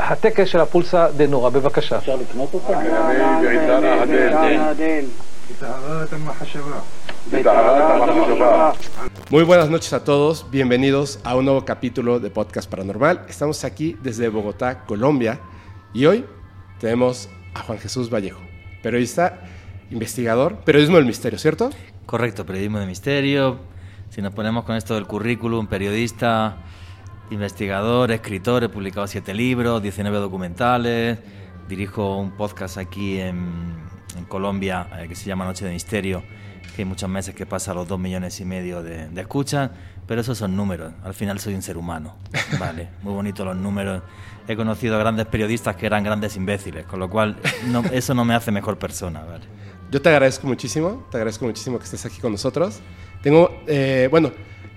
הטקס 0.00 0.48
של 0.48 0.60
הפולסה 0.60 1.06
דה 1.16 1.26
נורה. 1.26 1.50
בבקשה. 1.50 1.98
אפשר 1.98 2.16
לקנות 2.16 2.54
אותה? 2.54 2.80
Muy 9.30 9.44
buenas 9.50 9.68
noches 9.74 9.92
a 9.92 10.00
todos, 10.10 10.34
bienvenidos 10.50 11.18
a 11.24 11.34
un 11.38 11.44
nuevo 11.48 11.62
capítulo 11.64 12.20
de 12.20 12.30
Podcast 12.30 12.70
Paranormal. 12.70 13.14
Estamos 13.28 13.64
aquí 13.64 13.96
desde 14.06 14.28
Bogotá, 14.28 14.68
Colombia, 14.90 15.40
y 15.92 16.06
hoy 16.06 16.24
tenemos 16.80 17.28
a 17.54 17.60
Juan 17.64 17.78
Jesús 17.78 18.06
Vallejo, 18.14 18.40
periodista, 18.82 19.24
investigador, 19.90 20.50
periodismo 20.68 20.96
del 20.96 21.06
misterio, 21.06 21.38
¿cierto? 21.38 21.64
Correcto, 22.06 22.46
periodismo 22.46 22.78
de 22.78 22.86
misterio. 22.86 23.58
Si 24.10 24.22
nos 24.22 24.32
ponemos 24.32 24.64
con 24.64 24.74
esto 24.76 24.94
del 24.94 25.06
currículum, 25.06 25.66
periodista, 25.66 26.58
investigador, 27.35 28.11
escritor, 28.11 28.63
he 28.63 28.69
publicado 28.69 29.07
siete 29.07 29.33
libros, 29.33 29.81
19 29.81 30.17
documentales, 30.17 31.17
dirijo 31.67 32.17
un 32.17 32.31
podcast 32.31 32.77
aquí 32.77 33.19
en, 33.19 33.75
en 34.17 34.25
Colombia 34.25 34.87
eh, 34.99 35.07
que 35.07 35.15
se 35.15 35.25
llama 35.25 35.45
Noche 35.45 35.65
de 35.65 35.71
Misterio, 35.71 36.23
que 36.75 36.81
hay 36.81 36.85
muchos 36.85 37.09
meses 37.09 37.33
que 37.33 37.45
pasa 37.45 37.73
los 37.73 37.87
dos 37.87 37.99
millones 37.99 38.39
y 38.39 38.45
medio 38.45 38.83
de, 38.83 39.07
de 39.09 39.21
escuchas, 39.21 39.71
pero 40.07 40.21
esos 40.21 40.37
son 40.37 40.55
números, 40.55 40.91
al 41.03 41.13
final 41.13 41.39
soy 41.39 41.53
un 41.53 41.61
ser 41.61 41.77
humano, 41.77 42.17
vale, 42.59 42.89
muy 43.01 43.13
bonitos 43.13 43.45
los 43.45 43.55
números. 43.55 44.03
He 44.47 44.55
conocido 44.55 44.95
a 44.95 44.99
grandes 44.99 45.27
periodistas 45.27 45.75
que 45.75 45.85
eran 45.85 46.03
grandes 46.03 46.35
imbéciles, 46.35 46.85
con 46.85 46.99
lo 46.99 47.09
cual 47.09 47.37
no- 47.67 47.83
eso 47.91 48.13
no 48.13 48.25
me 48.25 48.33
hace 48.35 48.51
mejor 48.51 48.77
persona, 48.77 49.21
vale. 49.23 49.45
Yo 49.91 50.01
te 50.01 50.09
agradezco 50.09 50.47
muchísimo, 50.47 51.05
te 51.11 51.17
agradezco 51.17 51.45
muchísimo 51.45 51.77
que 51.77 51.83
estés 51.83 52.05
aquí 52.05 52.19
con 52.21 52.31
nosotros. 52.31 52.79
Tengo, 53.21 53.61
eh, 53.67 54.07
bueno, 54.09 54.31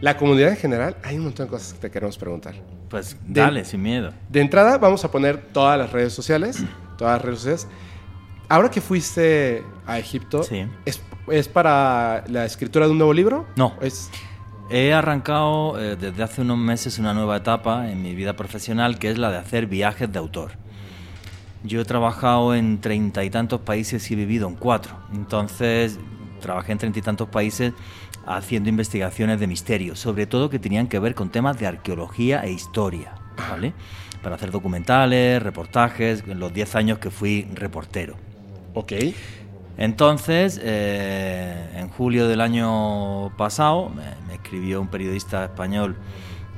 la 0.05 0.17
comunidad 0.19 0.51
en 0.51 0.57
general, 0.57 0.97
hay 1.03 1.17
un 1.17 1.25
montón 1.25 1.47
de 1.47 1.51
cosas 1.51 1.73
que 1.73 1.79
te 1.81 1.91
queremos 1.91 2.19
preguntar. 2.19 2.55
Pues 2.91 3.17
De- 3.27 3.41
dale, 3.41 3.65
sin 3.65 3.81
miedo. 3.83 4.13
De 4.29 4.41
entrada 4.43 4.77
vamos 4.79 5.03
a 5.05 5.11
poner 5.11 5.39
todas 5.53 5.79
las 5.79 5.91
redes 5.93 6.13
sociales, 6.13 6.63
todas 6.99 7.15
las 7.17 7.23
redes 7.25 7.39
sociales. 7.41 7.67
Ahora 8.49 8.71
que 8.71 8.81
fuiste 8.83 9.63
a 9.87 9.99
Egipto, 9.99 10.43
Sí. 10.43 10.67
¿es, 10.85 11.01
es 11.29 11.49
para 11.49 12.23
la 12.29 12.45
escritura 12.45 12.85
de 12.85 12.93
un 12.93 12.99
nuevo 12.99 13.15
libro? 13.15 13.47
No. 13.57 13.73
Es, 13.81 14.11
He 14.71 14.93
arrancado 14.93 15.79
eh, 15.81 15.97
desde 15.97 16.23
hace 16.23 16.41
unos 16.43 16.57
meses 16.59 16.99
una 16.99 17.13
nueva 17.15 17.37
etapa 17.39 17.91
en 17.91 18.03
mi 18.03 18.15
vida 18.15 18.35
profesional 18.35 18.99
que 18.99 19.11
es 19.11 19.19
la 19.19 19.31
de 19.31 19.37
hacer 19.39 19.67
viajes 19.67 20.11
de 20.13 20.19
autor. 20.19 20.53
Yo 21.65 21.81
he 21.81 21.85
trabajado 21.87 22.55
en 22.55 22.81
treinta 22.81 23.25
y 23.25 23.31
tantos 23.31 23.61
países 23.61 24.11
y 24.11 24.15
he 24.15 24.17
vivido 24.17 24.49
en 24.49 24.55
cuatro. 24.55 24.97
Entonces, 25.15 25.99
trabajé 26.41 26.73
en 26.73 26.79
treinta 26.79 26.99
y 26.99 27.03
tantos 27.03 27.29
países 27.29 27.73
haciendo 28.27 28.69
investigaciones 28.69 29.41
de 29.41 29.47
misterio, 29.47 29.97
sobre 29.97 30.27
todo 30.27 30.51
que 30.51 30.59
tenían 30.59 30.87
que 30.89 30.99
ver 30.99 31.15
con 31.15 31.31
temas 31.31 31.59
de 31.59 31.67
arqueología 31.67 32.43
e 32.45 32.53
historia, 32.53 33.15
¿vale? 33.37 33.73
Para 34.23 34.37
hacer 34.37 34.51
documentales, 34.51 35.43
reportajes, 35.43 36.25
en 36.27 36.39
los 36.39 36.53
10 36.53 36.75
años 36.77 36.99
que 36.99 37.11
fui 37.11 37.47
reportero. 37.55 38.17
ok. 38.75 38.93
Entonces, 39.77 40.61
eh, 40.63 41.69
en 41.75 41.89
julio 41.89 42.29
del 42.29 42.41
año 42.41 43.37
pasado, 43.37 43.89
me, 43.89 44.05
me 44.29 44.35
escribió 44.35 44.81
un 44.81 44.87
periodista 44.87 45.45
español 45.45 45.97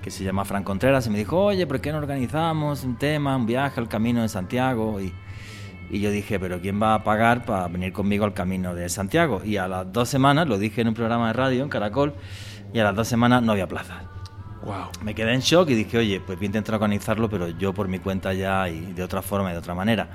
que 0.03 0.11
se 0.11 0.23
llama 0.23 0.45
Fran 0.45 0.65
Contreras 0.65 1.07
y 1.07 1.11
me 1.11 1.19
dijo, 1.19 1.43
oye, 1.43 1.67
¿por 1.67 1.81
qué 1.81 1.93
no 1.93 1.99
organizamos 1.99 2.85
un 2.85 2.97
tema, 2.97 3.35
un 3.35 3.47
viaje 3.47 3.81
al 3.81 3.89
Camino 3.89 4.21
de 4.21 4.29
Santiago? 4.29 5.01
Y, 5.01 5.15
y 5.91 6.01
yo 6.01 6.11
dije, 6.11 6.39
pero 6.41 6.61
¿quién 6.61 6.81
va 6.81 6.95
a 6.95 7.05
pagar 7.05 7.45
para 7.45 7.69
venir 7.69 7.93
conmigo 7.93 8.25
al 8.25 8.35
Camino 8.35 8.75
de 8.75 8.89
Santiago? 8.89 9.43
Y 9.45 9.57
a 9.57 9.69
las 9.69 9.93
dos 9.93 10.09
semanas, 10.09 10.49
lo 10.49 10.59
dije 10.59 10.81
en 10.81 10.89
un 10.89 10.95
programa 10.95 11.29
de 11.29 11.33
radio 11.33 11.63
en 11.63 11.69
Caracol, 11.69 12.15
y 12.73 12.79
a 12.79 12.85
las 12.85 12.95
dos 12.95 13.09
semanas 13.09 13.43
no 13.43 13.53
había 13.53 13.69
plazas. 13.69 14.03
Wow. 14.65 14.91
Me 15.05 15.15
quedé 15.15 15.33
en 15.33 15.41
shock 15.41 15.71
y 15.71 15.75
dije, 15.75 15.99
oye, 15.99 16.21
pues 16.21 16.39
voy 16.39 16.47
a 16.47 16.49
intentar 16.49 16.75
organizarlo, 16.75 17.31
pero 17.31 17.49
yo 17.51 17.73
por 17.73 17.87
mi 17.89 18.01
cuenta 18.01 18.35
ya 18.35 18.69
y 18.69 18.93
de 18.93 19.03
otra 19.03 19.23
forma 19.23 19.51
y 19.51 19.53
de 19.53 19.59
otra 19.59 19.75
manera. 19.75 20.11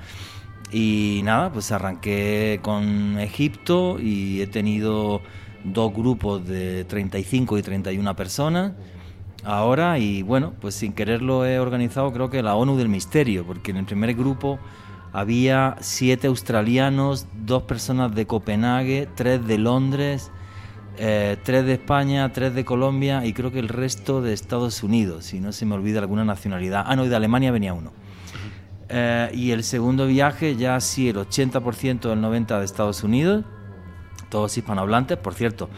Y 0.70 1.22
nada, 1.24 1.50
pues 1.50 1.72
arranqué 1.72 2.60
con 2.62 3.18
Egipto 3.18 3.98
y 3.98 4.42
he 4.42 4.46
tenido 4.46 5.22
dos 5.64 5.92
grupos 5.92 6.46
de 6.46 6.84
35 6.84 7.58
y 7.58 7.62
31 7.62 8.16
personas 8.16 8.72
ahora 9.44 9.98
y 9.98 10.22
bueno, 10.22 10.54
pues 10.60 10.74
sin 10.74 10.92
quererlo 10.92 11.44
he 11.46 11.58
organizado 11.58 12.12
creo 12.12 12.30
que 12.30 12.42
la 12.42 12.54
ONU 12.54 12.76
del 12.76 12.88
Misterio, 12.88 13.44
porque 13.44 13.70
en 13.70 13.78
el 13.78 13.84
primer 13.84 14.14
grupo 14.14 14.58
había 15.12 15.76
siete 15.80 16.26
australianos, 16.26 17.26
dos 17.34 17.64
personas 17.64 18.14
de 18.14 18.26
Copenhague, 18.26 19.08
tres 19.14 19.46
de 19.46 19.58
Londres, 19.58 20.30
eh, 20.98 21.36
tres 21.42 21.64
de 21.64 21.74
España, 21.74 22.32
tres 22.32 22.54
de 22.54 22.64
Colombia 22.64 23.24
y 23.24 23.32
creo 23.32 23.50
que 23.50 23.58
el 23.58 23.68
resto 23.68 24.22
de 24.22 24.32
Estados 24.32 24.82
Unidos, 24.82 25.24
si 25.26 25.40
no 25.40 25.52
se 25.52 25.66
me 25.66 25.74
olvida 25.74 26.00
alguna 26.00 26.24
nacionalidad. 26.24 26.84
Ah, 26.86 26.96
no, 26.96 27.04
y 27.04 27.08
de 27.08 27.16
Alemania 27.16 27.50
venía 27.50 27.74
uno. 27.74 27.92
Eh, 28.88 29.30
y 29.34 29.50
el 29.52 29.64
segundo 29.64 30.06
viaje 30.06 30.56
ya 30.56 30.78
sí, 30.80 31.08
el 31.08 31.16
80% 31.16 32.08
del 32.08 32.20
90% 32.20 32.58
de 32.58 32.64
Estados 32.64 33.02
Unidos, 33.02 33.44
todos 34.28 34.56
hispanohablantes, 34.56 35.18
por 35.18 35.34
cierto, 35.34 35.68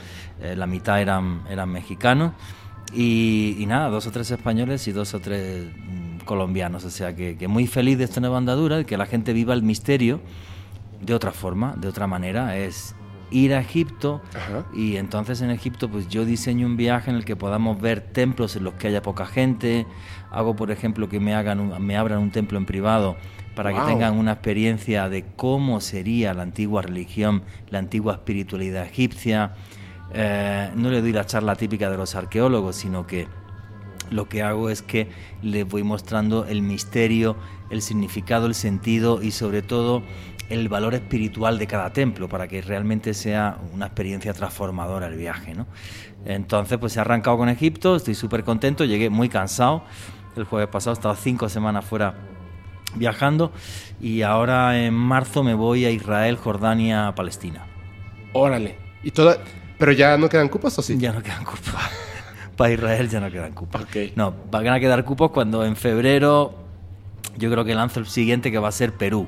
eh, 0.40 0.54
la 0.56 0.66
mitad 0.66 1.00
eran, 1.00 1.42
eran 1.48 1.70
mexicanos. 1.70 2.32
Y, 2.92 3.56
y 3.58 3.66
nada, 3.66 3.88
dos 3.88 4.06
o 4.06 4.12
tres 4.12 4.30
españoles 4.30 4.86
y 4.86 4.92
dos 4.92 5.14
o 5.14 5.20
tres 5.20 5.66
mm, 5.76 6.13
colombianos. 6.24 6.84
O 6.84 6.90
sea 6.90 7.14
que, 7.14 7.36
que 7.36 7.48
muy 7.48 7.66
feliz 7.66 7.98
de 7.98 8.04
esta 8.04 8.20
nueva 8.20 8.38
andadura, 8.38 8.76
de 8.78 8.84
que 8.84 8.96
la 8.96 9.06
gente 9.06 9.32
viva 9.32 9.54
el 9.54 9.62
misterio 9.62 10.20
de 11.00 11.14
otra 11.14 11.32
forma, 11.32 11.74
de 11.76 11.88
otra 11.88 12.06
manera. 12.06 12.56
Es 12.56 12.94
ir 13.30 13.54
a 13.54 13.60
Egipto 13.60 14.20
Ajá. 14.34 14.64
y 14.74 14.96
entonces 14.96 15.40
en 15.40 15.50
Egipto 15.50 15.88
pues 15.90 16.08
yo 16.08 16.24
diseño 16.24 16.66
un 16.66 16.76
viaje 16.76 17.10
en 17.10 17.16
el 17.16 17.24
que 17.24 17.34
podamos 17.36 17.80
ver 17.80 18.00
templos 18.00 18.54
en 18.54 18.64
los 18.64 18.74
que 18.74 18.88
haya 18.88 19.02
poca 19.02 19.26
gente. 19.26 19.86
Hago 20.30 20.54
por 20.56 20.70
ejemplo 20.70 21.08
que 21.08 21.18
me, 21.20 21.34
hagan 21.34 21.58
un- 21.60 21.84
me 21.84 21.96
abran 21.96 22.18
un 22.20 22.30
templo 22.30 22.58
en 22.58 22.66
privado 22.66 23.16
para 23.56 23.70
Wow. 23.70 23.80
que 23.80 23.86
tengan 23.92 24.16
una 24.18 24.32
experiencia 24.32 25.08
de 25.08 25.24
cómo 25.36 25.80
sería 25.80 26.32
la 26.34 26.42
antigua 26.42 26.82
religión, 26.82 27.42
la 27.70 27.78
antigua 27.80 28.14
espiritualidad 28.14 28.84
egipcia. 28.84 29.52
Eh, 30.12 30.70
no 30.76 30.90
le 30.90 31.00
doy 31.00 31.12
la 31.12 31.24
charla 31.26 31.56
típica 31.56 31.90
de 31.90 31.96
los 31.96 32.14
arqueólogos, 32.14 32.76
sino 32.76 33.06
que 33.06 33.26
lo 34.10 34.28
que 34.28 34.42
hago 34.42 34.70
es 34.70 34.82
que 34.82 35.08
les 35.42 35.66
voy 35.66 35.82
mostrando 35.82 36.46
el 36.46 36.62
misterio, 36.62 37.36
el 37.70 37.82
significado, 37.82 38.46
el 38.46 38.54
sentido 38.54 39.22
y 39.22 39.30
sobre 39.30 39.62
todo 39.62 40.02
el 40.50 40.68
valor 40.68 40.94
espiritual 40.94 41.58
de 41.58 41.66
cada 41.66 41.92
templo 41.92 42.28
para 42.28 42.48
que 42.48 42.60
realmente 42.60 43.14
sea 43.14 43.58
una 43.72 43.86
experiencia 43.86 44.32
transformadora 44.34 45.06
el 45.06 45.16
viaje. 45.16 45.54
¿no? 45.54 45.66
Entonces, 46.24 46.78
pues 46.78 46.96
he 46.96 47.00
arrancado 47.00 47.38
con 47.38 47.48
Egipto, 47.48 47.96
estoy 47.96 48.14
súper 48.14 48.44
contento, 48.44 48.84
llegué 48.84 49.10
muy 49.10 49.28
cansado. 49.28 49.84
El 50.36 50.44
jueves 50.44 50.68
pasado 50.68 50.92
he 50.92 50.98
estado 50.98 51.14
cinco 51.16 51.48
semanas 51.48 51.84
fuera 51.84 52.14
viajando 52.96 53.52
y 54.00 54.22
ahora 54.22 54.78
en 54.78 54.94
marzo 54.94 55.42
me 55.42 55.54
voy 55.54 55.84
a 55.84 55.90
Israel, 55.90 56.36
Jordania, 56.36 57.12
Palestina. 57.14 57.66
Órale. 58.32 58.76
Y 59.02 59.10
toda, 59.10 59.38
pero 59.78 59.92
ya 59.92 60.16
no 60.16 60.28
quedan 60.28 60.48
cupos 60.48 60.78
o 60.78 60.82
sí? 60.82 60.96
Ya 60.98 61.12
no 61.12 61.22
quedan 61.22 61.44
cupos. 61.44 61.74
Para 62.56 62.72
Israel 62.72 63.08
ya 63.08 63.20
no 63.20 63.30
quedan 63.30 63.52
cupos. 63.52 63.82
Ok. 63.82 63.96
No, 64.16 64.34
van 64.50 64.68
a 64.68 64.80
quedar 64.80 65.04
cupos 65.04 65.30
cuando 65.30 65.64
en 65.64 65.76
febrero 65.76 66.54
yo 67.36 67.50
creo 67.50 67.64
que 67.64 67.74
lanzo 67.74 68.00
el 68.00 68.06
siguiente 68.06 68.50
que 68.52 68.58
va 68.58 68.68
a 68.68 68.72
ser 68.72 68.92
Perú. 68.92 69.26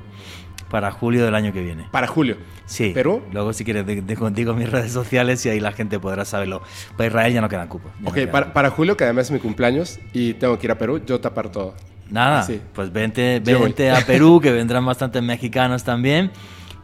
Para 0.70 0.90
julio 0.90 1.24
del 1.24 1.34
año 1.36 1.52
que 1.52 1.62
viene. 1.62 1.86
Para 1.92 2.08
julio. 2.08 2.38
Sí. 2.64 2.90
¿Perú? 2.92 3.22
Luego 3.32 3.52
si 3.52 3.64
quieres 3.64 3.86
de, 3.86 4.02
de 4.02 4.16
contigo 4.16 4.52
mis 4.52 4.68
redes 4.68 4.90
sociales 4.92 5.46
y 5.46 5.48
ahí 5.48 5.60
la 5.60 5.70
gente 5.70 6.00
podrá 6.00 6.24
saberlo. 6.24 6.60
Para 6.96 7.06
Israel 7.06 7.32
ya 7.32 7.40
no 7.40 7.48
quedan 7.48 7.68
cupos. 7.68 7.92
ya 7.94 8.00
no 8.02 8.08
Ok, 8.08 8.14
quedan 8.14 8.30
para, 8.32 8.46
cupos. 8.46 8.54
para 8.54 8.70
julio, 8.70 8.96
que 8.96 9.04
además 9.04 9.26
es 9.26 9.30
mi 9.30 9.38
cumpleaños 9.38 10.00
y 10.12 10.34
tengo 10.34 10.58
que 10.58 10.66
ir 10.66 10.72
a 10.72 10.78
Perú, 10.78 11.00
yo 11.06 11.20
tapar 11.20 11.50
todo. 11.52 11.74
Nada, 12.10 12.42
Sí. 12.42 12.60
pues 12.72 12.92
vente, 12.92 13.40
vente 13.40 13.90
a 13.92 14.00
Perú, 14.04 14.40
que 14.40 14.50
vendrán 14.50 14.84
bastantes 14.84 15.22
mexicanos 15.22 15.84
también. 15.84 16.32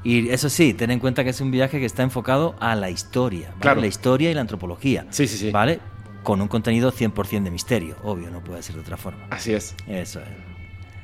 Y 0.04 0.28
eso 0.30 0.48
sí, 0.48 0.74
ten 0.74 0.90
en 0.92 0.98
cuenta 1.00 1.22
que 1.24 1.30
es 1.30 1.40
un 1.40 1.50
viaje 1.50 1.78
que 1.80 1.86
está 1.86 2.02
enfocado 2.04 2.54
a 2.60 2.74
la 2.76 2.88
historia, 2.90 3.48
¿vale? 3.50 3.60
Claro. 3.60 3.80
la 3.80 3.86
historia 3.88 4.30
y 4.30 4.34
la 4.34 4.40
antropología. 4.42 5.06
Sí, 5.10 5.26
sí, 5.28 5.36
sí. 5.38 5.50
¿Vale? 5.50 5.80
Con 6.22 6.40
un 6.40 6.48
contenido 6.48 6.92
100% 6.92 7.42
de 7.44 7.50
misterio, 7.50 7.96
obvio, 8.04 8.30
no 8.30 8.42
puede 8.44 8.62
ser 8.62 8.76
de 8.76 8.80
otra 8.82 8.96
forma. 8.96 9.26
Así 9.30 9.52
es. 9.52 9.74
Eso 9.88 10.20
es. 10.20 10.26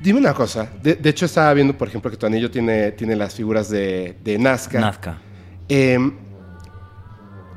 Dime 0.00 0.20
una 0.20 0.32
cosa. 0.32 0.70
De, 0.82 0.94
de 0.94 1.10
hecho, 1.10 1.26
estaba 1.26 1.52
viendo, 1.54 1.76
por 1.76 1.88
ejemplo, 1.88 2.10
que 2.10 2.16
tu 2.16 2.26
anillo 2.26 2.50
tiene, 2.50 2.92
tiene 2.92 3.16
las 3.16 3.34
figuras 3.34 3.68
de, 3.68 4.16
de 4.22 4.38
Nazca. 4.38 4.78
Nazca. 4.80 5.18
Eh, 5.68 5.98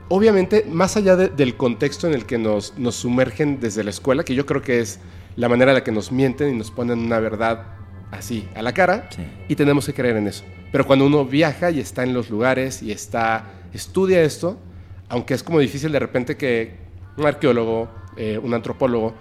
obviamente, 0.10 0.66
más 0.70 0.98
allá 0.98 1.16
de- 1.16 1.30
del 1.30 1.56
contexto 1.56 2.08
en 2.08 2.14
el 2.14 2.26
que 2.26 2.38
nos, 2.38 2.78
nos 2.78 2.96
sumergen 2.96 3.60
desde 3.60 3.84
la 3.84 3.90
escuela, 3.92 4.24
que 4.24 4.36
yo 4.36 4.46
creo 4.46 4.62
que 4.62 4.80
es 4.80 5.00
la 5.36 5.48
manera 5.50 5.72
en 5.72 5.76
la 5.76 5.84
que 5.84 5.92
nos 5.92 6.12
mienten 6.12 6.54
y 6.54 6.58
nos 6.58 6.72
ponen 6.72 7.00
una 7.00 7.20
verdad 7.20 7.64
así 8.12 8.48
a 8.56 8.62
la 8.62 8.74
cara, 8.74 9.08
Sí. 9.16 9.22
y 9.48 9.56
tenemos 9.56 9.86
que 9.86 9.94
creer 9.94 10.18
en 10.18 10.28
eso. 10.28 10.44
Pero 10.72 10.86
cuando 10.86 11.06
uno 11.06 11.26
viaja 11.26 11.70
y 11.72 11.80
está 11.80 12.04
en 12.04 12.14
los 12.14 12.30
lugares 12.30 12.82
y 12.82 12.92
está 12.92 13.46
estudia 13.74 14.22
esto, 14.22 14.60
aunque 15.08 15.34
es 15.34 15.44
como 15.44 15.60
difícil 15.60 15.92
de 15.92 16.00
repente 16.00 16.36
que 16.36 16.76
un 17.22 17.28
arqueólogo, 17.28 17.90
eh, 18.18 18.38
un 18.42 18.54
antropólogo 18.54 19.14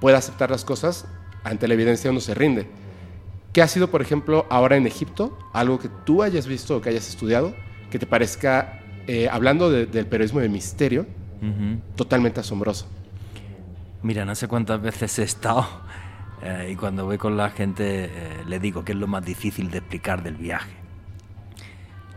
pueda 0.00 0.18
aceptar 0.18 0.50
las 0.50 0.64
cosas, 0.64 1.06
ante 1.44 1.68
la 1.68 1.74
evidencia 1.74 2.10
uno 2.10 2.20
se 2.20 2.34
rinde. 2.34 2.68
¿Qué 3.52 3.62
ha 3.62 3.68
sido, 3.68 3.90
por 3.90 4.00
ejemplo, 4.00 4.46
ahora 4.48 4.76
en 4.76 4.86
Egipto? 4.86 5.36
Algo 5.52 5.78
que 5.78 5.88
tú 6.04 6.22
hayas 6.22 6.46
visto 6.46 6.76
o 6.76 6.80
que 6.80 6.88
hayas 6.90 7.08
estudiado, 7.08 7.54
que 7.90 7.98
te 7.98 8.06
parezca, 8.06 8.80
eh, 9.06 9.28
hablando 9.30 9.70
de- 9.70 9.86
del 9.86 10.06
periodismo 10.06 10.40
de 10.40 10.48
misterio, 10.48 11.06
totalmente 11.96 12.40
asombroso. 12.40 12.86
Mira, 14.02 14.24
no 14.24 14.34
sé 14.34 14.46
cuántas 14.48 14.80
veces 14.80 15.18
he 15.18 15.22
estado 15.24 15.66
Eh, 16.42 16.70
y 16.72 16.76
cuando 16.76 17.04
voy 17.04 17.18
con 17.18 17.36
la 17.36 17.50
gente 17.50 18.04
eh, 18.06 18.10
le 18.46 18.58
digo 18.58 18.82
que 18.82 18.92
es 18.92 18.98
lo 18.98 19.06
más 19.06 19.22
difícil 19.22 19.70
de 19.70 19.76
explicar 19.76 20.22
del 20.22 20.36
viaje. 20.36 20.72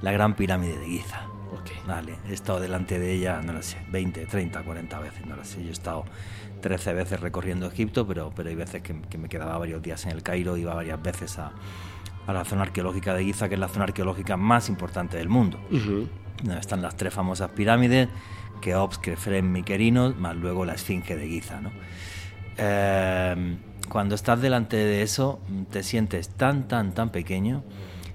La 0.01 0.13
gran 0.13 0.33
pirámide 0.35 0.77
de 0.79 0.85
Giza. 0.85 1.23
Ok. 1.53 1.71
Vale, 1.87 2.15
he 2.29 2.33
estado 2.33 2.59
delante 2.59 2.99
de 2.99 3.13
ella, 3.13 3.41
no 3.41 3.53
lo 3.53 3.61
sé, 3.61 3.77
20, 3.91 4.25
30, 4.25 4.61
40 4.63 4.99
veces, 4.99 5.25
no 5.25 5.35
lo 5.35 5.43
sé. 5.43 5.61
Yo 5.63 5.69
he 5.69 5.71
estado 5.71 6.05
13 6.61 6.93
veces 6.93 7.19
recorriendo 7.19 7.67
Egipto, 7.67 8.05
pero, 8.07 8.31
pero 8.35 8.49
hay 8.49 8.55
veces 8.55 8.81
que, 8.81 9.01
que 9.01 9.17
me 9.17 9.29
quedaba 9.29 9.57
varios 9.57 9.81
días 9.81 10.05
en 10.05 10.11
el 10.11 10.23
Cairo, 10.23 10.57
iba 10.57 10.73
varias 10.73 11.01
veces 11.01 11.37
a, 11.39 11.51
a 12.25 12.33
la 12.33 12.45
zona 12.45 12.63
arqueológica 12.63 13.13
de 13.13 13.23
Giza, 13.23 13.47
que 13.49 13.55
es 13.55 13.59
la 13.59 13.67
zona 13.67 13.85
arqueológica 13.85 14.37
más 14.37 14.69
importante 14.69 15.17
del 15.17 15.29
mundo. 15.29 15.59
Ujú. 15.71 16.07
donde 16.41 16.59
están 16.59 16.81
las 16.81 16.95
tres 16.97 17.13
famosas 17.13 17.51
pirámides, 17.51 18.09
Keops, 18.61 18.97
Kefren, 18.97 19.51
Miquerinos, 19.51 20.15
más 20.17 20.35
luego 20.35 20.65
la 20.65 20.73
Esfinge 20.73 21.15
de 21.15 21.27
Giza. 21.27 21.61
¿no? 21.61 21.71
Eh, 22.57 23.57
cuando 23.89 24.15
estás 24.15 24.41
delante 24.41 24.77
de 24.77 25.01
eso, 25.01 25.39
te 25.69 25.83
sientes 25.83 26.29
tan, 26.29 26.67
tan, 26.67 26.93
tan 26.93 27.09
pequeño. 27.11 27.63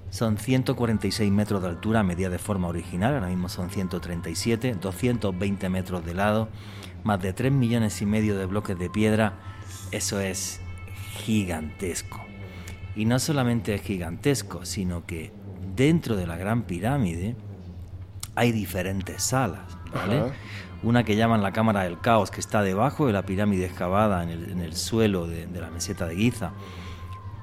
Son 0.09 0.37
146 0.37 1.31
metros 1.31 1.61
de 1.61 1.69
altura, 1.69 2.03
medida 2.03 2.29
de 2.29 2.39
forma 2.39 2.67
original, 2.67 3.13
ahora 3.13 3.27
mismo 3.27 3.47
son 3.47 3.69
137, 3.69 4.75
220 4.75 5.69
metros 5.69 6.05
de 6.05 6.13
lado, 6.15 6.49
más 7.03 7.21
de 7.21 7.33
3 7.33 7.51
millones 7.51 8.01
y 8.01 8.05
medio 8.05 8.37
de 8.37 8.45
bloques 8.45 8.77
de 8.77 8.89
piedra. 8.89 9.33
Eso 9.91 10.19
es 10.19 10.61
gigantesco. 11.23 12.19
Y 12.95 13.05
no 13.05 13.19
solamente 13.19 13.75
es 13.75 13.81
gigantesco, 13.81 14.65
sino 14.65 15.05
que 15.05 15.31
dentro 15.75 16.15
de 16.15 16.25
la 16.25 16.37
Gran 16.37 16.63
Pirámide 16.63 17.35
hay 18.35 18.51
diferentes 18.51 19.21
salas, 19.21 19.77
¿vale? 19.93 20.19
Ajá. 20.19 20.33
Una 20.81 21.03
que 21.03 21.17
llaman 21.17 21.43
la 21.43 21.51
Cámara 21.51 21.83
del 21.83 21.99
Caos, 21.99 22.31
que 22.31 22.39
está 22.39 22.63
debajo 22.63 23.05
de 23.05 23.13
la 23.13 23.23
pirámide 23.23 23.65
excavada 23.65 24.23
en 24.23 24.29
el, 24.29 24.49
en 24.51 24.61
el 24.61 24.75
suelo 24.75 25.27
de, 25.27 25.45
de 25.45 25.59
la 25.61 25.69
meseta 25.69 26.05
de 26.07 26.15
Giza, 26.15 26.51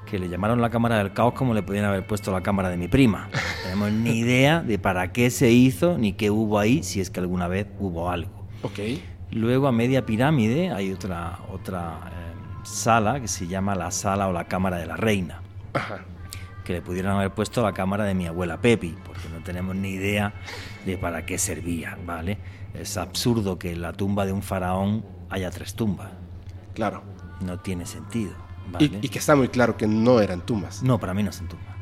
que 0.09 0.17
le 0.19 0.29
llamaron 0.29 0.61
la 0.61 0.69
Cámara 0.69 0.97
del 0.97 1.13
Caos 1.13 1.33
como 1.33 1.53
le 1.53 1.61
podían 1.63 1.85
haber 1.85 2.05
puesto 2.07 2.31
la 2.31 2.41
cámara 2.41 2.69
de 2.69 2.77
mi 2.77 2.87
prima. 2.87 3.29
No 3.31 3.39
tenemos 3.63 3.91
ni 3.91 4.11
idea 4.19 4.61
de 4.61 4.79
para 4.79 5.11
qué 5.11 5.29
se 5.29 5.51
hizo 5.51 5.97
ni 5.97 6.13
qué 6.13 6.31
hubo 6.31 6.57
ahí, 6.59 6.81
si 6.83 7.01
es 7.01 7.09
que 7.09 7.19
alguna 7.19 7.47
vez 7.47 7.67
hubo 7.79 8.09
algo. 8.09 8.47
Luego 9.31 9.67
a 9.67 9.71
media 9.71 10.05
pirámide 10.05 10.71
hay 10.71 10.91
otra, 10.91 11.39
otra 11.51 11.99
eh, 12.07 12.59
sala 12.63 13.19
que 13.19 13.27
se 13.27 13.47
llama 13.47 13.75
la 13.75 13.91
sala 13.91 14.27
o 14.27 14.31
la 14.33 14.45
cámara 14.45 14.77
de 14.77 14.85
la 14.85 14.95
reina, 14.95 15.41
Ajá. 15.73 15.99
que 16.63 16.73
le 16.73 16.81
pudieron 16.81 17.11
haber 17.17 17.31
puesto 17.31 17.61
la 17.61 17.73
cámara 17.73 18.05
de 18.05 18.13
mi 18.15 18.25
abuela 18.25 18.57
Pepi, 18.61 18.95
porque 19.05 19.27
no 19.29 19.43
tenemos 19.43 19.75
ni 19.75 19.89
idea 19.89 20.33
de 20.85 20.97
para 20.97 21.25
qué 21.25 21.37
servía, 21.37 21.97
¿vale? 22.05 22.37
Es 22.73 22.95
absurdo 22.97 23.59
que 23.59 23.71
en 23.73 23.81
la 23.81 23.91
tumba 23.93 24.25
de 24.25 24.31
un 24.31 24.41
faraón 24.41 25.03
haya 25.29 25.51
tres 25.51 25.75
tumbas, 25.75 26.09
Claro. 26.73 27.03
no 27.41 27.59
tiene 27.59 27.85
sentido, 27.85 28.31
¿vale? 28.71 28.99
y 29.01 29.09
que 29.09 29.19
está 29.19 29.35
muy 29.35 29.49
claro 29.49 29.77
que 29.77 29.87
no 29.87 30.19
eran 30.19 30.45
tumbas. 30.45 30.83
No, 30.83 30.99
para 30.99 31.13
mí 31.13 31.23
no 31.23 31.31
son 31.31 31.47
tumbas. 31.47 31.75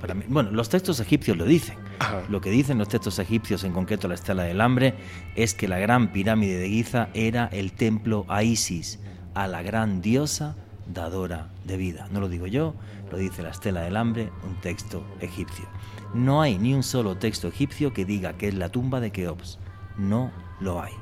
Para 0.00 0.14
mí, 0.14 0.24
bueno, 0.28 0.50
los 0.52 0.68
textos 0.68 1.00
egipcios 1.00 1.36
lo 1.36 1.44
dicen. 1.44 1.76
Ajá. 1.98 2.22
Lo 2.28 2.40
que 2.40 2.50
dicen 2.50 2.78
los 2.78 2.88
textos 2.88 3.18
egipcios, 3.18 3.64
en 3.64 3.72
concreto 3.72 4.06
la 4.06 4.14
Estela 4.14 4.44
del 4.44 4.60
Hambre, 4.60 4.94
es 5.34 5.54
que 5.54 5.66
la 5.66 5.78
gran 5.78 6.12
pirámide 6.12 6.58
de 6.58 6.68
Giza 6.68 7.08
era 7.14 7.46
el 7.52 7.72
templo 7.72 8.24
a 8.28 8.44
Isis, 8.44 9.00
a 9.34 9.48
la 9.48 9.62
gran 9.62 10.00
diosa 10.00 10.56
dadora 10.86 11.50
de 11.64 11.76
vida. 11.76 12.08
No 12.12 12.20
lo 12.20 12.28
digo 12.28 12.46
yo, 12.46 12.74
lo 13.10 13.18
dice 13.18 13.42
la 13.42 13.50
Estela 13.50 13.82
del 13.82 13.96
Hambre, 13.96 14.30
un 14.44 14.54
texto 14.60 15.04
egipcio. 15.20 15.66
No 16.14 16.40
hay 16.40 16.58
ni 16.58 16.74
un 16.74 16.82
solo 16.82 17.16
texto 17.16 17.48
egipcio 17.48 17.92
que 17.92 18.04
diga 18.04 18.34
que 18.34 18.48
es 18.48 18.54
la 18.54 18.70
tumba 18.70 19.00
de 19.00 19.10
Keops. 19.10 19.58
No 19.96 20.30
lo 20.60 20.80
hay. 20.80 20.92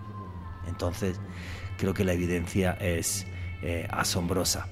Entonces, 0.67 1.21
creo 1.79 1.95
que 1.95 2.05
la 2.05 2.13
evidencia 2.13 2.73
es 2.73 3.27
eh, 3.63 3.87
asombrosa. 3.91 4.69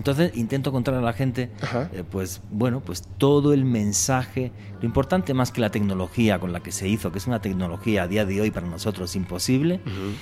Entonces 0.00 0.34
intento 0.34 0.72
contar 0.72 0.94
a 0.94 1.02
la 1.02 1.12
gente, 1.12 1.50
eh, 1.92 2.04
pues 2.10 2.40
bueno, 2.50 2.80
pues 2.80 3.02
todo 3.18 3.52
el 3.52 3.66
mensaje, 3.66 4.50
lo 4.80 4.86
importante 4.86 5.34
más 5.34 5.52
que 5.52 5.60
la 5.60 5.68
tecnología 5.70 6.38
con 6.38 6.54
la 6.54 6.60
que 6.60 6.72
se 6.72 6.88
hizo, 6.88 7.12
que 7.12 7.18
es 7.18 7.26
una 7.26 7.42
tecnología 7.42 8.04
a 8.04 8.08
día 8.08 8.24
de 8.24 8.40
hoy 8.40 8.50
para 8.50 8.66
nosotros 8.66 9.14
imposible, 9.14 9.82
Ujú. 9.84 10.14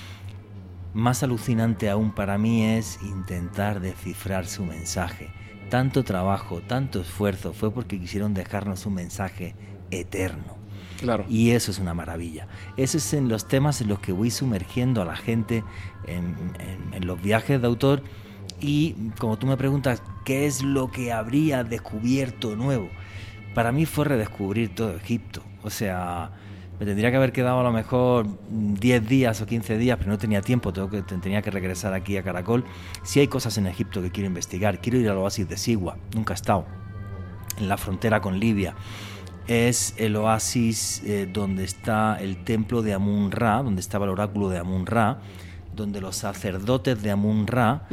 más 0.93 1.23
alucinante 1.23 1.89
aún 1.89 2.11
para 2.11 2.37
mí 2.37 2.65
es 2.65 2.99
intentar 3.03 3.79
descifrar 3.79 4.47
su 4.47 4.65
mensaje. 4.65 5.29
Tanto 5.69 6.03
trabajo, 6.03 6.59
tanto 6.59 6.99
esfuerzo 6.99 7.53
fue 7.53 7.71
porque 7.71 7.97
quisieron 8.01 8.33
dejarnos 8.33 8.85
un 8.85 8.95
mensaje 8.95 9.55
eterno. 9.91 10.57
Claro. 10.99 11.23
Y 11.29 11.51
eso 11.51 11.71
es 11.71 11.79
una 11.79 11.93
maravilla. 11.93 12.49
Eso 12.75 12.97
es 12.97 13.13
en 13.13 13.29
los 13.29 13.47
temas 13.47 13.79
en 13.79 13.87
los 13.87 13.99
que 13.99 14.11
voy 14.11 14.29
sumergiendo 14.29 15.01
a 15.01 15.05
la 15.05 15.15
gente 15.15 15.63
en, 16.05 16.35
en- 16.59 16.93
en 16.95 17.07
los 17.07 17.21
viajes 17.21 17.61
de 17.61 17.67
autor. 17.67 18.03
Y 18.59 18.93
como 19.19 19.37
tú 19.37 19.47
me 19.47 19.57
preguntas, 19.57 20.01
¿qué 20.25 20.45
es 20.45 20.63
lo 20.63 20.91
que 20.91 21.11
habría 21.11 21.63
descubierto 21.63 22.55
nuevo? 22.55 22.89
Para 23.55 23.71
mí 23.71 23.85
fue 23.85 24.05
redescubrir 24.05 24.75
todo 24.75 24.95
Egipto. 24.95 25.41
O 25.63 25.69
sea, 25.69 26.31
me 26.79 26.85
tendría 26.85 27.11
que 27.11 27.17
haber 27.17 27.31
quedado 27.31 27.59
a 27.59 27.63
lo 27.63 27.71
mejor 27.71 28.27
10 28.49 29.07
días 29.07 29.41
o 29.41 29.45
15 29.45 29.77
días, 29.77 29.97
pero 29.97 30.11
no 30.11 30.17
tenía 30.17 30.41
tiempo, 30.41 30.71
tengo 30.73 30.89
que, 30.89 31.01
tenía 31.01 31.41
que 31.41 31.51
regresar 31.51 31.93
aquí 31.93 32.17
a 32.17 32.23
Caracol. 32.23 32.65
Si 33.03 33.19
hay 33.19 33.27
cosas 33.27 33.57
en 33.57 33.67
Egipto 33.67 34.01
que 34.01 34.11
quiero 34.11 34.27
investigar, 34.27 34.79
quiero 34.81 34.99
ir 34.99 35.09
al 35.09 35.17
oasis 35.17 35.47
de 35.47 35.57
Sigua, 35.57 35.97
nunca 36.15 36.33
he 36.33 36.35
estado, 36.35 36.65
en 37.57 37.67
la 37.67 37.77
frontera 37.77 38.21
con 38.21 38.39
Libia 38.39 38.75
es 39.49 39.95
el 39.97 40.15
oasis 40.15 41.01
eh, 41.03 41.27
donde 41.31 41.63
está 41.63 42.21
el 42.21 42.43
templo 42.43 42.83
de 42.83 42.93
Amun-Ra, 42.93 43.63
donde 43.63 43.81
estaba 43.81 44.05
el 44.05 44.11
oráculo 44.11 44.49
de 44.49 44.59
Amun-Ra, 44.59 45.21
donde 45.75 46.01
los 46.01 46.17
sacerdotes 46.17 47.01
de 47.01 47.09
Amun-Ra 47.09 47.87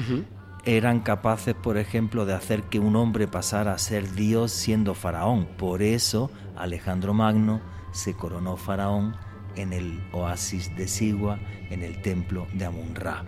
eran 0.67 0.99
capaces, 0.99 1.55
por 1.55 1.79
ejemplo, 1.79 2.27
de 2.27 2.35
hacer 2.35 2.65
que 2.65 2.81
un 2.81 2.97
hombre 2.97 3.29
pasara 3.29 3.73
a 3.73 3.79
ser 3.79 4.13
Dios 4.15 4.51
siendo 4.51 4.95
faraón. 4.95 5.47
Por 5.57 5.81
eso 5.81 6.29
Alejandro 6.57 7.15
Magno 7.15 7.61
se 7.93 8.15
coronó 8.15 8.57
faraón 8.57 9.15
en 9.55 9.73
el 9.73 10.03
oasis 10.13 10.75
de 10.77 10.89
Sigua, 10.89 11.39
en 11.71 11.83
el 11.83 12.03
templo 12.03 12.49
de 12.53 12.67
Amun-Ra. 12.67 13.25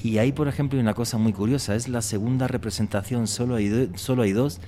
Y 0.00 0.18
ahí, 0.18 0.30
por 0.30 0.46
ejemplo, 0.46 0.78
hay 0.78 0.82
una 0.82 0.94
cosa 0.94 1.18
muy 1.18 1.32
curiosa, 1.32 1.74
es 1.74 1.88
la 1.88 2.02
segunda 2.02 2.46
representación, 2.46 3.26
solo 3.26 3.56
hay, 3.56 3.90
solo 3.96 4.22
hay 4.22 4.32
dos, 4.32 4.60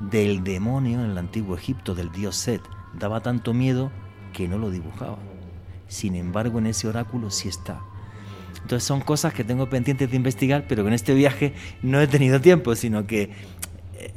del 0.00 0.42
demonio 0.44 1.04
en 1.04 1.10
el 1.10 1.18
antiguo 1.18 1.56
Egipto, 1.56 1.94
del 1.94 2.10
dios 2.10 2.36
Set. 2.36 2.62
Daba 2.98 3.20
tanto 3.20 3.52
miedo 3.52 3.92
que 4.32 4.48
no 4.48 4.56
lo 4.56 4.70
dibujaba. 4.70 5.18
Sin 5.88 6.14
embargo, 6.14 6.58
en 6.58 6.66
ese 6.66 6.88
oráculo 6.88 7.30
sí 7.30 7.48
está. 7.48 7.82
Entonces 8.66 8.84
son 8.84 9.00
cosas 9.00 9.32
que 9.32 9.44
tengo 9.44 9.68
pendientes 9.68 10.10
de 10.10 10.16
investigar, 10.16 10.64
pero 10.66 10.82
que 10.82 10.88
en 10.88 10.94
este 10.94 11.14
viaje 11.14 11.52
no 11.82 12.00
he 12.00 12.08
tenido 12.08 12.40
tiempo, 12.40 12.74
sino 12.74 13.06
que 13.06 13.30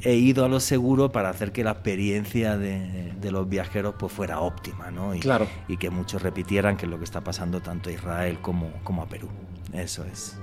he 0.02 0.14
ido 0.16 0.44
a 0.44 0.48
lo 0.48 0.58
seguro 0.58 1.12
para 1.12 1.28
hacer 1.30 1.52
que 1.52 1.62
la 1.62 1.70
experiencia 1.70 2.58
de, 2.58 3.12
de 3.12 3.30
los 3.30 3.48
viajeros 3.48 3.94
pues 3.96 4.12
fuera 4.12 4.40
óptima, 4.40 4.90
¿no? 4.90 5.14
Y, 5.14 5.20
Claro. 5.20 5.46
y 5.68 5.76
que 5.76 5.88
muchos 5.90 6.20
repitieran 6.22 6.76
que 6.76 6.86
es 6.86 6.90
lo 6.90 6.98
que 6.98 7.04
está 7.04 7.20
pasando 7.22 7.60
tanto 7.60 7.90
a 7.90 7.92
Israel 7.92 8.38
como, 8.42 8.72
como 8.82 9.02
a 9.02 9.06
Perú. 9.08 9.28
Eso 9.72 10.04
es. 10.04 10.36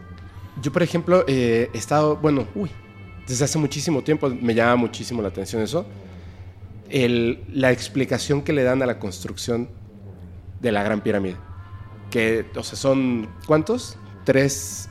Yo, 0.62 0.72
por 0.72 0.84
ejemplo, 0.84 1.26
eh, 1.28 1.70
he 1.74 1.78
estado, 1.78 2.16
bueno, 2.16 2.48
uy, 2.56 2.70
desde 3.28 3.44
hace 3.44 3.58
muchísimo 3.60 4.04
tiempo 4.04 4.30
me 4.30 4.56
llama 4.56 4.78
muchísimo 4.78 5.22
la 5.22 5.28
atención 5.28 5.62
eso. 5.62 5.86
El- 6.90 7.44
la 7.52 7.74
explicación 7.74 8.42
que 8.42 8.54
le 8.54 8.64
dan 8.64 8.82
a 8.82 8.86
la 8.86 9.00
construcción 9.00 9.68
de 10.62 10.72
la 10.72 10.82
Gran 10.82 11.02
Pirámide. 11.02 11.36
Que, 12.12 12.46
o 12.56 12.64
sea, 12.64 12.78
son, 12.78 13.28
¿cuántos? 13.46 13.98
Tres, 14.24 14.90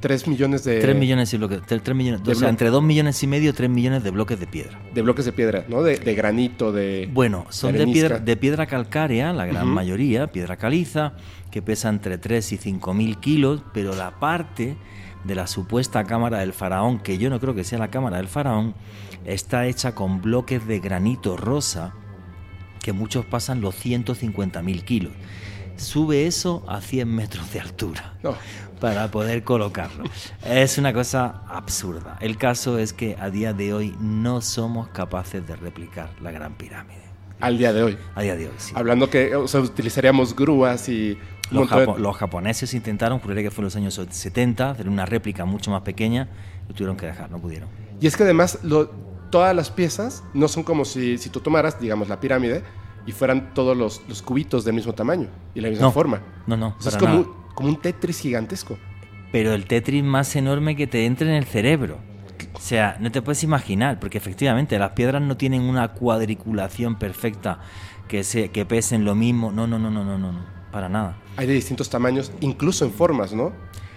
tres 0.00 0.26
millones 0.26 0.64
de... 0.64 0.80
3 0.80 0.96
millones 0.96 1.32
y 1.32 1.38
bloques, 1.38 1.60
tre- 1.62 1.80
tres 1.82 1.96
millones, 1.96 2.22
de 2.22 2.32
o 2.32 2.34
sea, 2.34 2.48
entre 2.48 2.68
2 2.70 2.82
millones 2.82 3.22
y 3.22 3.26
medio, 3.26 3.54
3 3.54 3.70
millones 3.70 4.04
de 4.04 4.10
bloques 4.10 4.38
de 4.38 4.46
piedra. 4.46 4.78
De 4.92 5.02
bloques 5.02 5.24
de 5.24 5.32
piedra, 5.32 5.64
¿no? 5.68 5.82
De, 5.82 5.96
de 5.98 6.14
granito, 6.14 6.72
de... 6.72 7.08
Bueno, 7.12 7.46
son 7.50 7.72
de 7.72 7.78
arenisca. 7.82 8.08
piedra, 8.08 8.18
de 8.18 8.36
piedra 8.36 8.66
calcárea, 8.66 9.32
la 9.32 9.46
gran 9.46 9.66
mayoría, 9.68 10.26
piedra 10.30 10.56
caliza, 10.56 11.14
que 11.50 11.62
pesa 11.62 11.88
entre 11.88 12.18
3 12.18 12.52
y 12.52 12.56
5 12.58 12.92
mil 12.94 13.18
kilos, 13.18 13.62
pero 13.72 13.94
la 13.94 14.18
parte 14.20 14.76
de 15.24 15.34
la 15.34 15.46
supuesta 15.46 16.04
cámara 16.04 16.40
del 16.40 16.52
faraón, 16.52 16.98
que 16.98 17.16
yo 17.16 17.30
no 17.30 17.40
creo 17.40 17.54
que 17.54 17.64
sea 17.64 17.78
la 17.78 17.90
cámara 17.90 18.18
del 18.18 18.28
faraón, 18.28 18.74
está 19.24 19.66
hecha 19.66 19.94
con 19.94 20.20
bloques 20.20 20.66
de 20.66 20.80
granito 20.80 21.36
rosa, 21.38 21.94
que 22.82 22.92
muchos 22.92 23.24
pasan 23.24 23.62
los 23.62 23.74
150 23.76 24.60
mil 24.60 24.84
kilos. 24.84 25.12
Sube 25.76 26.26
eso 26.26 26.64
a 26.68 26.80
100 26.80 27.08
metros 27.14 27.52
de 27.52 27.60
altura 27.60 28.14
No, 28.22 28.34
para 28.80 29.10
poder 29.10 29.42
colocarlo. 29.44 30.04
Es 30.46 30.78
una 30.78 30.92
cosa 30.92 31.42
absurda. 31.48 32.16
El 32.20 32.36
caso 32.36 32.78
es 32.78 32.92
que 32.92 33.16
a 33.20 33.30
día 33.30 33.52
de 33.52 33.72
hoy 33.74 33.96
no 34.00 34.40
somos 34.40 34.88
capaces 34.88 35.46
de 35.46 35.56
replicar 35.56 36.10
la 36.22 36.30
Gran 36.30 36.54
Pirámide. 36.54 37.02
al 37.40 37.58
día 37.58 37.72
de 37.72 37.82
hoy. 37.82 37.98
A 38.14 38.22
día 38.22 38.36
de 38.36 38.46
hoy, 38.46 38.54
sí. 38.56 38.72
Hablando 38.76 39.10
que, 39.10 39.34
o 39.36 39.48
sea, 39.48 39.60
utilizaríamos 39.60 40.34
grúas 40.36 40.88
y... 40.88 41.18
Los, 41.50 41.68
de- 41.68 42.12
japoneses 42.14 42.72
intentaron, 42.72 43.18
juré 43.18 43.42
que 43.42 43.50
fue 43.50 43.62
en 43.62 43.64
los 43.64 43.76
años 43.76 44.00
70, 44.08 44.70
hacer 44.70 44.88
una 44.88 45.04
réplica 45.04 45.44
mucho 45.44 45.70
más 45.70 45.82
pequeña, 45.82 46.28
lo 46.68 46.74
tuvieron 46.74 46.96
que 46.96 47.04
dejar, 47.06 47.30
no 47.30 47.38
pudieron. 47.38 47.68
Y 48.00 48.06
es 48.06 48.16
que 48.16 48.22
además 48.22 48.60
lo- 48.62 48.86
todas 49.30 49.54
las 49.54 49.70
piezas 49.70 50.22
no 50.32 50.48
son 50.48 50.62
como 50.62 50.84
si, 50.86 51.18
si 51.18 51.28
tú 51.28 51.40
tomaras, 51.40 51.78
digamos, 51.80 52.08
la 52.08 52.18
pirámide 52.18 52.62
y 53.06 53.12
fueran 53.12 53.52
todos 53.54 53.76
los, 53.76 54.02
los 54.08 54.22
cubitos 54.22 54.64
del 54.64 54.74
mismo 54.74 54.92
tamaño 54.94 55.28
y 55.54 55.60
la 55.60 55.68
misma 55.68 55.86
No, 55.86 55.92
forma. 55.92 56.20
no, 56.46 56.56
no, 56.56 56.76
es 56.84 56.96
como, 56.96 57.06
nada. 57.14 57.20
un- 57.20 57.32
como 57.54 57.68
un 57.68 57.76
Tetris 57.80 58.20
gigantesco. 58.20 58.78
Pero 59.32 59.52
el 59.52 59.66
Tetris 59.66 60.02
más 60.04 60.34
enorme 60.36 60.76
que 60.76 60.86
te 60.86 61.06
entre 61.06 61.28
en 61.28 61.34
el 61.34 61.44
cerebro. 61.44 61.98
O 62.54 62.60
sea, 62.60 62.96
no 63.00 63.10
te 63.10 63.20
puedes 63.20 63.42
imaginar, 63.42 63.98
porque 64.00 64.18
efectivamente 64.18 64.78
las 64.78 64.90
piedras 64.92 65.20
no 65.22 65.36
tienen 65.36 65.62
una 65.62 65.88
cuadriculación 65.88 66.96
perfecta 66.98 67.58
que, 68.08 68.24
se, 68.24 68.50
que 68.50 68.64
pesen 68.64 69.04
lo 69.04 69.14
mismo. 69.14 69.50
No, 69.52 69.66
no, 69.66 69.78
no, 69.78 69.90
no, 69.90 70.04
no, 70.04 70.18
no, 70.18 70.32
no, 70.32 70.40
para 70.72 70.88
nada. 70.88 71.16
Hay 71.36 71.46
de 71.46 71.52
distintos 71.54 71.90
tamaños, 71.90 72.32
incluso 72.40 72.84
en 72.84 72.92
formas, 72.92 73.32
¿no? 73.32 73.52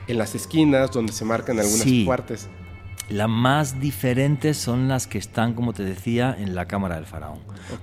En 0.08 0.18
las 0.18 0.36
esquinas, 0.36 0.92
donde 0.92 1.14
se 1.14 1.24
marcan 1.26 1.60
algunas 1.60 1.82
Sí. 1.82 2.04
partes. 2.06 2.50
Las 3.10 3.30
más 3.30 3.80
diferentes 3.80 4.58
son 4.58 4.90
las 4.90 5.08
que 5.08 5.18
están, 5.18 5.54
como 5.54 5.72
te 5.74 5.84
decía, 5.84 6.36
en 6.38 6.56
la 6.56 6.66
cámara 6.66 6.96
del 6.96 7.06
faraón. 7.06 7.40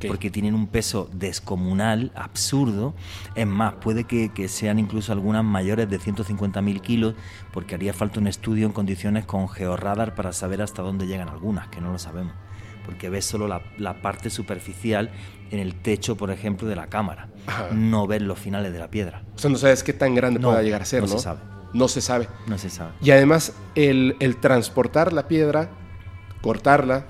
Porque 0.07 0.31
tienen 0.31 0.54
un 0.54 0.66
peso 0.66 1.09
descomunal, 1.12 2.12
absurdo. 2.14 2.95
Es 3.35 3.47
más, 3.47 3.75
puede 3.75 4.04
que, 4.04 4.33
que 4.33 4.49
sean 4.49 4.78
incluso 4.78 5.12
algunas 5.12 5.43
mayores 5.43 5.88
de 5.88 5.99
150.000 5.99 6.81
kilos, 6.83 7.14
porque 7.52 7.75
haría 7.75 7.95
falta 7.95 8.21
un 8.21 8.26
estudio 8.26 8.66
en 8.66 8.73
condiciones 8.73 9.25
con 9.25 9.49
georradar 9.49 10.14
para 10.14 10.33
saber 10.33 10.61
hasta 10.61 10.83
dónde 10.83 11.07
llegan 11.07 11.28
algunas, 11.31 11.69
que 11.69 11.81
no 11.81 11.90
lo 11.90 11.99
sabemos. 11.99 12.35
Porque 12.85 13.09
ves 13.09 13.25
solo 13.25 13.49
la, 13.49 13.62
la 13.78 14.02
parte 14.02 14.28
superficial 14.28 15.11
en 15.50 15.59
el 15.59 15.75
techo, 15.75 16.16
por 16.19 16.31
ejemplo, 16.31 16.69
de 16.69 16.76
la 16.76 16.88
cámara. 16.88 17.28
Ajá. 17.47 17.69
No 17.73 18.07
ves 18.07 18.21
los 18.21 18.38
finales 18.38 18.75
de 18.75 18.78
la 18.78 18.88
piedra. 18.90 19.23
O 19.35 19.38
sea, 19.38 19.49
no 19.50 19.57
sabes 19.57 19.83
qué 19.83 19.95
tan 19.95 20.14
grande 20.14 20.38
No, 20.38 20.49
pueda 20.50 20.62
llegar 20.62 20.83
a 20.83 20.85
ser, 20.85 21.00
no 21.02 21.09
¿no? 21.09 21.14
se 21.14 21.19
sabe. 21.21 21.40
No 21.75 21.88
se 21.88 22.00
sabe. 22.00 22.28
No 22.47 22.57
se 22.57 22.71
sabe. 22.71 22.93
Y 23.02 23.11
además, 23.11 23.52
el, 23.75 24.16
el 24.21 24.37
transportar 24.37 25.12
la 25.12 25.28
piedra, 25.28 25.69
cortarla, 26.40 27.04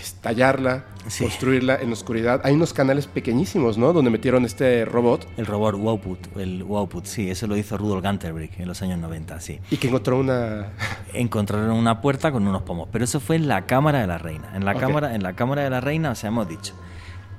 es- 0.00 0.14
tallarla, 0.20 0.84
Sí. 1.08 1.22
construirla 1.22 1.76
en 1.76 1.86
la 1.88 1.92
oscuridad. 1.92 2.40
Hay 2.42 2.52
unos 2.54 2.72
canales 2.72 3.06
pequeñísimos, 3.06 3.78
¿no? 3.78 3.92
Donde 3.92 4.10
metieron 4.10 4.44
este 4.44 4.84
robot 4.84 5.28
El 5.36 5.46
robot 5.46 5.76
Wowput, 5.76 6.36
el 6.36 6.64
Wowput, 6.64 7.04
sí, 7.06 7.30
eso 7.30 7.46
lo 7.46 7.56
hizo 7.56 7.78
Rudolf 7.78 8.02
Ganterbrick 8.02 8.58
en 8.58 8.66
los 8.66 8.82
años 8.82 8.98
90, 8.98 9.38
sí. 9.40 9.60
y 9.70 9.76
que 9.76 9.86
encontró 9.86 10.18
una... 10.18 10.72
encontraron 11.14 11.70
una 11.70 12.00
puerta 12.00 12.32
con 12.32 12.46
unos 12.46 12.62
pomos. 12.62 12.88
Pero 12.90 13.04
eso 13.04 13.20
fue 13.20 13.36
en 13.36 13.46
la 13.46 13.66
cámara 13.66 14.00
de 14.00 14.08
la 14.08 14.18
reina. 14.18 14.50
En 14.54 14.64
la, 14.64 14.74
cámara, 14.74 15.14
en 15.14 15.22
la 15.22 15.34
cámara 15.34 15.62
de 15.62 15.70
la 15.70 15.80
reina, 15.80 16.10
o 16.10 16.14
sea, 16.16 16.28
hemos 16.28 16.48
dicho, 16.48 16.74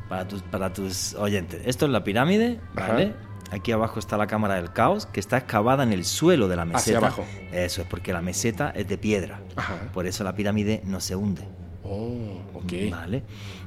para 0.07 0.25
tus, 0.27 0.41
para 0.43 0.71
tus 0.71 1.13
oyentes, 1.15 1.61
esto 1.65 1.85
es 1.87 1.91
la 1.91 2.05
pirámide, 2.05 2.61
¿vale? 2.73 3.13
Aquí 3.51 3.71
abajo 3.71 3.99
está 3.99 4.17
la 4.17 4.27
cámara 4.27 4.55
del 4.55 4.71
caos, 4.73 5.05
que 5.05 5.19
está 5.19 5.37
excavada 5.37 5.83
en 5.83 5.93
el 5.93 6.03
suelo 6.03 6.47
de 6.47 6.55
la 6.57 6.65
meseta. 6.65 6.79
Hacia 6.79 6.97
abajo. 6.97 7.25
Eso 7.51 7.81
es 7.81 7.87
porque 7.87 8.11
la 8.11 8.21
meseta 8.21 8.71
es 8.71 8.87
de 8.87 8.97
piedra. 8.97 9.39
Ajá. 9.55 9.75
Por 9.93 10.05
eso 10.05 10.23
la 10.23 10.35
pirámide 10.35 10.81
no 10.83 10.99
se 10.99 11.15
hunde. 11.15 11.47
Oh, 11.83 12.41
ok. 12.53 12.73
¿Vale? 12.91 13.23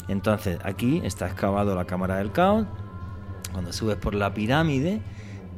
Entonces, 0.08 0.58
aquí 0.64 1.00
está 1.04 1.26
excavado 1.26 1.74
la 1.74 1.86
cámara 1.86 2.16
del 2.16 2.30
caos. 2.32 2.66
Cuando 3.52 3.72
subes 3.72 3.96
por 3.96 4.14
la 4.14 4.34
pirámide, 4.34 5.00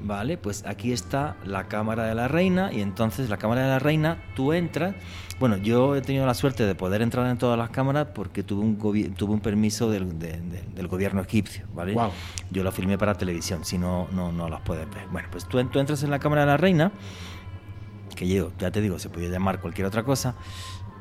¿vale? 0.05 0.37
Pues 0.37 0.65
aquí 0.67 0.93
está 0.93 1.37
la 1.45 1.69
cámara 1.69 2.05
de 2.05 2.15
la 2.15 2.29
reina. 2.29 2.73
Y 2.73 2.81
entonces, 2.81 3.29
la 3.31 3.37
cámara 3.37 3.63
de 3.63 3.69
la 3.69 3.79
reina, 3.79 4.19
tú 4.35 4.53
entras. 4.53 4.95
Bueno, 5.41 5.57
yo 5.57 5.97
he 5.97 6.03
tenido 6.03 6.25
la 6.27 6.35
suerte 6.35 6.65
de 6.67 6.75
poder 6.75 7.03
entrar 7.03 7.27
en 7.27 7.37
todas 7.39 7.59
las 7.59 7.71
cámaras 7.71 8.09
porque 8.15 8.43
tuve 8.43 8.63
un, 8.63 8.77
tuve 9.15 9.33
un 9.33 9.41
permiso 9.41 9.91
del, 9.91 10.19
de- 10.19 10.41
de- 10.41 10.63
del 10.75 10.87
gobierno 10.89 11.21
egipcio, 11.23 11.67
¿vale? 11.75 11.95
Guau. 11.95 12.11
Yo 12.51 12.63
lo 12.63 12.71
filmé 12.73 12.97
para 12.99 13.15
televisión, 13.15 13.65
si 13.65 13.79
no, 13.79 14.07
no, 14.13 14.31
no 14.31 14.49
las 14.49 14.61
puedes 14.61 14.89
ver. 14.91 15.07
Bueno, 15.11 15.29
pues 15.33 15.47
tú, 15.47 15.63
tú 15.65 15.79
entras 15.81 16.03
en 16.03 16.11
la 16.11 16.19
cámara 16.19 16.43
de 16.43 16.47
la 16.49 16.57
reina 16.57 16.93
que 18.15 18.29
yo, 18.29 18.53
ya 18.59 18.71
te 18.71 18.81
digo, 18.81 18.99
se 18.99 19.09
podía 19.09 19.29
llamar 19.31 19.61
cualquier 19.61 19.87
otra 19.87 20.05
cosa, 20.05 20.35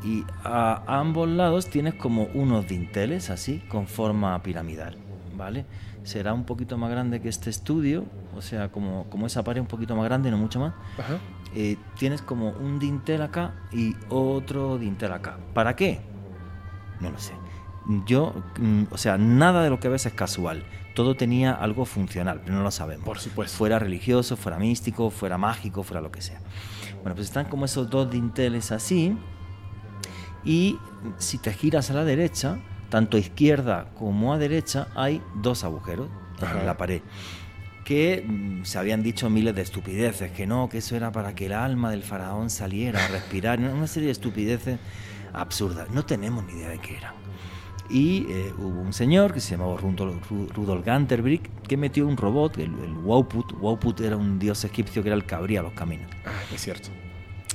y 0.04 0.24
a, 0.44 0.82
a 0.88 1.00
ambos 1.00 1.28
lados 1.30 1.70
tienes 1.70 1.94
como 1.94 2.24
unos 2.34 2.68
dinteles 2.68 3.30
así, 3.30 3.60
con 3.68 3.86
forma 3.86 4.42
piramidal, 4.42 4.98
¿vale? 5.38 5.66
Será 6.04 6.34
un 6.34 6.46
poquito 6.46 6.78
más 6.78 6.90
grande 6.90 7.22
que 7.22 7.30
este 7.30 7.50
estudio, 7.50 8.06
o 8.36 8.42
sea, 8.42 8.72
como, 8.72 9.08
como 9.10 9.28
esa 9.28 9.44
pared 9.44 9.62
un 9.62 9.68
poquito 9.68 9.96
más 9.96 10.06
grande, 10.06 10.32
no 10.32 10.38
mucho 10.38 10.60
más. 10.60 10.74
Ajá. 10.98 11.20
Eh, 11.54 11.78
tienes 11.98 12.22
como 12.22 12.50
un 12.50 12.80
dintel 12.80 13.22
acá 13.22 13.54
y 13.72 13.96
otro 14.10 14.78
dintel 14.78 15.12
acá. 15.12 15.38
¿Para 15.54 15.76
qué? 15.76 16.02
No 17.00 17.12
lo 17.12 17.20
sé. 17.20 17.34
Yo, 18.06 18.34
mm, 18.60 18.84
o 18.90 18.98
sea, 18.98 19.18
nada 19.18 19.64
de 19.64 19.70
lo 19.70 19.80
que 19.80 19.90
ves 19.90 20.06
es 20.06 20.14
casual. 20.14 20.64
Todo 20.96 21.16
tenía 21.16 21.54
algo 21.54 21.86
funcional, 21.86 22.42
pero 22.44 22.56
no 22.56 22.64
lo 22.64 22.72
sabemos. 22.72 23.06
Por 23.06 23.20
supuesto. 23.20 23.58
Fuera 23.58 23.80
religioso, 23.80 24.38
fuera 24.38 24.58
místico, 24.58 25.10
fuera 25.10 25.38
mágico, 25.38 25.84
fuera 25.84 26.02
lo 26.02 26.12
que 26.12 26.22
sea. 26.22 26.40
Bueno, 27.02 27.16
pues 27.16 27.28
están 27.28 27.46
como 27.46 27.66
esos 27.66 27.90
dos 27.90 28.10
dinteles 28.10 28.72
así. 28.72 29.18
Y 30.44 30.78
si 31.18 31.38
te 31.38 31.54
giras 31.54 31.90
a 31.92 31.94
la 31.94 32.04
derecha, 32.04 32.60
tanto 32.92 33.18
a 33.18 33.20
izquierda 33.20 33.88
como 33.98 34.34
a 34.34 34.38
derecha, 34.38 34.88
hay 34.94 35.20
dos 35.42 35.64
agujeros 35.64 36.10
Ajá. 36.40 36.60
en 36.60 36.66
la 36.68 36.78
pared. 36.78 37.02
Que 37.86 38.24
mm, 38.28 38.64
se 38.64 38.78
habían 38.78 39.02
dicho 39.02 39.30
miles 39.32 39.56
de 39.56 39.64
estupideces, 39.64 40.32
que 40.32 40.46
no, 40.46 40.70
que 40.70 40.78
eso 40.78 40.96
era 40.96 41.12
para 41.12 41.34
que 41.34 41.48
el 41.48 41.54
alma 41.54 41.90
del 41.90 42.04
faraón 42.04 42.50
saliera 42.52 43.04
a 43.04 43.08
respirar, 43.08 43.60
una 43.60 43.88
serie 43.88 44.08
de 44.08 44.12
estupideces 44.12 44.78
absurdas. 45.34 45.90
No 45.90 46.06
tenemos 46.06 46.44
ni 46.46 46.54
idea 46.54 46.70
de 46.70 46.78
qué 46.80 46.98
eran. 46.98 47.16
Y 47.90 48.26
eh, 48.30 48.54
hubo 48.58 48.80
un 48.82 48.94
señor 48.94 49.34
que 49.34 49.40
se 49.42 49.52
llamaba 49.58 49.76
Rudolf, 49.78 50.32
Ru- 50.32 50.48
Rudolf 50.54 50.86
Ganterbrick 50.86 51.50
que 51.64 51.76
metió 51.76 52.08
un 52.08 52.16
robot, 52.16 52.58
el, 52.58 52.72
el 52.84 52.94
Wowput. 53.04 53.54
Wowput 53.60 54.00
era 54.02 54.16
un 54.16 54.40
dios 54.40 54.64
egipcio 54.64 55.02
que 55.04 55.10
era 55.10 55.16
el 55.16 55.26
que 55.26 55.36
abría 55.36 55.62
los 55.62 55.74
caminos 55.74 56.10
Ah, 56.26 56.30
es 56.54 56.62
cierto. 56.62 56.90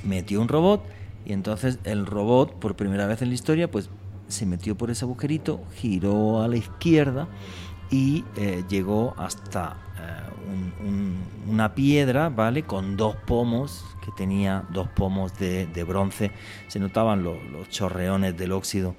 metió 0.03 0.39
un 0.41 0.47
robot 0.47 0.83
y 1.25 1.33
entonces 1.33 1.79
el 1.85 2.05
robot 2.05 2.59
por 2.59 2.75
primera 2.75 3.07
vez 3.07 3.21
en 3.23 3.29
la 3.29 3.33
historia 3.35 3.71
pues 3.71 3.89
se 4.27 4.45
metió 4.45 4.75
por 4.77 4.91
ese 4.91 5.05
agujerito, 5.05 5.61
giró 5.75 6.41
a 6.41 6.47
la 6.47 6.57
izquierda 6.57 7.27
y 7.89 8.25
eh, 8.35 8.63
llegó 8.69 9.13
hasta 9.17 9.77
eh, 9.97 10.29
un- 10.81 10.87
un- 10.87 11.51
una 11.53 11.73
piedra, 11.73 12.29
¿vale? 12.29 12.63
Con 12.63 12.97
dos 12.97 13.15
pomos, 13.15 13.83
que 14.03 14.11
tenía 14.11 14.63
dos 14.69 14.87
pomos 14.89 15.37
de, 15.39 15.65
de 15.67 15.83
bronce, 15.83 16.31
se 16.67 16.79
notaban 16.79 17.23
lo- 17.23 17.41
los 17.51 17.69
chorreones 17.69 18.37
del 18.37 18.51
óxido 18.51 18.95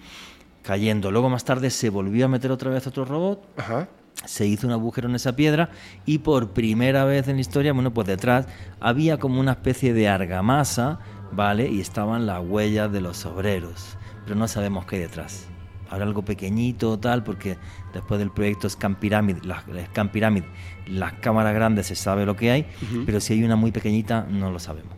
cayendo. 0.62 1.10
Luego 1.10 1.28
más 1.30 1.44
tarde 1.44 1.70
se 1.70 1.90
volvió 1.90 2.24
a 2.26 2.28
meter 2.28 2.50
otra 2.50 2.70
vez 2.70 2.86
otro 2.86 3.04
robot 3.04 3.46
Ajá. 3.58 3.88
se 4.24 4.46
hizo 4.46 4.66
un 4.66 4.72
agujero 4.72 5.08
en 5.08 5.14
esa 5.14 5.34
piedra 5.36 5.70
y 6.04 6.18
por 6.18 6.50
primera 6.50 7.04
vez 7.04 7.28
en 7.28 7.36
la 7.36 7.40
historia, 7.42 7.72
bueno, 7.72 7.92
pues 7.94 8.06
detrás 8.06 8.46
había 8.80 9.18
como 9.18 9.40
una 9.40 9.52
especie 9.52 9.92
de 9.94 10.08
argamasa, 10.08 10.98
¿vale? 11.32 11.68
Y 11.70 11.80
estaban 11.80 12.26
las 12.26 12.42
huellas 12.44 12.90
de 12.90 13.00
los 13.00 13.24
obreros, 13.26 13.96
pero 14.28 14.38
no 14.38 14.46
sabemos 14.46 14.84
qué 14.84 14.96
hay 14.96 15.02
detrás. 15.02 15.46
Habrá 15.88 16.04
algo 16.04 16.22
pequeñito 16.22 16.90
o 16.90 16.98
tal, 16.98 17.24
porque 17.24 17.56
después 17.94 18.20
del 18.20 18.30
proyecto 18.30 18.68
Scan 18.68 18.96
Pyramid, 18.96 19.38
la, 19.38 19.64
Pyramid, 20.12 20.42
las 20.86 21.14
cámaras 21.14 21.54
grandes 21.54 21.86
se 21.86 21.94
sabe 21.94 22.26
lo 22.26 22.36
que 22.36 22.50
hay, 22.50 22.66
pero 23.06 23.20
si 23.20 23.32
hay 23.32 23.42
una 23.42 23.56
muy 23.56 23.72
pequeñita 23.72 24.26
no 24.28 24.50
lo 24.50 24.58
sabemos. 24.58 24.92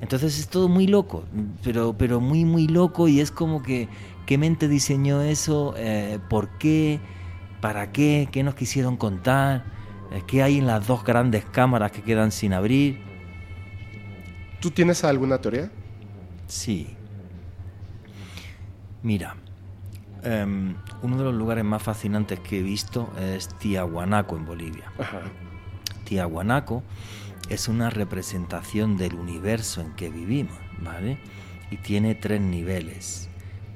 Entonces 0.00 0.38
es 0.38 0.46
todo 0.46 0.68
muy 0.68 0.86
loco, 0.86 1.24
pero, 1.64 1.96
pero 1.98 2.20
muy, 2.20 2.44
muy 2.44 2.68
loco 2.68 3.08
y 3.08 3.18
es 3.18 3.32
como 3.32 3.64
que, 3.64 3.88
¿qué 4.26 4.38
mente 4.38 4.68
diseñó 4.68 5.22
eso? 5.22 5.74
Eh, 5.76 6.20
¿Por 6.30 6.50
qué? 6.58 7.00
¿Para 7.60 7.90
qué? 7.90 8.28
¿Qué 8.30 8.44
nos 8.44 8.54
quisieron 8.54 8.96
contar? 8.96 9.64
Eh, 10.12 10.22
¿Qué 10.24 10.44
hay 10.44 10.58
en 10.58 10.68
las 10.68 10.86
dos 10.86 11.02
grandes 11.02 11.44
cámaras 11.46 11.90
que 11.90 12.02
quedan 12.02 12.30
sin 12.30 12.52
abrir? 12.52 13.00
¿Tú 14.60 14.70
tienes 14.70 15.02
alguna 15.02 15.40
teoría? 15.40 15.68
Sí. 16.46 16.94
Mira, 19.02 19.36
em, 20.22 20.74
uno 21.02 21.18
de 21.18 21.24
los 21.24 21.34
lugares 21.34 21.64
más 21.64 21.82
fascinantes 21.82 22.40
que 22.40 22.58
he 22.58 22.62
visto 22.62 23.12
es 23.18 23.48
Tiahuanaco 23.58 24.36
en 24.36 24.44
Bolivia. 24.44 24.92
Ajá. 24.98 25.22
Tiahuanaco 26.04 26.82
es 27.48 27.68
una 27.68 27.90
representación 27.90 28.96
del 28.96 29.14
universo 29.14 29.80
en 29.80 29.92
que 29.92 30.10
vivimos, 30.10 30.56
¿vale? 30.80 31.18
Y 31.70 31.76
tiene 31.76 32.14
tres 32.14 32.40
niveles. 32.40 33.28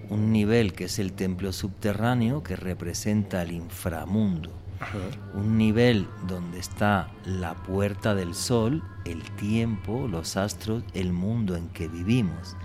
Un 0.08 0.32
nivel 0.32 0.72
que 0.72 0.84
es 0.84 0.98
el 0.98 1.12
templo 1.12 1.52
subterráneo 1.52 2.42
que 2.42 2.56
representa 2.56 3.42
el 3.42 3.52
inframundo. 3.52 4.52
Ajá. 4.80 4.98
Un 5.34 5.56
nivel 5.56 6.08
donde 6.26 6.58
está 6.58 7.10
la 7.24 7.54
puerta 7.54 8.14
del 8.14 8.34
sol, 8.34 8.82
el 9.04 9.22
tiempo, 9.36 10.08
los 10.08 10.36
astros, 10.36 10.82
el 10.92 11.12
mundo 11.12 11.56
en 11.56 11.68
que 11.68 11.86
vivimos. 11.86 12.56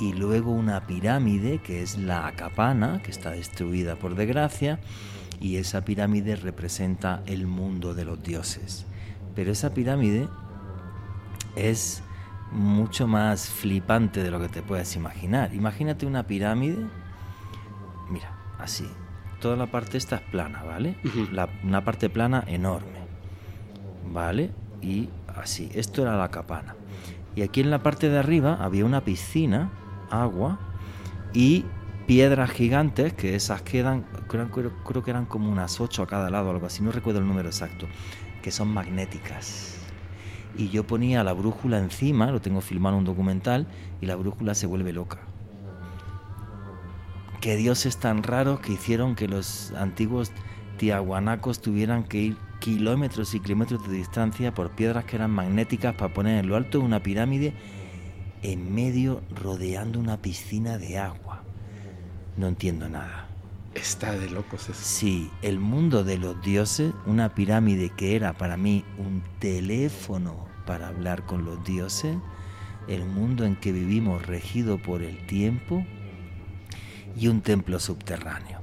Y 0.00 0.14
luego 0.14 0.50
una 0.50 0.86
pirámide 0.86 1.58
que 1.58 1.82
es 1.82 1.96
la 1.98 2.26
Acapana, 2.26 3.00
que 3.02 3.10
está 3.10 3.30
destruida 3.30 3.96
por 3.96 4.14
desgracia, 4.14 4.80
y 5.40 5.56
esa 5.56 5.84
pirámide 5.84 6.36
representa 6.36 7.22
el 7.26 7.46
mundo 7.46 7.94
de 7.94 8.04
los 8.04 8.22
dioses. 8.22 8.86
Pero 9.34 9.52
esa 9.52 9.74
pirámide 9.74 10.28
es 11.56 12.02
mucho 12.50 13.06
más 13.06 13.48
flipante 13.48 14.22
de 14.22 14.30
lo 14.30 14.40
que 14.40 14.48
te 14.48 14.62
puedes 14.62 14.94
imaginar. 14.96 15.54
Imagínate 15.54 16.06
una 16.06 16.24
pirámide, 16.26 16.78
mira, 18.10 18.32
así. 18.58 18.86
Toda 19.40 19.56
la 19.56 19.66
parte 19.66 19.98
esta 19.98 20.16
es 20.16 20.22
plana, 20.22 20.62
¿vale? 20.62 20.96
La- 21.32 21.48
una 21.64 21.82
parte 21.84 22.08
plana 22.10 22.44
enorme, 22.46 22.98
¿vale? 24.12 24.50
Y 24.80 25.08
así. 25.36 25.68
Esto 25.74 26.02
era 26.02 26.16
la 26.16 26.28
capana. 26.28 26.76
Y 27.34 27.42
aquí 27.42 27.60
en 27.60 27.70
la 27.70 27.82
parte 27.82 28.08
de 28.08 28.18
arriba 28.18 28.58
había 28.60 28.84
una 28.84 29.00
piscina, 29.00 29.70
agua 30.12 30.58
y 31.32 31.64
piedras 32.06 32.50
gigantes, 32.50 33.12
que 33.14 33.34
esas 33.34 33.62
quedan, 33.62 34.04
creo, 34.28 35.02
que 35.02 35.10
eran 35.10 35.24
como 35.26 35.50
unas 35.50 35.80
ocho 35.80 36.02
a 36.02 36.06
cada 36.06 36.30
lado, 36.30 36.50
algo 36.50 36.66
así, 36.66 36.82
no 36.82 36.92
recuerdo 36.92 37.20
el 37.20 37.26
número 37.26 37.48
exacto, 37.48 37.86
que 38.42 38.50
son 38.50 38.68
magnéticas. 38.68 39.78
Y 40.56 40.68
yo 40.68 40.86
ponía 40.86 41.24
la 41.24 41.32
brújula 41.32 41.78
encima, 41.78 42.30
lo 42.30 42.40
tengo 42.40 42.60
filmado 42.60 42.96
en 42.96 43.00
un 43.00 43.04
documental, 43.06 43.66
y 44.00 44.06
la 44.06 44.16
brújula 44.16 44.54
se 44.54 44.66
vuelve 44.66 44.92
loca. 44.92 45.20
qué 47.40 47.56
dioses 47.56 47.96
tan 47.96 48.22
raros 48.22 48.60
que 48.60 48.74
hicieron 48.74 49.16
que 49.16 49.26
los 49.26 49.72
antiguos 49.72 50.30
tiahuanacos 50.76 51.60
tuvieran 51.60 52.04
que 52.04 52.18
ir 52.18 52.36
kilómetros 52.60 53.34
y 53.34 53.40
kilómetros 53.40 53.88
de 53.88 53.96
distancia 53.96 54.54
por 54.54 54.70
piedras 54.70 55.04
que 55.06 55.16
eran 55.16 55.32
magnéticas 55.32 55.96
para 55.96 56.14
poner 56.14 56.38
en 56.38 56.48
lo 56.48 56.56
alto 56.56 56.78
de 56.78 56.84
una 56.84 57.02
pirámide 57.02 57.52
en 58.42 58.74
medio 58.74 59.22
rodeando 59.30 59.98
una 59.98 60.20
piscina 60.20 60.78
de 60.78 60.98
agua. 60.98 61.42
No 62.36 62.48
entiendo 62.48 62.88
nada. 62.88 63.28
Está 63.74 64.12
de 64.12 64.28
locos 64.28 64.68
eso. 64.68 64.80
Sí, 64.82 65.30
el 65.40 65.58
mundo 65.58 66.04
de 66.04 66.18
los 66.18 66.40
dioses, 66.42 66.92
una 67.06 67.34
pirámide 67.34 67.90
que 67.90 68.16
era 68.16 68.34
para 68.34 68.56
mí 68.56 68.84
un 68.98 69.22
teléfono 69.38 70.46
para 70.66 70.88
hablar 70.88 71.24
con 71.24 71.44
los 71.44 71.64
dioses, 71.64 72.16
el 72.88 73.04
mundo 73.04 73.44
en 73.44 73.56
que 73.56 73.72
vivimos 73.72 74.26
regido 74.26 74.78
por 74.78 75.02
el 75.02 75.26
tiempo 75.26 75.86
y 77.16 77.28
un 77.28 77.40
templo 77.40 77.78
subterráneo. 77.78 78.60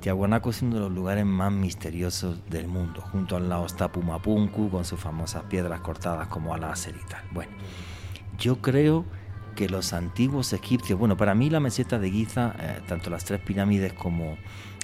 Tiahuanaco 0.00 0.50
es 0.50 0.62
uno 0.62 0.76
de 0.76 0.80
los 0.82 0.92
lugares 0.92 1.26
más 1.26 1.52
misteriosos 1.52 2.38
del 2.48 2.68
mundo. 2.68 3.02
Junto 3.12 3.36
al 3.36 3.48
lado 3.48 3.66
está 3.66 3.90
Pumapunku 3.90 4.70
con 4.70 4.84
sus 4.84 5.00
famosas 5.00 5.42
piedras 5.44 5.80
cortadas 5.80 6.28
como 6.28 6.54
a 6.54 6.58
láser 6.58 6.94
y 6.94 7.08
tal. 7.08 7.24
Bueno, 7.32 7.52
yo 8.38 8.60
creo 8.60 9.04
que 9.54 9.68
los 9.68 9.92
antiguos 9.92 10.52
egipcios, 10.52 10.98
bueno, 10.98 11.16
para 11.16 11.34
mí 11.34 11.50
la 11.50 11.60
meseta 11.60 11.98
de 11.98 12.10
Giza, 12.10 12.54
eh, 12.58 12.80
tanto 12.86 13.10
las 13.10 13.24
tres 13.24 13.40
pirámides 13.40 13.92
como 13.92 14.36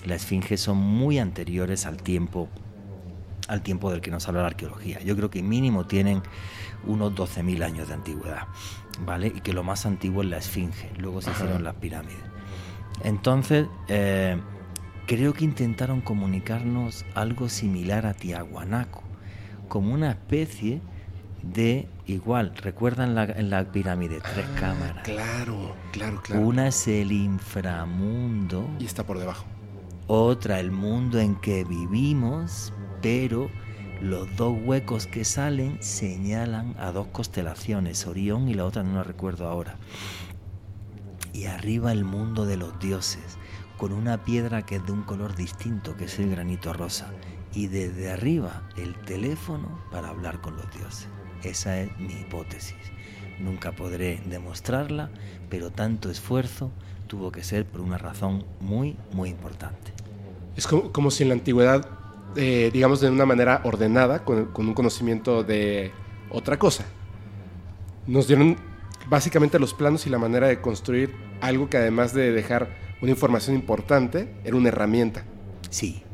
la 0.06 0.14
esfinge 0.14 0.56
son 0.56 0.78
muy 0.78 1.18
anteriores 1.18 1.86
al 1.86 1.98
tiempo 1.98 2.48
al 3.48 3.62
tiempo 3.62 3.90
del 3.90 4.00
que 4.00 4.10
nos 4.10 4.26
habla 4.28 4.42
la 4.42 4.48
arqueología. 4.48 5.00
Yo 5.02 5.16
creo 5.16 5.28
que 5.28 5.42
mínimo 5.42 5.84
tienen 5.84 6.22
unos 6.86 7.12
12.000 7.14 7.64
años 7.64 7.88
de 7.88 7.94
antigüedad, 7.94 8.46
¿vale? 9.04 9.26
Y 9.28 9.40
que 9.40 9.52
lo 9.52 9.62
más 9.62 9.84
antiguo 9.84 10.22
es 10.22 10.28
la 10.28 10.38
esfinge, 10.38 10.90
luego 10.96 11.20
se 11.20 11.32
hicieron 11.32 11.62
las 11.62 11.74
pirámides. 11.74 12.22
Entonces, 13.04 13.66
eh, 13.88 14.38
creo 15.06 15.34
que 15.34 15.44
intentaron 15.44 16.00
comunicarnos 16.00 17.04
algo 17.14 17.48
similar 17.48 18.06
a 18.06 18.14
Tiahuanaco, 18.14 19.02
como 19.68 19.92
una 19.92 20.10
especie 20.10 20.80
de 21.42 21.88
igual, 22.06 22.54
recuerdan 22.56 23.14
la, 23.14 23.24
en 23.24 23.50
la 23.50 23.64
pirámide, 23.72 24.20
tres 24.20 24.46
Ah, 24.56 24.60
cámaras. 24.60 25.04
Claro, 25.04 25.74
claro, 25.92 26.20
claro. 26.22 26.42
Una 26.42 26.68
es 26.68 26.86
el 26.88 27.12
inframundo, 27.12 28.68
Y 28.78 28.84
está 28.84 29.04
por 29.04 29.18
debajo. 29.18 29.44
otra 30.06 30.60
el 30.60 30.70
mundo 30.70 31.18
en 31.18 31.34
que 31.36 31.64
vivimos, 31.64 32.72
pero 33.00 33.50
los 34.00 34.34
dos 34.36 34.56
huecos 34.64 35.06
que 35.06 35.24
salen 35.24 35.78
señalan 35.82 36.74
a 36.78 36.92
dos 36.92 37.08
constelaciones, 37.08 38.06
Orión 38.06 38.48
y 38.48 38.54
la 38.54 38.64
otra 38.64 38.82
no 38.82 38.94
la 38.94 39.04
recuerdo 39.04 39.48
ahora. 39.48 39.76
Y 41.32 41.46
arriba 41.46 41.92
el 41.92 42.04
mundo 42.04 42.44
de 42.46 42.56
los 42.56 42.78
dioses, 42.78 43.38
con 43.78 43.92
una 43.92 44.24
piedra 44.24 44.62
que 44.62 44.76
es 44.76 44.86
de 44.86 44.92
un 44.92 45.02
color 45.02 45.34
distinto, 45.34 45.96
que 45.96 46.04
es 46.04 46.18
el 46.18 46.30
granito 46.30 46.72
rosa. 46.72 47.10
Y 47.54 47.66
desde 47.68 48.10
arriba 48.10 48.62
el 48.76 48.94
teléfono 48.94 49.68
para 49.90 50.08
hablar 50.08 50.40
con 50.40 50.56
los 50.56 50.70
dioses. 50.72 51.08
Esa 51.42 51.80
es 51.80 51.98
mi 51.98 52.14
hipótesis. 52.14 52.76
Nunca 53.38 53.72
podré 53.72 54.20
demostrarla, 54.26 55.10
pero 55.50 55.70
tanto 55.70 56.10
esfuerzo 56.10 56.70
tuvo 57.06 57.32
que 57.32 57.42
ser 57.42 57.66
por 57.66 57.80
una 57.80 57.98
razón 57.98 58.44
muy, 58.60 58.96
muy 59.12 59.30
importante. 59.30 59.92
Es 60.56 60.66
como, 60.66 60.92
como 60.92 61.10
si 61.10 61.24
en 61.24 61.30
la 61.30 61.34
antigüedad, 61.34 61.86
eh, 62.36 62.70
digamos 62.72 63.00
de 63.00 63.10
una 63.10 63.26
manera 63.26 63.60
ordenada, 63.64 64.24
con, 64.24 64.46
con 64.46 64.68
un 64.68 64.74
conocimiento 64.74 65.42
de 65.42 65.90
otra 66.30 66.58
cosa, 66.58 66.84
nos 68.06 68.26
dieron 68.26 68.56
básicamente 69.08 69.58
los 69.58 69.74
planos 69.74 70.06
y 70.06 70.10
la 70.10 70.18
manera 70.18 70.48
de 70.48 70.60
construir 70.60 71.14
algo 71.40 71.68
que 71.68 71.76
además 71.76 72.14
de 72.14 72.32
dejar 72.32 72.68
una 73.00 73.10
información 73.10 73.56
importante, 73.56 74.32
era 74.44 74.56
una 74.56 74.68
herramienta. 74.68 75.24
Sí, 75.70 76.04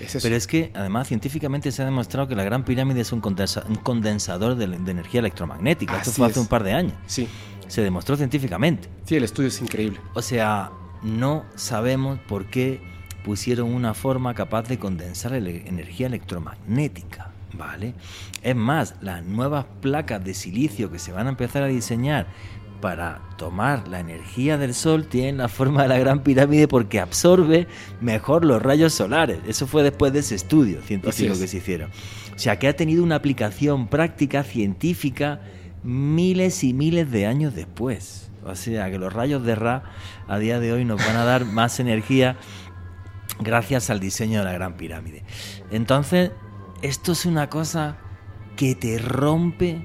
Es. 0.00 0.18
Pero 0.22 0.36
es 0.36 0.46
que 0.46 0.70
además 0.74 1.08
científicamente 1.08 1.72
se 1.72 1.82
ha 1.82 1.84
demostrado 1.84 2.28
que 2.28 2.34
la 2.36 2.44
Gran 2.44 2.64
Pirámide 2.64 3.00
es 3.00 3.12
un, 3.12 3.20
condensa- 3.22 3.64
un 3.68 3.76
condensador 3.76 4.54
de, 4.56 4.66
de 4.66 4.90
energía 4.90 5.20
electromagnética. 5.20 5.98
Esto 5.98 6.12
fue 6.12 6.26
hace 6.26 6.32
es. 6.38 6.42
un 6.42 6.46
par 6.48 6.62
de 6.64 6.72
años. 6.72 6.92
Sí, 7.06 7.28
Se 7.68 7.82
demostró 7.82 8.16
científicamente. 8.16 8.88
sí, 9.04 9.16
el 9.16 9.24
estudio 9.24 9.48
es 9.48 9.60
increíble. 9.60 9.98
O 10.14 10.22
sea, 10.22 10.70
no 11.02 11.44
sabemos 11.54 12.18
por 12.28 12.46
qué 12.46 12.80
pusieron 13.24 13.72
una 13.74 13.92
forma 13.94 14.34
capaz 14.34 14.62
de 14.68 14.78
condensar 14.78 15.32
ele- 15.34 15.64
energía 15.66 16.06
electromagnética. 16.06 17.30
¿Vale? 17.52 17.94
Es 18.42 18.54
más, 18.54 18.96
las 19.00 19.24
nuevas 19.24 19.64
placas 19.80 20.22
de 20.22 20.34
silicio 20.34 20.90
que 20.90 20.98
se 20.98 21.10
van 21.12 21.26
a 21.26 21.30
empezar 21.30 21.62
a 21.62 21.66
diseñar 21.68 22.26
para 22.80 23.20
tomar 23.36 23.88
la 23.88 24.00
energía 24.00 24.58
del 24.58 24.74
sol 24.74 25.06
tienen 25.06 25.38
la 25.38 25.48
forma 25.48 25.82
de 25.82 25.88
la 25.88 25.98
gran 25.98 26.22
pirámide 26.22 26.68
porque 26.68 27.00
absorbe 27.00 27.66
mejor 28.00 28.44
los 28.44 28.62
rayos 28.62 28.92
solares. 28.92 29.38
Eso 29.46 29.66
fue 29.66 29.82
después 29.82 30.12
de 30.12 30.20
ese 30.20 30.34
estudio 30.34 30.82
científico 30.82 31.32
es. 31.32 31.38
que 31.38 31.48
se 31.48 31.56
hicieron. 31.58 31.90
O 32.34 32.38
sea, 32.38 32.58
que 32.58 32.68
ha 32.68 32.76
tenido 32.76 33.02
una 33.02 33.16
aplicación 33.16 33.88
práctica 33.88 34.42
científica 34.42 35.40
miles 35.82 36.64
y 36.64 36.72
miles 36.72 37.10
de 37.10 37.26
años 37.26 37.54
después. 37.54 38.30
O 38.44 38.54
sea, 38.54 38.90
que 38.90 38.98
los 38.98 39.12
rayos 39.12 39.44
de 39.44 39.54
Ra 39.54 39.82
a 40.28 40.38
día 40.38 40.60
de 40.60 40.72
hoy 40.72 40.84
nos 40.84 41.04
van 41.04 41.16
a 41.16 41.24
dar 41.24 41.44
más 41.44 41.80
energía 41.80 42.36
gracias 43.40 43.90
al 43.90 44.00
diseño 44.00 44.38
de 44.40 44.44
la 44.44 44.52
Gran 44.52 44.76
Pirámide. 44.76 45.24
Entonces, 45.70 46.30
esto 46.82 47.12
es 47.12 47.26
una 47.26 47.48
cosa 47.50 47.96
que 48.56 48.74
te 48.74 48.98
rompe 48.98 49.82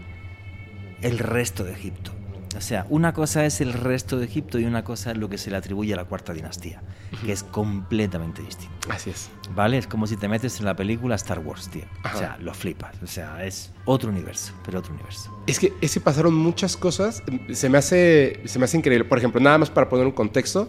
el 1.01 1.19
resto 1.19 1.63
de 1.63 1.73
Egipto. 1.73 2.12
O 2.58 2.62
sea, 2.62 2.86
una 2.90 3.14
cosa 3.14 3.46
es 3.46 3.62
el 3.62 3.72
resto 3.74 4.18
de 4.20 4.26
Egipto 4.26 4.60
y 4.60 4.66
una 4.66 4.84
cosa 4.84 5.12
es 5.12 5.18
lo 5.18 5.30
que 5.30 5.38
se 5.38 5.50
le 5.50 5.58
atribuye 5.58 5.94
a 5.94 5.98
la 5.98 6.06
cuarta 6.06 6.34
dinastía, 6.34 6.82
que 7.26 7.32
es 7.32 7.44
completamente 7.44 8.42
distinto. 8.42 8.76
Así 8.90 9.10
es. 9.10 9.30
¿Vale? 9.56 9.78
Es 9.78 9.88
como 9.88 10.06
si 10.06 10.18
te 10.18 10.28
metes 10.28 10.60
en 10.60 10.66
la 10.66 10.76
película 10.76 11.16
Star 11.16 11.40
Wars, 11.40 11.70
tío. 11.70 11.84
Ajá. 12.04 12.16
O 12.16 12.20
sea, 12.20 12.38
lo 12.40 12.54
flipas. 12.54 12.96
O 13.02 13.08
sea, 13.08 13.44
es 13.46 13.72
otro 13.86 14.10
universo, 14.10 14.54
pero 14.66 14.80
otro 14.80 14.94
universo. 14.94 15.36
Es 15.48 15.60
que 15.60 15.74
es 15.82 15.94
que 15.94 16.00
pasaron 16.02 16.34
muchas 16.34 16.76
cosas. 16.76 17.24
Se 17.54 17.70
me 17.70 17.78
hace, 17.78 18.42
se 18.46 18.60
me 18.60 18.66
hace 18.66 18.78
increíble. 18.78 19.06
Por 19.06 19.18
ejemplo, 19.18 19.40
nada 19.40 19.58
más 19.58 19.70
para 19.70 19.88
poner 19.88 20.06
un 20.06 20.12
contexto, 20.12 20.68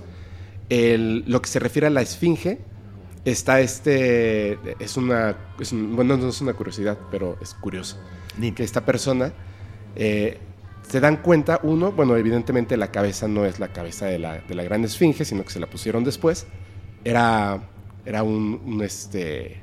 el- 0.69 1.25
lo 1.27 1.43
que 1.43 1.49
se 1.49 1.59
refiere 1.59 1.89
a 1.89 1.91
la 1.91 2.03
esfinge, 2.03 2.61
está 3.25 3.61
este. 3.61 4.59
Es 4.83 4.97
una. 4.97 5.37
es 5.59 5.73
un- 5.73 5.95
bueno, 5.97 6.17
no 6.17 6.29
es 6.29 6.41
una 6.41 6.55
curiosidad, 6.55 6.99
pero 7.11 7.37
es 7.41 7.55
curioso. 7.55 7.99
Dime. 8.39 8.55
Que 8.55 8.63
esta 8.65 8.85
persona. 8.85 9.33
eh, 9.95 10.39
se 10.89 11.01
dan 11.01 11.17
cuenta, 11.19 11.61
uno, 11.63 11.93
bueno, 11.93 12.17
evidentemente 12.17 12.77
la 12.77 12.91
cabeza 12.91 13.29
no 13.29 13.45
es 13.45 13.59
la 13.61 13.69
cabeza 13.69 14.07
de 14.07 14.19
la, 14.19 14.39
de 14.41 14.55
la 14.55 14.63
gran 14.63 14.85
esfinge, 14.85 15.25
sino 15.25 15.43
que 15.45 15.51
se 15.51 15.61
la 15.61 15.67
pusieron 15.67 16.05
después. 16.05 16.47
Era. 17.05 17.69
Era 18.05 18.23
un, 18.23 18.61
un, 18.65 18.83
este. 18.83 19.61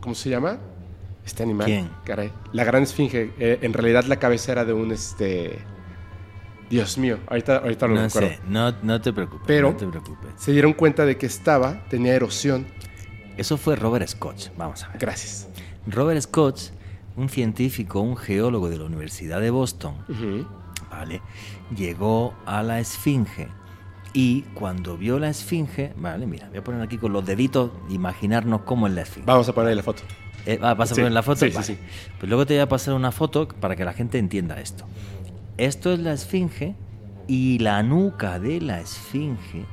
¿Cómo 0.00 0.14
se 0.14 0.30
llama? 0.30 0.58
Este 1.26 1.42
animal. 1.42 1.66
¿Quién? 1.66 1.90
Caray. 2.04 2.32
La 2.52 2.64
gran 2.64 2.82
esfinge. 2.84 3.32
eh, 3.38 3.58
en 3.62 3.72
realidad 3.72 4.04
la 4.04 4.16
cabeza 4.18 4.52
era 4.52 4.64
de 4.64 4.72
un 4.72 4.92
este. 4.92 5.58
Dios 6.70 6.96
mío, 6.98 7.18
ahorita, 7.26 7.56
ahorita 7.58 7.88
lo 7.88 7.94
No 7.96 8.02
recuerdo. 8.04 8.28
sé, 8.28 8.38
no, 8.46 8.72
no 8.82 9.00
te 9.00 9.12
preocupes. 9.12 9.42
Pero- 9.46 9.72
no 9.72 9.76
te 9.76 9.86
preocupes. 9.88 10.30
Se 10.36 10.52
dieron 10.52 10.72
cuenta 10.72 11.04
de 11.04 11.16
que 11.16 11.26
estaba, 11.26 11.82
tenía 11.90 12.14
erosión. 12.14 12.66
Eso 13.36 13.56
fue 13.56 13.74
Robert 13.74 14.06
Scott. 14.06 14.52
Vamos 14.56 14.84
a 14.84 14.88
ver. 14.90 14.98
Gracias. 14.98 15.48
Robert 15.88 16.20
Scott, 16.20 16.60
un 17.20 17.28
científico, 17.28 18.00
un 18.00 18.16
geólogo 18.16 18.68
de 18.70 18.78
la 18.78 18.84
Universidad 18.84 19.40
de 19.40 19.50
Boston. 19.50 19.94
¿vale? 20.90 21.20
Llegó 21.76 22.34
a 22.46 22.62
la 22.62 22.80
esfinge 22.80 23.48
y 24.12 24.42
cuando 24.54 24.96
vio 24.96 25.18
la 25.20 25.28
esfinge, 25.28 25.92
vale, 25.96 26.26
mira, 26.26 26.48
voy 26.48 26.58
a 26.58 26.64
poner 26.64 26.82
aquí 26.82 26.98
con 26.98 27.12
los 27.12 27.24
deditos, 27.24 27.70
imaginarnos 27.88 28.62
cómo 28.62 28.86
es 28.88 28.94
la 28.94 29.02
esfinge. 29.02 29.26
Vamos 29.26 29.48
a 29.48 29.52
ponerle 29.54 29.76
la 29.76 29.82
foto. 29.84 30.02
Eh, 30.46 30.58
ah, 30.62 30.74
¿Vas 30.74 30.90
a 30.90 30.94
Sí, 30.94 31.00
poner 31.02 31.12
la 31.12 31.22
foto? 31.22 31.40
sí, 31.40 31.50
sí, 31.50 31.54
Vale. 31.54 31.66
sí. 31.66 31.78
Pues 32.18 32.28
luego 32.28 32.44
te 32.46 32.54
voy 32.54 32.62
a 32.62 32.68
pasar 32.68 32.94
una 32.94 33.12
foto 33.12 33.46
para 33.46 33.76
que 33.76 33.84
la 33.84 33.92
gente 33.92 34.18
entienda 34.18 34.58
esto. 34.60 34.84
Esto 35.58 35.92
es 35.92 36.00
la 36.00 36.12
esfinge 36.14 36.74
y 37.28 37.58
la 37.58 37.82
nuca 37.82 38.38
de 38.40 38.60
la 38.60 38.80
esfinge 38.80 39.64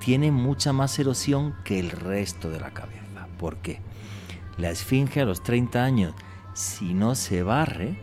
tiene 0.00 0.32
mucha 0.32 0.72
más 0.72 0.98
erosión 0.98 1.54
que 1.64 1.78
el 1.78 1.90
resto 1.90 2.50
de 2.50 2.58
la 2.58 2.70
cabeza. 2.72 3.28
¿Por 3.38 3.58
qué? 3.58 3.80
La 4.58 4.70
esfinge 4.70 5.20
a 5.20 5.24
los 5.24 5.42
30 5.42 5.84
años, 5.84 6.14
si 6.54 6.94
no 6.94 7.14
se 7.14 7.42
barre, 7.42 7.96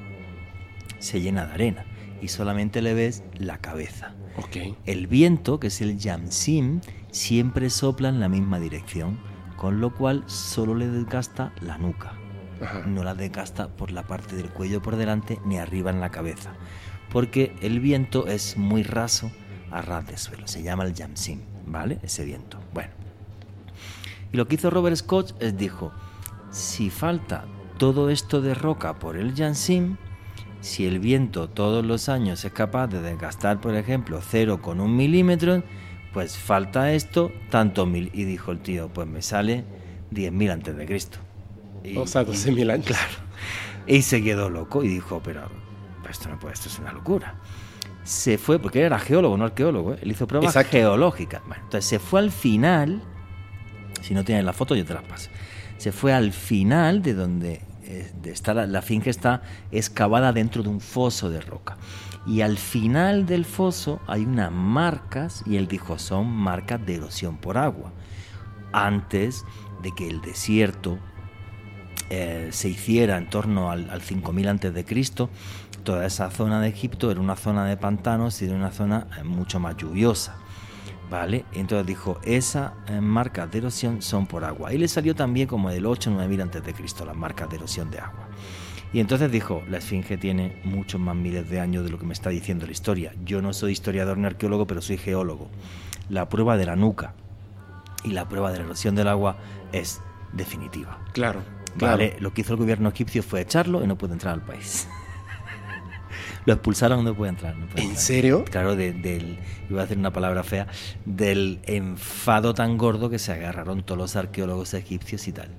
se 1.00 1.22
llena 1.22 1.46
de 1.48 1.54
arena 1.54 1.86
y 2.22 2.28
solamente 2.28 2.82
le 2.82 2.94
ves 2.94 3.24
la 3.34 3.58
cabeza. 3.58 4.14
Ok. 4.38 4.78
El 4.86 5.08
viento, 5.08 5.60
que 5.60 5.68
es 5.68 5.82
el 5.82 5.98
yamsim, 5.98 6.82
siempre 7.12 7.70
sopla 7.70 8.10
en 8.10 8.20
la 8.20 8.30
misma 8.30 8.60
dirección, 8.60 9.20
con 9.58 9.82
lo 9.82 9.94
cual 9.94 10.24
solo 10.28 10.76
le 10.76 10.88
desgasta 10.88 11.54
la 11.62 11.78
nuca. 11.78 12.14
Ajá. 12.62 12.86
No 12.86 13.04
la 13.04 13.16
desgasta 13.16 13.70
por 13.70 13.92
la 13.92 14.04
parte 14.04 14.36
del 14.36 14.52
cuello 14.52 14.82
por 14.82 14.96
delante 14.96 15.40
ni 15.46 15.58
arriba 15.58 15.90
en 15.90 16.00
la 16.00 16.12
cabeza, 16.12 16.54
porque 17.12 17.56
el 17.62 17.80
viento 17.80 18.28
es 18.28 18.58
muy 18.58 18.84
raso 18.84 19.32
a 19.72 19.82
ras 19.82 20.06
de 20.06 20.18
suelo. 20.18 20.48
Se 20.48 20.62
llama 20.62 20.84
el 20.84 20.94
yamsim, 20.94 21.42
¿vale? 21.66 22.00
Ese 22.04 22.24
viento. 22.26 22.60
Bueno. 22.74 22.92
Y 24.32 24.38
lo 24.38 24.48
que 24.48 24.56
hizo 24.56 24.70
Robert 24.70 24.96
Scott 24.96 25.36
es 25.42 25.58
dijo, 25.58 25.92
si 26.52 26.90
falta 26.90 27.46
todo 27.82 28.12
esto 28.12 28.42
de 28.42 28.54
roca 28.54 29.00
por 29.00 29.18
el 29.18 29.34
yamsim, 29.34 29.98
si 30.60 30.86
el 30.86 31.00
viento 31.00 31.50
todos 31.50 31.84
los 31.84 32.10
años 32.10 32.46
es 32.46 32.52
capaz 32.52 32.86
de 32.86 33.02
desgastar, 33.02 33.60
por 33.60 33.74
ejemplo, 33.74 34.22
0,1 34.22 34.88
milímetros, 34.88 35.64
pues 36.14 36.38
falta 36.38 36.94
esto, 36.94 37.32
tanto 37.50 37.88
mil. 37.88 38.12
Y 38.14 38.26
dijo 38.26 38.52
el 38.52 38.60
tío, 38.60 38.90
pues 38.90 39.08
me 39.08 39.24
sale 39.24 39.66
10.000 40.12 40.52
antes 40.52 40.78
de 40.78 40.86
Cristo. 40.86 41.18
Y, 41.84 41.98
o 41.98 42.06
sea, 42.06 42.24
12.000 42.24 42.72
años. 42.72 42.86
Claro. 42.86 43.14
Y 43.88 44.04
se 44.04 44.22
quedó 44.22 44.52
loco 44.52 44.84
y 44.84 44.88
dijo, 44.88 45.20
pero 45.24 45.50
esto 46.08 46.30
no 46.30 46.38
puede, 46.38 46.54
esto 46.54 46.70
es 46.70 46.78
una 46.78 46.94
locura. 46.94 47.34
Se 48.04 48.38
fue, 48.38 48.60
porque 48.60 48.78
él 48.78 48.86
era 48.86 49.00
geólogo, 49.00 49.38
no 49.38 49.46
arqueólogo, 49.46 49.94
¿eh? 49.96 50.00
él 50.04 50.12
hizo 50.12 50.28
pruebas 50.28 50.50
Exacto. 50.52 50.78
geológicas. 50.78 51.42
Bueno, 51.48 51.64
entonces 51.64 51.90
se 51.90 51.98
fue 51.98 52.20
al 52.20 52.30
final, 52.30 53.02
si 54.04 54.14
no 54.14 54.24
tienes 54.24 54.46
la 54.46 54.54
foto 54.54 54.76
yo 54.76 54.86
te 54.86 54.94
las 54.94 55.04
paso, 55.04 55.32
se 55.80 55.92
fue 55.92 56.14
al 56.14 56.32
final 56.32 57.02
de 57.02 57.16
donde 57.16 57.50
de 57.50 57.71
está 58.24 58.54
la, 58.54 58.68
la 58.68 58.82
finca 58.82 59.10
está 59.10 59.42
excavada 59.72 60.34
dentro 60.34 60.64
de 60.64 60.70
un 60.70 60.82
foso 60.82 61.30
de 61.30 61.42
roca. 61.42 61.78
Y 62.26 62.42
al 62.42 62.58
final 62.58 63.26
del 63.26 63.46
foso 63.46 64.00
hay 64.08 64.26
unas 64.26 64.52
marcas, 64.52 65.44
y 65.46 65.58
él 65.58 65.68
dijo, 65.68 65.98
son 65.98 66.28
marcas 66.30 66.86
de 66.86 66.96
erosión 66.96 67.38
por 67.38 67.58
agua. 67.58 67.92
Antes 68.74 69.44
de 69.82 69.92
que 69.92 70.08
el 70.08 70.22
desierto 70.22 71.00
eh, 72.10 72.50
se 72.52 72.70
hiciera 72.70 73.18
en 73.18 73.30
torno 73.30 73.72
al, 73.72 73.90
al 73.90 74.02
5000 74.02 74.48
antes 74.48 74.74
de 74.74 74.86
Cristo, 74.86 75.30
toda 75.84 76.06
esa 76.06 76.30
zona 76.30 76.62
de 76.62 76.68
Egipto 76.68 77.10
era 77.10 77.20
una 77.20 77.36
zona 77.36 77.66
de 77.66 77.78
pantanos 77.78 78.42
y 78.42 78.46
era 78.46 78.56
una 78.56 78.72
zona 78.72 79.08
eh, 79.18 79.24
mucho 79.24 79.60
más 79.60 79.76
lluviosa. 79.78 80.41
¿Vale? 81.12 81.44
Entonces 81.52 81.86
dijo, 81.86 82.22
esas 82.24 82.72
eh, 82.88 83.02
marcas 83.02 83.52
de 83.52 83.58
erosión 83.58 84.02
son 84.02 84.28
por 84.28 84.46
agua. 84.46 84.74
Y 84.74 84.78
le 84.78 84.88
salió 84.88 85.14
también 85.14 85.46
como 85.46 85.70
del 85.70 85.86
8 85.86 86.10
o 86.10 86.14
9000 86.14 86.42
antes 86.42 86.64
de 86.64 86.74
Cristo 86.74 87.04
las 87.04 87.18
marcas 87.18 87.50
de 87.50 87.58
erosión 87.58 87.92
de 87.92 88.00
agua. 88.00 88.30
Y 88.94 89.02
entonces 89.02 89.30
dijo, 89.30 89.62
la 89.70 89.80
esfinge 89.80 90.18
tiene 90.18 90.62
muchos 90.64 91.02
más 91.02 91.14
miles 91.14 91.50
de 91.50 91.60
años 91.60 91.84
de 91.84 91.90
lo 91.90 92.00
que 92.00 92.06
me 92.06 92.14
está 92.14 92.30
diciendo 92.30 92.66
la 92.66 92.72
historia. 92.72 93.14
Yo 93.26 93.42
no 93.42 93.52
soy 93.52 93.74
historiador 93.74 94.18
ni 94.18 94.26
arqueólogo, 94.26 94.66
pero 94.68 94.82
soy 94.82 94.98
geólogo. 94.98 95.50
La 96.10 96.30
prueba 96.30 96.56
de 96.56 96.66
la 96.66 96.78
nuca 96.78 97.14
y 98.06 98.12
la 98.12 98.30
prueba 98.30 98.50
de 98.54 98.60
la 98.60 98.64
erosión 98.64 98.96
del 98.96 99.10
agua 99.10 99.36
es 99.74 100.02
definitiva. 100.32 100.98
Claro, 101.12 101.42
claro. 101.78 101.98
Vale, 101.98 102.16
lo 102.22 102.34
que 102.34 102.40
hizo 102.40 102.54
el 102.54 102.60
gobierno 102.60 102.88
egipcio 102.88 103.22
fue 103.22 103.42
echarlo 103.42 103.84
y 103.84 103.88
no 103.88 103.98
puede 103.98 104.14
entrar 104.14 104.34
al 104.34 104.46
país. 104.46 104.88
lo 106.46 106.54
expulsaron, 106.54 107.04
no 107.04 107.14
puede 107.14 107.30
entrar. 107.30 107.56
No 107.56 107.66
puede 107.68 107.82
¿En 107.82 107.90
entrar. 107.90 108.04
serio? 108.06 108.46
Claro, 108.46 108.76
de- 108.76 108.94
del, 108.94 109.38
iba 109.70 109.80
a 109.82 109.84
decir 109.86 109.98
una 109.98 110.12
palabra 110.12 110.44
fea, 110.44 110.68
del 111.06 111.60
enfado 111.66 112.54
tan 112.54 112.78
gordo 112.78 113.10
que 113.10 113.20
se 113.20 113.32
agarraron 113.32 113.84
todos 113.84 113.98
los 113.98 114.16
arqueólogos 114.16 114.74
egipcios 114.74 115.28
y 115.28 115.32
tal. 115.34 115.50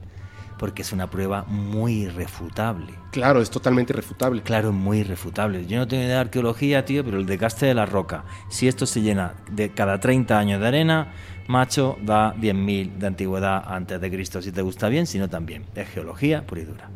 Porque 0.59 0.83
es 0.83 0.93
una 0.93 1.11
prueba 1.11 1.45
muy 1.49 2.03
irrefutable. 2.05 2.93
Claro, 3.11 3.41
es 3.43 3.51
totalmente 3.51 3.93
irrefutable. 3.93 4.43
Claro, 4.43 4.69
es 4.69 4.75
muy 4.75 4.99
irrefutable. 4.99 5.67
Yo 5.67 5.79
no 5.79 5.89
tengo 5.89 6.03
idea 6.05 6.15
de 6.17 6.21
arqueología, 6.21 6.85
tío, 6.85 7.05
pero 7.05 7.19
el 7.19 7.27
desgaste 7.27 7.67
de 7.67 7.75
la 7.75 7.85
roca, 7.85 8.25
si 8.49 8.69
esto 8.69 8.87
se 8.87 9.01
llena 9.03 9.35
de 9.51 9.71
cada 9.71 9.99
30 9.99 10.39
años 10.39 10.61
de 10.61 10.69
arena, 10.69 11.13
macho, 11.49 11.99
da 12.03 12.33
10.000 12.35 12.97
de 12.97 13.07
antigüedad 13.09 13.65
antes 13.67 14.01
de 14.01 14.09
Cristo, 14.11 14.41
si 14.41 14.53
te 14.53 14.63
gusta 14.63 14.89
bien, 14.89 15.07
si 15.09 15.19
no 15.19 15.29
también. 15.29 15.65
Es 15.75 15.89
geología 15.89 16.47
pura 16.47 16.61
y 16.61 16.65
dura. 16.65 16.89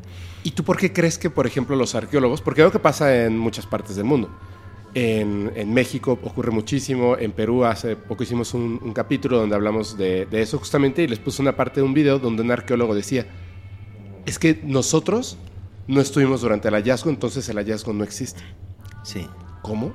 ¿Y 0.47 0.53
tú 0.53 0.63
por 0.63 0.77
qué 0.77 0.93
crees 0.93 1.19
que, 1.19 1.29
por 1.29 1.45
ejemplo, 1.45 1.75
los 1.75 1.97
arqueólogos, 1.97 2.41
porque 2.41 2.63
veo 2.63 2.71
que 2.71 2.79
pasa 2.79 3.25
en 3.25 3.37
muchas 3.37 3.67
partes 3.67 3.97
del 3.97 4.05
mundo, 4.05 4.31
en, 4.95 5.51
en 5.57 5.75
México 5.75 6.13
ocurre 6.23 6.53
muchísimo, 6.53 7.17
en 7.19 7.33
Perú 7.33 7.65
hace 7.65 7.97
poco 7.97 8.23
hicimos 8.23 8.55
un, 8.55 8.79
un 8.81 8.93
capítulo 8.93 9.39
donde 9.39 9.57
hablamos 9.57 9.99
de, 9.99 10.25
de 10.27 10.43
eso 10.43 10.57
justamente 10.59 11.03
y 11.03 11.09
les 11.09 11.19
puse 11.19 11.43
una 11.43 11.57
parte 11.57 11.81
de 11.81 11.83
un 11.83 11.95
video 11.95 12.21
donde 12.21 12.43
un 12.43 12.53
arqueólogo 12.53 12.95
decía, 12.95 13.27
es 14.25 14.39
que 14.39 14.61
nosotros 14.63 15.37
no 15.89 16.01
estuvimos 16.01 16.43
durante 16.43 16.69
el 16.69 16.75
hallazgo, 16.75 17.11
entonces 17.11 17.49
el 17.49 17.57
hallazgo 17.57 17.93
no 17.93 18.05
existe. 18.05 18.43
Sí. 19.03 19.27
¿Cómo? 19.63 19.95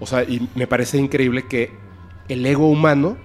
O 0.00 0.06
sea, 0.08 0.24
y 0.24 0.48
me 0.56 0.66
parece 0.66 0.98
increíble 0.98 1.46
que 1.46 1.70
el 2.28 2.44
ego 2.44 2.66
humano 2.66 3.18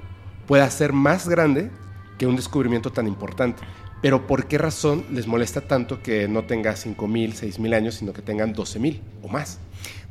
pueda 0.46 0.70
ser 0.70 0.94
más 0.94 1.28
grande 1.28 1.72
que 2.20 2.28
un 2.28 2.36
descubrimiento 2.36 2.92
tan 2.92 3.08
importante. 3.08 3.64
Pero 4.02 4.28
¿por 4.28 4.48
qué 4.48 4.58
razón 4.58 5.04
les 5.12 5.28
molesta 5.28 5.62
tanto 5.62 6.02
que 6.04 6.28
no 6.28 6.44
tenga 6.44 6.74
5.000, 6.76 7.34
6.000 7.34 7.76
años, 7.76 7.96
sino 7.96 8.14
que 8.14 8.22
tengan 8.22 8.54
12.000 8.54 9.00
o 9.24 9.28
más? 9.28 9.60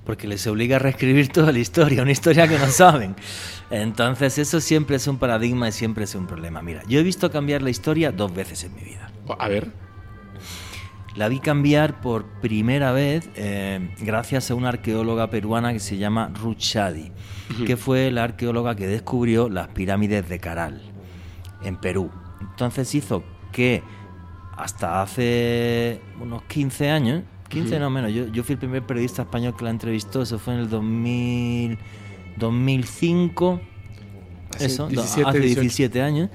Porque 0.05 0.27
les 0.29 0.47
obliga 0.47 0.77
a 0.77 0.79
reescribir 0.79 1.29
toda 1.29 1.53
la 1.53 1.59
historia, 1.59 2.03
una 2.03 2.13
historia 2.13 2.47
que 2.49 2.59
no 2.59 2.67
saben. 2.71 3.15
Entonces 3.71 4.39
eso 4.39 4.61
siempre 4.61 4.97
es 4.97 5.07
un 5.07 5.19
paradigma 5.19 5.69
y 5.69 5.73
siempre 5.73 6.05
es 6.05 6.15
un 6.15 6.27
problema. 6.27 6.63
Mira, 6.63 6.83
yo 6.89 6.99
he 7.01 7.03
visto 7.03 7.31
cambiar 7.31 7.63
la 7.63 7.71
historia 7.71 8.13
dos 8.13 8.33
veces 8.35 8.65
en 8.65 8.75
mi 8.75 8.83
vida. 8.83 9.11
A 9.39 9.49
ver, 9.49 9.71
La 11.17 11.29
vi 11.29 11.41
cambiar 11.41 12.01
por 12.01 12.27
primera 12.41 12.93
vez 12.93 13.29
eh, 13.37 13.91
gracias 14.01 14.51
a 14.51 14.55
una 14.55 14.69
arqueóloga 14.69 15.31
peruana 15.31 15.73
que 15.73 15.81
se 15.81 15.97
llama 15.97 16.31
Ruth 16.35 16.59
Shadi, 16.59 17.11
que 17.67 17.77
fue 17.77 18.11
la 18.11 18.25
arqueóloga 18.25 18.75
que 18.77 18.87
descubrió 18.87 19.49
las 19.49 19.69
pirámides 19.69 20.29
de 20.29 20.39
Caral 20.39 20.83
en 21.65 21.77
Perú. 21.77 22.11
Entonces 22.41 22.95
hizo 22.95 23.25
que 23.57 23.83
hasta 24.55 25.01
hace 25.01 25.99
unos 26.21 26.43
15 26.43 26.91
años, 26.91 27.23
15 27.49 27.79
no 27.79 27.89
menos, 27.89 28.13
yo, 28.13 28.27
yo 28.27 28.45
fui 28.45 28.53
el 28.55 28.59
primer 28.59 28.83
periodista 28.83 29.23
español 29.23 29.57
que 29.57 29.65
la 29.65 29.71
entrevistó, 29.71 30.21
eso 30.23 30.39
fue 30.39 30.53
en 30.55 30.61
el 30.61 30.69
2000, 30.69 31.79
2005. 32.37 33.61
Hace 34.55 34.67
Eso, 34.67 34.83
do- 34.85 34.89
17, 34.91 35.29
hace 35.29 35.41
18. 35.41 35.61
17 35.63 36.03
años. 36.03 36.31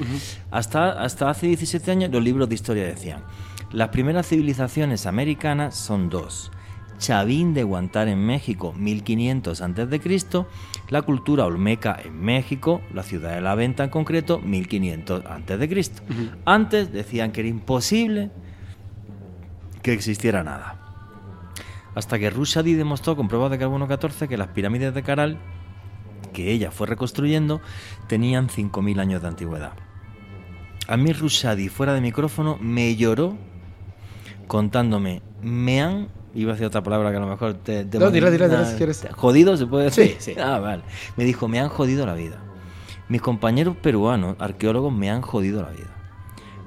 hasta, 0.50 1.04
hasta 1.04 1.30
hace 1.30 1.48
17 1.48 1.92
años 1.92 2.12
los 2.12 2.24
libros 2.24 2.50
de 2.50 2.56
historia 2.56 2.86
decían, 2.86 3.24
las 3.72 3.90
primeras 3.90 4.28
civilizaciones 4.28 5.06
americanas 5.06 5.76
son 5.76 6.10
dos. 6.10 6.52
Chavín 6.98 7.54
de 7.54 7.64
Guantar 7.64 8.08
en 8.08 8.20
México, 8.26 8.74
1500 8.74 9.62
a.C., 9.62 10.40
la 10.92 11.02
cultura 11.02 11.46
olmeca 11.46 11.98
en 12.04 12.20
México, 12.22 12.82
la 12.94 13.02
ciudad 13.02 13.34
de 13.34 13.42
la 13.42 13.56
Venta 13.56 13.86
en 13.86 13.90
concreto, 13.90 14.40
1500 14.40 15.26
a.C. 15.26 15.86
Antes 16.44 16.92
decían 16.92 17.32
que 17.32 17.40
era 17.40 17.50
imposible 17.50 18.30
que 19.82 19.94
existiera 19.94 20.44
nada. 20.44 20.78
Hasta 21.96 22.20
que 22.20 22.30
Rushadi 22.30 22.74
demostró 22.74 23.16
con 23.16 23.30
pruebas 23.30 23.52
de 23.52 23.58
carbono 23.58 23.88
14 23.88 24.28
que 24.28 24.38
las 24.38 24.50
pirámides 24.50 24.94
de 24.94 25.02
Caral, 25.02 25.40
que 26.34 26.52
ella 26.52 26.72
fue 26.72 26.88
reconstruyendo, 26.88 27.62
tenían 28.08 28.50
5.000 28.50 29.00
años 29.00 29.22
de 29.22 29.30
antigüedad. 29.30 29.72
A 30.90 30.98
mí 30.98 31.14
Rushadi, 31.14 31.70
fuera 31.70 31.94
de 31.94 32.02
micrófono, 32.02 32.58
me 32.60 32.98
lloró 32.98 33.38
contándome, 34.48 35.22
me 35.42 35.82
han, 35.82 36.10
iba 36.34 36.52
a 36.52 36.54
decir 36.54 36.68
otra 36.68 36.82
palabra 36.84 37.12
que 37.12 37.18
a 37.18 37.20
lo 37.20 37.28
mejor 37.28 37.56
te... 37.56 37.86
te 37.86 38.00
No, 38.00 38.10
dila, 38.12 38.30
dila, 38.32 38.48
dila, 38.48 38.62
Ah, 38.62 38.66
si 38.66 38.78
quieres. 38.78 39.06
¿Jodido 39.12 39.58
se 39.58 39.66
puede 39.66 39.86
decir? 39.86 40.16
Sí, 40.20 40.34
sí. 40.34 40.40
Ah, 40.40 40.60
vale. 40.60 40.84
Me 41.18 41.24
dijo, 41.24 41.48
me 41.48 41.60
han 41.60 41.70
jodido 41.70 42.06
la 42.06 42.14
vida. 42.14 42.38
Mis 43.10 43.22
compañeros 43.22 43.76
peruanos, 43.76 44.36
arqueólogos, 44.40 44.94
me 44.94 45.10
han 45.10 45.22
jodido 45.22 45.62
la 45.62 45.70
vida. 45.70 45.90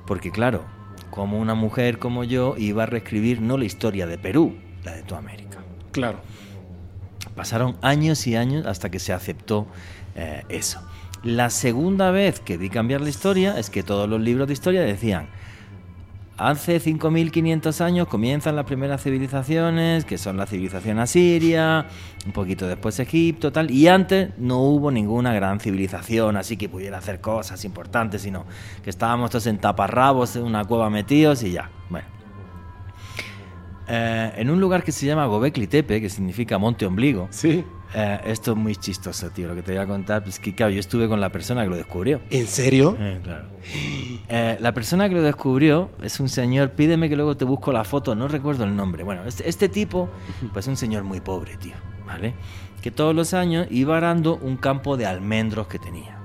Porque 0.07 0.31
claro, 0.31 0.63
como 1.11 1.39
una 1.39 1.55
mujer 1.55 1.99
como 1.99 2.25
yo 2.25 2.55
iba 2.59 2.83
a 2.83 2.87
reescribir 2.87 3.41
no 3.41 3.57
la 3.57 3.65
historia 3.65 4.07
de 4.07 4.19
Perú, 4.19 4.57
la 4.85 4.93
de 4.93 5.03
toda 5.03 5.21
América. 5.21 5.59
claro. 5.93 6.19
Pasaron 7.35 7.77
años 7.83 8.27
y 8.29 8.37
años 8.37 8.65
hasta 8.67 8.91
que 8.91 9.01
se 9.01 9.13
aceptó 9.13 9.67
eh, 10.15 10.45
eso. 10.49 10.81
La 11.25 11.51
segunda 11.51 12.11
vez 12.13 12.39
que 12.39 12.59
vi 12.59 12.69
cambiar 12.69 13.01
la 13.01 13.09
historia 13.09 13.59
es 13.59 13.71
que 13.71 13.83
todos 13.83 14.09
los 14.09 14.21
libros 14.21 14.47
de 14.47 14.53
historia 14.53 14.83
decían, 14.83 15.27
hace 16.37 16.81
5.500 16.81 17.81
años 17.81 18.09
comienzan 18.09 18.57
las 18.57 18.65
primeras 18.65 19.03
civilizaciones, 19.03 20.05
que 20.05 20.19
son 20.19 20.37
la 20.37 20.47
civilización 20.47 20.99
asiria, 20.99 21.87
un 22.27 22.33
poquito 22.33 22.67
después 22.67 22.99
Egipto, 22.99 23.53
tal, 23.53 23.71
y 23.71 23.89
antes 23.89 24.31
no 24.39 24.61
hubo 24.61 24.91
ninguna 24.91 25.33
gran 25.33 25.61
civilización 25.61 26.37
así 26.37 26.57
que 26.57 26.69
pudiera 26.69 26.99
hacer 26.99 27.21
cosas 27.21 27.65
importantes, 27.65 28.23
sino 28.23 28.45
que 28.83 28.91
estábamos 28.91 29.31
todos 29.31 29.47
en 29.47 29.59
taparrabos 29.59 30.37
en 30.37 30.45
una 30.45 30.65
cueva 30.65 30.91
metidos 30.91 31.43
y 31.43 31.53
ya. 31.53 31.71
Bueno. 31.89 32.07
Eh, 33.87 34.33
en 34.37 34.51
un 34.51 34.61
lugar 34.61 34.83
que 34.83 34.93
se 34.93 35.07
llama 35.07 35.27
Gobekli 35.27 35.67
Tepe, 35.67 36.01
que 36.01 36.09
significa 36.09 36.59
monte 36.59 36.87
ombligo, 36.87 37.29
Sí. 37.31 37.65
Eh, 37.95 38.21
esto 38.27 38.53
es 38.53 38.57
muy 38.57 38.77
chistoso, 38.77 39.31
tío. 39.31 39.49
Lo 39.49 39.55
que 39.55 39.63
te 39.63 39.73
voy 39.73 39.81
a 39.81 39.87
contar 39.87 40.25
es 40.27 40.39
que, 40.39 40.55
claro, 40.55 40.73
yo 40.73 40.81
estuve 40.81 41.09
con 41.09 41.21
la 41.21 41.31
persona 41.31 41.63
que 41.63 41.71
lo 41.71 41.77
descubrió. 41.77 42.21
¿En 42.31 42.47
serio? 42.47 42.97
Eh, 42.99 43.21
claro. 43.23 43.45
Eh, 44.29 44.57
la 44.61 44.73
persona 44.73 45.09
que 45.09 45.15
lo 45.15 45.23
descubrió 45.23 45.91
es 46.03 46.21
un 46.21 46.29
señor, 46.29 46.71
pídeme 46.73 47.09
que 47.09 47.17
luego 47.17 47.37
te 47.37 47.45
busco 47.45 47.73
la 47.73 47.85
foto, 47.85 48.15
no 48.15 48.29
recuerdo 48.29 48.65
el 48.65 48.75
nombre. 48.77 49.05
Bueno, 49.05 49.25
este, 49.25 49.49
este 49.49 49.69
tipo, 49.69 50.09
pues 50.53 50.67
un 50.67 50.77
señor 50.77 51.05
muy 51.05 51.21
pobre, 51.21 51.57
tío, 51.57 51.75
¿vale? 52.07 52.35
Que 52.83 52.91
todos 52.91 53.15
los 53.15 53.33
años 53.35 53.67
iba 53.71 53.97
arando 53.97 54.37
un 54.37 54.57
campo 54.57 54.97
de 54.97 55.07
almendros 55.07 55.67
que 55.69 55.79
tenía. 55.79 56.19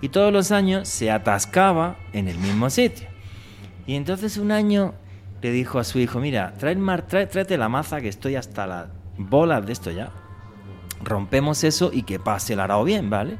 Y 0.00 0.08
todos 0.10 0.32
los 0.32 0.50
años 0.52 0.88
se 0.88 1.10
atascaba 1.10 1.96
en 2.12 2.28
el 2.28 2.38
mismo 2.38 2.70
sitio. 2.70 3.08
Y 3.86 3.94
entonces 3.94 4.36
un 4.36 4.52
año 4.52 4.94
le 5.42 5.50
dijo 5.52 5.78
a 5.78 5.84
su 5.84 5.98
hijo, 5.98 6.18
mira, 6.20 6.54
trae 6.58 6.74
mar, 6.76 7.06
trae- 7.06 7.26
tráete 7.28 7.56
la 7.56 7.68
maza 7.68 8.00
que 8.00 8.08
estoy 8.08 8.34
hasta 8.36 8.66
las 8.66 8.86
bolas 9.16 9.64
de 9.66 9.72
esto 9.72 9.90
ya. 9.90 10.10
Rompemos 11.02 11.64
eso 11.64 11.90
y 11.92 12.02
que 12.02 12.18
pase 12.18 12.54
el 12.54 12.60
arao 12.60 12.84
bien, 12.84 13.10
¿vale? 13.10 13.38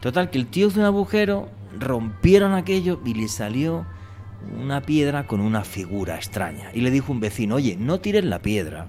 Total, 0.00 0.30
que 0.30 0.38
el 0.38 0.46
tío 0.46 0.68
hizo 0.68 0.80
un 0.80 0.86
agujero, 0.86 1.48
rompieron 1.78 2.54
aquello 2.54 3.00
y 3.04 3.14
le 3.14 3.28
salió 3.28 3.86
una 4.60 4.80
piedra 4.80 5.26
con 5.26 5.40
una 5.40 5.64
figura 5.64 6.16
extraña. 6.16 6.70
Y 6.74 6.80
le 6.80 6.90
dijo 6.90 7.12
un 7.12 7.20
vecino, 7.20 7.56
oye, 7.56 7.76
no 7.76 8.00
tires 8.00 8.24
la 8.24 8.40
piedra, 8.40 8.88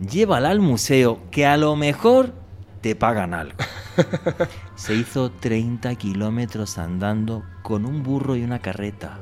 llévala 0.00 0.50
al 0.50 0.60
museo, 0.60 1.20
que 1.30 1.46
a 1.46 1.56
lo 1.56 1.76
mejor 1.76 2.32
te 2.80 2.96
pagan 2.96 3.34
algo. 3.34 3.58
Se 4.74 4.94
hizo 4.94 5.30
30 5.30 5.94
kilómetros 5.96 6.78
andando 6.78 7.44
con 7.62 7.84
un 7.84 8.02
burro 8.02 8.36
y 8.36 8.42
una 8.42 8.60
carreta. 8.60 9.18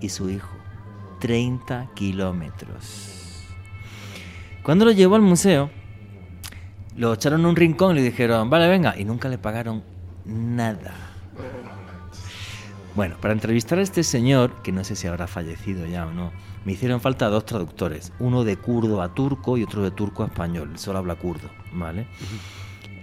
Y 0.00 0.08
su 0.08 0.30
hijo. 0.30 0.56
30 1.20 1.90
kilómetros. 1.94 3.44
Cuando 4.62 4.86
lo 4.86 4.92
llevó 4.92 5.16
al 5.16 5.22
museo, 5.22 5.70
lo 6.96 7.14
echaron 7.14 7.40
en 7.40 7.46
un 7.46 7.56
rincón 7.56 7.92
y 7.92 8.00
le 8.00 8.02
dijeron, 8.02 8.50
vale, 8.50 8.68
venga. 8.68 8.98
Y 8.98 9.04
nunca 9.04 9.28
le 9.28 9.38
pagaron 9.38 9.82
nada. 10.24 10.94
Bueno, 12.94 13.16
para 13.20 13.34
entrevistar 13.34 13.78
a 13.78 13.82
este 13.82 14.04
señor, 14.04 14.62
que 14.62 14.70
no 14.70 14.84
sé 14.84 14.94
si 14.94 15.08
habrá 15.08 15.26
fallecido 15.26 15.84
ya 15.86 16.06
o 16.06 16.12
no, 16.12 16.30
me 16.64 16.72
hicieron 16.72 17.00
falta 17.00 17.28
dos 17.28 17.44
traductores, 17.44 18.12
uno 18.20 18.44
de 18.44 18.56
kurdo 18.56 19.02
a 19.02 19.14
turco 19.14 19.58
y 19.58 19.64
otro 19.64 19.82
de 19.82 19.90
turco 19.90 20.22
a 20.22 20.26
español, 20.26 20.78
solo 20.78 20.98
habla 20.98 21.16
kurdo, 21.16 21.50
¿vale? 21.72 22.06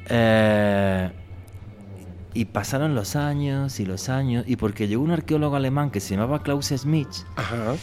Eh, 0.07 1.11
y 2.33 2.45
pasaron 2.45 2.95
los 2.95 3.17
años 3.17 3.81
y 3.81 3.85
los 3.85 4.07
años, 4.07 4.45
y 4.47 4.55
porque 4.55 4.87
llegó 4.87 5.03
un 5.03 5.11
arqueólogo 5.11 5.57
alemán 5.57 5.91
que 5.91 5.99
se 5.99 6.15
llamaba 6.15 6.41
Klaus 6.41 6.67
Schmidt, 6.67 7.09
Ajá. 7.35 7.75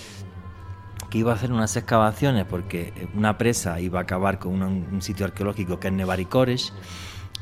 Que 1.10 1.18
iba 1.18 1.32
a 1.32 1.34
hacer 1.34 1.52
unas 1.52 1.76
excavaciones 1.76 2.44
porque 2.44 2.92
una 3.14 3.38
presa 3.38 3.80
iba 3.80 3.98
a 3.98 4.02
acabar 4.02 4.38
con 4.38 4.62
un, 4.62 4.86
un 4.92 5.02
sitio 5.02 5.26
arqueológico 5.26 5.80
que 5.80 5.88
es 5.88 5.94
Nevaricores, 5.94 6.72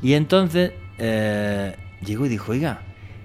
y 0.03 0.15
entonces 0.15 0.73
eh, 0.99 1.77
llegó 2.05 2.27
y 2.27 2.29
dijo, 2.29 2.53
oiga, 2.53 2.83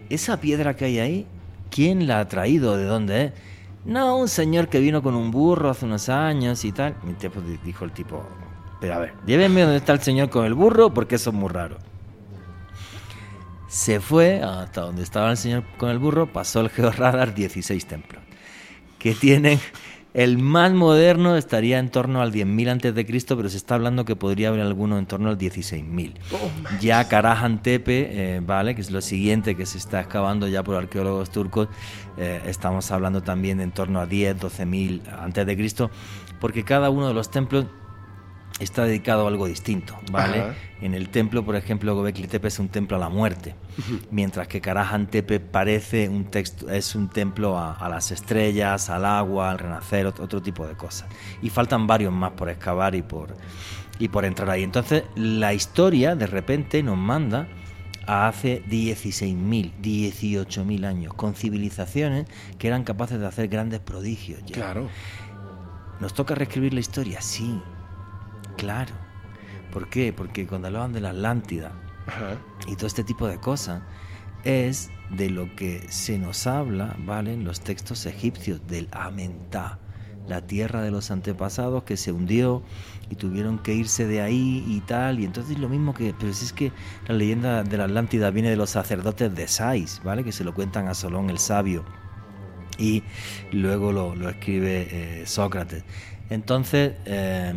esa 0.10 0.40
piedra 0.40 0.76
que 0.76 0.86
hay 0.86 1.00
ahí, 1.00 1.28
¿quién 1.70 2.08
la 2.08 2.20
ha 2.20 2.28
traído? 2.28 2.78
¿De 2.78 2.86
dónde 2.86 3.26
es? 3.26 3.34
No, 3.86 4.18
un 4.18 4.28
señor 4.28 4.68
que 4.68 4.80
vino 4.80 5.02
con 5.02 5.16
un 5.16 5.32
burro 5.32 5.70
hace 5.70 5.86
unos 5.86 6.10
años 6.10 6.64
y 6.66 6.72
tal. 6.72 6.96
Y 7.10 7.14
tipo, 7.14 7.42
dijo 7.64 7.86
el 7.86 7.92
tipo, 7.92 8.24
pero 8.80 8.96
a 8.96 9.00
ver, 9.00 9.14
llévenme 9.26 9.62
donde 9.62 9.78
está 9.78 9.94
el 9.94 10.02
señor 10.02 10.30
con 10.30 10.46
el 10.46 10.54
burro 10.54 10.94
porque 10.94 11.16
eso 11.16 11.32
es 11.32 11.36
muy 11.36 11.50
raro. 11.50 11.78
Se 13.68 14.00
fue 14.02 14.42
hasta 14.42 14.82
donde 14.82 15.02
estaba 15.02 15.32
el 15.32 15.38
señor 15.38 15.64
con 15.78 15.90
el 15.90 15.98
burro, 15.98 16.32
pasó 16.32 16.60
el 16.60 16.70
georradar 16.70 17.34
16 17.34 17.86
templos, 17.86 18.22
que 19.00 19.14
tienen 19.14 19.60
el 20.14 20.38
más 20.38 20.72
moderno 20.74 21.38
estaría 21.38 21.80
en 21.80 21.90
torno 21.90 22.22
al 22.22 22.32
10.000 22.32 22.70
antes 22.70 22.96
de 22.96 23.06
Cristo, 23.06 23.38
pero 23.38 23.50
se 23.50 23.58
está 23.58 23.76
hablando 23.76 24.04
que 24.04 24.16
podría 24.16 24.50
haber 24.50 24.62
alguno 24.62 24.98
en 24.98 25.06
torno 25.06 25.30
al 25.30 25.38
16.000. 25.38 26.14
ya 26.80 27.08
Karahan 27.08 27.62
Tepe, 27.62 28.36
eh, 28.36 28.42
vale, 28.42 28.76
que 28.76 28.82
es 28.82 28.92
lo 28.92 29.02
siguiente 29.02 29.56
que 29.56 29.66
se 29.66 29.78
está 29.78 30.02
excavando 30.02 30.48
ya 30.48 30.64
por 30.64 30.76
arqueólogos 30.76 31.30
turcos, 31.30 31.70
eh, 32.18 32.42
estamos 32.46 32.92
hablando 32.92 33.22
también 33.22 33.58
de 33.58 33.64
en 33.64 33.72
torno 33.72 34.00
a 34.00 34.06
10, 34.06 34.38
12.000 34.38 35.02
antes 35.20 35.46
de 35.46 35.56
Cristo, 35.56 35.92
porque 36.40 36.64
cada 36.64 36.90
uno 36.90 37.08
de 37.08 37.14
los 37.14 37.32
templos 37.32 37.66
está 38.60 38.84
dedicado 38.86 39.26
a 39.26 39.28
algo 39.30 39.48
distinto, 39.48 39.98
¿vale? 40.12 40.40
Ajá. 40.42 40.54
En 40.82 40.94
el 40.96 41.10
templo, 41.10 41.44
por 41.46 41.56
ejemplo, 41.56 41.96
Gobekli 41.96 42.28
Tepe 42.28 42.48
es 42.48 42.58
un 42.60 42.70
templo 42.70 42.98
a 42.98 43.00
la 43.00 43.10
muerte, 43.10 43.56
mientras 44.10 44.48
que 44.48 44.62
Karahan 44.62 45.08
Tepe 45.08 45.40
parece 45.40 46.10
un 46.10 46.26
texto, 46.26 46.70
es 46.70 46.96
un 46.96 47.08
templo 47.10 47.58
a, 47.58 47.74
a 47.74 47.88
las 47.90 48.12
estrellas, 48.12 48.90
al 48.90 49.06
agua, 49.06 49.52
al 49.52 49.60
renacer, 49.60 50.08
ot- 50.08 50.20
otro 50.20 50.42
tipo 50.42 50.66
de 50.68 50.74
cosas. 50.76 51.08
Y 51.42 51.50
faltan 51.52 51.86
varios 51.88 52.12
más 52.12 52.32
por 52.32 52.50
excavar 52.50 52.96
y 52.96 53.04
por, 53.04 53.36
y 54.00 54.08
por 54.08 54.26
entrar 54.26 54.50
ahí. 54.50 54.64
Entonces, 54.64 55.04
la 55.16 55.54
historia 55.54 56.16
de 56.16 56.26
repente 56.26 56.82
nos 56.82 56.98
manda 56.98 57.48
a 58.08 58.28
hace 58.28 58.64
16.000, 58.66 59.74
18.000 59.82 60.86
años, 60.86 61.14
con 61.14 61.36
civilizaciones 61.36 62.26
que 62.58 62.68
eran 62.68 62.84
capaces 62.84 63.20
de 63.20 63.28
hacer 63.28 63.48
grandes 63.50 63.80
prodigios. 63.82 64.40
ya. 64.48 64.56
Claro. 64.56 64.90
¿Nos 66.00 66.16
toca 66.16 66.34
reescribir 66.34 66.74
la 66.74 66.80
historia? 66.80 67.22
Sí, 67.22 67.62
claro. 68.62 68.94
¿Por 69.74 69.90
qué? 69.90 70.14
Porque 70.14 70.46
cuando 70.46 70.68
hablaban 70.68 70.94
de 70.94 71.02
la 71.02 71.10
Atlántida 71.10 71.72
Ajá. 72.06 72.38
y 72.68 72.76
todo 72.76 72.86
este 72.86 73.04
tipo 73.04 73.28
de 73.28 73.40
cosas, 73.40 73.82
es 74.44 74.92
de 75.10 75.32
lo 75.32 75.56
que 75.56 75.88
se 75.90 76.20
nos 76.20 76.46
habla, 76.46 76.96
¿vale? 77.00 77.34
En 77.34 77.44
los 77.44 77.62
textos 77.62 78.06
egipcios, 78.06 78.62
del 78.68 78.88
Amená, 78.92 79.80
la 80.28 80.42
tierra 80.46 80.84
de 80.84 80.92
los 80.92 81.10
antepasados 81.10 81.84
que 81.84 81.98
se 81.98 82.12
hundió 82.12 82.62
y 83.10 83.16
tuvieron 83.16 83.58
que 83.58 83.74
irse 83.74 84.06
de 84.06 84.22
ahí 84.22 84.64
y 84.68 84.82
tal. 84.82 85.20
Y 85.20 85.26
entonces 85.26 85.58
lo 85.58 85.68
mismo 85.68 85.96
que, 85.96 86.14
pero 86.20 86.32
si 86.32 86.46
es 86.46 86.54
que 86.54 86.72
la 87.08 87.16
leyenda 87.16 87.64
de 87.64 87.78
la 87.78 87.86
Atlántida 87.86 88.30
viene 88.30 88.52
de 88.52 88.58
los 88.58 88.70
sacerdotes 88.70 89.34
de 89.34 89.48
Sais, 89.48 90.02
¿vale? 90.04 90.24
Que 90.24 90.32
se 90.32 90.44
lo 90.44 90.54
cuentan 90.54 90.88
a 90.88 90.94
Solón 90.94 91.32
el 91.32 91.40
sabio 91.40 91.84
y 92.78 93.02
luego 93.52 93.92
lo, 93.92 94.14
lo 94.14 94.30
escribe 94.30 94.88
eh, 94.92 95.26
Sócrates. 95.26 95.84
Entonces, 96.30 96.94
eh, 97.06 97.54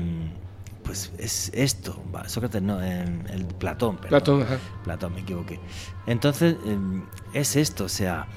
pues 0.84 1.10
es 1.18 1.50
esto, 1.54 2.00
va, 2.14 2.28
Sócrates 2.28 2.62
no, 2.62 2.80
eh, 2.82 3.04
el 3.30 3.46
Platón, 3.46 3.96
perdón. 3.96 4.10
Platón, 4.10 4.42
ajá. 4.42 4.58
Platón, 4.84 5.14
me 5.14 5.20
equivoqué. 5.20 5.58
Entonces, 6.06 6.56
eh, 6.64 7.02
es 7.32 7.56
esto, 7.56 7.84
o 7.84 7.88
sea, 7.88 8.28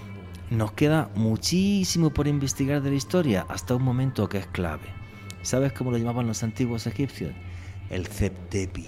nos 0.50 0.72
queda 0.72 1.10
muchísimo 1.16 2.10
por 2.10 2.28
investigar 2.28 2.82
de 2.82 2.90
la 2.90 2.96
historia 2.96 3.46
hasta 3.50 3.76
un 3.76 3.84
momento 3.84 4.30
que 4.30 4.40
es 4.40 4.48
clave. 4.48 4.88
¿Sabes 5.42 5.74
cómo 5.74 5.92
lo 5.92 5.98
llamaban 5.98 6.28
los 6.28 6.42
antiguos 6.44 6.88
egipcios? 6.88 7.34
El 7.90 8.08
Zeptepi, 8.08 8.88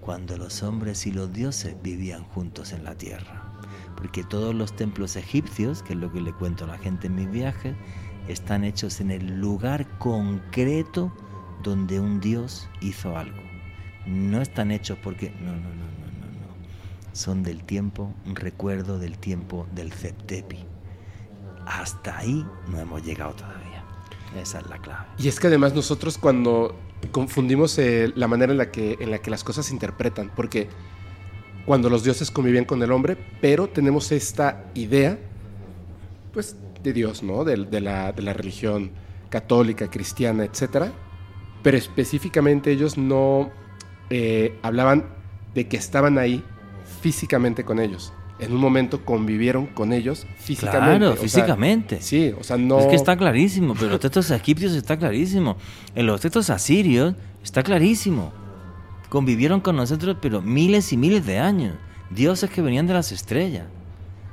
cuando 0.00 0.36
los 0.36 0.62
hombres 0.62 1.06
y 1.06 1.12
los 1.12 1.32
dioses 1.32 1.76
vivían 1.82 2.24
juntos 2.24 2.72
en 2.72 2.84
la 2.84 2.94
tierra. 2.94 3.52
Porque 3.96 4.24
todos 4.24 4.54
los 4.54 4.74
templos 4.74 5.16
egipcios, 5.16 5.82
que 5.82 5.94
es 5.94 5.98
lo 5.98 6.12
que 6.12 6.20
le 6.20 6.32
cuento 6.32 6.64
a 6.64 6.68
la 6.68 6.78
gente 6.78 7.08
en 7.08 7.16
mis 7.16 7.30
viajes, 7.30 7.74
están 8.28 8.64
hechos 8.64 9.00
en 9.00 9.10
el 9.10 9.40
lugar 9.40 9.86
concreto 9.98 11.12
donde 11.66 11.98
un 11.98 12.20
dios 12.20 12.68
hizo 12.80 13.18
algo. 13.18 13.42
No 14.06 14.40
están 14.40 14.70
hechos 14.70 14.96
porque... 15.02 15.32
No, 15.40 15.50
no, 15.50 15.56
no, 15.56 15.58
no, 15.58 16.06
no, 16.20 16.26
no. 16.30 17.12
Son 17.12 17.42
del 17.42 17.64
tiempo, 17.64 18.14
un 18.24 18.36
recuerdo 18.36 19.00
del 19.00 19.18
tiempo 19.18 19.66
del 19.74 19.92
Zeptepi. 19.92 20.64
Hasta 21.66 22.18
ahí 22.18 22.46
no 22.68 22.78
hemos 22.78 23.04
llegado 23.04 23.32
todavía. 23.32 23.84
Esa 24.40 24.60
es 24.60 24.66
la 24.68 24.78
clave. 24.78 25.06
Y 25.18 25.26
es 25.26 25.40
que 25.40 25.48
además 25.48 25.74
nosotros 25.74 26.18
cuando 26.18 26.78
confundimos 27.10 27.76
eh, 27.78 28.12
la 28.14 28.28
manera 28.28 28.52
en 28.52 28.58
la, 28.58 28.70
que, 28.70 28.96
en 29.00 29.10
la 29.10 29.18
que 29.18 29.32
las 29.32 29.42
cosas 29.42 29.66
se 29.66 29.72
interpretan, 29.72 30.30
porque 30.36 30.68
cuando 31.64 31.90
los 31.90 32.04
dioses 32.04 32.30
convivían 32.30 32.64
con 32.64 32.80
el 32.80 32.92
hombre, 32.92 33.16
pero 33.40 33.66
tenemos 33.68 34.12
esta 34.12 34.66
idea, 34.74 35.18
pues, 36.32 36.54
de 36.84 36.92
Dios, 36.92 37.24
¿no? 37.24 37.42
De, 37.42 37.56
de 37.56 37.80
la, 37.80 38.12
de 38.12 38.22
la 38.22 38.32
religión 38.34 38.92
católica, 39.30 39.90
cristiana, 39.90 40.44
etcétera. 40.44 40.92
Pero 41.66 41.76
específicamente 41.78 42.70
ellos 42.70 42.96
no 42.96 43.50
eh, 44.08 44.54
hablaban 44.62 45.06
de 45.52 45.66
que 45.66 45.76
estaban 45.76 46.16
ahí 46.16 46.44
físicamente 47.00 47.64
con 47.64 47.80
ellos. 47.80 48.12
En 48.38 48.52
un 48.52 48.60
momento 48.60 49.04
convivieron 49.04 49.66
con 49.66 49.92
ellos 49.92 50.26
físicamente. 50.38 50.98
Claro, 50.98 51.08
o 51.10 51.14
sea, 51.14 51.22
físicamente. 51.22 52.00
sí, 52.02 52.32
o 52.38 52.44
sea, 52.44 52.56
no. 52.56 52.78
Es 52.78 52.86
que 52.86 52.94
está 52.94 53.16
clarísimo, 53.16 53.74
pero 53.74 53.90
los 53.90 53.98
textos 54.00 54.30
egipcios 54.30 54.74
está 54.74 54.96
clarísimo. 54.96 55.56
En 55.96 56.06
los 56.06 56.20
textos 56.20 56.50
asirios 56.50 57.14
está 57.42 57.64
clarísimo. 57.64 58.32
Convivieron 59.08 59.60
con 59.60 59.74
nosotros, 59.74 60.18
pero 60.22 60.42
miles 60.42 60.92
y 60.92 60.96
miles 60.96 61.26
de 61.26 61.40
años. 61.40 61.74
Dioses 62.10 62.48
que 62.48 62.62
venían 62.62 62.86
de 62.86 62.94
las 62.94 63.10
estrellas. 63.10 63.64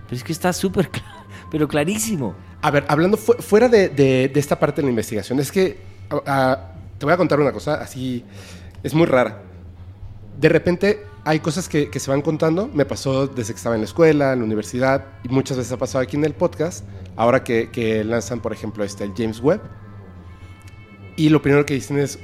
Pero 0.06 0.18
es 0.18 0.24
que 0.24 0.34
está 0.34 0.54
súper 0.54 0.90
claro, 0.92 1.26
pero 1.50 1.68
clarísimo. 1.68 2.36
A 2.62 2.70
ver, 2.70 2.86
hablando 2.88 3.18
fu- 3.18 3.34
fuera 3.40 3.68
de, 3.70 3.90
de- 3.90 4.30
de 4.32 4.40
esta 4.40 4.60
parte 4.60 4.82
de 4.82 4.86
la 4.86 4.90
investigación, 4.92 5.40
es 5.40 5.52
que 5.52 5.80
a- 6.12 6.22
a- 6.28 6.73
te 7.04 7.06
voy 7.06 7.16
a 7.16 7.18
contar 7.18 7.42
una 7.42 7.52
cosa 7.52 7.74
así, 7.74 8.24
es 8.82 8.94
muy 8.94 9.06
rara. 9.06 9.42
De 10.40 10.48
repente 10.48 11.04
hay 11.26 11.42
cosas 11.42 11.68
que, 11.68 11.90
que 11.90 12.00
se 12.00 12.10
van 12.10 12.22
contando, 12.22 12.70
me 12.74 12.86
pasó 12.86 13.28
desde 13.28 13.52
que 13.52 13.58
estaba 13.58 13.76
en 13.76 13.82
la 13.82 13.88
escuela, 13.88 14.32
en 14.32 14.40
la 14.40 14.46
universidad, 14.46 15.04
y 15.22 15.28
muchas 15.28 15.58
veces 15.58 15.74
ha 15.74 15.78
pasado 15.78 16.02
aquí 16.02 16.16
en 16.16 16.24
el 16.24 16.34
podcast, 16.34 16.86
ahora 17.18 17.44
que, 17.44 17.70
que 17.72 18.06
lanzan, 18.06 18.40
por 18.40 18.54
ejemplo, 18.54 18.86
este, 18.86 19.04
el 19.04 19.12
James 19.18 19.42
Webb. 19.42 19.60
Y 21.18 21.28
lo 21.28 21.42
primero 21.42 21.66
que 21.66 21.74
dicen 21.74 22.00
es, 22.00 22.20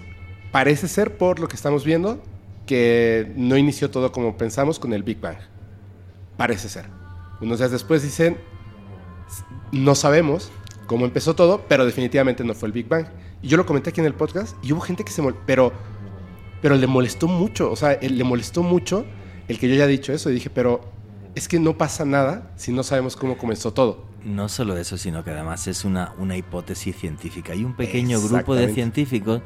parece 0.54 0.88
ser 0.88 1.18
por 1.18 1.42
lo 1.42 1.50
que 1.50 1.58
estamos 1.58 1.84
viendo, 1.84 2.24
que 2.66 3.34
no 3.36 3.58
inició 3.58 3.92
todo 3.92 4.14
como 4.14 4.38
pensamos 4.38 4.80
con 4.80 4.94
el 4.94 5.04
Big 5.04 5.20
Bang. 5.20 5.40
Parece 6.38 6.70
ser. 6.70 6.86
Unos 7.42 7.60
días 7.60 7.72
después 7.72 8.02
dicen, 8.02 8.38
no 9.74 9.94
sabemos 9.94 10.54
cómo 10.88 11.04
empezó 11.04 11.36
todo, 11.36 11.66
pero 11.68 11.86
definitivamente 11.86 12.46
no 12.46 12.54
fue 12.54 12.68
el 12.68 12.72
Big 12.72 12.88
Bang. 12.88 13.08
Y 13.42 13.48
yo 13.48 13.58
lo 13.58 13.66
comenté 13.66 13.90
aquí 13.92 14.00
en 14.02 14.06
el 14.08 14.14
podcast 14.14 14.56
y 14.64 14.74
hubo 14.74 14.82
gente 14.82 15.04
que 15.04 15.12
se 15.12 15.22
molestó, 15.22 15.44
pero, 15.46 15.72
pero 16.62 16.76
le 16.76 16.88
molestó 16.88 17.28
mucho, 17.28 17.72
o 17.72 17.76
sea, 17.76 17.94
él- 17.94 18.18
le 18.18 18.24
molestó 18.24 18.64
mucho 18.64 19.06
el 19.48 19.58
que 19.60 19.68
yo 19.68 19.76
haya 19.76 19.88
dicho 19.88 20.12
eso 20.14 20.30
y 20.30 20.34
dije, 20.34 20.50
pero 20.50 20.82
es 21.36 21.48
que 21.48 21.60
no 21.60 21.78
pasa 21.78 22.06
nada 22.06 22.52
si 22.58 22.74
no 22.74 22.84
sabemos 22.84 23.16
cómo 23.16 23.38
comenzó 23.38 23.72
todo. 23.74 24.06
No 24.26 24.50
solo 24.50 24.76
eso, 24.78 24.98
sino 24.98 25.24
que 25.24 25.32
además 25.32 25.68
es 25.68 25.86
una, 25.86 26.14
una 26.18 26.36
hipótesis 26.36 26.96
científica. 26.98 27.54
Hay 27.54 27.64
un 27.64 27.76
pequeño 27.76 28.20
grupo 28.22 28.54
de 28.56 28.74
científicos 28.74 29.42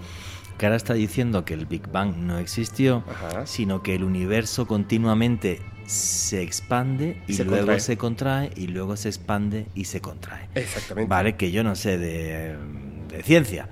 que 0.58 0.65
ahora 0.65 0.75
está 0.77 0.95
diciendo 0.95 1.45
que 1.45 1.53
el 1.53 1.67
Big 1.67 1.88
Bang 1.91 2.15
no 2.17 2.39
existió, 2.39 3.03
Ajá. 3.08 3.45
sino 3.45 3.84
que 3.84 3.93
el 3.95 4.03
universo 4.03 4.65
continuamente 4.65 5.62
se 5.86 6.41
expande 6.41 7.21
y, 7.27 7.34
Se 7.34 7.43
luego 7.43 7.60
contrae. 7.60 7.79
se 7.82 7.97
contrae 7.97 8.51
y 8.56 8.67
luego 8.67 8.95
se 8.97 9.10
expande 9.10 9.67
y 9.75 9.86
se 9.86 10.01
contrae. 10.01 10.47
Exactamente. 10.56 11.10
Vale, 11.10 11.36
que 11.36 11.51
yo 11.51 11.63
no 11.63 11.75
sé 11.75 11.97
de, 11.99 12.56
de 13.17 13.23
ciencia. 13.23 13.69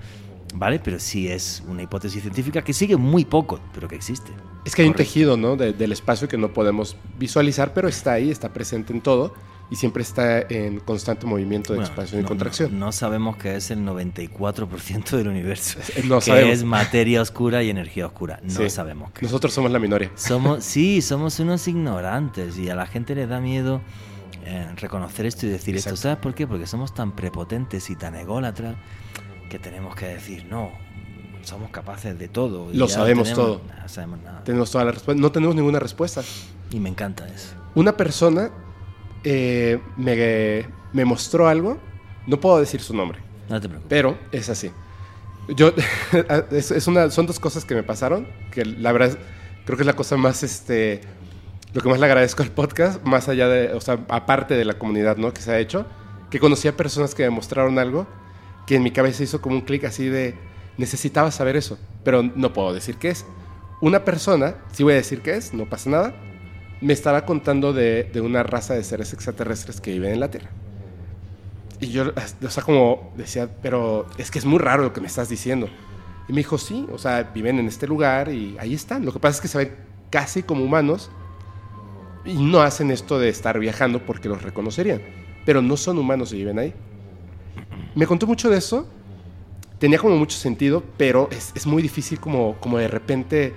¿vale? 0.54 0.80
Pero 0.84 1.00
sí 1.00 1.30
es 1.30 1.64
una 1.70 1.82
hipótesis 1.84 2.22
científica 2.24 2.62
que 2.62 2.74
sigue 2.74 2.98
muy 2.98 3.24
poco, 3.24 3.62
pero 3.74 3.88
que 3.88 3.96
existe. 3.96 4.32
Es 4.66 4.76
que 4.76 4.82
hay 4.82 4.90
un 4.90 4.94
tejido, 4.96 5.38
¿no? 5.38 5.56
de- 5.56 5.72
del 5.72 5.94
espacio 5.94 6.28
que 6.28 6.38
no 6.38 6.52
podemos 6.52 6.98
visualizar, 7.18 7.74
pero 7.74 7.88
está 7.88 8.12
ahí, 8.12 8.30
está 8.30 8.52
presente 8.52 8.92
en 8.92 9.00
todo 9.00 9.34
y 9.70 9.78
siempre 9.78 10.04
está 10.04 10.42
en 10.42 10.82
constante 10.82 11.26
movimiento 11.26 11.72
de 11.72 11.78
Bueno, 11.80 11.88
expansión 11.88 12.20
y 12.20 12.24
no- 12.24 12.28
contracción. 12.28 12.78
No, 12.78 12.88
no 12.88 12.92
sabemos 12.92 13.38
que 13.38 13.56
es 13.56 13.72
el 13.72 13.80
94% 13.86 15.16
del 15.16 15.30
universo. 15.30 15.80
No 16.06 16.20
que 16.20 16.26
sabemos. 16.26 16.52
es 16.54 16.64
materia 16.66 17.22
oscura 17.22 17.64
y 17.64 17.70
energía 17.70 18.06
oscura. 18.06 18.42
No 18.44 18.50
Sí. 18.52 18.70
sabemos 18.70 19.12
qué. 19.14 19.22
Nosotros 19.26 19.54
somos 19.54 19.72
la 19.72 19.80
minoría. 19.80 20.12
Somos, 20.16 20.66
sí, 20.66 21.02
somos 21.02 21.40
unos 21.40 21.66
ignorantes 21.70 22.58
y 22.58 22.70
a 22.70 22.76
la 22.76 22.88
gente 22.88 23.16
le 23.16 23.26
da 23.26 23.40
miedo 23.40 23.82
eh, 24.44 24.68
reconocer 24.76 25.26
esto 25.28 25.46
y 25.46 25.50
decir 25.50 25.78
esto. 25.78 25.92
Exacto. 25.92 26.02
¿Sabes 26.02 26.18
por 26.18 26.34
qué? 26.36 26.46
Porque 26.46 26.68
somos 26.68 26.94
tan 26.94 27.14
prepotentes 27.16 27.90
y 27.90 27.96
tan 27.96 28.16
ególatras 28.16 28.76
que 29.52 29.60
tenemos 29.60 29.96
que 29.96 30.08
decir, 30.08 30.46
no, 30.50 30.72
somos 31.44 31.70
capaces 31.72 32.18
de 32.18 32.28
todo. 32.30 32.72
y 32.72 32.78
Lo 32.78 32.88
sabemos 32.88 33.28
tenemos- 33.28 33.46
todo. 33.46 33.62
No 33.82 33.90
sabemos 33.90 34.20
nada. 34.22 34.44
Tenemos 34.46 34.72
toda 34.72 34.86
la 34.86 34.92
respuesta. 34.94 35.22
No 35.22 35.30
tenemos 35.32 35.56
ninguna 35.56 35.78
respuesta. 35.80 36.22
Y 36.72 36.80
me 36.80 36.88
encanta 36.90 37.28
eso. 37.28 37.54
Una 37.76 37.98
persona 37.98 38.50
eh, 39.26 39.80
me, 39.98 40.66
me 40.94 41.04
mostró 41.06 41.48
algo, 41.50 41.78
no 42.28 42.40
puedo 42.40 42.60
decir 42.60 42.80
su 42.82 42.96
nombre, 42.96 43.20
No 43.50 43.60
te 43.60 43.68
preocupes. 43.68 43.90
pero 43.90 44.18
es 44.32 44.50
así. 44.50 44.72
Yo, 45.56 45.74
es, 46.52 46.72
es 46.72 46.88
una, 46.88 47.10
son 47.12 47.26
dos 47.28 47.40
cosas 47.40 47.66
que 47.66 47.76
me 47.76 47.84
pasaron, 47.84 48.28
que 48.52 48.64
la 48.64 48.92
verdad 48.94 49.10
es- 49.10 49.18
creo 49.66 49.78
que 49.78 49.84
es 49.84 49.88
la 49.88 49.96
cosa 49.98 50.16
más, 50.18 50.44
este, 50.44 51.02
lo 51.74 51.82
que 51.82 51.90
más 51.90 52.00
le 52.00 52.06
agradezco 52.06 52.42
al 52.44 52.52
podcast, 52.52 53.04
más 53.04 53.28
allá 53.28 53.48
de, 53.50 53.74
o 53.74 53.82
sea, 53.82 54.00
aparte 54.10 54.56
de 54.56 54.64
la 54.66 54.76
comunidad, 54.76 55.18
¿no? 55.18 55.34
Que 55.34 55.42
se 55.42 55.52
ha 55.52 55.60
hecho, 55.60 55.86
que 56.30 56.40
conocí 56.40 56.68
a 56.70 56.78
personas 56.78 57.14
que 57.16 57.24
me 57.24 57.30
mostraron 57.32 57.78
algo 57.80 58.08
que 58.66 58.76
en 58.76 58.84
mi 58.84 58.92
cabeza 58.92 59.24
hizo 59.24 59.42
como 59.42 59.56
un 59.56 59.62
clic 59.62 59.84
así 59.84 60.08
de, 60.08 60.36
necesitaba 60.78 61.32
saber 61.32 61.56
eso, 61.56 61.78
pero 62.04 62.24
no 62.24 62.54
puedo 62.54 62.74
decir 62.74 62.98
qué 62.98 63.10
es. 63.10 63.26
Una 63.82 64.06
persona, 64.06 64.56
sí 64.72 64.84
voy 64.84 64.94
a 64.94 64.98
decir 64.98 65.22
qué 65.22 65.36
es, 65.36 65.54
no 65.54 65.68
pasa 65.68 65.90
nada, 65.90 66.16
me 66.82 66.94
estaba 66.94 67.26
contando 67.26 67.74
de, 67.74 68.10
de 68.12 68.22
una 68.22 68.44
raza 68.44 68.74
de 68.74 68.84
seres 68.84 69.14
extraterrestres 69.14 69.82
que 69.82 69.92
viven 69.92 70.14
en 70.14 70.20
la 70.20 70.30
Tierra. 70.30 70.50
Y 71.80 71.88
yo, 71.88 72.14
o 72.44 72.50
sea, 72.50 72.64
como 72.64 73.12
decía, 73.18 73.50
pero 73.62 74.06
es 74.18 74.30
que 74.30 74.38
es 74.38 74.46
muy 74.46 74.60
raro 74.60 74.84
lo 74.84 74.94
que 74.94 75.02
me 75.02 75.08
estás 75.08 75.30
diciendo. 75.30 75.68
Y 76.28 76.34
me 76.34 76.38
dijo, 76.38 76.60
sí, 76.60 76.88
o 76.92 77.00
sea, 77.00 77.24
viven 77.34 77.58
en 77.58 77.68
este 77.68 77.88
lugar 77.88 78.32
y 78.32 78.56
ahí 78.60 78.76
están. 78.76 79.04
Lo 79.04 79.12
que 79.12 79.20
pasa 79.20 79.38
es 79.38 79.42
que 79.42 79.48
se 79.48 79.58
ven 79.58 79.76
casi 80.12 80.44
como 80.44 80.64
humanos 80.64 81.10
y 82.24 82.36
no 82.36 82.62
hacen 82.62 82.92
esto 82.92 83.18
de 83.18 83.30
estar 83.30 83.58
viajando 83.60 84.06
porque 84.06 84.30
los 84.30 84.44
reconocerían. 84.44 85.02
Pero 85.44 85.64
no 85.64 85.76
son 85.76 85.98
humanos 85.98 86.32
y 86.34 86.38
viven 86.38 86.60
ahí. 86.60 86.74
Me 87.96 88.08
contó 88.08 88.28
mucho 88.28 88.50
de 88.50 88.58
eso. 88.58 88.88
Tenía 89.80 89.98
como 89.98 90.16
mucho 90.16 90.38
sentido, 90.38 90.84
pero 90.98 91.28
es, 91.32 91.52
es 91.56 91.66
muy 91.66 91.82
difícil 91.82 92.20
como, 92.20 92.56
como 92.60 92.78
de 92.78 92.88
repente 92.88 93.56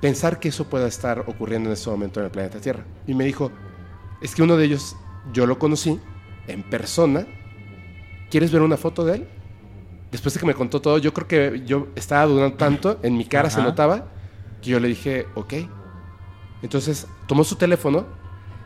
pensar 0.00 0.38
que 0.40 0.48
eso 0.48 0.64
pueda 0.64 0.86
estar 0.86 1.24
ocurriendo 1.26 1.68
en 1.68 1.74
este 1.74 1.90
momento 1.90 2.20
en 2.20 2.26
el 2.26 2.32
planeta 2.32 2.60
Tierra. 2.60 2.84
Y 3.06 3.14
me 3.14 3.24
dijo, 3.24 3.50
es 4.20 4.34
que 4.34 4.42
uno 4.42 4.56
de 4.56 4.64
ellos 4.64 4.96
yo 5.32 5.46
lo 5.46 5.58
conocí 5.58 6.00
en 6.46 6.62
persona. 6.62 7.26
¿Quieres 8.30 8.52
ver 8.52 8.62
una 8.62 8.76
foto 8.76 9.04
de 9.04 9.16
él? 9.16 9.28
Después 10.10 10.34
de 10.34 10.40
que 10.40 10.46
me 10.46 10.54
contó 10.54 10.80
todo, 10.80 10.98
yo 10.98 11.12
creo 11.12 11.28
que 11.28 11.62
yo 11.66 11.88
estaba 11.94 12.24
dudando 12.24 12.56
tanto, 12.56 12.98
en 13.02 13.16
mi 13.16 13.26
cara 13.26 13.50
se 13.50 13.60
notaba, 13.60 14.06
que 14.62 14.70
yo 14.70 14.80
le 14.80 14.88
dije, 14.88 15.26
ok. 15.34 15.54
Entonces 16.62 17.06
tomó 17.26 17.44
su 17.44 17.56
teléfono 17.56 18.06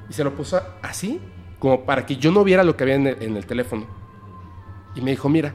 y 0.08 0.12
se 0.12 0.22
lo 0.22 0.34
puso 0.34 0.62
así, 0.82 1.20
como 1.58 1.84
para 1.84 2.06
que 2.06 2.16
yo 2.16 2.30
no 2.30 2.44
viera 2.44 2.62
lo 2.62 2.76
que 2.76 2.84
había 2.84 2.94
en 2.94 3.06
el, 3.08 3.22
en 3.22 3.36
el 3.36 3.46
teléfono. 3.46 3.86
Y 4.94 5.00
me 5.00 5.10
dijo, 5.12 5.28
mira. 5.28 5.54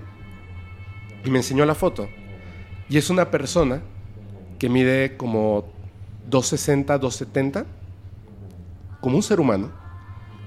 Y 1.23 1.29
me 1.29 1.37
enseñó 1.39 1.65
la 1.65 1.75
foto. 1.75 2.07
Y 2.89 2.97
es 2.97 3.09
una 3.09 3.29
persona 3.31 3.81
que 4.59 4.69
mide 4.69 5.17
como 5.17 5.65
260, 6.29 6.97
270, 6.97 7.65
como 9.01 9.17
un 9.17 9.23
ser 9.23 9.39
humano. 9.39 9.71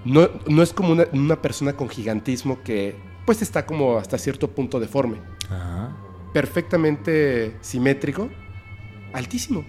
No, 0.05 0.29
no 0.48 0.62
es 0.62 0.72
como 0.72 0.92
una, 0.92 1.05
una 1.12 1.40
persona 1.42 1.74
con 1.74 1.88
gigantismo 1.88 2.62
que 2.62 2.96
pues 3.26 3.42
está 3.42 3.66
como 3.66 3.98
hasta 3.98 4.16
cierto 4.18 4.48
punto 4.50 4.81
deforme. 4.81 5.18
Ajá. 5.48 5.94
Perfectamente 6.33 7.57
simétrico, 7.61 8.29
altísimo. 9.12 9.64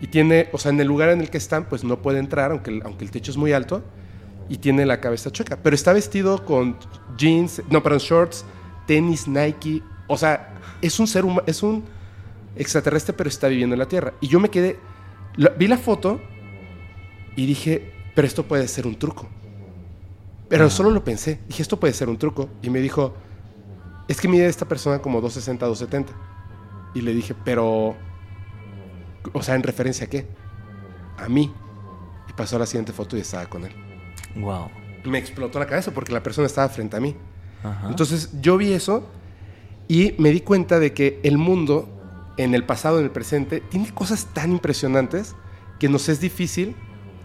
Y 0.00 0.08
tiene, 0.08 0.48
o 0.52 0.58
sea, 0.58 0.70
en 0.72 0.80
el 0.80 0.86
lugar 0.86 1.08
en 1.10 1.20
el 1.20 1.30
que 1.30 1.38
están, 1.38 1.68
pues 1.68 1.84
no 1.84 2.02
puede 2.02 2.18
entrar, 2.18 2.50
aunque, 2.50 2.70
el- 2.70 2.82
aunque 2.84 3.04
el 3.04 3.10
techo 3.10 3.30
es 3.30 3.36
muy 3.36 3.52
alto, 3.52 3.82
y 4.48 4.58
tiene 4.58 4.84
la 4.86 5.00
cabeza 5.00 5.30
chueca. 5.30 5.58
Pero 5.62 5.74
está 5.74 5.92
vestido 5.92 6.44
con 6.44 6.76
jeans, 7.16 7.62
no, 7.70 7.82
perdón, 7.82 7.98
shorts, 8.00 8.44
tenis, 8.88 9.28
Nike. 9.28 9.82
O 10.08 10.16
sea, 10.16 10.54
es 10.82 10.98
un 10.98 11.06
ser 11.06 11.24
humano, 11.24 11.42
es 11.46 11.62
un 11.62 11.84
extraterrestre, 12.56 13.12
pero 13.12 13.28
está 13.28 13.46
viviendo 13.46 13.74
en 13.74 13.78
la 13.78 13.86
Tierra. 13.86 14.14
Y 14.20 14.26
yo 14.26 14.40
me 14.40 14.48
quedé, 14.48 14.80
la- 15.36 15.50
vi 15.50 15.68
la 15.68 15.78
foto 15.78 16.20
y 17.36 17.46
dije, 17.46 17.92
pero 18.16 18.26
esto 18.26 18.42
puede 18.44 18.66
ser 18.66 18.86
un 18.86 18.98
truco. 18.98 19.28
Pero 20.48 20.70
solo 20.70 20.90
lo 20.90 21.04
pensé. 21.04 21.38
Dije, 21.46 21.62
esto 21.62 21.78
puede 21.78 21.92
ser 21.92 22.08
un 22.08 22.16
truco. 22.18 22.48
Y 22.62 22.70
me 22.70 22.80
dijo, 22.80 23.14
es 24.08 24.18
que 24.20 24.26
mide 24.28 24.46
esta 24.46 24.66
persona 24.66 24.98
como 25.00 25.20
260, 25.20 25.66
270. 25.66 26.12
Y 26.94 27.02
le 27.02 27.12
dije, 27.12 27.34
pero, 27.44 27.94
o 29.34 29.42
sea, 29.42 29.54
¿en 29.54 29.62
referencia 29.62 30.06
a 30.06 30.10
qué? 30.10 30.26
A 31.18 31.28
mí. 31.28 31.52
Y 32.28 32.32
pasó 32.32 32.56
a 32.56 32.60
la 32.60 32.66
siguiente 32.66 32.92
foto 32.92 33.16
y 33.16 33.20
estaba 33.20 33.44
con 33.46 33.66
él. 33.66 33.72
Wow. 34.36 34.70
Me 35.04 35.18
explotó 35.18 35.58
la 35.58 35.66
cabeza 35.66 35.92
porque 35.92 36.12
la 36.12 36.22
persona 36.22 36.46
estaba 36.46 36.68
frente 36.70 36.96
a 36.96 37.00
mí. 37.00 37.14
Ajá. 37.62 37.88
Entonces 37.88 38.30
yo 38.40 38.56
vi 38.56 38.72
eso 38.72 39.04
y 39.88 40.14
me 40.18 40.30
di 40.30 40.40
cuenta 40.40 40.78
de 40.78 40.92
que 40.92 41.18
el 41.22 41.38
mundo, 41.38 41.88
en 42.36 42.54
el 42.54 42.64
pasado, 42.64 42.98
en 42.98 43.04
el 43.04 43.10
presente, 43.10 43.60
tiene 43.60 43.92
cosas 43.92 44.26
tan 44.34 44.52
impresionantes 44.52 45.34
que 45.78 45.88
nos 45.88 46.08
es 46.08 46.20
difícil, 46.20 46.76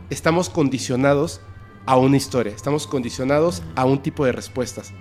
estamos 0.10 0.50
condicionados 0.50 1.42
a 1.86 1.98
una 1.98 2.18
historia, 2.18 2.54
estamos 2.54 2.88
condicionados 2.88 3.64
a 3.76 3.86
un 3.86 4.02
tipo 4.02 4.26
de 4.26 4.32
respuestas. 4.32 4.94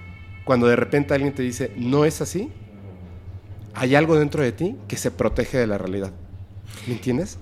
Cuando 0.45 0.66
de 0.66 0.77
repente 0.77 1.14
alguien 1.14 1.35
te 1.35 1.42
dice, 1.42 1.73
no 1.77 2.05
es 2.05 2.21
así, 2.21 2.51
hay 3.75 3.95
algo 3.95 4.16
dentro 4.16 4.42
de 4.42 4.53
ti 4.53 4.77
que 4.88 4.97
se 4.97 5.11
protege 5.11 5.59
de 5.59 5.66
la 5.66 5.79
realidad. 5.79 6.12
¿Me 6.87 6.95
entiendes? 6.95 7.38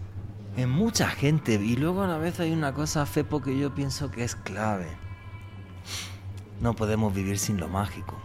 En 0.56 0.68
mucha 0.68 1.08
gente. 1.08 1.54
Y 1.54 1.76
luego 1.76 2.02
a 2.02 2.06
la 2.06 2.18
vez 2.18 2.40
hay 2.40 2.52
una 2.52 2.74
cosa, 2.74 3.06
Fepo, 3.06 3.40
que 3.40 3.58
yo 3.58 3.74
pienso 3.74 4.10
que 4.10 4.24
es 4.24 4.36
clave. 4.36 4.86
No 6.60 6.74
podemos 6.74 7.14
vivir 7.14 7.38
sin 7.38 7.58
lo 7.58 7.68
mágico. 7.68 8.16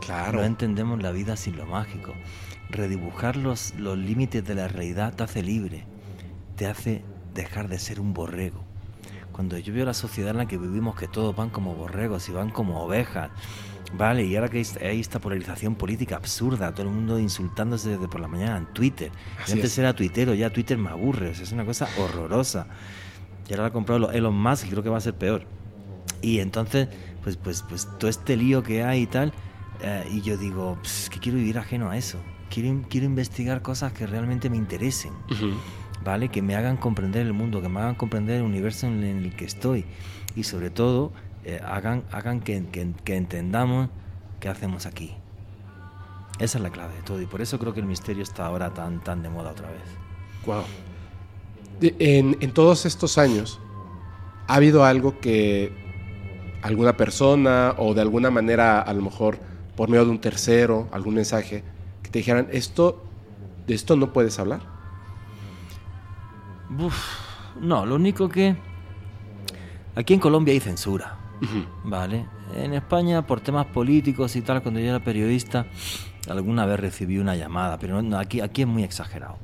Claro. 0.00 0.38
No 0.40 0.44
entendemos 0.44 1.00
la 1.02 1.12
vida 1.12 1.36
sin 1.36 1.56
lo 1.56 1.66
mágico. 1.66 2.12
Redibujar 2.70 3.36
los, 3.36 3.74
los 3.76 3.96
límites 3.96 4.44
de 4.44 4.54
la 4.54 4.68
realidad 4.68 5.14
te 5.14 5.22
hace 5.22 5.42
libre. 5.42 5.84
Te 6.56 6.66
hace 6.66 7.02
dejar 7.34 7.68
de 7.68 7.78
ser 7.78 8.00
un 8.00 8.12
borrego. 8.14 8.62
Cuando 9.32 9.58
yo 9.58 9.72
veo 9.74 9.84
la 9.84 9.94
sociedad 9.94 10.30
en 10.30 10.38
la 10.38 10.46
que 10.46 10.58
vivimos, 10.58 10.94
que 10.96 11.08
todos 11.08 11.34
van 11.34 11.50
como 11.50 11.74
borregos 11.74 12.28
y 12.28 12.32
van 12.32 12.50
como 12.50 12.80
ovejas, 12.84 13.30
¿vale? 13.96 14.24
Y 14.24 14.36
ahora 14.36 14.48
que 14.48 14.64
hay- 14.80 15.00
esta 15.00 15.20
polarización 15.20 15.74
política 15.74 16.16
absurda, 16.16 16.72
todo 16.72 16.82
el 16.86 16.92
mundo 16.92 17.18
insultándose 17.18 17.90
desde 17.90 18.06
por 18.06 18.20
la 18.20 18.28
mañana 18.28 18.58
en 18.58 18.66
Twitter. 18.66 19.10
Así 19.42 19.52
antes 19.54 19.72
es. 19.72 19.78
era 19.78 19.92
tuitero, 19.92 20.34
ya 20.34 20.50
Twitter 20.50 20.78
me 20.78 20.90
aburre, 20.90 21.30
o 21.30 21.34
sea, 21.34 21.42
es 21.42 21.50
una 21.52 21.64
cosa 21.64 21.88
horrorosa. 21.98 22.66
Y 23.48 23.52
ahora 23.52 23.64
lo 23.64 23.68
ha 23.68 23.72
comprado 23.72 23.98
lo- 23.98 24.10
Elon 24.12 24.34
Musk 24.40 24.66
y 24.66 24.70
creo 24.70 24.82
que 24.84 24.88
va 24.88 24.98
a 24.98 25.00
ser 25.00 25.14
peor. 25.14 25.44
Y 26.22 26.38
entonces, 26.38 26.88
pues, 27.24 27.36
pues, 27.36 27.62
pues 27.68 27.88
todo 27.98 28.08
este 28.08 28.36
lío 28.36 28.62
que 28.62 28.84
hay 28.84 29.02
y 29.02 29.06
tal, 29.06 29.32
eh, 29.82 30.06
y 30.12 30.20
yo 30.20 30.36
digo, 30.36 30.78
"Pss, 30.82 31.10
que 31.10 31.18
quiero 31.18 31.38
vivir 31.38 31.58
ajeno 31.58 31.90
a 31.90 31.96
eso. 31.96 32.18
Quiero, 32.50 32.82
quiero 32.88 33.06
investigar 33.06 33.62
cosas 33.62 33.92
que 33.92 34.06
realmente 34.06 34.48
me 34.50 34.56
interesen. 34.56 35.12
¿vale? 36.04 36.28
Que 36.28 36.42
me 36.42 36.54
hagan 36.54 36.76
comprender 36.76 37.24
el 37.26 37.32
mundo, 37.32 37.62
que 37.62 37.68
me 37.70 37.80
hagan 37.80 37.94
comprender 37.94 38.36
el 38.36 38.42
universo 38.42 38.86
en 38.86 39.02
el 39.02 39.34
que 39.34 39.46
estoy. 39.46 39.86
Y 40.36 40.42
sobre 40.44 40.68
todo, 40.68 41.12
eh, 41.44 41.60
hagan, 41.64 42.04
hagan 42.12 42.40
que, 42.40 42.62
que- 42.66 42.92
que 43.04 43.16
entendamos 43.16 43.88
qué 44.38 44.48
hacemos 44.50 44.84
aquí. 44.84 45.14
Esa 46.38 46.58
es 46.58 46.62
la 46.62 46.70
clave 46.70 46.94
de 46.96 47.02
todo. 47.02 47.22
Y 47.22 47.26
por 47.26 47.40
eso 47.40 47.58
creo 47.58 47.72
que 47.72 47.80
el 47.80 47.86
misterio 47.86 48.22
está 48.22 48.44
ahora 48.46 48.74
tan, 48.74 49.00
tan 49.02 49.22
de 49.22 49.30
moda 49.30 49.52
otra 49.52 49.68
vez. 49.70 49.80
Wow. 50.44 50.64
De- 51.80 51.94
En, 51.98 52.36
en 52.40 52.52
todos 52.52 52.84
estos 52.86 53.16
años, 53.18 53.58
¿ha 54.46 54.54
habido 54.56 54.84
algo 54.84 55.20
que 55.20 55.72
alguna 56.64 56.96
persona 56.96 57.74
o 57.76 57.92
de 57.92 58.00
alguna 58.00 58.30
manera, 58.30 58.80
a 58.80 58.92
lo 58.94 59.02
mejor 59.02 59.38
por 59.76 59.90
medio 59.90 60.06
de 60.06 60.10
un 60.10 60.18
tercero, 60.18 60.88
algún 60.92 61.14
mensaje, 61.14 61.62
que 62.02 62.10
te 62.10 62.20
dijeran, 62.20 62.48
esto, 62.52 63.04
de 63.66 63.74
esto 63.74 63.96
no 63.96 64.14
puedes 64.14 64.38
hablar? 64.38 64.60
Uf, 66.78 66.96
no, 67.60 67.84
lo 67.84 67.96
único 67.96 68.30
que... 68.30 68.56
Aquí 69.94 70.14
en 70.14 70.20
Colombia 70.20 70.54
hay 70.54 70.60
censura. 70.60 71.18
Ujú. 71.42 71.66
Vale. 71.84 72.26
En 72.56 72.72
España, 72.72 73.26
por 73.26 73.40
temas 73.40 73.66
políticos 73.66 74.34
y 74.34 74.40
tal, 74.40 74.62
cuando 74.62 74.80
yo 74.80 74.88
era 74.88 75.04
periodista, 75.04 75.66
alguna 76.30 76.64
vez 76.64 76.80
recibí 76.80 77.18
una 77.18 77.36
llamada, 77.36 77.78
pero 77.78 78.00
no, 78.00 78.18
aquí, 78.18 78.40
aquí 78.40 78.62
es 78.62 78.68
muy 78.68 78.84
exagerado. 78.84 79.36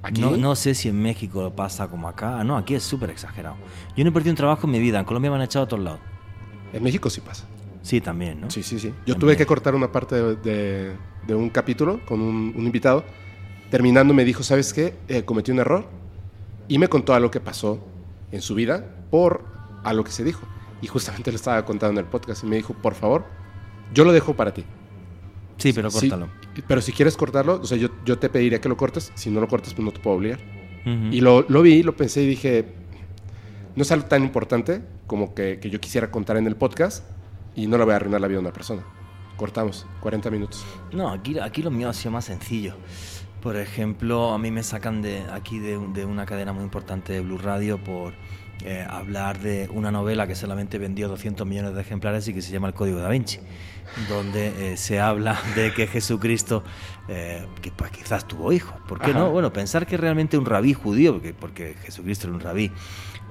¿Aquí? 0.00 0.20
No, 0.20 0.36
no 0.36 0.54
sé 0.54 0.76
si 0.76 0.88
en 0.88 1.02
México 1.02 1.52
pasa 1.56 1.88
como 1.88 2.08
acá. 2.08 2.44
No, 2.44 2.56
aquí 2.56 2.76
es 2.76 2.84
súper 2.84 3.10
exagerado. 3.10 3.56
Yo 3.96 4.04
no 4.04 4.10
he 4.10 4.12
perdido 4.12 4.30
un 4.30 4.36
trabajo 4.36 4.68
en 4.68 4.70
mi 4.70 4.78
vida. 4.78 5.00
En 5.00 5.04
Colombia 5.04 5.30
me 5.30 5.36
han 5.38 5.42
echado 5.42 5.64
a 5.64 5.68
todos 5.68 5.82
lados. 5.82 6.00
En 6.72 6.82
México 6.82 7.10
sí 7.10 7.20
pasa. 7.20 7.44
Sí, 7.82 8.00
también, 8.00 8.40
¿no? 8.40 8.50
Sí, 8.50 8.62
sí, 8.62 8.78
sí. 8.78 8.92
Yo 9.06 9.16
tuve 9.16 9.36
que 9.36 9.44
cortar 9.46 9.74
una 9.74 9.90
parte 9.90 10.14
de, 10.14 10.36
de- 10.36 10.92
de 11.26 11.34
un 11.34 11.50
capítulo 11.50 12.00
con 12.06 12.20
un, 12.20 12.52
un 12.56 12.64
invitado. 12.66 13.04
Terminando 13.70 14.12
me 14.14 14.24
dijo, 14.24 14.42
¿sabes 14.42 14.72
qué? 14.72 14.94
Eh, 15.08 15.24
cometí 15.24 15.50
un 15.52 15.58
error. 15.60 15.86
Y 16.68 16.78
me 16.78 16.88
contó 16.88 17.14
algo 17.14 17.30
que 17.30 17.40
pasó 17.40 17.84
en 18.30 18.40
su 18.42 18.54
vida 18.54 18.84
por 19.10 19.44
a 19.84 19.92
lo 19.92 20.04
que 20.04 20.10
se 20.12 20.24
dijo. 20.24 20.46
Y 20.80 20.86
justamente 20.88 21.30
lo 21.30 21.36
estaba 21.36 21.64
contando 21.64 22.00
en 22.00 22.06
el 22.06 22.10
podcast 22.10 22.44
y 22.44 22.46
me 22.46 22.56
dijo, 22.56 22.74
por 22.74 22.94
favor, 22.94 23.24
yo 23.94 24.04
lo 24.04 24.12
dejo 24.12 24.34
para 24.34 24.52
ti. 24.54 24.64
Sí, 25.58 25.72
pero 25.72 25.90
Sí, 25.90 26.08
córtalo. 26.08 26.28
pero 26.66 26.80
si 26.80 26.92
quieres 26.92 27.16
cortarlo, 27.16 27.60
o 27.62 27.64
sea, 27.64 27.76
yo, 27.78 27.88
yo 28.04 28.18
te 28.18 28.28
pediría 28.28 28.60
que 28.60 28.68
lo 28.68 28.76
cortes. 28.76 29.12
Si 29.14 29.30
no 29.30 29.40
lo 29.40 29.48
cortas, 29.48 29.74
pues 29.74 29.84
no 29.84 29.92
te 29.92 30.00
puedo 30.00 30.16
obligar. 30.16 30.40
Y 30.84 31.20
lo, 31.20 31.44
lo 31.48 31.62
vi, 31.62 31.84
lo 31.84 31.94
pensé 31.96 32.22
y 32.22 32.26
dije, 32.26 32.66
no 33.74 33.82
es 33.82 33.92
algo 33.92 34.06
tan 34.06 34.22
importante 34.22 34.82
como 35.06 35.34
que, 35.34 35.58
que 35.60 35.70
yo 35.70 35.80
quisiera 35.80 36.10
contar 36.10 36.36
en 36.36 36.46
el 36.46 36.56
podcast 36.56 37.04
y 37.54 37.66
no 37.66 37.78
le 37.78 37.84
voy 37.84 37.92
a 37.92 37.96
arruinar 37.96 38.20
la 38.20 38.28
vida 38.28 38.38
a 38.38 38.40
una 38.40 38.52
persona. 38.52 38.82
Cortamos, 39.36 39.86
40 40.00 40.30
minutos. 40.30 40.64
No, 40.92 41.08
aquí, 41.08 41.38
aquí 41.38 41.62
lo 41.62 41.70
mío 41.70 41.88
ha 41.88 41.92
sido 41.92 42.12
más 42.12 42.26
sencillo. 42.26 42.76
Por 43.40 43.56
ejemplo, 43.56 44.32
a 44.32 44.38
mí 44.38 44.50
me 44.50 44.62
sacan 44.62 45.02
de 45.02 45.22
aquí 45.32 45.58
de, 45.58 45.78
de 45.92 46.04
una 46.04 46.26
cadena 46.26 46.52
muy 46.52 46.62
importante 46.62 47.12
de 47.12 47.20
Blue 47.20 47.38
Radio 47.38 47.82
por 47.82 48.14
eh, 48.64 48.86
hablar 48.88 49.40
de 49.40 49.68
una 49.72 49.90
novela 49.90 50.28
que 50.28 50.36
solamente 50.36 50.78
vendió 50.78 51.08
200 51.08 51.44
millones 51.44 51.74
de 51.74 51.80
ejemplares 51.80 52.28
y 52.28 52.34
que 52.34 52.40
se 52.40 52.52
llama 52.52 52.68
El 52.68 52.74
Código 52.74 53.00
da 53.00 53.08
Vinci, 53.08 53.40
donde 54.08 54.72
eh, 54.72 54.76
se 54.76 55.00
habla 55.00 55.36
de 55.56 55.72
que 55.72 55.88
Jesucristo 55.88 56.62
eh, 57.08 57.44
que, 57.60 57.72
pues, 57.72 57.90
quizás 57.90 58.28
tuvo 58.28 58.52
hijos. 58.52 58.74
¿Por 58.86 59.00
qué 59.00 59.10
Ajá. 59.10 59.18
no? 59.18 59.30
Bueno, 59.30 59.52
pensar 59.52 59.84
que 59.84 59.96
realmente 59.96 60.38
un 60.38 60.46
rabí 60.46 60.74
judío, 60.74 61.14
porque, 61.14 61.34
porque 61.34 61.74
Jesucristo 61.82 62.28
era 62.28 62.36
un 62.36 62.40
rabí, 62.40 62.70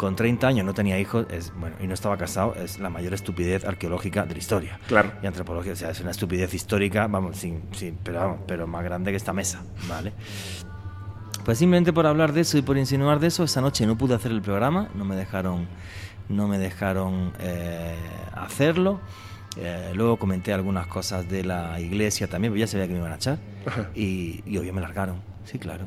con 0.01 0.15
30 0.15 0.47
años 0.47 0.65
no 0.65 0.73
tenía 0.73 0.97
hijos 0.97 1.27
es, 1.29 1.53
bueno, 1.59 1.75
y 1.79 1.85
no 1.85 1.93
estaba 1.93 2.17
casado, 2.17 2.55
es 2.55 2.79
la 2.79 2.89
mayor 2.89 3.13
estupidez 3.13 3.63
arqueológica 3.65 4.25
de 4.25 4.33
la 4.33 4.39
historia 4.39 4.79
Claro. 4.87 5.11
y 5.21 5.27
antropología. 5.27 5.73
O 5.73 5.75
sea, 5.75 5.91
es 5.91 5.99
una 6.01 6.09
estupidez 6.09 6.51
histórica, 6.55 7.05
vamos, 7.05 7.37
sin, 7.37 7.61
sin- 7.73 7.99
pero, 8.03 8.19
vamos, 8.19 8.39
pero 8.47 8.65
más 8.65 8.83
grande 8.83 9.11
que 9.11 9.17
esta 9.17 9.31
mesa, 9.31 9.61
¿vale? 9.87 10.11
Pues 11.45 11.59
simplemente 11.59 11.93
por 11.93 12.07
hablar 12.07 12.33
de 12.33 12.41
eso 12.41 12.57
y 12.57 12.63
por 12.63 12.77
insinuar 12.79 13.19
de 13.19 13.27
eso, 13.27 13.43
esa 13.43 13.61
noche 13.61 13.85
no 13.85 13.95
pude 13.95 14.15
hacer 14.15 14.31
el 14.31 14.41
programa, 14.41 14.89
no 14.95 15.05
me 15.05 15.15
dejaron, 15.15 15.67
no 16.29 16.47
me 16.47 16.57
dejaron 16.57 17.33
eh, 17.39 17.95
hacerlo. 18.33 18.99
Eh, 19.57 19.91
luego 19.93 20.17
comenté 20.17 20.51
algunas 20.51 20.87
cosas 20.87 21.29
de 21.29 21.43
la 21.43 21.79
iglesia 21.79 22.27
también, 22.27 22.51
porque 22.53 22.61
ya 22.61 22.67
sabía 22.67 22.87
que 22.87 22.93
me 22.93 22.99
iban 22.99 23.11
a 23.11 23.17
echar. 23.17 23.37
Y, 23.93 24.41
y 24.47 24.57
obvio 24.57 24.73
me 24.73 24.81
largaron, 24.81 25.21
sí, 25.45 25.59
claro. 25.59 25.85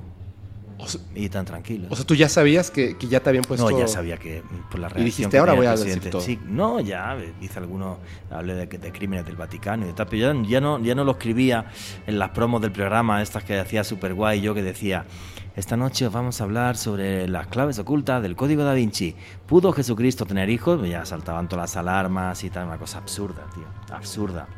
O 0.77 0.89
sea, 0.89 1.01
Y 1.15 1.29
tan 1.29 1.45
tranquilos. 1.45 1.91
o 1.93 1.97
sea, 1.97 2.05
tú 2.05 2.15
ya 2.15 2.29
sabías 2.29 2.71
que, 2.71 2.97
que 2.99 3.07
ya 3.07 3.21
te 3.21 3.29
habían 3.31 3.45
puesto... 3.45 3.71
No, 3.71 3.79
ya 3.79 3.87
sabía 3.87 4.17
que 4.17 4.43
mm, 4.43 4.71
por 4.71 4.81
la 4.81 4.89
reacción 4.89 5.05
dijiste, 5.05 5.31
que 5.31 5.39
"Ahora 5.39 5.53
voy 5.55 5.67
a 5.67 5.71
decir 5.71 5.85
presidente". 5.85 6.11
todo. 6.11 6.21
Sí, 6.21 6.39
no, 6.47 6.81
ya 6.81 7.17
eh, 7.17 7.33
hice 7.41 7.59
algunos, 7.61 7.99
hablé 8.31 8.55
de, 8.55 8.67
de 8.67 8.93
crímenes 8.93 9.25
del 9.25 9.37
Vaticano 9.37 9.89
y 9.89 9.93
tal, 9.93 10.07
pero 10.09 10.33
ya, 10.35 10.49
ya 10.49 10.61
no, 10.61 10.81
ya 10.81 10.95
no 10.97 11.05
lo 11.05 11.13
escribía 11.13 11.67
en 12.07 12.19
las 12.19 12.31
promos 12.31 12.61
del 12.61 12.73
programa, 12.73 13.23
estas 13.23 13.45
que 13.45 13.59
hacía 13.59 13.85
super 13.85 14.15
guay, 14.15 14.41
yo 14.41 14.53
que 14.53 14.63
decía, 14.63 15.07
esta 15.55 15.77
noche 15.77 16.09
os 16.09 16.13
vamos 16.13 16.41
a 16.41 16.45
hablar 16.45 16.77
sobre 16.77 17.29
las 17.29 17.47
claves 17.47 17.79
ocultas 17.79 18.21
del 18.21 18.35
Código 18.35 18.65
da 18.65 18.75
Vinci. 18.75 19.15
¿Pudo 19.47 19.73
Jesucristo 19.73 20.27
tener 20.27 20.51
hijos? 20.51 20.87
Ya 20.89 21.05
saltaban 21.07 21.49
todas 21.49 21.71
las 21.71 21.77
alarmas 21.77 22.43
y 22.43 22.51
tal, 22.51 22.67
una 22.67 22.79
cosa 22.79 22.99
absurda, 22.99 23.47
tío, 23.55 23.65
absurda. 23.95 24.49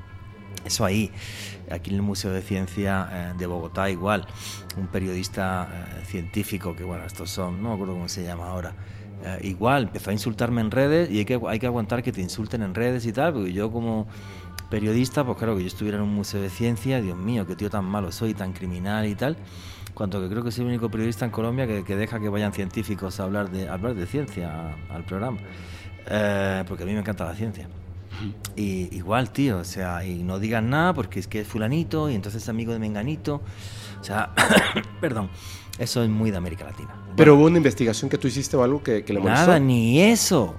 Eso 0.64 0.84
ahí, 0.84 1.12
aquí 1.70 1.90
en 1.90 1.96
el 1.96 2.02
Museo 2.02 2.32
de 2.32 2.42
Ciencia 2.42 3.08
eh, 3.10 3.32
de 3.36 3.46
Bogotá 3.46 3.90
igual, 3.90 4.26
un 4.76 4.86
periodista 4.86 5.68
eh, 5.70 6.04
científico, 6.04 6.74
que 6.74 6.84
bueno, 6.84 7.04
estos 7.04 7.30
son, 7.30 7.62
no 7.62 7.70
me 7.70 7.74
acuerdo 7.74 7.94
cómo 7.94 8.08
se 8.08 8.24
llama 8.24 8.48
ahora, 8.48 8.74
eh, 9.24 9.38
igual 9.42 9.84
empezó 9.84 10.10
a 10.10 10.12
insultarme 10.12 10.60
en 10.60 10.70
redes 10.70 11.10
y 11.10 11.18
hay 11.18 11.24
que, 11.24 11.40
hay 11.48 11.58
que 11.58 11.66
aguantar 11.66 12.02
que 12.02 12.12
te 12.12 12.20
insulten 12.20 12.62
en 12.62 12.74
redes 12.74 13.06
y 13.06 13.12
tal, 13.12 13.32
porque 13.32 13.52
yo 13.52 13.70
como 13.70 14.06
periodista, 14.70 15.24
pues 15.24 15.38
claro, 15.38 15.56
que 15.56 15.62
yo 15.62 15.68
estuviera 15.68 15.98
en 15.98 16.04
un 16.04 16.14
museo 16.14 16.40
de 16.40 16.50
ciencia, 16.50 17.00
Dios 17.00 17.16
mío, 17.16 17.46
qué 17.46 17.56
tío 17.56 17.70
tan 17.70 17.84
malo 17.84 18.12
soy, 18.12 18.34
tan 18.34 18.52
criminal 18.52 19.06
y 19.06 19.14
tal, 19.14 19.36
cuanto 19.94 20.20
que 20.20 20.28
creo 20.28 20.42
que 20.42 20.50
soy 20.50 20.62
el 20.62 20.70
único 20.70 20.90
periodista 20.90 21.24
en 21.24 21.30
Colombia 21.30 21.66
que, 21.66 21.96
deja 21.96 22.20
que 22.20 22.28
vayan 22.28 22.52
científicos 22.52 23.20
a 23.20 23.24
hablar 23.24 23.50
de, 23.50 23.68
hablar 23.68 23.94
de 23.94 24.06
ciencia 24.06 24.76
al 24.90 25.04
programa, 25.04 25.38
porque 26.68 26.82
a 26.82 26.86
mí 26.86 26.92
me 26.92 27.00
encanta 27.00 27.24
la 27.24 27.34
ciencia. 27.34 27.68
Y 28.56 28.94
igual, 28.96 29.30
tío, 29.30 29.58
o 29.58 29.64
sea, 29.64 30.04
y 30.04 30.22
no 30.22 30.38
digas 30.38 30.62
nada 30.62 30.94
porque 30.94 31.20
es 31.20 31.26
que 31.26 31.40
es 31.40 31.48
fulanito 31.48 32.08
y 32.10 32.14
entonces 32.14 32.42
es 32.42 32.48
amigo 32.48 32.72
de 32.72 32.78
menganito. 32.78 33.42
O 34.00 34.04
sea, 34.04 34.32
perdón, 35.00 35.30
eso 35.78 36.02
es 36.02 36.08
muy 36.08 36.30
de 36.30 36.36
América 36.36 36.64
Latina. 36.64 36.94
Pero 37.16 37.34
hubo 37.34 37.46
una 37.46 37.58
investigación 37.58 38.10
que 38.10 38.18
tú 38.18 38.28
hiciste 38.28 38.56
o 38.56 38.62
algo 38.62 38.82
que, 38.82 39.04
que 39.04 39.12
le 39.12 39.20
molestó. 39.20 39.46
Nada, 39.46 39.58
ni 39.58 40.00
eso. 40.00 40.56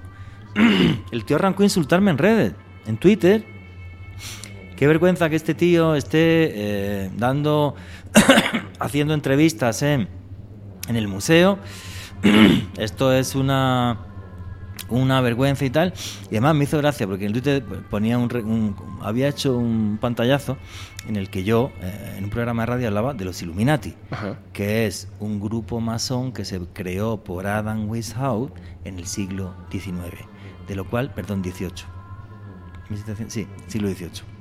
El 1.12 1.26
tío 1.26 1.38
arrancó 1.38 1.64
a 1.64 1.66
insultarme 1.66 2.12
en 2.12 2.18
redes, 2.18 2.54
en 2.86 2.98
Twitter. 2.98 3.46
Qué 4.76 4.86
vergüenza 4.86 5.30
que 5.30 5.36
este 5.36 5.56
tío 5.56 5.96
esté 5.96 6.18
eh, 6.20 7.12
dando, 7.18 7.76
haciendo 8.80 9.14
entrevistas 9.14 9.82
en, 9.82 10.08
en 10.88 10.96
el 10.96 11.08
museo. 11.08 11.58
Esto 12.78 13.14
es 13.14 13.36
una, 13.36 14.07
una 14.90 15.22
vergüenza 15.22 15.66
y 15.66 15.70
tal. 15.70 15.94
Y 16.26 16.36
además 16.36 16.56
me 16.56 16.64
hizo 16.66 16.78
gracia 16.78 17.06
porque 17.08 17.26
en 17.26 17.34
Twitter 17.34 17.64
ponía 17.90 18.18
un, 18.18 18.34
un- 18.36 18.76
había 19.02 19.28
hecho 19.28 19.58
un 19.58 19.98
pantallazo 20.00 20.58
en 21.08 21.16
el 21.16 21.30
que 21.30 21.44
yo, 21.44 21.72
eh, 21.82 22.16
en 22.18 22.24
un 22.26 22.30
programa 22.30 22.64
de 22.64 22.66
radio, 22.68 22.88
hablaba 22.88 23.14
de 23.14 23.26
los 23.26 23.42
Illuminati 23.42 23.94
Ajá. 24.12 24.38
que 24.54 24.86
es 24.88 25.08
un 25.20 25.40
grupo 25.40 25.80
masón 25.80 26.32
que 26.34 26.44
se 26.46 26.60
creó 26.74 27.18
por 27.24 27.48
Adam 27.48 27.90
Weishaupt 27.90 28.58
en 28.86 29.00
el 29.00 29.08
siglo 29.08 29.54
XIX, 29.72 29.96
de 30.68 30.76
lo 30.76 30.90
cual, 30.90 31.14
perdón, 31.14 31.44
XVIII. 31.44 31.72
Sí, 33.28 33.48
siglo 33.68 33.90
XVIII. 33.90 34.37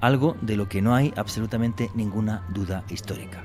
Algo 0.00 0.36
de 0.42 0.56
lo 0.56 0.68
que 0.68 0.82
no 0.82 0.94
hay 0.94 1.12
absolutamente 1.16 1.90
ninguna 1.94 2.44
duda 2.50 2.84
histórica. 2.90 3.44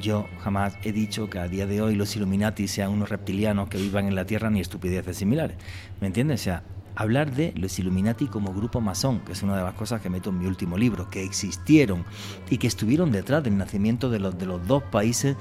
Yo 0.00 0.26
jamás 0.40 0.76
he 0.82 0.92
dicho 0.92 1.28
que 1.28 1.38
a 1.38 1.48
día 1.48 1.66
de 1.66 1.82
hoy 1.82 1.94
los 1.94 2.16
Illuminati 2.16 2.66
sean 2.66 2.90
unos 2.90 3.10
reptilianos 3.10 3.68
que 3.68 3.78
vivan 3.78 4.06
en 4.06 4.14
la 4.14 4.24
Tierra 4.24 4.50
ni 4.50 4.60
estupideces 4.60 5.16
similares. 5.16 5.58
¿Me 6.00 6.06
entiendes? 6.06 6.40
O 6.40 6.44
sea, 6.44 6.62
hablar 6.94 7.34
de 7.34 7.52
los 7.56 7.78
Illuminati 7.78 8.26
como 8.26 8.52
grupo 8.52 8.80
masón, 8.80 9.20
que 9.20 9.32
es 9.32 9.42
una 9.42 9.56
de 9.56 9.62
las 9.62 9.74
cosas 9.74 10.00
que 10.00 10.10
meto 10.10 10.30
en 10.30 10.38
mi 10.38 10.46
último 10.46 10.78
libro, 10.78 11.10
que 11.10 11.22
existieron 11.22 12.04
y 12.50 12.58
que 12.58 12.66
estuvieron 12.66 13.12
detrás 13.12 13.42
del 13.42 13.56
nacimiento 13.56 14.10
de 14.10 14.18
los, 14.18 14.38
de 14.38 14.46
los 14.46 14.66
dos 14.66 14.82
países 14.84 15.36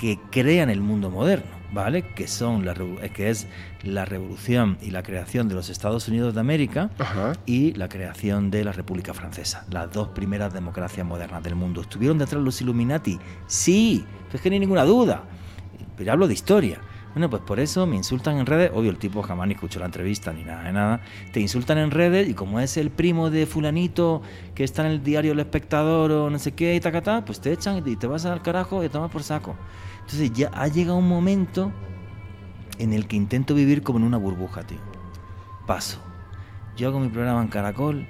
que 0.00 0.18
crean 0.30 0.70
el 0.70 0.80
mundo 0.80 1.10
moderno, 1.10 1.57
¿vale? 1.72 2.02
Que 2.02 2.26
son 2.26 2.64
la, 2.64 2.72
eh, 2.72 3.10
que 3.14 3.30
es 3.30 3.46
la 3.82 4.04
revolución 4.04 4.78
y 4.82 4.90
la 4.90 5.02
creación 5.02 5.48
de 5.48 5.54
los 5.54 5.68
Estados 5.70 6.08
Unidos 6.08 6.34
de 6.34 6.40
América 6.40 6.90
Ajá. 6.98 7.32
y 7.46 7.72
la 7.74 7.88
creación 7.88 8.50
de 8.50 8.64
la 8.64 8.72
República 8.72 9.14
Francesa, 9.14 9.64
las 9.70 9.92
dos 9.92 10.08
primeras 10.08 10.52
democracias 10.52 11.06
modernas 11.06 11.42
del 11.42 11.54
mundo. 11.54 11.80
¿Estuvieron 11.82 12.18
detrás 12.18 12.42
los 12.42 12.60
Illuminati? 12.60 13.18
Sí, 13.46 14.04
es 14.32 14.40
que 14.40 14.50
no 14.50 14.54
hay 14.54 14.60
ninguna 14.60 14.84
duda. 14.84 15.22
Pero 15.96 16.12
hablo 16.12 16.28
de 16.28 16.34
historia. 16.34 16.80
Bueno, 17.14 17.30
pues 17.30 17.42
por 17.42 17.58
eso 17.58 17.86
me 17.86 17.96
insultan 17.96 18.38
en 18.38 18.46
redes. 18.46 18.70
Obvio, 18.74 18.90
el 18.90 18.98
tipo 18.98 19.22
jamás 19.22 19.48
ni 19.48 19.54
escuchó 19.54 19.80
la 19.80 19.86
entrevista 19.86 20.32
ni 20.32 20.44
nada 20.44 20.64
de 20.64 20.72
nada. 20.72 21.00
Te 21.32 21.40
insultan 21.40 21.78
en 21.78 21.90
redes 21.90 22.28
y 22.28 22.34
como 22.34 22.60
es 22.60 22.76
el 22.76 22.90
primo 22.90 23.30
de 23.30 23.46
Fulanito 23.46 24.22
que 24.54 24.64
está 24.64 24.86
en 24.86 24.92
el 24.92 25.02
diario 25.02 25.32
El 25.32 25.40
Espectador 25.40 26.12
o 26.12 26.30
no 26.30 26.38
sé 26.38 26.52
qué 26.52 26.74
y 26.74 26.80
tacatá, 26.80 27.24
pues 27.24 27.40
te 27.40 27.52
echan 27.52 27.82
y 27.84 27.96
te 27.96 28.06
vas 28.06 28.24
al 28.26 28.42
carajo 28.42 28.82
y 28.82 28.86
te 28.86 28.92
tomas 28.92 29.10
por 29.10 29.22
saco. 29.22 29.56
Entonces 30.00 30.32
ya 30.32 30.50
ha 30.54 30.68
llegado 30.68 30.96
un 30.96 31.08
momento 31.08 31.72
en 32.78 32.92
el 32.92 33.06
que 33.06 33.16
intento 33.16 33.54
vivir 33.54 33.82
como 33.82 33.98
en 33.98 34.04
una 34.04 34.16
burbuja, 34.16 34.62
tío. 34.62 34.78
Paso. 35.66 35.98
Yo 36.76 36.88
hago 36.88 37.00
mi 37.00 37.08
programa 37.08 37.42
en 37.42 37.48
Caracol, 37.48 38.06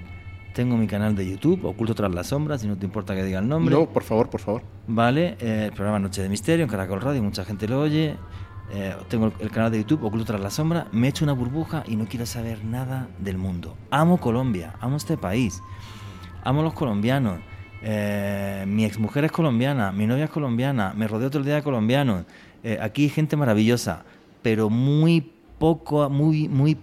tengo 0.54 0.76
mi 0.76 0.86
canal 0.86 1.16
de 1.16 1.28
YouTube, 1.28 1.64
Oculto 1.64 1.94
tras 1.94 2.12
las 2.14 2.26
sombras, 2.26 2.60
si 2.60 2.68
no 2.68 2.76
te 2.76 2.84
importa 2.84 3.14
que 3.14 3.24
diga 3.24 3.38
el 3.38 3.48
nombre. 3.48 3.74
No, 3.74 3.88
por 3.88 4.02
favor, 4.02 4.28
por 4.28 4.40
favor. 4.40 4.62
Vale, 4.86 5.36
eh, 5.40 5.66
el 5.66 5.72
programa 5.72 5.98
Noche 5.98 6.22
de 6.22 6.28
Misterio 6.28 6.64
en 6.64 6.70
Caracol 6.70 7.00
Radio, 7.00 7.22
mucha 7.22 7.44
gente 7.44 7.66
lo 7.66 7.80
oye. 7.80 8.16
Eh, 8.70 8.94
tengo 9.08 9.32
el, 9.38 9.50
canal 9.50 9.72
de 9.72 9.78
YouTube 9.78 10.04
Oculto 10.04 10.26
tras 10.26 10.40
la 10.40 10.50
sombra, 10.50 10.88
me 10.92 11.06
he 11.06 11.10
hecho 11.10 11.24
una 11.24 11.32
burbuja 11.32 11.84
y 11.86 11.96
no 11.96 12.06
quiero 12.06 12.26
saber 12.26 12.64
nada 12.64 13.08
del 13.18 13.38
mundo. 13.38 13.76
Amo 13.90 14.18
Colombia, 14.18 14.74
amo 14.80 14.96
este 14.96 15.16
país, 15.16 15.62
amo 16.44 16.62
los 16.62 16.74
colombianos. 16.74 17.40
Eh, 17.80 18.64
mi 18.66 18.84
exmujer 18.84 19.24
es 19.24 19.32
colombiana, 19.32 19.92
mi 19.92 20.06
novia 20.06 20.24
es 20.24 20.30
colombiana, 20.30 20.92
me 20.94 21.08
rodeo 21.08 21.30
todo 21.30 21.38
el 21.38 21.46
día 21.46 21.54
de 21.54 21.62
colombianos. 21.62 22.24
Eh, 22.62 22.78
aquí 22.80 23.04
hay 23.04 23.08
gente 23.08 23.36
maravillosa, 23.36 24.04
pero 24.42 24.68
muy 24.68 25.32
poco, 25.58 26.10
muy, 26.10 26.48
muy, 26.48 26.76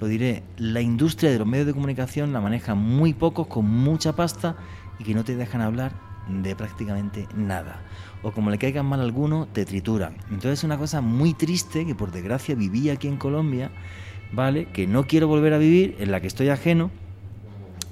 lo 0.00 0.06
diré, 0.06 0.42
la 0.56 0.80
industria 0.80 1.30
de 1.30 1.38
los 1.38 1.46
medios 1.46 1.66
de 1.66 1.74
comunicación 1.74 2.32
la 2.32 2.40
manejan 2.40 2.78
muy 2.78 3.12
pocos 3.12 3.46
con 3.46 3.66
mucha 3.66 4.14
pasta 4.14 4.56
y 4.98 5.04
que 5.04 5.14
no 5.14 5.24
te 5.24 5.36
dejan 5.36 5.60
hablar 5.60 5.92
de 6.28 6.56
prácticamente 6.56 7.28
nada. 7.34 7.80
O 8.26 8.32
como 8.32 8.50
le 8.50 8.58
caigan 8.58 8.84
mal 8.86 8.98
a 8.98 9.04
alguno, 9.04 9.46
te 9.46 9.64
trituran. 9.64 10.16
Entonces 10.30 10.58
es 10.58 10.64
una 10.64 10.76
cosa 10.76 11.00
muy 11.00 11.32
triste 11.32 11.86
que 11.86 11.94
por 11.94 12.10
desgracia 12.10 12.56
viví 12.56 12.90
aquí 12.90 13.06
en 13.06 13.18
Colombia, 13.18 13.70
¿vale? 14.32 14.66
Que 14.72 14.88
no 14.88 15.06
quiero 15.06 15.28
volver 15.28 15.54
a 15.54 15.58
vivir, 15.58 15.94
en 16.00 16.10
la 16.10 16.20
que 16.20 16.26
estoy 16.26 16.48
ajeno, 16.48 16.90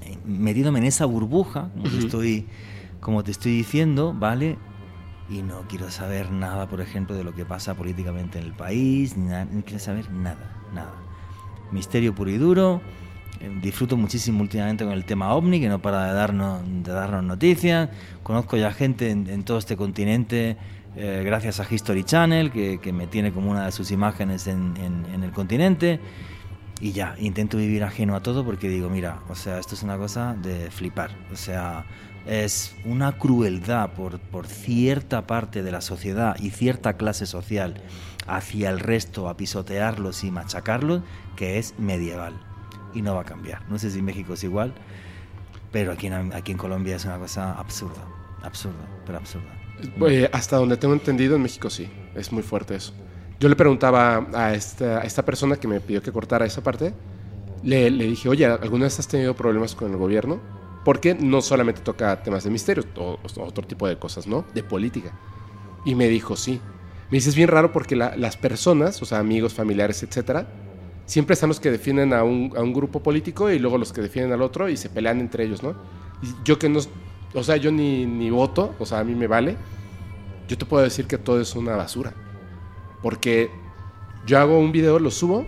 eh, 0.03 0.17
metiéndome 0.25 0.79
en 0.79 0.87
esa 0.87 1.05
burbuja, 1.05 1.69
como, 1.71 1.89
te 1.89 1.99
estoy, 1.99 2.47
como 2.99 3.23
te 3.23 3.31
estoy 3.31 3.53
diciendo, 3.53 4.13
¿vale? 4.13 4.57
Y 5.29 5.41
no 5.41 5.61
quiero 5.69 5.89
saber 5.89 6.29
nada, 6.31 6.67
por 6.67 6.81
ejemplo, 6.81 7.15
de 7.15 7.23
lo 7.23 7.33
que 7.33 7.45
pasa 7.45 7.73
políticamente 7.73 8.37
en 8.37 8.43
el 8.43 8.53
país, 8.53 9.15
ni 9.15 9.29
nada, 9.29 9.45
no 9.45 9.63
quiero 9.63 9.79
saber 9.79 10.11
nada, 10.11 10.61
nada. 10.73 10.95
Misterio 11.71 12.13
puro 12.13 12.29
y 12.29 12.37
duro, 12.37 12.81
disfruto 13.61 13.97
muchísimo 13.97 14.41
últimamente 14.41 14.83
con 14.83 14.93
el 14.93 15.05
tema 15.05 15.33
ovni, 15.33 15.59
que 15.59 15.69
no 15.69 15.81
para 15.81 16.07
de 16.07 16.13
darnos, 16.13 16.61
de 16.65 16.91
darnos 16.91 17.23
noticias. 17.23 17.89
Conozco 18.23 18.57
ya 18.57 18.71
gente 18.71 19.09
en, 19.11 19.43
todo 19.43 19.57
este 19.57 19.75
continente, 19.77 20.57
eh, 20.95 21.23
gracias 21.25 21.59
a 21.59 21.67
History 21.69 22.03
Channel, 22.03 22.51
que, 22.51 22.93
me 22.93 23.07
tiene 23.07 23.31
como 23.31 23.51
una 23.51 23.65
de 23.65 23.71
sus 23.71 23.91
imágenes 23.91 24.47
en, 24.47 24.73
en, 24.77 25.23
el 25.23 25.31
continente. 25.31 25.99
Y 26.81 26.91
ya, 26.91 27.15
intento 27.19 27.57
vivir 27.57 27.83
ajeno 27.83 28.15
a 28.15 28.21
todo 28.21 28.43
porque 28.43 28.67
digo, 28.67 28.89
mira, 28.89 29.19
o 29.29 29.35
sea, 29.35 29.59
esto 29.59 29.75
es 29.75 29.83
una 29.83 29.97
cosa 29.97 30.35
de 30.41 30.69
flipar. 30.71 31.11
O 31.31 31.37
sea, 31.37 31.85
es 32.25 32.75
una 32.83 33.13
crueldad 33.13 33.91
por, 33.91 34.19
por 34.19 34.47
cierta 34.47 35.25
parte 35.25 35.63
de 35.63 35.71
la 35.71 35.81
sociedad 35.81 36.35
y 36.39 36.49
cierta 36.49 36.93
clase 36.93 37.25
social 37.25 37.81
hacia 38.27 38.69
el 38.69 38.79
resto 38.79 39.29
a 39.29 39.37
pisotearlos 39.37 40.23
y 40.23 40.31
machacarlos 40.31 41.01
que 41.35 41.59
es 41.59 41.75
medieval 41.77 42.44
y 42.95 43.01
no 43.01 43.13
va 43.15 43.21
a 43.21 43.25
cambiar. 43.25 43.61
No 43.69 43.77
sé 43.77 43.91
si 43.91 44.01
México 44.01 44.33
es 44.33 44.43
igual, 44.43 44.73
pero 45.71 45.91
aquí 45.91 46.07
en, 46.07 46.33
aquí 46.33 46.53
en 46.53 46.57
Colombia 46.57 46.95
es 46.95 47.05
una 47.05 47.19
cosa 47.19 47.53
absurda, 47.53 48.01
absurda, 48.41 48.87
pero 49.05 49.17
absurda. 49.17 49.51
Eh, 50.07 50.29
hasta 50.31 50.55
donde 50.55 50.77
tengo 50.77 50.93
entendido, 50.93 51.35
en 51.35 51.41
México 51.41 51.69
sí, 51.69 51.89
es 52.15 52.31
muy 52.31 52.43
fuerte 52.43 52.75
eso. 52.75 52.93
Yo 53.39 53.49
le 53.49 53.55
preguntaba 53.55 54.25
a 54.33 54.53
esta, 54.53 54.99
a 54.99 55.03
esta 55.03 55.23
persona 55.25 55.57
que 55.57 55.67
me 55.67 55.81
pidió 55.81 56.01
que 56.01 56.11
cortara 56.11 56.45
esa 56.45 56.63
parte, 56.63 56.93
le, 57.63 57.91
le, 57.91 58.05
dije, 58.05 58.29
oye, 58.29 58.45
¿alguna 58.45 58.85
vez 58.85 58.99
has 58.99 59.07
tenido 59.07 59.35
problemas 59.35 59.75
con 59.75 59.91
el 59.91 59.97
gobierno? 59.97 60.39
Porque 60.85 61.15
no 61.15 61.41
solamente 61.41 61.81
toca 61.81 62.23
temas 62.23 62.43
de 62.43 62.51
misterio, 62.51 62.85
o, 62.95 63.19
otro 63.37 63.67
tipo 63.67 63.87
de 63.87 63.97
cosas, 63.97 64.27
¿no? 64.27 64.45
De 64.53 64.63
política. 64.63 65.11
Y 65.83 65.95
me 65.95 66.07
dijo, 66.07 66.37
sí. 66.37 66.61
Me 67.09 67.17
dice, 67.17 67.29
es 67.29 67.35
bien 67.35 67.49
raro 67.49 67.71
porque 67.71 67.95
las 67.95 68.37
personas, 68.37 69.01
o 69.01 69.05
sea, 69.05 69.19
amigos, 69.19 69.53
familiares, 69.53 70.01
etcétera, 70.03 70.47
siempre 71.05 71.33
están 71.33 71.49
los 71.49 71.59
que 71.59 71.71
defienden 71.71 72.13
a 72.13 72.23
un, 72.23 72.53
a 72.55 72.61
un, 72.61 72.73
grupo 72.73 73.01
político 73.01 73.51
y 73.51 73.59
luego 73.59 73.77
los 73.77 73.93
que 73.93 74.01
defienden 74.01 74.33
al 74.33 74.41
otro 74.41 74.69
y 74.69 74.77
se 74.77 74.89
pelean 74.89 75.19
entre 75.19 75.43
ellos, 75.45 75.63
¿no? 75.63 75.75
Y 76.21 76.27
yo 76.43 76.57
que 76.57 76.69
no, 76.69 76.79
o 77.33 77.43
sea, 77.43 77.57
yo 77.57 77.71
ni, 77.71 78.05
ni 78.05 78.29
voto, 78.29 78.75
o 78.79 78.85
sea, 78.85 78.99
a 78.99 79.03
mí 79.03 79.13
me 79.15 79.27
vale, 79.27 79.57
yo 80.47 80.57
te 80.57 80.65
puedo 80.65 80.83
decir 80.83 81.05
que 81.05 81.17
todo 81.17 81.41
es 81.41 81.55
una 81.55 81.75
basura. 81.75 82.13
Porque 83.01 83.49
yo 84.25 84.39
hago 84.39 84.57
un 84.57 84.71
video, 84.71 84.99
lo 84.99 85.11
subo 85.11 85.45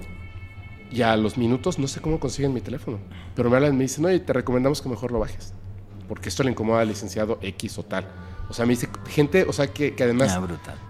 y 0.92 1.02
a 1.02 1.16
los 1.18 1.38
minutos 1.38 1.80
no 1.80 1.88
sé 1.88 2.02
cómo 2.02 2.20
consiguen 2.20 2.54
mi 2.54 2.62
teléfono. 2.62 3.00
Pero 3.36 3.50
me 3.50 3.56
hablan 3.56 3.74
y 3.74 3.78
me 3.78 3.84
dicen, 3.84 4.06
oye, 4.06 4.20
te 4.20 4.34
recomendamos 4.34 4.82
que 4.82 4.90
mejor 4.90 5.12
lo 5.12 5.20
bajes. 5.20 5.54
Porque 6.08 6.30
esto 6.30 6.44
le 6.44 6.52
incomoda 6.52 6.82
al 6.82 6.88
licenciado 6.88 7.40
X 7.42 7.78
o 7.78 7.84
tal. 7.84 8.08
O 8.50 8.54
sea, 8.54 8.66
me 8.66 8.72
dice 8.72 8.90
gente, 9.10 9.44
o 9.44 9.54
sea, 9.54 9.68
que, 9.68 9.94
que 9.94 10.04
además 10.04 10.40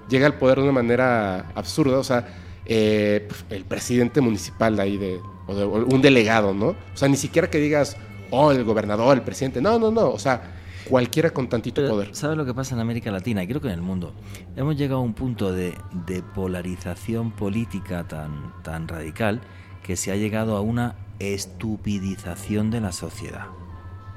llega 0.10 0.28
al 0.28 0.36
poder 0.36 0.58
de 0.58 0.64
una 0.64 0.74
manera 0.74 1.52
absurda. 1.56 1.98
O 1.98 2.04
sea, 2.04 2.28
eh, 2.70 3.26
pues, 3.28 3.46
el 3.50 3.64
presidente 3.64 4.20
municipal 4.20 4.78
ahí 4.80 4.98
de, 4.98 5.22
o 5.48 5.56
de, 5.56 5.66
un 5.66 6.02
delegado, 6.02 6.54
¿no? 6.54 6.68
O 6.68 6.76
sea, 6.96 7.08
ni 7.08 7.16
siquiera 7.16 7.50
que 7.50 7.60
digas, 7.60 7.96
oh, 8.30 8.52
el 8.52 8.64
gobernador, 8.66 9.16
el 9.16 9.24
presidente. 9.24 9.62
No, 9.62 9.80
no, 9.80 9.90
no. 9.90 10.10
O 10.10 10.20
sea, 10.20 10.42
cualquiera 10.90 11.30
con 11.30 11.48
tantito 11.48 11.88
poder. 11.88 12.14
¿Sabes 12.14 12.38
lo 12.38 12.46
que 12.46 12.54
pasa 12.54 12.76
en 12.76 12.82
América 12.82 13.10
Latina? 13.10 13.42
Y 13.42 13.48
creo 13.48 13.62
que 13.62 13.68
en 13.68 13.74
el 13.74 13.82
mundo. 13.82 14.14
Hemos 14.58 14.76
llegado 14.76 15.00
a 15.00 15.04
un 15.04 15.14
punto 15.14 15.54
de, 15.54 15.76
de 16.06 16.22
polarización 16.22 17.32
política 17.32 18.06
tan, 18.06 18.54
tan 18.64 18.88
radical 18.88 19.40
que 19.82 19.96
se 19.96 20.12
ha 20.12 20.18
llegado 20.18 20.58
a 20.58 20.62
una 20.62 20.96
estupidización 21.20 22.70
de 22.70 22.82
la 22.82 22.92
sociedad. 22.92 23.48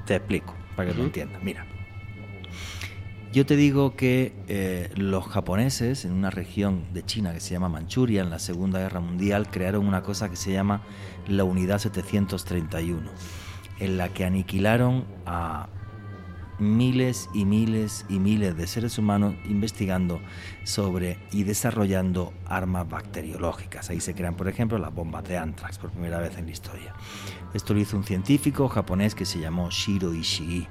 Te 0.05 0.15
explico, 0.15 0.53
para 0.75 0.91
que 0.91 0.97
lo 0.97 1.05
entiendas. 1.05 1.41
Mira, 1.41 1.65
yo 3.31 3.45
te 3.45 3.55
digo 3.55 3.95
que 3.95 4.33
eh, 4.49 4.91
los 4.95 5.25
japoneses 5.25 6.03
en 6.03 6.11
una 6.11 6.29
región 6.29 6.85
de 6.93 7.03
China 7.03 7.33
que 7.33 7.39
se 7.39 7.53
llama 7.53 7.69
Manchuria 7.69 8.21
en 8.21 8.29
la 8.29 8.39
Segunda 8.39 8.79
Guerra 8.79 8.99
Mundial 8.99 9.49
crearon 9.49 9.87
una 9.87 10.03
cosa 10.03 10.29
que 10.29 10.35
se 10.35 10.51
llama 10.51 10.81
la 11.27 11.45
Unidad 11.45 11.79
731, 11.79 13.09
en 13.79 13.97
la 13.97 14.09
que 14.09 14.25
aniquilaron 14.25 15.05
a 15.25 15.69
miles 16.59 17.29
y 17.33 17.45
miles 17.45 18.05
y 18.09 18.19
miles 18.19 18.55
de 18.57 18.67
seres 18.67 18.97
humanos 18.97 19.35
investigando 19.45 20.19
sobre 20.65 21.17
y 21.31 21.43
desarrollando 21.43 22.33
armas 22.45 22.87
bacteriológicas. 22.89 23.89
Ahí 23.89 24.01
se 24.01 24.13
crean, 24.13 24.35
por 24.35 24.49
ejemplo, 24.49 24.77
las 24.77 24.93
bombas 24.93 25.23
de 25.23 25.37
anthrax 25.37 25.77
por 25.77 25.91
primera 25.91 26.19
vez 26.19 26.37
en 26.37 26.45
la 26.45 26.51
historia. 26.51 26.93
Esto 27.53 27.73
lo 27.73 27.79
hizo 27.79 27.95
un 27.95 28.03
científico 28.03 28.67
japonés 28.67 29.15
que 29.15 29.25
se 29.25 29.39
llamó 29.39 29.69
Shiro 29.71 30.13
Ishii. 30.13 30.67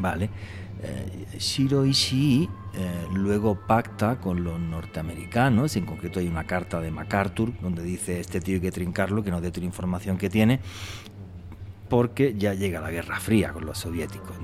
¿Vale? 0.00 0.30
Eh, 0.84 1.38
Shiro 1.38 1.86
Ishii 1.86 2.48
eh, 2.74 3.06
luego 3.14 3.54
pacta 3.54 4.18
con 4.20 4.42
los 4.42 4.58
norteamericanos, 4.58 5.76
en 5.76 5.86
concreto 5.86 6.18
hay 6.18 6.26
una 6.26 6.44
carta 6.44 6.80
de 6.80 6.90
MacArthur 6.90 7.52
donde 7.60 7.82
dice 7.82 8.18
este 8.18 8.40
tío 8.40 8.56
hay 8.56 8.60
que 8.60 8.72
trincarlo, 8.72 9.22
que 9.22 9.30
no 9.30 9.40
dé 9.40 9.50
toda 9.50 9.60
la 9.60 9.66
información 9.66 10.18
que 10.18 10.28
tiene, 10.28 10.60
porque 11.88 12.34
ya 12.36 12.54
llega 12.54 12.80
la 12.80 12.90
Guerra 12.90 13.20
Fría 13.20 13.52
con 13.52 13.66
los 13.66 13.78
soviéticos. 13.78 14.36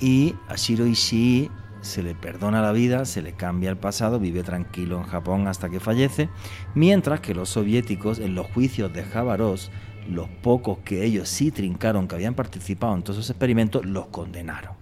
Y 0.00 0.34
a 0.48 0.56
Shiro 0.56 0.86
Ishii 0.86 1.50
se 1.80 2.02
le 2.02 2.14
perdona 2.14 2.60
la 2.60 2.72
vida, 2.72 3.04
se 3.04 3.22
le 3.22 3.32
cambia 3.32 3.70
el 3.70 3.76
pasado, 3.76 4.18
vive 4.18 4.42
tranquilo 4.42 4.98
en 4.98 5.04
Japón 5.04 5.46
hasta 5.46 5.68
que 5.70 5.80
fallece, 5.80 6.28
mientras 6.74 7.20
que 7.20 7.34
los 7.34 7.48
soviéticos 7.48 8.18
en 8.18 8.34
los 8.34 8.48
juicios 8.48 8.92
de 8.92 9.04
Jabaros, 9.04 9.70
los 10.08 10.28
pocos 10.28 10.78
que 10.78 11.04
ellos 11.04 11.28
sí 11.28 11.50
trincaron, 11.50 12.08
que 12.08 12.16
habían 12.16 12.34
participado 12.34 12.94
en 12.94 13.02
todos 13.02 13.18
esos 13.18 13.30
experimentos, 13.30 13.86
los 13.86 14.06
condenaron. 14.06 14.77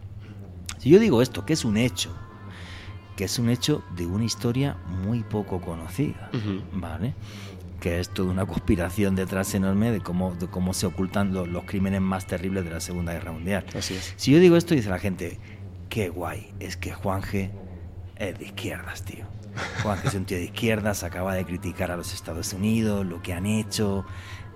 Si 0.79 0.91
yo 0.91 0.99
digo 0.99 1.23
esto, 1.23 1.45
que 1.45 1.53
es 1.53 1.65
un 1.65 1.77
hecho, 1.77 2.11
que 3.17 3.25
es 3.25 3.39
un 3.39 3.49
hecho 3.49 3.83
de 3.97 4.07
una 4.07 4.25
historia 4.25 4.77
muy 4.87 5.23
poco 5.23 5.61
conocida, 5.61 6.31
¿vale? 6.73 7.15
Que 7.81 8.01
es 8.01 8.11
toda 8.11 8.31
una 8.31 8.47
conspiración 8.47 9.17
detrás 9.17 9.55
enorme 9.55 9.91
de 9.91 10.01
cómo, 10.01 10.35
de 10.35 10.49
cómo 10.49 10.75
se 10.75 10.87
ocultan 10.87 11.33
los, 11.33 11.65
crímenes 11.65 12.01
más 12.01 12.27
terribles 12.27 12.65
de 12.65 12.71
la 12.71 12.81
Segunda 12.81 13.13
Guerra 13.13 13.33
Mundial. 13.33 13.65
Si 13.81 14.33
yo 14.33 14.39
digo 14.39 14.57
esto, 14.57 14.75
dice 14.75 14.91
la 14.91 14.99
gente, 14.99 15.39
qué 15.89 16.09
guay, 16.09 16.53
es 16.61 16.77
que 16.77 16.93
Juanje 16.93 17.51
es 18.17 18.39
de 18.39 18.45
izquierdas, 18.45 19.03
tío. 19.03 19.25
Juanje 19.83 20.09
es 20.09 20.15
un 20.15 20.27
tío 20.27 20.37
de 20.37 20.45
izquierdas, 20.45 21.03
acaba 21.03 21.35
de 21.35 21.45
criticar 21.45 21.91
a 21.91 21.97
los 21.97 22.13
Estados 22.13 22.53
Unidos, 22.53 23.07
lo 23.07 23.23
que 23.23 23.33
han 23.33 23.47
hecho, 23.47 24.05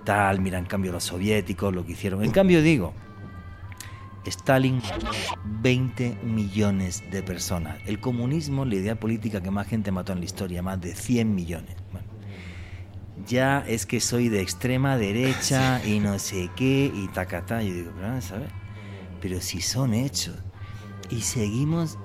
tal, 0.03 0.39
mira 0.41 0.59
en 0.59 0.65
cambio 0.65 0.91
los 0.91 1.05
soviéticos, 1.05 1.73
lo 1.73 1.85
que 1.85 1.93
hicieron. 1.93 2.23
En 2.23 2.31
cambio 2.31 2.61
digo, 2.61 2.93
Stalin 4.25 4.81
20 5.61 6.19
millones 6.23 7.03
de 7.11 7.23
personas. 7.23 7.77
El 7.85 7.99
comunismo, 7.99 8.65
la 8.65 8.75
idea 8.75 8.99
política 8.99 9.41
que 9.41 9.51
más 9.51 9.67
gente 9.67 9.91
mató 9.91 10.13
en 10.13 10.19
la 10.19 10.25
historia, 10.25 10.61
más 10.61 10.79
de 10.79 10.93
100 10.93 11.33
millones. 11.33 11.75
ya 13.27 13.63
es 13.67 13.85
que 13.85 13.99
soy 13.99 14.29
de 14.29 14.41
extrema 14.41 14.97
derecha 14.97 15.81
y 15.85 15.99
no 15.99 16.19
sé 16.19 16.49
qué 16.55 16.91
y 16.93 17.07
tacatá. 17.09 17.63
Yo 17.63 17.73
digo, 17.73 17.91
pero 17.95 18.21
¿sabes? 18.21 18.49
Pero 19.21 19.41
si 19.41 19.61
son 19.61 19.93
hechos. 19.93 20.35
Y 21.09 21.21
seguimos, 21.21 21.97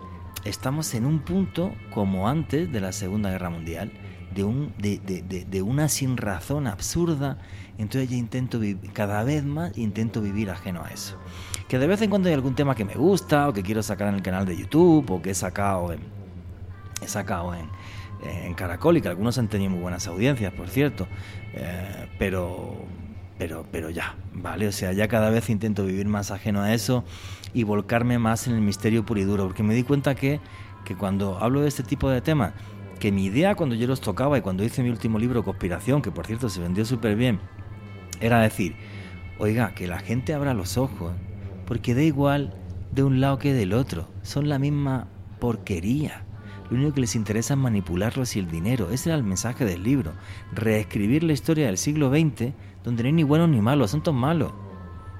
estamos 0.45 0.95
en 0.95 1.07
un 1.07 1.21
punto 1.21 1.73
como 1.91 2.29
antes 2.29 2.73
de 2.73 2.81
la 2.81 2.93
Segunda 2.93 3.31
Guerra 3.31 3.51
Mundial, 3.51 3.93
de, 4.35 4.43
un, 4.43 4.75
de, 4.79 4.99
de, 4.99 5.23
de 5.23 5.62
una 5.62 5.89
sin 5.89 6.17
razón 6.17 6.67
absurda. 6.67 7.39
Entonces 7.79 8.11
ya 8.11 8.17
intento 8.17 8.61
cada 8.95 9.23
vez 9.23 9.45
más 9.45 9.77
intento 9.77 10.23
vivir 10.23 10.51
ajeno 10.51 10.83
a 10.83 10.89
eso 10.89 11.19
que 11.69 11.79
de 11.79 11.87
vez 11.87 12.01
en 12.03 12.11
cuando 12.11 12.29
hay 12.29 12.35
algún 12.35 12.55
tema 12.55 12.75
que 12.75 12.85
me 12.85 12.95
gusta 12.95 13.49
o 13.49 13.53
que 13.53 13.62
quiero 13.62 13.83
sacar 13.83 14.09
en 14.09 14.14
el 14.14 14.23
canal 14.23 14.47
de 14.47 14.57
YouTube 14.57 15.11
o 15.11 15.23
que 15.23 15.31
he 15.31 15.35
sacado 15.35 15.93
en, 15.93 16.01
he 17.03 17.09
sacado 17.09 17.55
en, 17.55 17.69
en 18.25 18.55
Caracol 18.55 18.97
y 18.97 19.01
que 19.01 19.09
algunos 19.09 19.39
han 19.39 19.49
tenido 19.49 19.71
muy 19.71 19.81
buenas 19.81 20.07
audiencias, 20.07 20.53
por 20.53 20.69
cierto, 20.69 21.07
eh, 21.55 22.09
pero, 22.19 22.77
pero, 23.39 23.67
pero 23.71 23.91
ya, 23.91 24.17
¿vale? 24.33 24.69
O 24.69 24.73
sea, 24.73 24.93
ya 24.93 25.09
cada 25.09 25.31
vez 25.31 25.51
intento 25.51 25.85
vivir 25.85 26.07
más 26.07 26.31
ajeno 26.31 26.62
a 26.62 26.73
eso 26.73 27.05
y 27.53 27.64
volcarme 27.64 28.19
más 28.19 28.47
en 28.47 28.55
el 28.55 28.61
misterio 28.61 29.05
puro 29.05 29.21
y 29.21 29.25
duro, 29.25 29.45
porque 29.47 29.62
me 29.62 29.75
di 29.75 29.83
cuenta 29.83 30.14
que, 30.14 30.41
que 30.85 30.97
cuando 30.97 31.39
hablo 31.39 31.62
de 31.62 31.69
este 31.69 31.83
tipo 31.83 32.09
de 32.11 32.21
temas, 32.21 32.53
que 33.01 33.12
mi 33.12 33.27
idea 33.27 33.55
cuando 33.55 33.75
yo 33.75 33.87
los 33.87 34.01
tocaba 34.01 34.39
y 34.39 34.41
cuando 34.41 34.64
hice 34.64 34.83
mi 34.83 34.89
último 34.89 35.19
libro, 35.19 35.45
Conspiración, 35.45 36.01
que 36.01 36.11
por 36.11 36.27
cierto 36.27 36.49
se 36.49 36.61
vendió 36.61 36.85
súper 36.85 37.17
bien, 37.17 37.41
era 38.21 38.41
decir, 38.41 38.77
oiga, 39.39 39.75
que 39.75 39.87
la 39.87 39.99
gente 39.99 40.33
abra 40.33 40.55
los 40.55 40.79
ojos 40.79 41.12
porque 41.67 41.95
da 41.95 42.03
igual 42.03 42.55
de 42.93 43.03
un 43.03 43.21
lado 43.21 43.39
que 43.39 43.53
del 43.53 43.73
otro, 43.73 44.09
son 44.23 44.49
la 44.49 44.59
misma 44.59 45.09
porquería. 45.39 46.25
Lo 46.71 46.77
único 46.77 46.95
que 46.95 47.03
les 47.03 47.14
interesa 47.14 47.55
es 47.55 47.61
manipularlos 47.61 48.35
y 48.37 48.41
el 48.41 48.51
dinero. 48.51 48.91
Ese 48.91 49.11
era 49.11 49.17
el 49.17 49.23
mensaje 49.23 49.64
del 49.64 49.83
libro. 49.83 50.12
Reescribir 50.53 51.23
la 51.23 51.33
historia 51.33 51.67
del 51.67 51.79
siglo 51.79 52.11
XX, 52.11 52.53
donde 52.83 53.03
no 53.03 53.07
hay 53.07 53.12
ni 53.12 53.23
buenos 53.23 53.49
ni 53.49 53.61
malos, 53.61 53.93
son 53.93 54.03
todos 54.03 54.17
malos. 54.17 54.53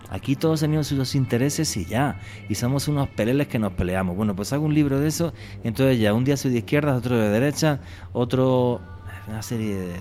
Aquí 0.09 0.37
todos 0.37 0.61
tenemos 0.61 0.87
sus 0.87 1.15
intereses 1.15 1.77
y 1.77 1.85
ya. 1.85 2.21
Y 2.49 2.55
somos 2.55 2.89
unos 2.89 3.09
peleles 3.09 3.49
que 3.49 3.59
nos 3.59 3.73
peleamos. 3.73 4.17
Bueno, 4.17 4.35
pues 4.35 4.53
hago 4.53 4.65
un 4.65 4.75
libro 4.75 4.99
de 5.01 5.09
eso. 5.09 5.33
Entonces 5.65 5.99
ya, 5.99 6.15
un 6.15 6.25
día 6.25 6.37
soy 6.37 6.53
de 6.53 6.59
izquierda, 6.59 6.95
otro 6.95 7.17
de 7.17 7.29
derecha, 7.29 7.81
otro... 8.13 8.81
Una 9.29 9.43
serie 9.43 9.77
de... 9.77 9.97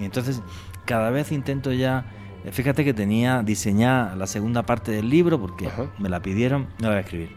Entonces 0.00 0.42
cada 0.84 1.10
vez 1.10 1.32
intento 1.32 1.72
ya 1.72 2.06
Fíjate 2.52 2.84
que 2.84 2.92
tenía 2.94 3.42
diseñada 3.42 4.14
la 4.16 4.26
segunda 4.26 4.64
parte 4.64 4.92
del 4.92 5.08
libro 5.08 5.40
porque 5.40 5.68
me 5.98 6.08
la 6.08 6.20
pidieron, 6.20 6.68
no 6.78 6.84
la 6.84 6.88
voy 6.88 6.96
a 6.96 7.00
escribir. 7.00 7.30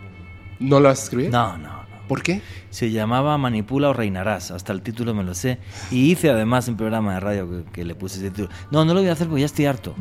¿No 0.59 0.79
la 0.79 0.89
vas 0.89 0.99
a 0.99 1.03
escribir? 1.03 1.31
No, 1.31 1.57
no, 1.57 1.67
no. 1.69 1.87
¿Por 2.07 2.23
qué? 2.23 2.41
Se 2.69 2.89
llamaba 2.91 3.37
Manipula 3.37 3.89
o 3.89 3.93
Reinarás, 3.93 4.51
hasta 4.51 4.71
el 4.73 4.81
título 4.81 5.13
me 5.13 5.23
lo 5.23 5.33
sé. 5.33 5.59
Y 5.91 6.11
hice 6.11 6.29
además 6.29 6.67
un 6.67 6.77
programa 6.77 7.13
de 7.15 7.19
radio 7.19 7.65
que, 7.73 7.83
le 7.83 7.95
puse 7.95 8.17
ese 8.19 8.29
título. 8.31 8.49
No, 8.71 8.85
no 8.85 8.93
lo 8.93 9.01
voy 9.01 9.09
a 9.09 9.13
hacer 9.13 9.27
porque 9.27 9.41
ya 9.41 9.45
estoy 9.45 9.65
harto. 9.65 9.93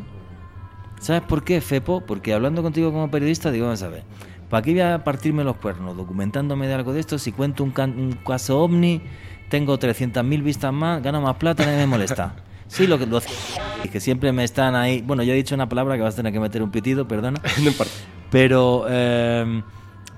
¿Sabes 1.01 1.23
por 1.23 1.45
qué, 1.45 1.61
Fepo? 1.61 2.01
Porque 2.07 2.33
hablando 2.33 2.63
contigo 2.63 2.93
como 2.93 3.11
periodista, 3.11 3.51
digo, 3.51 3.67
vamos 3.67 3.83
a 3.83 3.89
ver, 3.89 4.05
¿para 4.49 4.63
qué 4.63 4.71
voy 4.73 4.81
a 4.81 5.05
partirme 5.05 5.45
los 5.45 5.57
cuernos 5.57 5.97
documentándome 5.97 6.67
de 6.69 6.75
algo 6.75 6.93
de 6.93 7.01
esto? 7.01 7.19
Si 7.19 7.33
cuento 7.33 7.65
un, 7.65 7.71
can- 7.71 7.99
un 7.99 8.13
caso 8.13 8.61
ovni, 8.61 9.03
tengo 9.49 9.79
300.000 9.79 10.43
vistas 10.43 10.73
más, 10.73 11.03
gano 11.03 11.21
más 11.21 11.37
plata, 11.37 11.65
nadie 11.65 11.79
me 11.79 11.87
molesta. 11.87 12.37
Sí, 12.69 12.87
lo 12.87 12.99
que, 12.99 13.07
lo, 13.07 13.21
y 13.85 13.89
que 13.89 14.01
siempre 14.01 14.33
me 14.33 14.45
están 14.45 14.75
ahí. 14.75 15.03
Bueno, 15.03 15.23
yo 15.23 15.33
he 15.33 15.37
dicho 15.37 15.55
una 15.55 15.69
palabra 15.69 15.97
que 15.97 16.03
vas 16.03 16.14
a 16.14 16.17
tener 16.19 16.33
que 16.33 16.41
meter 16.41 16.62
un 16.62 16.71
pitido, 16.71 17.07
perdona. 17.07 17.41
No 17.62 17.69
importa. 17.69 17.93
Pero, 18.31 18.87
eh, 18.89 19.62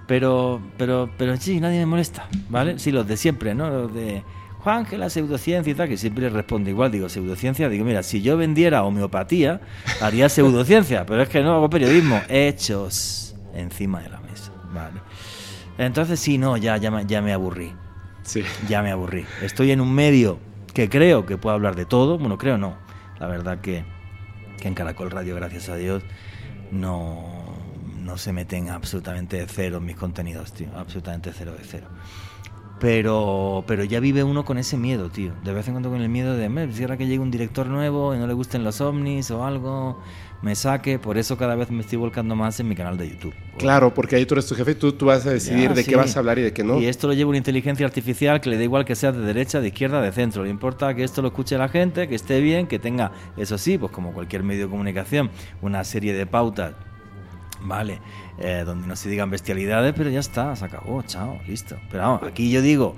pero, 0.07 0.61
pero, 0.78 1.11
pero 1.18 1.36
sí, 1.36 1.61
nadie 1.61 1.78
me 1.80 1.86
molesta, 1.86 2.26
¿vale? 2.49 2.78
Sí, 2.78 2.90
los 2.90 3.07
de 3.07 3.16
siempre, 3.16 3.55
¿no? 3.55 3.68
Los 3.68 3.94
de 3.94 4.22
Juan, 4.61 4.86
que 4.86 4.96
la 4.96 5.11
pseudociencia 5.11 5.70
y 5.70 5.74
tal, 5.74 5.88
que 5.88 5.96
siempre 5.99 6.28
responde 6.30 6.70
igual. 6.70 6.90
Digo, 6.90 7.09
pseudociencia, 7.09 7.68
digo, 7.68 7.84
mira, 7.84 8.03
si 8.03 8.22
yo 8.22 8.36
vendiera 8.38 8.82
homeopatía, 8.82 9.61
haría 10.01 10.28
pseudociencia, 10.30 11.05
pero 11.07 11.22
es 11.22 11.28
que 11.28 11.42
no 11.42 11.55
hago 11.55 11.68
periodismo. 11.70 12.22
Hechos 12.28 13.34
encima 13.55 14.01
de 14.01 14.09
la 14.09 14.20
mesa, 14.20 14.51
¿vale? 14.72 15.01
Entonces, 15.76 16.18
sí, 16.18 16.38
no, 16.38 16.57
ya, 16.57 16.76
ya, 16.78 16.90
me- 16.90 17.05
ya 17.07 17.20
me 17.22 17.32
aburrí. 17.32 17.72
Sí. 18.24 18.42
Ya 18.68 18.82
me 18.82 18.90
aburrí. 18.90 19.24
Estoy 19.42 19.70
en 19.70 19.80
un 19.80 19.94
medio 19.94 20.38
que 20.78 20.88
creo 20.88 21.26
que 21.26 21.36
puedo 21.36 21.56
hablar 21.56 21.74
de 21.74 21.86
todo. 21.86 22.18
Bueno, 22.18 22.38
creo 22.38 22.56
no. 22.56 22.76
La 23.18 23.26
verdad 23.26 23.60
que, 23.60 23.82
que 24.60 24.68
en 24.68 24.74
Caracol 24.74 25.10
Radio, 25.10 25.34
gracias 25.34 25.68
a 25.68 25.74
Dios, 25.74 26.04
no, 26.70 27.56
no 28.00 28.16
se 28.16 28.32
meten 28.32 28.70
absolutamente 28.70 29.38
de 29.38 29.48
cero 29.48 29.80
mis 29.80 29.96
contenidos, 29.96 30.52
tío. 30.52 30.68
Absolutamente 30.76 31.32
cero 31.36 31.52
de 31.58 31.64
cero. 31.64 31.88
Pero, 32.80 33.64
pero 33.66 33.82
ya 33.84 33.98
vive 34.00 34.22
uno 34.22 34.44
con 34.44 34.56
ese 34.56 34.76
miedo, 34.76 35.10
tío. 35.10 35.32
De 35.42 35.52
vez 35.52 35.66
en 35.66 35.74
cuando 35.74 35.90
con 35.90 36.00
el 36.00 36.08
miedo 36.08 36.36
de, 36.36 36.48
"Me, 36.48 36.70
si 36.72 36.82
ahora 36.82 36.96
que 36.96 37.06
llegue 37.06 37.18
un 37.18 37.30
director 37.30 37.66
nuevo 37.66 38.14
y 38.14 38.18
no 38.18 38.26
le 38.26 38.34
gusten 38.34 38.62
los 38.62 38.80
ovnis 38.80 39.30
o 39.32 39.44
algo, 39.44 39.98
me 40.42 40.54
saque. 40.54 41.00
Por 41.00 41.18
eso 41.18 41.36
cada 41.36 41.56
vez 41.56 41.70
me 41.72 41.80
estoy 41.80 41.98
volcando 41.98 42.36
más 42.36 42.60
en 42.60 42.68
mi 42.68 42.76
canal 42.76 42.96
de 42.96 43.10
YouTube. 43.10 43.34
Claro, 43.58 43.92
porque 43.92 44.14
ahí 44.14 44.24
tú 44.26 44.34
eres 44.34 44.46
tu 44.46 44.54
jefe 44.54 44.70
y 44.70 44.74
tú, 44.76 44.92
tú 44.92 45.06
vas 45.06 45.26
a 45.26 45.30
decidir 45.30 45.70
Ya, 45.70 45.74
de 45.74 45.82
sí. 45.82 45.90
qué 45.90 45.96
vas 45.96 46.14
a 46.14 46.20
hablar 46.20 46.38
y 46.38 46.42
de 46.42 46.52
qué 46.52 46.62
no. 46.62 46.78
Y 46.78 46.86
esto 46.86 47.08
lo 47.08 47.14
lleva 47.14 47.30
una 47.30 47.38
inteligencia 47.38 47.84
artificial 47.84 48.40
que 48.40 48.48
le 48.48 48.56
da 48.56 48.62
igual 48.62 48.84
que 48.84 48.94
sea 48.94 49.10
de 49.10 49.20
derecha, 49.20 49.60
de 49.60 49.68
izquierda, 49.68 50.00
de 50.00 50.12
centro. 50.12 50.44
Le 50.44 50.50
importa 50.50 50.94
que 50.94 51.02
esto 51.02 51.20
lo 51.20 51.28
escuche 51.28 51.58
la 51.58 51.68
gente, 51.68 52.06
que 52.06 52.14
esté 52.14 52.40
bien, 52.40 52.68
que 52.68 52.78
tenga, 52.78 53.10
eso 53.36 53.58
sí, 53.58 53.76
pues 53.76 53.90
como 53.90 54.12
cualquier 54.12 54.44
medio 54.44 54.66
de 54.66 54.70
comunicación, 54.70 55.30
una 55.62 55.82
serie 55.82 56.12
de 56.14 56.26
pautas, 56.26 56.74
vale, 57.62 58.00
eh, 58.38 58.62
donde 58.64 58.86
no 58.86 58.96
se 58.96 59.09
digan 59.09 59.30
bestialidades, 59.30 59.94
pero 59.96 60.11
ya 60.11 60.20
está, 60.20 60.54
se 60.56 60.64
acabó, 60.64 61.02
chao, 61.02 61.38
listo. 61.46 61.76
Pero 61.90 62.02
vamos, 62.04 62.22
aquí 62.24 62.50
yo 62.50 62.62
digo, 62.62 62.96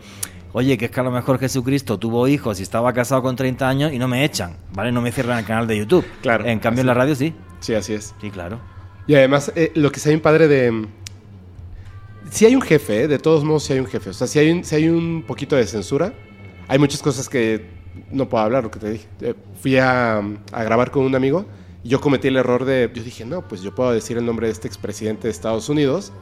oye, 0.52 0.76
que 0.78 0.86
es 0.86 0.90
que 0.90 1.00
a 1.00 1.02
lo 1.02 1.10
mejor 1.10 1.38
Jesucristo 1.38 1.98
tuvo 1.98 2.26
hijos 2.28 2.60
y 2.60 2.62
estaba 2.62 2.92
casado 2.92 3.22
con 3.22 3.36
30 3.36 3.68
años 3.68 3.92
y 3.92 3.98
no 3.98 4.08
me 4.08 4.24
echan, 4.24 4.56
¿vale? 4.72 4.92
No 4.92 5.00
me 5.00 5.12
cierran 5.12 5.38
el 5.38 5.44
canal 5.44 5.66
de 5.66 5.78
YouTube. 5.78 6.04
Claro, 6.22 6.44
En 6.44 6.58
cambio 6.58 6.82
en 6.82 6.86
así. 6.88 6.94
la 6.94 6.94
radio 6.94 7.14
sí. 7.14 7.34
Sí, 7.60 7.74
así 7.74 7.94
es. 7.94 8.14
Sí, 8.20 8.30
claro. 8.30 8.60
Y 9.06 9.14
además, 9.14 9.52
eh, 9.56 9.72
lo 9.74 9.90
que 9.90 9.96
está 9.96 10.10
bien 10.10 10.20
padre 10.20 10.48
de... 10.48 10.86
Si 12.30 12.46
hay 12.46 12.54
un 12.54 12.62
jefe, 12.62 13.02
¿eh? 13.02 13.08
de 13.08 13.18
todos 13.18 13.42
modos 13.44 13.64
si 13.64 13.72
hay 13.72 13.80
un 13.80 13.86
jefe. 13.86 14.10
O 14.10 14.12
sea, 14.12 14.26
si 14.26 14.38
hay 14.38 14.50
un, 14.52 14.64
si 14.64 14.76
hay 14.76 14.88
un 14.88 15.24
poquito 15.26 15.56
de 15.56 15.66
censura, 15.66 16.12
hay 16.68 16.78
muchas 16.78 17.02
cosas 17.02 17.28
que 17.28 17.66
no 18.12 18.28
puedo 18.28 18.44
hablar, 18.44 18.62
lo 18.62 18.70
que 18.70 18.78
te 18.78 18.90
dije. 18.90 19.08
Eh, 19.20 19.34
fui 19.60 19.76
a, 19.78 20.18
a 20.18 20.62
grabar 20.62 20.90
con 20.92 21.04
un 21.04 21.14
amigo 21.16 21.46
y 21.82 21.88
yo 21.88 22.00
cometí 22.00 22.28
el 22.28 22.36
error 22.36 22.64
de... 22.64 22.90
Yo 22.94 23.02
dije, 23.02 23.24
no, 23.24 23.46
pues 23.46 23.62
yo 23.62 23.74
puedo 23.74 23.92
decir 23.92 24.18
el 24.18 24.26
nombre 24.26 24.46
de 24.46 24.52
este 24.52 24.68
expresidente 24.68 25.28
de 25.28 25.30
Estados 25.32 25.68
Unidos 25.68 26.12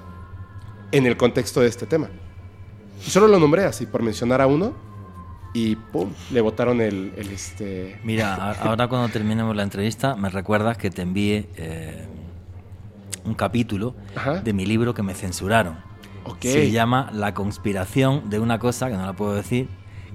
en 0.93 1.07
el 1.07 1.17
contexto 1.17 1.61
de 1.61 1.69
este 1.69 1.87
tema. 1.87 2.09
Y 3.07 3.11
solo 3.11 3.29
lo 3.29 3.39
nombré 3.39 3.65
así, 3.65 3.87
por 3.87 4.03
mencionar 4.03 4.41
a 4.41 4.47
uno, 4.47 4.73
y 5.55 5.77
pum, 5.77 6.11
le 6.31 6.41
botaron 6.41 6.81
el, 6.81 7.13
el, 7.17 7.31
este... 7.31 8.01
Mira, 8.05 8.53
ahora 8.53 8.89
cuando 8.89 9.09
terminemos 9.09 9.55
la 9.57 9.63
entrevista, 9.63 10.15
me 10.15 10.29
recuerdas 10.29 10.77
que 10.79 10.91
te 10.91 11.03
envié 11.03 11.49
eh, 11.57 12.07
un 13.25 13.35
capítulo 13.35 13.95
Ajá. 14.15 14.41
de 14.41 14.53
mi 14.53 14.67
libro 14.67 14.95
que 14.95 15.03
me 15.03 15.15
censuraron. 15.15 15.77
Ok. 16.25 16.43
Se 16.43 16.71
llama 16.71 17.11
La 17.13 17.35
conspiración 17.35 18.31
de 18.31 18.39
una 18.39 18.59
cosa, 18.59 18.89
que 18.89 18.97
no 18.97 19.07
la 19.07 19.15
puedo 19.15 19.35
decir, 19.35 19.69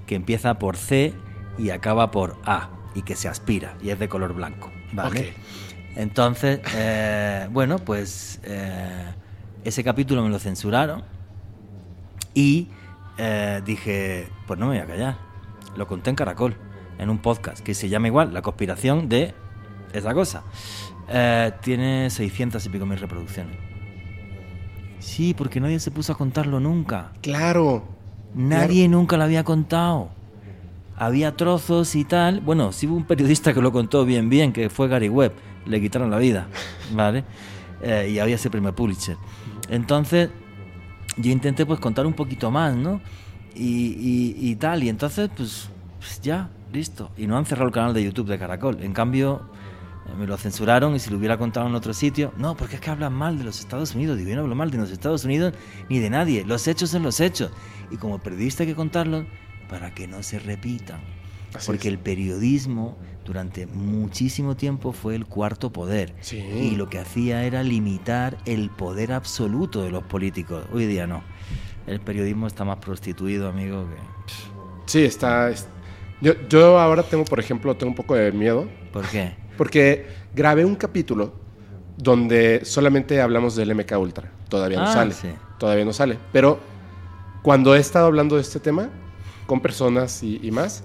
que 0.06 0.14
empieza 0.14 0.58
por 0.58 0.76
C 0.76 1.12
y 1.58 1.70
acaba 1.70 2.10
por 2.10 2.36
A, 2.44 2.70
y 2.94 3.02
que 3.02 3.16
se 3.16 3.28
aspira, 3.28 3.76
y 3.82 3.90
es 3.90 3.98
de 3.98 4.08
color 4.08 4.34
blanco. 4.34 4.70
¿Vale? 4.94 5.34
Entonces, 5.96 6.60
eh, 6.74 7.48
bueno, 7.52 7.78
pues 7.78 8.40
eh, 8.44 9.04
ese 9.64 9.84
capítulo 9.84 10.22
me 10.22 10.28
lo 10.28 10.38
censuraron 10.38 11.04
y 12.34 12.68
eh, 13.18 13.62
dije, 13.64 14.28
pues 14.46 14.58
no 14.58 14.66
me 14.66 14.76
voy 14.76 14.82
a 14.82 14.86
callar. 14.86 15.18
Lo 15.76 15.86
conté 15.86 16.10
en 16.10 16.16
Caracol, 16.16 16.56
en 16.98 17.10
un 17.10 17.18
podcast 17.18 17.62
que 17.62 17.74
se 17.74 17.88
llama 17.88 18.08
igual, 18.08 18.34
La 18.34 18.42
conspiración 18.42 19.08
de 19.08 19.34
esa 19.92 20.14
cosa. 20.14 20.42
Tiene 21.60 22.10
600 22.10 22.64
y 22.64 22.68
pico 22.70 22.86
mil 22.86 22.98
reproducciones. 22.98 23.56
Sí, 24.98 25.34
porque 25.34 25.60
nadie 25.60 25.78
se 25.80 25.90
puso 25.90 26.12
a 26.12 26.16
contarlo 26.16 26.60
nunca. 26.60 27.12
Claro. 27.20 27.84
Nadie 28.34 28.88
nunca 28.88 29.16
lo 29.16 29.24
había 29.24 29.44
contado. 29.44 30.10
Había 30.96 31.36
trozos 31.36 31.94
y 31.96 32.04
tal. 32.04 32.40
Bueno, 32.40 32.72
sí 32.72 32.86
hubo 32.86 32.96
un 32.96 33.04
periodista 33.04 33.52
que 33.52 33.60
lo 33.60 33.72
contó 33.72 34.04
bien, 34.04 34.28
bien, 34.28 34.52
que 34.52 34.70
fue 34.70 34.88
Gary 34.88 35.08
Webb. 35.08 35.32
Le 35.66 35.80
quitaron 35.80 36.10
la 36.10 36.18
vida, 36.18 36.48
¿vale? 36.94 37.24
Eh, 37.82 38.10
y 38.12 38.18
había 38.18 38.36
ese 38.36 38.50
premio 38.50 38.74
Pulitzer. 38.74 39.16
Entonces, 39.68 40.30
yo 41.16 41.30
intenté 41.30 41.66
pues 41.66 41.80
contar 41.80 42.06
un 42.06 42.12
poquito 42.12 42.50
más, 42.50 42.74
¿no? 42.76 43.00
Y, 43.54 43.62
y- 43.98 44.50
y 44.50 44.56
tal. 44.56 44.82
Y 44.84 44.88
entonces, 44.88 45.30
pues, 45.36 45.68
pues 45.98 46.20
ya, 46.20 46.50
listo. 46.72 47.10
Y 47.16 47.26
no 47.26 47.36
han 47.36 47.46
cerrado 47.46 47.66
el 47.68 47.72
canal 47.74 47.94
de 47.94 48.04
YouTube 48.04 48.28
de 48.28 48.38
Caracol. 48.38 48.78
En 48.82 48.92
cambio, 48.92 49.42
eh, 50.06 50.12
me 50.18 50.26
lo 50.26 50.36
censuraron 50.36 50.94
y 50.94 50.98
si 51.00 51.10
lo 51.10 51.16
hubiera 51.18 51.38
contado 51.38 51.66
en 51.66 51.74
otro 51.74 51.92
sitio, 51.92 52.32
no, 52.36 52.56
porque 52.56 52.76
es 52.76 52.80
que 52.80 52.90
hablan 52.90 53.12
mal 53.14 53.38
de 53.38 53.44
los 53.44 53.58
Estados 53.60 53.94
Unidos. 53.94 54.16
Digo, 54.18 54.30
yo 54.30 54.36
no 54.36 54.42
hablo 54.42 54.54
mal 54.54 54.70
de 54.70 54.78
los 54.78 54.90
Estados 54.90 55.24
Unidos 55.24 55.54
ni 55.88 55.98
de 55.98 56.10
nadie. 56.10 56.44
Los 56.44 56.68
hechos 56.68 56.90
son 56.90 57.02
los 57.02 57.18
hechos. 57.20 57.50
Y 57.90 57.96
como 57.96 58.18
periodista 58.18 58.62
hay 58.62 58.68
que 58.68 58.74
contarlos 58.74 59.24
para 59.68 59.94
que 59.94 60.06
no 60.06 60.22
se 60.22 60.38
repitan. 60.38 61.00
Así 61.54 61.66
porque 61.66 61.88
es. 61.88 61.94
el 61.94 61.98
periodismo 62.00 62.96
durante 63.24 63.66
muchísimo 63.66 64.56
tiempo 64.56 64.92
fue 64.92 65.14
el 65.14 65.24
cuarto 65.26 65.72
poder. 65.72 66.14
Sí. 66.20 66.38
Y 66.38 66.76
lo 66.76 66.88
que 66.88 66.98
hacía 66.98 67.44
era 67.44 67.62
limitar 67.62 68.36
el 68.44 68.70
poder 68.70 69.12
absoluto 69.12 69.82
de 69.82 69.90
los 69.90 70.02
políticos. 70.04 70.64
Hoy 70.72 70.86
día 70.86 71.06
no. 71.06 71.22
El 71.86 72.00
periodismo 72.00 72.46
está 72.46 72.64
más 72.64 72.78
prostituido, 72.78 73.48
amigo, 73.48 73.86
que... 73.88 73.96
Sí, 74.86 75.04
está... 75.04 75.50
es- 75.50 75.66
Yo, 76.20 76.32
yo 76.48 76.78
ahora 76.78 77.02
tengo, 77.02 77.24
por 77.24 77.38
ejemplo, 77.40 77.76
tengo 77.76 77.90
un 77.90 77.96
poco 77.96 78.14
de 78.14 78.32
miedo 78.32 78.68
¿Por 78.92 79.06
qué? 79.08 79.34
porque 79.56 80.06
grabé 80.34 80.64
un 80.64 80.74
capítulo 80.76 81.34
donde 81.96 82.62
solamente 82.64 83.20
hablamos 83.20 83.54
del 83.54 83.74
MK 83.74 83.92
Ultra. 83.98 84.32
Todavía 84.48 84.78
no 84.78 84.84
Ah, 84.86 84.92
sale. 84.92 85.14
sí. 85.14 85.28
Todavía 85.58 85.84
no 85.84 85.92
sale. 85.92 86.18
Pero 86.32 86.58
cuando 87.42 87.74
he 87.76 87.78
estado 87.78 88.06
hablando 88.06 88.34
de 88.36 88.42
este 88.42 88.58
tema 88.60 88.88
con 89.46 89.60
personas 89.60 90.22
y, 90.22 90.40
y 90.42 90.50
más, 90.50 90.84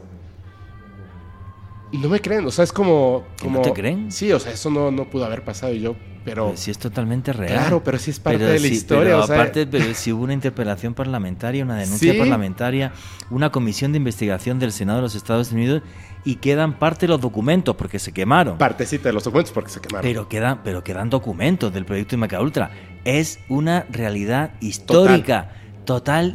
no 1.91 2.10
me 2.10 2.22
creen. 2.22 2.45
O 2.45 2.51
sea, 2.51 2.64
es 2.64 2.72
como... 2.72 3.24
¿Que 3.41 3.49
no 3.49 3.62
te 3.62 3.74
creen? 3.74 4.12
Sí, 4.12 4.32
o 4.32 4.39
sea, 4.39 4.51
eso 4.51 4.70
no, 4.70 4.91
no 4.91 5.10
pudo 5.10 5.26
haber 5.26 5.43
pasado. 5.43 5.74
Y 5.74 5.80
yo, 5.82 5.95
pero... 6.24 6.45
Pero 6.45 6.57
si 6.57 6.70
es 6.70 6.78
totalmente 6.78 7.34
real. 7.34 7.53
Claro, 7.53 7.84
pero 7.84 7.97
sí 7.97 8.12
es 8.12 8.20
parte 8.20 8.38
Pero 8.39 8.51
de 8.51 8.60
la 8.60 8.68
sí, 8.68 8.74
historia. 8.74 9.03
Pero 9.05 9.24
o 9.24 9.28
sea, 9.28 9.36
aparte, 9.36 9.66
pero 9.66 9.93
si 9.95 10.12
hubo 10.14 10.24
una 10.24 10.34
interpelación 10.34 10.93
parlamentaria, 10.93 11.64
una 11.64 11.78
denuncia 11.78 12.14
Sí. 12.14 12.20
parlamentaria, 12.20 12.93
una 13.32 13.51
comisión 13.51 13.91
de 13.91 13.97
investigación 13.97 14.60
del 14.60 14.72
Senado 14.72 14.99
de 14.99 15.03
los 15.03 15.16
Estados 15.16 15.51
Unidos 15.51 15.82
y 16.26 16.36
quedan 16.36 16.78
parte 16.78 17.07
de 17.07 17.14
los 17.14 17.22
documentos 17.22 17.76
porque 17.76 17.97
se 17.97 18.12
quemaron. 18.12 18.57
partecita 18.60 19.10
de 19.10 19.14
los 19.14 19.24
documentos 19.24 19.51
porque 19.51 19.72
se 19.72 19.80
quemaron. 19.82 20.07
Pero 20.07 20.28
quedan, 20.30 20.62
pero 20.64 20.84
quedan 20.84 21.10
documentos 21.10 21.74
del 21.74 21.86
proyecto 21.86 22.14
Imaca 22.16 22.39
Ultra. 22.39 22.70
Es 23.05 23.39
una 23.49 23.88
realidad 23.89 24.51
histórica, 24.60 25.43
total, 25.43 25.69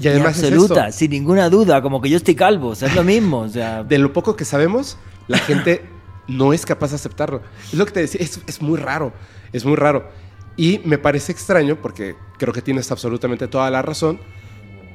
Y 0.01 0.03
y, 0.09 0.09
es 0.09 0.23
absoluta, 0.49 0.93
sin 0.93 1.11
ninguna 1.11 1.49
duda, 1.49 1.81
como 1.83 2.01
que 2.01 2.09
yo 2.11 2.17
estoy 2.17 2.35
calvo, 2.35 2.69
o 2.69 2.75
sea, 2.75 2.89
es 2.89 2.95
lo 2.95 3.05
mismo. 3.05 3.41
O 3.41 3.49
sea, 3.49 3.83
de 3.85 3.99
lo 3.99 4.13
poco 4.13 4.35
que 4.37 4.45
sabemos, 4.45 4.97
la 5.29 5.39
gente 5.39 5.83
no 6.27 6.53
es 6.53 6.65
capaz 6.67 6.91
de 6.91 6.97
aceptarlo. 6.97 7.43
Es 7.73 7.75
lo 7.75 7.87
que 7.87 7.93
te 7.93 8.01
decía, 8.01 8.21
es, 8.23 8.41
es 8.47 8.61
muy 8.63 8.79
raro, 8.79 9.13
es 9.53 9.65
muy 9.65 9.77
raro. 9.77 10.09
Y 10.57 10.81
me 10.85 10.99
parece 10.99 11.33
extraño, 11.33 11.77
porque 11.81 12.17
creo 12.39 12.53
que 12.53 12.63
tienes 12.63 12.91
absolutamente 12.91 13.49
toda 13.49 13.71
la 13.71 13.83
razón, 13.83 14.19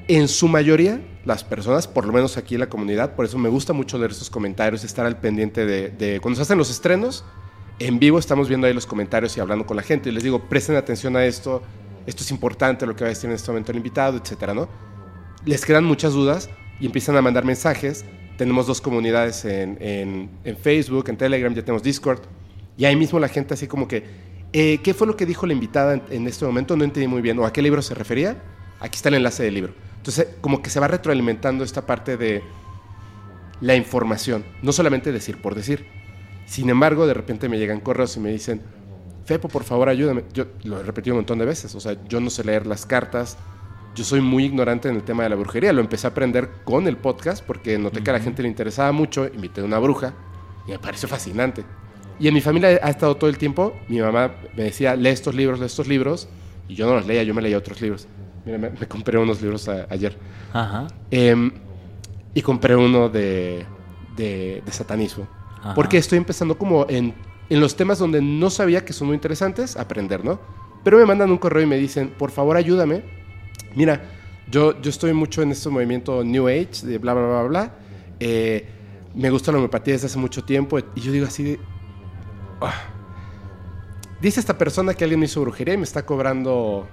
en 0.08 0.28
su 0.28 0.48
mayoría, 0.48 1.02
las 1.24 1.44
personas, 1.44 1.88
por 1.88 2.06
lo 2.06 2.12
menos 2.14 2.36
aquí 2.38 2.56
en 2.56 2.62
la 2.62 2.70
comunidad, 2.70 3.16
por 3.16 3.26
eso 3.26 3.38
me 3.38 3.48
gusta 3.50 3.74
mucho 3.74 3.98
leer 4.00 4.12
esos 4.12 4.30
comentarios, 4.30 4.84
estar 4.84 5.06
al 5.06 5.20
pendiente 5.20 5.66
de, 5.66 5.90
de- 5.90 6.20
cuando 6.20 6.38
se 6.38 6.42
hacen 6.42 6.58
los 6.58 6.72
estrenos, 6.72 7.24
en 7.78 8.00
vivo 8.00 8.18
estamos 8.18 8.50
viendo 8.50 8.66
ahí 8.66 8.74
los 8.74 8.88
comentarios 8.88 9.38
y 9.38 9.40
hablando 9.40 9.66
con 9.68 9.78
la 9.78 9.84
gente, 9.84 10.10
y 10.10 10.12
les 10.12 10.24
digo, 10.24 10.40
presten 10.50 10.76
atención 10.78 11.16
a 11.16 11.26
esto, 11.26 11.62
esto 12.10 12.24
es 12.24 12.32
importante, 12.32 12.86
lo 12.86 12.96
que 12.96 13.04
va 13.04 13.08
a 13.08 13.14
decir 13.14 13.30
en 13.30 13.36
este 13.36 13.50
momento 13.52 13.72
el 13.72 13.78
invitado, 13.78 14.18
etcétera, 14.18 14.54
¿no? 14.54 14.68
les 15.46 15.64
quedan 15.66 15.86
muchas 15.86 16.14
dudas 16.14 16.50
y 16.80 16.86
empiezan 16.86 17.16
a 17.16 17.22
mandar 17.22 17.46
mensajes. 17.46 18.04
Tenemos 18.38 18.68
dos 18.68 18.82
comunidades 18.82 19.46
en, 19.46 19.78
en- 19.82 20.30
en 20.44 20.58
Facebook, 20.58 21.10
en 21.10 21.18
Telegram, 21.18 21.54
ya 21.54 21.62
tenemos 21.62 21.82
Discord. 21.84 22.22
Y 22.78 22.86
ahí 22.86 22.96
mismo 22.96 23.20
la 23.20 23.28
gente 23.30 23.54
así 23.54 23.68
como 23.68 23.88
que, 23.88 24.04
eh, 24.54 24.80
¿qué 24.84 24.94
fue 24.94 25.08
lo 25.08 25.16
que 25.16 25.26
dijo 25.26 25.46
la 25.48 25.54
invitada 25.54 25.94
en, 25.94 26.04
en 26.10 26.28
este 26.28 26.46
momento? 26.46 26.76
No 26.76 26.84
entendí 26.84 27.08
muy 27.08 27.22
bien. 27.22 27.38
¿O 27.40 27.46
a 27.46 27.54
qué 27.54 27.62
libro 27.62 27.82
se 27.82 27.94
refería? 27.96 28.42
Aquí 28.80 28.96
está 28.98 29.10
el 29.10 29.16
enlace 29.16 29.44
del 29.44 29.54
libro. 29.54 29.74
Entonces, 29.98 30.28
como 30.42 30.62
que 30.62 30.70
se 30.70 30.80
va 30.80 30.88
retroalimentando 30.88 31.64
esta 31.64 31.86
parte 31.86 32.18
de 32.18 32.42
la 33.62 33.76
información. 33.76 34.44
No 34.62 34.72
solamente 34.72 35.12
decir 35.12 35.42
por 35.42 35.56
decir. 35.56 35.86
Sin 36.46 36.70
embargo, 36.70 37.06
de 37.08 37.14
repente 37.14 37.48
me 37.50 37.58
llegan 37.60 37.80
correos 37.82 38.16
y 38.18 38.20
me 38.22 38.30
dicen, 38.32 38.62
Fepo, 39.26 39.48
por 39.48 39.64
favor, 39.64 39.90
ayúdame. 39.90 40.24
Yo 40.34 40.46
lo 40.64 40.80
he 40.80 40.84
repetido 40.84 41.16
un 41.16 41.20
montón 41.20 41.40
de 41.40 41.46
veces. 41.46 41.74
O 41.76 41.80
sea, 41.80 41.96
yo 42.08 42.20
no 42.20 42.30
sé 42.30 42.44
leer 42.44 42.66
las 42.66 42.86
cartas. 42.86 43.38
Yo 43.96 44.04
soy 44.04 44.22
muy 44.22 44.46
ignorante 44.46 44.88
en 44.90 44.96
el 44.96 45.04
tema 45.04 45.24
de 45.24 45.30
la 45.30 45.36
brujería. 45.36 45.74
Lo 45.74 45.82
empecé 45.82 46.08
a 46.08 46.12
aprender 46.12 46.50
con 46.64 46.88
el 46.88 46.98
podcast 46.98 47.44
porque 47.44 47.78
noté 47.78 48.02
que 48.04 48.10
a 48.10 48.14
la 48.14 48.20
gente 48.20 48.42
le 48.42 48.48
interesaba 48.48 48.92
mucho. 48.92 49.26
Invité 49.28 49.62
a 49.62 49.66
una 49.66 49.80
bruja 49.80 50.14
y 50.68 50.72
me 50.72 50.80
pareció 50.80 51.08
fascinante. 51.08 51.64
Y 52.20 52.28
en 52.28 52.34
mi 52.34 52.42
familia 52.42 52.80
ha 52.84 52.90
estado 52.90 53.16
todo 53.18 53.30
el 53.30 53.38
tiempo. 53.38 53.74
Mi 53.88 54.00
mamá 54.00 54.32
me 54.56 54.64
decía, 54.64 54.96
lee 54.96 55.10
estos 55.10 55.34
libros, 55.36 55.60
lee 55.60 55.66
estos 55.68 55.88
libros. 55.88 56.28
Y 56.68 56.76
yo 56.76 56.86
no 56.88 56.94
los 56.96 57.06
leía, 57.08 57.24
yo 57.24 57.34
me 57.34 57.42
leía 57.42 57.58
otros 57.58 57.82
libros. 57.82 58.08
Mira, 58.46 58.58
me, 58.58 58.70
me 58.70 58.88
compré 58.88 59.18
unos 59.18 59.42
libros 59.42 59.68
a- 59.70 59.86
ayer. 59.90 60.18
Ajá. 60.54 60.88
Em, 61.12 61.52
y 62.34 62.42
compré 62.42 62.76
uno 62.76 63.10
de, 63.10 63.66
de, 64.16 64.62
de 64.66 64.72
satanismo. 64.72 65.28
Ajá. 65.60 65.74
Porque 65.74 65.98
estoy 65.98 66.18
empezando 66.18 66.58
como 66.58 66.86
en, 66.90 67.14
en 67.50 67.60
los 67.60 67.76
temas 67.76 68.00
donde 68.00 68.22
no 68.22 68.50
sabía 68.50 68.86
que 68.86 68.94
son 68.94 69.08
muy 69.08 69.16
interesantes, 69.16 69.76
aprender, 69.78 70.24
¿no? 70.24 70.40
Pero 70.84 70.98
me 70.98 71.06
mandan 71.06 71.32
un 71.32 71.38
correo 71.38 71.64
y 71.64 71.66
me 71.66 71.78
dicen, 71.78 72.10
por 72.10 72.32
favor 72.32 72.56
ayúdame. 72.58 73.04
Mira, 73.76 74.02
yo, 74.50 74.80
yo 74.82 74.90
estoy 74.90 75.14
mucho 75.14 75.42
en 75.42 75.52
este 75.52 75.70
movimiento 75.70 76.24
New 76.24 76.48
Age, 76.48 76.86
de 76.86 76.98
bla, 76.98 77.14
bla, 77.14 77.28
bla, 77.28 77.44
bla. 77.44 77.74
Eh, 78.20 78.68
me 79.16 79.30
gusta 79.30 79.52
la 79.52 79.58
homeopatía 79.58 79.94
desde 79.94 80.08
hace 80.08 80.18
mucho 80.18 80.44
tiempo. 80.44 80.80
Y 80.96 81.02
yo 81.02 81.12
digo 81.12 81.26
así 81.28 81.44
de... 81.44 81.60
"Ah". 82.62 82.74
Dice 84.22 84.40
esta 84.40 84.58
persona 84.58 84.94
que 84.94 85.04
alguien 85.04 85.20
me 85.20 85.26
hizo 85.28 85.42
brujería 85.42 85.74
y 85.74 85.78
me 85.78 85.84
está 85.84 86.06
cobrando 86.06 86.88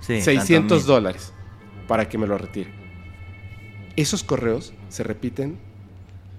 Sí, 0.00 0.20
600 0.20 0.48
tantos 0.60 0.78
mil. 0.82 0.86
dólares 0.86 1.32
para 1.88 2.08
que 2.08 2.18
me 2.18 2.26
lo 2.26 2.36
retire. 2.38 2.70
Esos 3.96 4.22
correos 4.22 4.72
se 4.88 5.02
repiten 5.02 5.58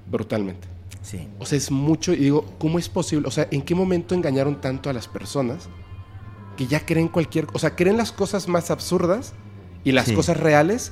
brutalmente. 0.10 0.68
Sí. 1.10 1.26
O 1.40 1.46
sea, 1.46 1.58
es 1.58 1.72
mucho 1.72 2.12
y 2.12 2.18
digo, 2.18 2.44
¿cómo 2.60 2.80
es 2.80 2.90
posible? 2.90 3.28
O 3.30 3.32
sea, 3.32 3.48
¿en 3.50 3.62
qué 3.62 3.74
momento 3.76 4.14
engañaron 4.14 4.60
tanto 4.60 4.90
a 4.90 4.94
las 4.94 5.08
personas 5.08 5.70
que 6.58 6.68
ya 6.68 6.86
creen 6.86 7.08
cualquier, 7.08 7.48
o 7.54 7.60
sea, 7.60 7.76
creen 7.78 7.96
las 7.96 8.12
cosas 8.12 8.50
más 8.50 8.72
absurdas 8.72 9.34
y 9.86 9.94
las 9.94 10.08
Sí. 10.08 10.14
cosas 10.16 10.36
reales 10.38 10.92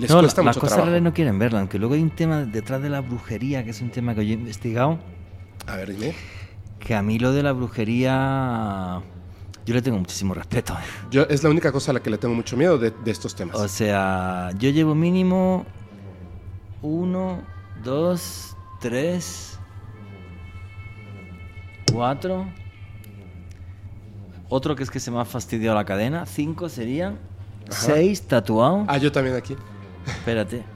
les 0.00 0.10
no, 0.10 0.18
cuesta 0.20 0.40
la- 0.42 0.46
las 0.46 0.56
mucho 0.56 0.60
cosas 0.62 0.74
trabajo. 0.76 0.86
reales 0.90 1.02
no 1.04 1.14
quieren 1.14 1.38
verlas, 1.38 1.60
aunque 1.60 1.78
luego 1.78 1.94
hay 1.94 2.02
un 2.02 2.10
tema 2.10 2.38
detrás 2.46 2.82
de 2.82 2.88
la 2.90 3.00
brujería, 3.00 3.62
que 3.62 3.70
es 3.70 3.80
un 3.80 3.90
tema 3.90 4.14
que 4.16 4.26
yo 4.26 4.32
he 4.32 4.34
investigado, 4.38 4.98
A 5.68 5.76
ver, 5.76 5.94
dime. 5.94 6.14
que 6.80 6.96
a 6.96 7.02
mí 7.02 7.18
lo 7.20 7.32
de 7.32 7.42
la 7.44 7.52
brujería 7.52 9.00
yo 9.66 9.74
le 9.74 9.82
tengo 9.82 9.98
muchísimo 9.98 10.34
respeto. 10.34 10.74
Yo 11.12 11.22
es 11.28 11.44
la 11.44 11.50
única 11.50 11.70
cosa 11.70 11.90
a 11.92 11.94
la 11.94 12.00
que 12.00 12.10
le 12.10 12.18
tengo 12.18 12.34
mucho 12.34 12.56
miedo 12.56 12.76
de, 12.78 12.90
de 12.90 13.10
estos 13.12 13.36
temas. 13.36 13.54
O 13.56 13.68
sea, 13.68 14.50
yo 14.58 14.70
llevo 14.70 14.94
mínimo 14.96 15.64
uno, 16.82 17.42
dos, 17.84 18.47
tres, 18.80 19.58
cuatro. 21.92 22.46
Otro 24.48 24.74
que 24.76 24.82
es 24.82 24.90
que 24.90 25.00
se 25.00 25.10
me 25.10 25.20
ha 25.20 25.24
fastidiado 25.24 25.76
la 25.76 25.84
cadena. 25.84 26.24
Cinco 26.26 26.68
serían. 26.68 27.18
Seis 27.68 28.22
tatuados. 28.22 28.86
ah, 28.88 28.96
yo 28.96 29.12
también 29.12 29.36
aquí. 29.36 29.56
Espérate. 30.06 30.62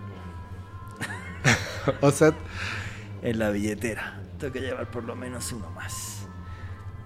O 2.00 2.12
sea, 2.12 2.32
En 3.22 3.38
la 3.40 3.50
billetera. 3.50 4.20
Tengo 4.38 4.53
que 4.53 4.61
llevar 4.61 4.88
por 4.90 5.03
lo 5.05 5.16
menos 5.16 5.53
uno 5.53 5.68
más. 5.70 6.26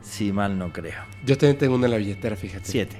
Si 0.02 0.32
mal 0.32 0.58
no 0.58 0.72
creo. 0.72 1.02
yo 1.24 1.36
también 1.38 1.56
tengo 1.58 1.74
una 1.76 1.86
en 1.86 1.92
la 1.92 1.96
billetera, 1.98 2.36
fíjate. 2.36 2.64
Siete. 2.66 2.96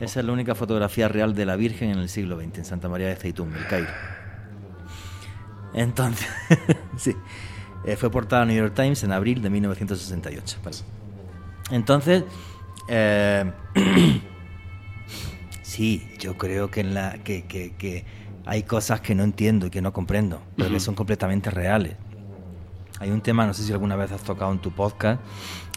Esa 0.00 0.20
es 0.20 0.26
la 0.26 0.32
única 0.32 0.54
fotografía 0.56 1.06
real 1.08 1.34
de 1.34 1.46
la 1.46 1.54
Virgen 1.56 1.90
en 1.90 1.98
el 1.98 2.08
siglo 2.08 2.36
XX, 2.40 2.58
en 2.58 2.64
Santa 2.64 2.88
María 2.88 3.08
de 3.08 3.16
Zeitún, 3.16 3.54
el 3.54 3.66
Cairo. 3.68 3.90
Entonces, 5.74 6.26
sí. 6.96 7.16
Eh, 7.84 7.96
fue 7.96 8.10
portada 8.10 8.42
a 8.42 8.44
New 8.46 8.56
York 8.56 8.74
Times 8.74 9.02
en 9.04 9.12
abril 9.12 9.42
de 9.42 9.50
1968. 9.50 10.58
Vale. 10.64 10.76
Entonces, 11.70 12.24
eh, 12.88 13.52
sí, 15.62 16.08
yo 16.18 16.36
creo 16.38 16.70
que, 16.70 16.80
en 16.80 16.94
la, 16.94 17.18
que, 17.22 17.44
que- 17.44 17.74
que 17.76 18.04
hay 18.46 18.62
cosas 18.62 19.00
que 19.00 19.14
no 19.14 19.22
entiendo 19.22 19.66
y 19.66 19.70
que 19.70 19.80
no 19.82 19.92
comprendo, 19.92 20.40
pero 20.56 20.70
que 20.70 20.80
son 20.80 20.94
completamente 20.94 21.50
reales. 21.50 21.96
Hay 23.00 23.10
un 23.10 23.20
tema, 23.22 23.46
no 23.46 23.54
sé 23.54 23.62
si 23.64 23.72
alguna 23.72 23.96
vez 23.96 24.12
has 24.12 24.22
tocado 24.22 24.52
en 24.52 24.58
tu 24.58 24.70
podcast, 24.70 25.20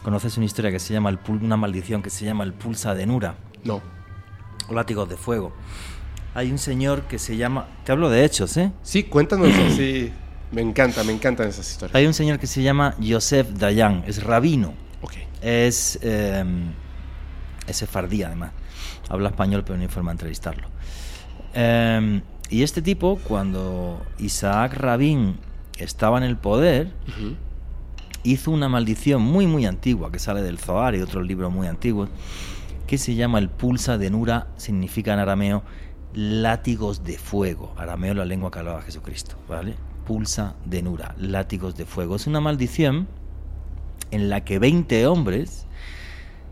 conoces 0.03 0.37
una 0.37 0.45
historia 0.45 0.69
que 0.71 0.79
se 0.79 0.93
llama, 0.93 1.09
el 1.09 1.17
pul- 1.21 1.41
una 1.41 1.57
maldición 1.57 2.01
que 2.01 2.09
se 2.09 2.25
llama 2.25 2.43
el 2.43 2.53
pulsa 2.53 2.93
de 2.93 3.05
Nura 3.05 3.35
No. 3.63 3.81
o 4.69 4.73
látigos 4.73 5.07
de 5.09 5.17
fuego. 5.17 5.53
Hay 6.37 6.51
un 6.51 6.59
señor 6.59 7.01
que 7.07 7.17
se 7.17 7.35
llama, 7.35 7.65
te 7.83 7.91
hablo 7.91 8.11
de 8.11 8.23
hechos, 8.23 8.55
¿eh? 8.57 8.71
Sí, 8.83 9.01
cuéntanos 9.01 9.49
así. 9.71 10.11
Me 10.51 10.61
encanta, 10.61 11.03
me 11.03 11.11
encantan 11.11 11.47
esas 11.47 11.67
historias. 11.67 11.95
Hay 11.95 12.05
un 12.05 12.13
señor 12.13 12.37
que 12.37 12.45
se 12.45 12.61
llama 12.61 12.93
Yosef 12.99 13.49
Dayan, 13.53 14.03
es 14.05 14.21
rabino, 14.21 14.75
Ok. 15.01 15.13
es, 15.41 15.97
eh, 16.03 16.45
es 17.65 17.75
sefardí 17.77 18.21
además, 18.21 18.51
habla 19.09 19.29
español 19.29 19.63
pero 19.65 19.77
no 19.77 19.81
hay 19.81 19.87
forma 19.89 20.11
de 20.11 20.13
entrevistarlo. 20.13 20.67
Eh, 21.55 22.21
y 22.51 22.61
este 22.61 22.83
tipo, 22.83 23.17
cuando 23.27 24.05
Isaac 24.19 24.75
Rabin 24.75 25.37
estaba 25.79 26.19
en 26.19 26.23
el 26.23 26.37
poder, 26.37 26.91
hizo 28.21 28.51
una 28.51 28.69
maldición 28.69 29.23
muy 29.23 29.47
muy 29.47 29.65
antigua 29.65 30.11
que 30.11 30.19
sale 30.19 30.43
del 30.43 30.59
Zohar 30.59 30.93
y 30.93 31.01
otros 31.01 31.25
libros 31.25 31.51
muy 31.51 31.65
antiguos 31.65 32.09
que 32.85 32.99
se 32.99 33.15
llama 33.15 33.39
el 33.39 33.49
pulsa 33.49 33.97
de 33.97 34.11
Nura, 34.11 34.47
significa 34.55 35.13
en 35.13 35.19
arameo 35.19 35.63
látigos 36.17 37.03
de 37.03 37.19
fuego. 37.19 37.75
Arameo 37.77 38.15
la 38.15 38.25
lengua 38.25 38.49
que 38.49 38.57
hablaba 38.57 38.81
Jesucristo, 38.81 39.35
¿vale? 39.47 39.75
Pulsa 40.03 40.55
de 40.65 40.81
Nura, 40.81 41.13
látigos 41.19 41.77
de 41.77 41.85
fuego. 41.85 42.15
Es 42.15 42.25
una 42.25 42.41
maldición 42.41 43.07
en 44.09 44.27
la 44.27 44.43
que 44.43 44.57
20 44.57 45.05
hombres 45.05 45.67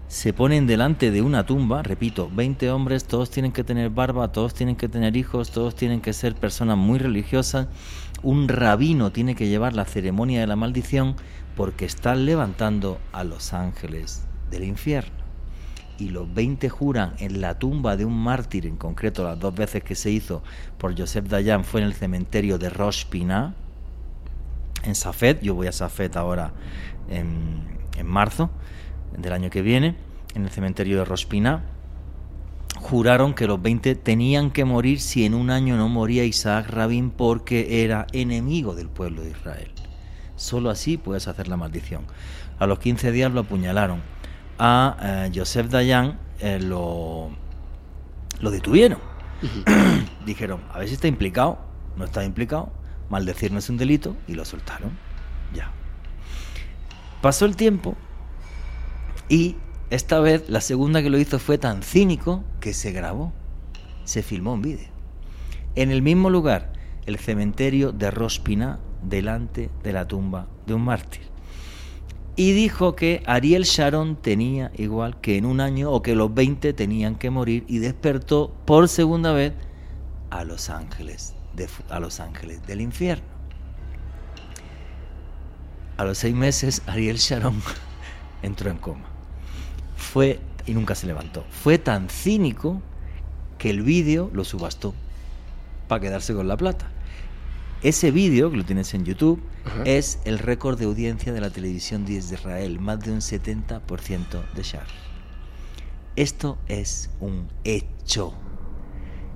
se 0.07 0.34
ponen 0.34 0.68
delante 0.68 1.09
de 1.09 1.24
una 1.24 1.47
tumba, 1.47 1.82
repito, 1.82 2.30
20 2.32 2.70
hombres, 2.70 3.05
todos 3.05 3.32
tienen 3.32 3.51
que 3.51 3.63
tener 3.63 3.89
barba, 3.89 4.32
todos 4.32 4.53
tienen 4.53 4.76
que 4.76 4.88
tener 4.88 5.18
hijos, 5.18 5.49
todos 5.49 5.74
tienen 5.74 5.99
que 5.99 6.13
ser 6.13 6.36
personas 6.36 6.78
muy 6.78 6.99
religiosas. 6.99 7.68
Un 8.22 8.47
rabino 8.47 9.11
tiene 9.11 9.34
que 9.34 9.47
llevar 9.47 9.74
la 9.74 9.86
ceremonia 9.86 10.41
de 10.41 10.47
la 10.47 10.55
maldición 10.55 11.16
porque 11.55 11.86
están 11.86 12.28
levantando 12.28 12.99
a 13.11 13.24
los 13.24 13.51
ángeles 13.51 14.28
del 14.51 14.63
infierno. 14.63 15.25
Y 15.98 16.10
los 16.10 16.34
20 16.34 16.70
juran 16.70 17.14
en 17.20 17.41
la 17.41 17.58
tumba 17.58 17.96
de 17.96 18.06
un 18.06 18.18
mártir, 18.18 18.66
en 18.66 18.76
concreto 18.76 19.24
las 19.24 19.39
dos 19.39 19.56
veces 19.56 19.84
que 19.84 19.96
se 19.96 20.12
hizo 20.12 20.43
por 20.78 20.98
Joseph 20.98 21.28
Dayan 21.28 21.64
fue 21.64 21.82
en 21.82 21.88
el 21.88 21.93
cementerio 21.93 22.58
de 22.58 22.72
Pinah, 23.10 23.54
en 24.84 24.96
Safed, 24.96 25.41
yo 25.41 25.56
voy 25.56 25.68
a 25.68 25.72
Safed 25.72 26.16
ahora 26.16 26.52
en, 27.10 27.64
en 27.98 28.06
marzo 28.06 28.52
del 29.18 29.34
año 29.34 29.50
que 29.50 29.62
viene, 29.62 29.96
en 30.36 30.43
el 30.43 30.50
cementerio 30.50 31.00
de 31.00 31.06
Rospina, 31.06 31.64
juraron 32.76 33.34
que 33.34 33.48
los 33.48 33.62
20 33.62 33.96
tenían 33.96 34.52
que 34.52 34.66
morir 34.66 35.00
si 35.00 35.26
en 35.26 35.34
un 35.34 35.50
año 35.50 35.78
no 35.78 35.89
moría 35.89 36.24
Isaac 36.24 36.70
Rabin 36.70 37.10
porque 37.10 37.84
era 37.84 38.06
enemigo 38.12 38.76
del 38.76 38.89
pueblo 38.89 39.24
de 39.24 39.32
Israel. 39.32 39.72
Solo 40.36 40.70
así 40.70 40.98
puedes 40.98 41.28
hacer 41.28 41.48
la 41.48 41.58
maldición. 41.58 42.04
A 42.60 42.68
los 42.68 42.80
15 42.80 43.12
días 43.12 43.32
lo 43.32 43.41
apuñalaron. 43.41 44.02
A 44.58 44.97
eh, 45.01 45.32
Joseph 45.34 45.68
Dayan 45.68 46.20
eh, 46.39 46.60
lo, 46.60 47.30
lo 48.39 48.51
detuvieron. 48.51 48.99
Dijeron, 50.26 50.62
a 50.72 50.80
ver 50.80 50.88
si 50.88 50.95
está 50.95 51.08
implicado. 51.08 51.60
No 51.97 52.06
está 52.06 52.24
implicado. 52.24 52.72
Maldecir 53.10 53.51
no 53.51 53.60
es 53.60 53.70
un 53.70 53.78
delito. 53.78 54.16
Y 54.28 54.34
lo 54.34 54.45
soltaron. 54.45 54.97
Ya. 55.53 55.72
Pasó 57.22 57.45
el 57.45 57.56
tiempo 57.56 57.95
y 59.30 59.56
esta 59.89 60.20
vez 60.20 60.49
la 60.49 60.62
segunda 60.62 61.01
que 61.01 61.10
lo 61.10 61.18
hizo 61.18 61.39
fue 61.39 61.58
tan 61.58 61.82
cínico 61.82 62.43
que 62.60 62.74
se 62.74 62.91
grabó. 62.91 63.34
Se 64.03 64.22
filmó 64.22 64.53
un 64.53 64.62
vídeo. 64.62 64.89
En 65.76 65.91
el 65.91 66.01
mismo 66.01 66.30
lugar, 66.30 66.74
el 67.06 67.18
cementerio 67.18 67.91
de 67.91 68.12
Rospina, 68.12 68.80
delante 69.01 69.70
de 69.84 69.93
la 69.93 70.08
tumba 70.08 70.47
de 70.66 70.74
un 70.74 70.84
mártir. 70.84 71.35
Y 72.38 72.52
dijo 72.52 72.96
que 72.96 73.24
Ariel 73.26 73.64
Sharon 73.64 74.18
tenía 74.18 74.72
igual 74.76 75.20
que 75.22 75.38
en 75.38 75.46
un 75.46 75.62
año 75.62 75.92
o 75.92 76.02
que 76.02 76.16
los 76.16 76.34
20 76.34 76.74
tenían 76.74 77.16
que 77.16 77.30
morir 77.30 77.64
y 77.68 77.78
despertó 77.78 78.54
por 78.66 78.90
segunda 78.90 79.32
vez 79.32 79.54
a 80.32 80.44
los 80.44 80.70
ángeles, 80.70 81.34
de, 81.56 81.70
a 81.90 82.00
los 82.02 82.20
ángeles 82.20 82.66
del 82.68 82.82
infierno. 82.82 83.24
A 85.96 86.04
los 86.04 86.18
seis 86.18 86.36
meses 86.36 86.82
Ariel 86.88 87.18
Sharon 87.18 87.62
entró 88.42 88.70
en 88.70 88.78
coma. 88.78 89.06
Fue 89.96 90.42
y 90.66 90.74
nunca 90.74 90.94
se 90.94 91.08
levantó. 91.08 91.46
Fue 91.50 91.78
tan 91.78 92.10
cínico 92.10 92.82
que 93.58 93.70
el 93.70 93.82
vídeo 93.82 94.30
lo 94.34 94.44
subastó 94.44 94.94
para 95.88 96.02
quedarse 96.02 96.34
con 96.34 96.50
la 96.50 96.58
plata. 96.58 96.90
Ese 97.82 98.12
vídeo, 98.12 98.50
que 98.50 98.58
lo 98.58 98.66
tienes 98.66 98.94
en 98.94 99.06
YouTube, 99.06 99.42
Ajá. 99.66 99.84
es 99.86 100.20
el 100.26 100.40
récord 100.40 100.80
de 100.80 100.86
audiencia 100.86 101.34
de 101.34 101.42
la 101.42 101.50
televisión 101.50 102.06
de 102.06 102.14
Israel, 102.14 102.80
más 102.80 103.00
de 103.02 103.12
un 103.12 103.20
70% 103.20 103.82
de 104.56 104.64
share. 104.64 105.06
Esto 106.16 106.58
es 106.68 107.10
un 107.20 107.50
hecho. 107.64 108.34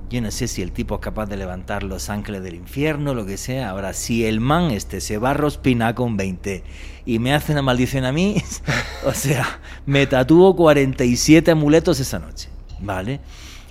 Yo 0.09 0.21
no 0.21 0.31
sé 0.31 0.47
si 0.47 0.63
el 0.63 0.71
tipo 0.71 0.95
es 0.95 1.01
capaz 1.01 1.27
de 1.27 1.37
levantar 1.37 1.83
los 1.83 2.09
ángeles 2.09 2.41
del 2.41 2.55
infierno, 2.55 3.13
lo 3.13 3.27
que 3.27 3.37
sea. 3.37 3.69
Ahora, 3.69 3.93
si 3.93 4.25
el 4.25 4.39
man 4.39 4.71
este 4.71 5.01
se 5.01 5.19
va 5.19 5.31
a 5.31 5.33
rospinar 5.35 5.93
con 5.93 6.17
20 6.17 6.63
y 7.05 7.19
me 7.19 7.33
hace 7.33 7.51
una 7.51 7.61
maldición 7.61 8.05
a 8.05 8.11
mí, 8.11 8.41
o 9.05 9.13
sea, 9.13 9.59
me 9.85 10.07
tatúo 10.07 10.55
47 10.55 11.51
amuletos 11.51 11.99
esa 11.99 12.17
noche, 12.17 12.49
¿vale? 12.79 13.19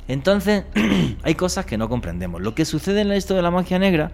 Entonces, 0.07 0.64
hay 1.23 1.35
cosas 1.35 1.66
que 1.66 1.77
no 1.77 1.89
comprendemos. 1.89 2.41
Lo 2.41 2.55
que 2.55 2.64
sucede 2.64 3.01
en 3.01 3.11
esto 3.11 3.35
de 3.35 3.43
la 3.43 3.51
magia 3.51 3.79
negra 3.79 4.12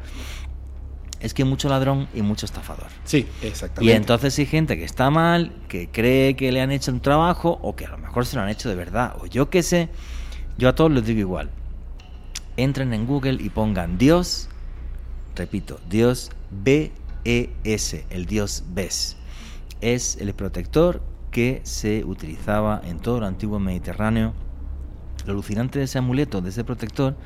es 1.24 1.32
que 1.32 1.42
hay 1.42 1.48
mucho 1.48 1.70
ladrón 1.70 2.06
y 2.14 2.20
mucho 2.20 2.44
estafador. 2.44 2.88
Sí, 3.04 3.26
exactamente. 3.40 3.90
Y 3.90 3.96
entonces 3.96 4.38
hay 4.38 4.44
gente 4.44 4.76
que 4.76 4.84
está 4.84 5.08
mal, 5.08 5.52
que 5.68 5.88
cree 5.88 6.36
que 6.36 6.52
le 6.52 6.60
han 6.60 6.70
hecho 6.70 6.92
un 6.92 7.00
trabajo 7.00 7.58
o 7.62 7.74
que 7.74 7.86
a 7.86 7.88
lo 7.88 7.96
mejor 7.96 8.26
se 8.26 8.36
lo 8.36 8.42
han 8.42 8.50
hecho 8.50 8.68
de 8.68 8.74
verdad. 8.74 9.16
O 9.18 9.26
yo 9.26 9.48
qué 9.48 9.62
sé, 9.62 9.88
yo 10.58 10.68
a 10.68 10.74
todos 10.74 10.92
les 10.92 11.06
digo 11.06 11.20
igual. 11.20 11.50
Entren 12.58 12.92
en 12.92 13.06
Google 13.06 13.42
y 13.42 13.48
pongan 13.48 13.96
Dios, 13.96 14.50
repito, 15.34 15.80
Dios 15.88 16.30
B-E-S, 16.50 18.04
el 18.10 18.26
Dios 18.26 18.62
Bes. 18.68 19.16
Es 19.80 20.18
el 20.18 20.34
protector 20.34 21.00
que 21.30 21.62
se 21.64 22.04
utilizaba 22.04 22.82
en 22.84 23.00
todo 23.00 23.16
el 23.16 23.24
antiguo 23.24 23.58
Mediterráneo. 23.58 24.34
Lo 25.24 25.32
alucinante 25.32 25.78
de 25.78 25.86
ese 25.86 25.96
amuleto, 25.96 26.42
de 26.42 26.50
ese 26.50 26.64
protector, 26.64 27.16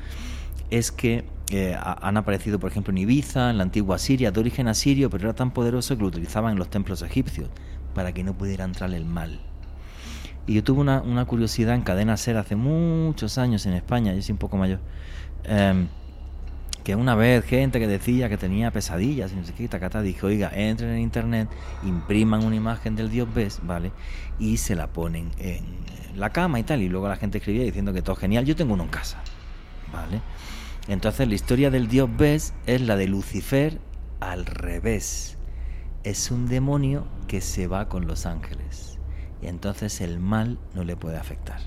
es 0.69 0.93
que 0.93 1.25
eh, 1.51 1.75
han 1.79 2.15
aparecido, 2.15 2.59
por 2.59 2.69
ejemplo, 2.69 2.91
en 2.91 2.99
Ibiza, 2.99 3.49
en 3.49 3.57
la 3.57 3.63
antigua 3.63 3.97
Siria, 3.97 4.31
de 4.31 4.39
origen 4.39 4.67
asirio, 4.67 5.09
pero 5.09 5.29
era 5.29 5.35
tan 5.35 5.51
poderoso 5.51 5.95
que 5.95 6.03
lo 6.03 6.07
utilizaban 6.09 6.53
en 6.53 6.59
los 6.59 6.69
templos 6.69 7.01
egipcios 7.01 7.49
para 7.95 8.13
que 8.13 8.23
no 8.23 8.37
pudiera 8.37 8.65
entrar 8.65 8.93
el 8.93 9.05
mal. 9.05 9.39
Y 10.45 10.53
yo 10.53 10.63
tuve 10.63 10.81
una, 10.81 11.01
una 11.01 11.25
curiosidad 11.25 11.73
en 11.73 11.81
Cadena 11.81 12.17
Ser 12.17 12.37
hace 12.37 12.55
muchos 12.55 13.37
años 13.37 13.65
en 13.65 13.73
España, 13.73 14.13
yo 14.13 14.21
soy 14.21 14.33
un 14.33 14.37
poco 14.37 14.57
mayor, 14.57 14.79
em, 15.43 15.87
que 16.83 16.95
una 16.95 17.15
vez 17.15 17.43
gente 17.45 17.79
que 17.79 17.87
decía 17.87 18.29
que 18.29 18.37
tenía 18.37 18.71
pesadillas 18.71 19.31
y 19.31 19.35
no 19.35 19.43
sé 19.43 19.53
qué, 19.53 19.67
tacata, 19.67 20.01
dije, 20.01 20.25
oiga, 20.25 20.51
entren 20.53 20.91
en 20.91 20.99
internet, 20.99 21.49
impriman 21.83 22.43
una 22.43 22.55
imagen 22.55 22.95
del 22.95 23.09
dios 23.09 23.31
Bes, 23.33 23.59
¿vale? 23.63 23.91
Y 24.39 24.57
se 24.57 24.75
la 24.75 24.87
ponen 24.87 25.31
en 25.39 25.63
la 26.15 26.29
cama 26.29 26.59
y 26.59 26.63
tal, 26.63 26.81
y 26.81 26.89
luego 26.89 27.07
la 27.07 27.15
gente 27.15 27.39
escribía 27.39 27.63
diciendo 27.63 27.91
que 27.91 28.01
todo 28.01 28.15
genial, 28.15 28.45
yo 28.45 28.55
tengo 28.55 28.73
uno 28.73 28.83
en 28.83 28.89
casa, 28.89 29.21
¿vale? 29.91 30.21
Entonces 30.89 31.27
la 31.27 31.35
historia 31.35 31.69
del 31.69 31.87
dios 31.87 32.09
Bes 32.17 32.53
es 32.65 32.81
la 32.81 32.95
de 32.95 33.07
Lucifer 33.07 33.79
al 34.19 34.47
revés. 34.47 35.37
Es 36.03 36.31
un 36.31 36.47
demonio 36.47 37.05
que 37.27 37.41
se 37.41 37.67
va 37.67 37.87
con 37.87 38.07
los 38.07 38.25
ángeles. 38.25 38.97
Y 39.39 39.47
entonces 39.47 40.01
el 40.01 40.19
mal 40.19 40.57
no 40.73 40.83
le 40.83 40.95
puede 40.95 41.17
afectar. 41.17 41.59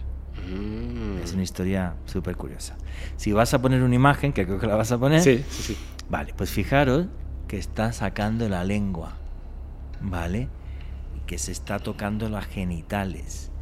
Mm. 0.48 1.22
Es 1.22 1.34
una 1.34 1.44
historia 1.44 1.94
súper 2.04 2.36
curiosa. 2.36 2.76
Si 3.16 3.30
vas 3.30 3.54
a 3.54 3.62
poner 3.62 3.84
una 3.84 3.94
imagen, 3.94 4.32
que 4.32 4.44
creo 4.44 4.58
que 4.58 4.66
la 4.66 4.74
vas 4.74 4.90
a 4.90 4.98
poner. 4.98 5.20
Sí, 5.20 5.44
sí, 5.48 5.62
sí. 5.62 5.76
Vale, 6.10 6.34
pues 6.36 6.50
fijaros 6.50 7.06
que 7.46 7.58
está 7.58 7.92
sacando 7.92 8.48
la 8.48 8.64
lengua. 8.64 9.12
¿Vale? 10.00 10.48
Y 11.16 11.20
que 11.28 11.38
se 11.38 11.52
está 11.52 11.78
tocando 11.78 12.28
las 12.28 12.46
genitales. 12.46 13.52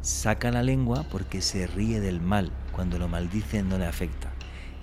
Saca 0.00 0.50
la 0.50 0.62
lengua 0.62 1.04
porque 1.10 1.42
se 1.42 1.66
ríe 1.66 2.00
del 2.00 2.22
mal. 2.22 2.50
Cuando 2.72 2.98
lo 2.98 3.08
maldice 3.08 3.62
no 3.62 3.76
le 3.76 3.84
afecta 3.84 4.31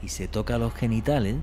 y 0.03 0.09
se 0.09 0.27
toca 0.27 0.57
los 0.57 0.73
genitales, 0.73 1.35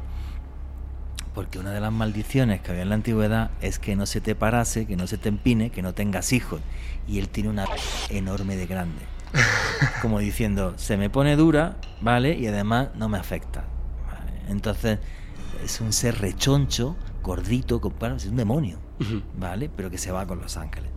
porque 1.34 1.58
una 1.58 1.70
de 1.70 1.80
las 1.80 1.92
maldiciones 1.92 2.62
que 2.62 2.70
había 2.70 2.82
en 2.82 2.88
la 2.88 2.94
antigüedad 2.94 3.50
es 3.60 3.78
que 3.78 3.94
no 3.94 4.06
se 4.06 4.20
te 4.20 4.34
parase, 4.34 4.86
que 4.86 4.96
no 4.96 5.06
se 5.06 5.18
te 5.18 5.28
empine, 5.28 5.70
que 5.70 5.82
no 5.82 5.92
tengas 5.92 6.32
hijos. 6.32 6.60
Y 7.06 7.18
él 7.18 7.28
tiene 7.28 7.50
una 7.50 7.66
enorme 8.08 8.56
de 8.56 8.66
grande. 8.66 9.02
Como 10.02 10.18
diciendo, 10.18 10.74
se 10.76 10.96
me 10.96 11.10
pone 11.10 11.36
dura, 11.36 11.76
¿vale? 12.00 12.36
Y 12.38 12.46
además 12.46 12.88
no 12.94 13.08
me 13.08 13.18
afecta. 13.18 13.64
¿vale? 14.06 14.32
Entonces, 14.48 14.98
es 15.62 15.80
un 15.80 15.92
ser 15.92 16.18
rechoncho, 16.20 16.96
gordito, 17.22 17.82
es 18.16 18.26
un 18.26 18.36
demonio, 18.36 18.78
¿vale? 19.36 19.68
Pero 19.74 19.90
que 19.90 19.98
se 19.98 20.12
va 20.12 20.26
con 20.26 20.40
los 20.40 20.56
ángeles. 20.56 20.90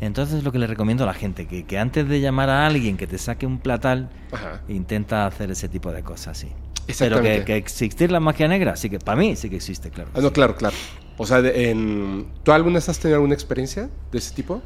Entonces, 0.00 0.42
lo 0.42 0.50
que 0.50 0.58
le 0.58 0.66
recomiendo 0.66 1.04
a 1.04 1.06
la 1.06 1.14
gente, 1.14 1.46
que, 1.46 1.64
que 1.64 1.78
antes 1.78 2.08
de 2.08 2.20
llamar 2.20 2.48
a 2.48 2.66
alguien 2.66 2.96
que 2.96 3.06
te 3.06 3.18
saque 3.18 3.46
un 3.46 3.58
platal, 3.58 4.08
Ajá. 4.32 4.62
intenta 4.68 5.26
hacer 5.26 5.50
ese 5.50 5.68
tipo 5.68 5.92
de 5.92 6.02
cosas, 6.02 6.38
sí. 6.38 6.50
Pero 6.98 7.22
que, 7.22 7.44
que 7.44 7.56
existir 7.56 8.10
la 8.10 8.20
magia 8.20 8.48
negra, 8.48 8.76
sí 8.76 8.90
que 8.90 8.98
para 8.98 9.16
mí 9.18 9.36
sí 9.36 9.48
que 9.48 9.56
existe, 9.56 9.90
claro. 9.90 10.10
Ah, 10.14 10.20
no, 10.20 10.32
claro, 10.32 10.56
claro. 10.56 10.76
O 11.18 11.26
sea, 11.26 11.42
de- 11.42 11.70
en... 11.70 12.26
¿tú 12.42 12.52
alguna 12.52 12.74
vez 12.76 12.88
has 12.88 12.98
tenido 12.98 13.16
alguna 13.16 13.34
experiencia 13.34 13.88
de 14.10 14.18
ese 14.18 14.34
tipo? 14.34 14.62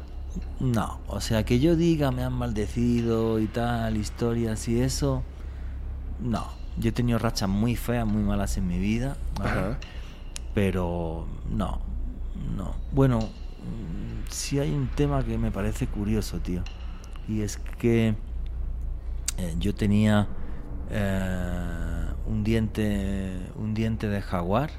No, 0.59 0.99
o 1.07 1.21
sea, 1.21 1.43
que 1.45 1.59
yo 1.59 1.75
diga 1.75 2.11
me 2.11 2.23
han 2.23 2.33
maldecido 2.33 3.39
y 3.39 3.47
tal, 3.47 3.97
historias 3.97 4.67
y 4.67 4.81
eso, 4.81 5.23
no. 6.19 6.47
Yo 6.77 6.89
he 6.89 6.91
tenido 6.91 7.19
rachas 7.19 7.47
muy 7.47 7.75
feas, 7.77 8.05
muy 8.05 8.21
malas 8.21 8.57
en 8.57 8.67
mi 8.67 8.77
vida, 8.79 9.15
pero 10.53 11.25
no, 11.49 11.79
no. 12.57 12.75
Bueno, 12.91 13.29
sí 14.29 14.59
hay 14.59 14.71
un 14.71 14.87
tema 14.89 15.23
que 15.23 15.37
me 15.37 15.51
parece 15.51 15.87
curioso, 15.87 16.39
tío, 16.39 16.63
y 17.27 17.41
es 17.41 17.57
que 17.79 18.15
eh, 19.37 19.55
yo 19.59 19.73
tenía 19.75 20.27
eh, 20.89 22.07
un 22.27 22.43
diente, 22.43 23.31
un 23.55 23.73
diente 23.73 24.07
de 24.07 24.21
jaguar. 24.21 24.69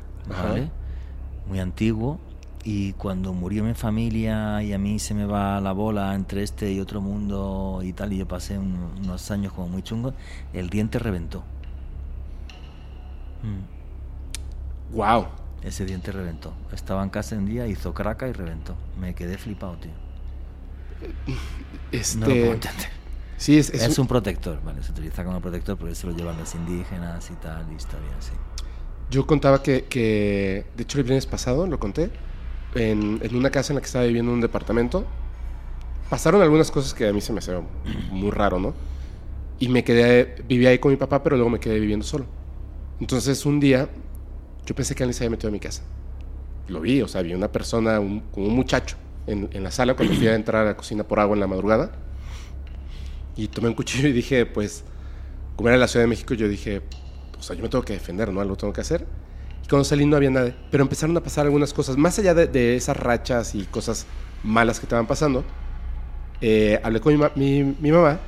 Muy 1.49 1.61
antiguo. 1.61 2.19
Y 2.65 2.95
cuando 2.95 3.33
murió 3.33 3.63
mi 3.63 3.75
familia 3.75 4.61
y 4.63 4.73
a 4.73 4.79
mí 4.79 4.99
se 4.99 5.15
me 5.15 5.25
va 5.25 5.61
la 5.61 5.71
bola 5.73 6.15
entre 6.17 6.43
este 6.43 6.73
y 6.73 6.81
otro 6.81 7.01
mundo 7.01 7.81
y 7.85 7.93
tal, 7.93 8.13
y 8.13 8.19
yo 8.19 8.27
pasé 8.27 8.59
un- 8.59 8.91
unos 9.05 9.31
años 9.31 9.53
como 9.53 9.69
muy 9.69 9.83
chungos, 9.83 10.15
el 10.53 10.69
diente 10.69 10.99
reventó. 10.99 11.45
Mm. 13.43 14.97
Wow. 14.97 15.27
Ese 15.63 15.85
diente 15.85 16.11
reventó. 16.13 16.53
Estaba 16.73 17.03
en 17.03 17.11
casa 17.11 17.37
un 17.37 17.47
día, 17.47 17.67
hizo 17.67 17.95
craca 17.95 18.29
y 18.29 18.33
reventó. 18.33 18.75
Me 19.01 19.15
quedé 19.15 19.39
flipado, 19.39 19.77
tío. 19.77 19.93
Este... 21.93 22.19
No 22.19 22.27
lo 22.27 22.33
puedo 22.35 22.53
entender. 22.55 22.89
Sí, 23.37 23.59
es, 23.59 23.71
Es, 23.71 23.83
es, 23.83 23.99
un 23.99 24.07
protector, 24.07 24.61
¿vale? 24.65 24.83
Se 24.83 24.93
utiliza 24.93 25.25
como 25.25 25.41
protector 25.41 25.77
porque 25.77 25.95
se 25.95 26.07
lo 26.07 26.17
llevan 26.17 26.39
los 26.39 26.55
indígenas 26.55 27.31
y 27.31 27.35
tal, 27.35 27.71
historia 27.73 28.09
así. 28.19 28.33
Yo 29.11 29.27
contaba 29.27 29.63
que, 29.63 29.85
que, 29.85 30.67
de 30.77 30.83
hecho 30.83 30.99
el 30.99 31.05
viernes 31.05 31.27
pasado, 31.27 31.67
lo 31.67 31.79
conté, 31.79 32.11
en, 32.75 33.21
en 33.23 33.37
una 33.37 33.51
casa 33.51 33.73
en 33.73 33.77
la 33.77 33.81
que 33.81 33.87
estaba 33.87 34.05
viviendo 34.05 34.31
en 34.33 34.37
un 34.37 34.41
departamento, 34.41 35.07
pasaron 36.09 36.43
algunas 36.43 36.71
cosas 36.71 36.95
que 36.95 37.09
a 37.09 37.13
mí 37.13 37.21
se 37.21 37.33
me 37.33 37.39
hacían 37.39 37.67
muy 38.11 38.31
raro, 38.31 38.59
¿no? 38.59 38.75
Y 39.59 39.69
me 39.69 39.85
quedé, 39.85 40.43
vivía 40.49 40.71
ahí 40.71 40.79
con 40.79 40.91
mi 40.91 40.97
papá, 40.97 41.23
pero 41.23 41.37
luego 41.37 41.51
me 41.51 41.61
quedé 41.61 41.79
viviendo 41.79 42.05
solo. 42.05 42.27
Entonces 43.01 43.45
un 43.47 43.61
día, 43.61 43.89
yo 44.65 44.75
pensé 44.75 44.95
que 44.95 45.03
alguien 45.03 45.15
se 45.15 45.25
había 45.25 45.31
metido 45.31 45.49
a 45.49 45.53
mi 45.53 45.61
casa. 45.61 45.83
Lo 46.69 46.81
vi, 46.81 47.01
o 47.03 47.09
sea, 47.09 47.23
vi 47.23 47.35
una 47.35 47.53
persona, 47.53 48.01
un, 48.01 48.21
como 48.33 48.47
un 48.47 48.55
muchacho, 48.55 48.97
en, 49.27 49.49
en 49.53 49.63
la 49.63 49.71
sala 49.71 49.95
cuando 49.95 50.15
fui 50.15 50.27
a 50.29 50.35
entrar 50.35 50.63
a 50.63 50.71
la 50.71 50.77
cocina 50.77 51.05
por 51.05 51.21
agua 51.21 51.35
en 51.35 51.41
la 51.41 51.47
madrugada. 51.47 51.93
Y 53.37 53.49
tomé 53.49 53.69
un 53.69 53.75
cuchillo 53.75 54.09
y 54.09 54.13
dije, 54.13 54.47
pues, 54.47 54.85
como 55.57 55.69
era 55.71 55.79
la 55.79 55.89
Ciudad 55.89 56.05
de 56.05 56.09
México, 56.09 56.35
yo 56.35 56.49
dije, 56.49 56.83
o 57.39 57.43
sea, 57.43 57.57
yo 57.57 57.63
me 57.63 57.69
tengo 57.69 57.85
que 57.85 57.95
defender, 57.95 58.33
¿no? 58.33 58.41
Algo 58.41 58.57
tengo 58.57 58.73
que 58.73 58.83
hacer. 58.83 59.07
Y 59.65 59.69
cuando 59.69 59.85
salí 59.85 60.07
no 60.07 60.17
había 60.17 60.31
nadie. 60.31 60.57
Pero 60.71 60.83
empezaron 60.85 61.17
a 61.17 61.23
pasar 61.23 61.47
algunas 61.47 61.75
cosas, 61.75 61.97
más 61.97 62.19
allá 62.19 62.35
de, 62.35 62.47
de 62.49 62.77
esas 62.77 62.97
rachas 62.97 63.55
y 63.55 63.67
cosas 63.67 64.09
malas 64.43 64.81
que 64.81 64.87
estaban 64.87 65.07
pasando. 65.07 65.47
eh, 66.41 66.81
hablé 66.85 67.01
con 67.01 67.17
mi, 67.19 67.25
mi- 67.65 67.77
mi 67.81 67.93
mamá 67.93 68.21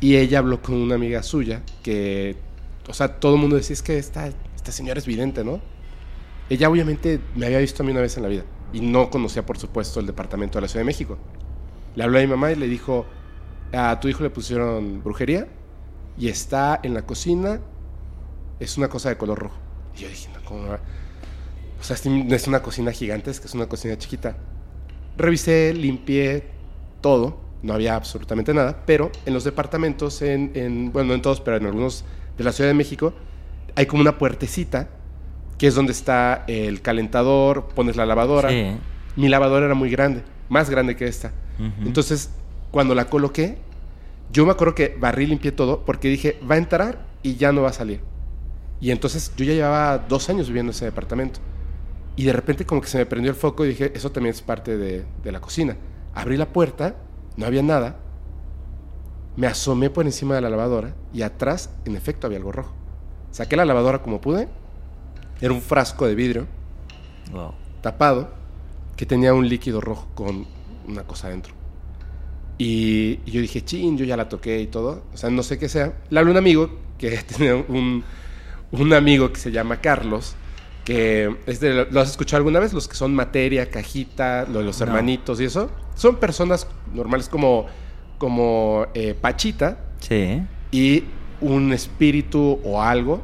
y 0.00 0.16
ella 0.16 0.38
habló 0.40 0.62
con 0.62 0.76
una 0.76 0.96
amiga 0.96 1.22
suya 1.22 1.64
que, 1.82 2.44
o 2.88 2.94
sea, 2.94 3.20
todo 3.20 3.34
el 3.36 3.40
mundo 3.40 3.56
decía, 3.56 3.74
es 3.74 3.82
que 3.82 3.98
esta, 3.98 4.28
esta 4.56 4.72
señora 4.72 4.98
es 5.00 5.06
vidente, 5.06 5.44
¿no? 5.44 5.62
Ella 6.48 6.68
obviamente 6.70 7.30
me 7.34 7.46
había 7.46 7.58
visto 7.58 7.82
a 7.82 7.86
mí 7.86 7.92
una 7.92 8.00
vez 8.02 8.16
en 8.16 8.22
la 8.24 8.28
vida 8.28 8.44
y 8.72 8.80
no 8.82 9.10
conocía, 9.10 9.46
por 9.46 9.58
supuesto, 9.58 10.00
el 10.00 10.06
departamento 10.06 10.58
de 10.58 10.62
la 10.62 10.68
Ciudad 10.68 10.82
de 10.82 10.86
México. 10.86 11.20
Le 11.94 12.04
habló 12.04 12.18
a 12.18 12.22
mi 12.22 12.26
mamá 12.28 12.52
y 12.52 12.56
le 12.56 12.68
dijo, 12.68 13.08
a 13.72 13.98
tu 14.00 14.08
hijo 14.08 14.22
le 14.22 14.30
pusieron 14.30 15.02
brujería 15.02 15.48
y 16.18 16.28
está 16.28 16.78
en 16.82 16.94
la 16.94 17.02
cocina, 17.02 17.60
es 18.60 18.76
una 18.78 18.88
cosa 18.88 19.08
de 19.08 19.16
color 19.16 19.38
rojo. 19.38 19.56
Y 19.96 20.00
yo 20.00 20.08
dije, 20.08 20.28
no, 20.34 20.44
¿cómo 20.44 20.68
va? 20.68 20.78
O 21.80 21.82
sea, 21.84 21.96
es- 21.96 22.46
una 22.46 22.62
cocina 22.62 22.92
gigantesca, 22.92 23.46
es 23.46 23.54
una 23.54 23.66
cocina 23.66 23.96
chiquita. 23.98 24.36
Revisé, 25.16 25.72
limpié 25.74 26.44
todo, 27.00 27.40
no 27.62 27.74
había 27.74 27.94
absolutamente 27.96 28.52
nada, 28.54 28.82
pero 28.86 29.10
en 29.26 29.34
los 29.34 29.44
departamentos, 29.44 30.22
en, 30.22 30.52
en- 30.54 30.92
bueno, 30.92 31.08
no 31.08 31.14
en 31.14 31.22
todos, 31.22 31.40
pero 31.40 31.56
en 31.56 31.66
algunos 31.66 32.04
de 32.38 32.44
la 32.44 32.52
Ciudad 32.52 32.70
de 32.70 32.74
México, 32.74 33.12
hay 33.76 33.86
como 33.86 34.00
una 34.02 34.18
puertecita, 34.18 34.88
que 35.58 35.66
es 35.68 35.74
donde 35.74 35.92
está 35.92 36.44
el 36.48 36.80
calentador, 36.82 37.68
pones 37.74 37.96
la 37.96 38.06
lavadora. 38.06 38.50
Sí. 38.50 38.76
Mi 39.16 39.28
lavadora 39.28 39.66
era 39.66 39.74
muy 39.74 39.90
grande, 39.90 40.22
más 40.48 40.68
grande 40.70 40.96
que 40.96 41.06
esta. 41.06 41.32
Entonces, 41.86 42.30
cuando 42.74 42.96
la 42.96 43.04
coloqué, 43.08 43.56
yo 44.32 44.44
me 44.44 44.50
acuerdo 44.50 44.74
que 44.74 44.96
barrí, 44.98 45.26
limpié 45.26 45.52
todo, 45.52 45.84
porque 45.84 46.08
dije, 46.08 46.40
va 46.50 46.56
a 46.56 46.58
entrar 46.58 47.06
y 47.22 47.36
ya 47.36 47.52
no 47.52 47.62
va 47.62 47.68
a 47.68 47.72
salir. 47.72 48.00
Y 48.80 48.90
entonces 48.90 49.32
yo 49.36 49.44
ya 49.44 49.52
llevaba 49.52 49.98
dos 49.98 50.28
años 50.28 50.48
viviendo 50.48 50.70
en 50.72 50.74
ese 50.74 50.84
departamento. 50.86 51.38
Y 52.16 52.24
de 52.24 52.32
repente 52.32 52.66
como 52.66 52.80
que 52.80 52.88
se 52.88 52.98
me 52.98 53.06
prendió 53.06 53.30
el 53.30 53.36
foco 53.36 53.64
y 53.64 53.68
dije, 53.68 53.92
eso 53.94 54.10
también 54.10 54.34
es 54.34 54.42
parte 54.42 54.76
de, 54.76 55.04
de 55.22 55.30
la 55.30 55.40
cocina. 55.40 55.76
Abrí 56.14 56.36
la 56.36 56.52
puerta, 56.52 56.96
no 57.36 57.46
había 57.46 57.62
nada. 57.62 58.00
Me 59.36 59.46
asomé 59.46 59.88
por 59.88 60.04
encima 60.04 60.34
de 60.34 60.40
la 60.40 60.50
lavadora 60.50 60.96
y 61.12 61.22
atrás, 61.22 61.70
en 61.84 61.94
efecto, 61.94 62.26
había 62.26 62.38
algo 62.38 62.50
rojo. 62.50 62.74
Saqué 63.30 63.54
la 63.54 63.64
lavadora 63.64 64.02
como 64.02 64.20
pude. 64.20 64.48
Era 65.40 65.52
un 65.52 65.62
frasco 65.62 66.08
de 66.08 66.16
vidrio 66.16 66.48
Wow. 67.30 67.54
tapado 67.82 68.30
que 68.96 69.06
tenía 69.06 69.32
un 69.32 69.48
líquido 69.48 69.80
rojo 69.80 70.08
con 70.16 70.48
una 70.88 71.04
cosa 71.04 71.28
adentro. 71.28 71.54
Y, 72.58 73.18
y 73.26 73.30
yo 73.30 73.40
dije, 73.40 73.64
chin, 73.64 73.98
yo 73.98 74.04
ya 74.04 74.16
la 74.16 74.28
toqué 74.28 74.60
y 74.60 74.66
todo. 74.66 75.02
O 75.12 75.16
sea, 75.16 75.30
no 75.30 75.42
sé 75.42 75.58
qué 75.58 75.68
sea. 75.68 75.94
Le 76.10 76.18
hablé 76.18 76.30
a 76.30 76.32
un 76.32 76.38
amigo 76.38 76.70
que 76.98 77.10
tenía 77.36 77.56
un, 77.56 78.04
un 78.72 78.92
amigo 78.92 79.32
que 79.32 79.40
se 79.40 79.50
llama 79.50 79.80
Carlos, 79.80 80.36
que 80.84 81.34
es 81.46 81.60
de, 81.60 81.86
¿lo 81.90 82.00
has 82.00 82.10
escuchado 82.10 82.38
alguna 82.38 82.60
vez? 82.60 82.72
Los 82.72 82.86
que 82.88 82.94
son 82.94 83.14
materia, 83.14 83.70
cajita, 83.70 84.46
lo 84.50 84.60
de 84.60 84.64
los 84.66 84.78
No. 84.80 84.86
hermanitos 84.86 85.40
y 85.40 85.44
eso. 85.44 85.70
Son 85.96 86.16
personas 86.16 86.66
normales 86.92 87.28
como, 87.28 87.66
como 88.18 88.86
eh, 88.94 89.14
Pachita 89.20 89.78
Sí. 90.00 90.42
y 90.70 91.04
un 91.40 91.72
espíritu 91.72 92.60
o 92.64 92.80
algo 92.82 93.20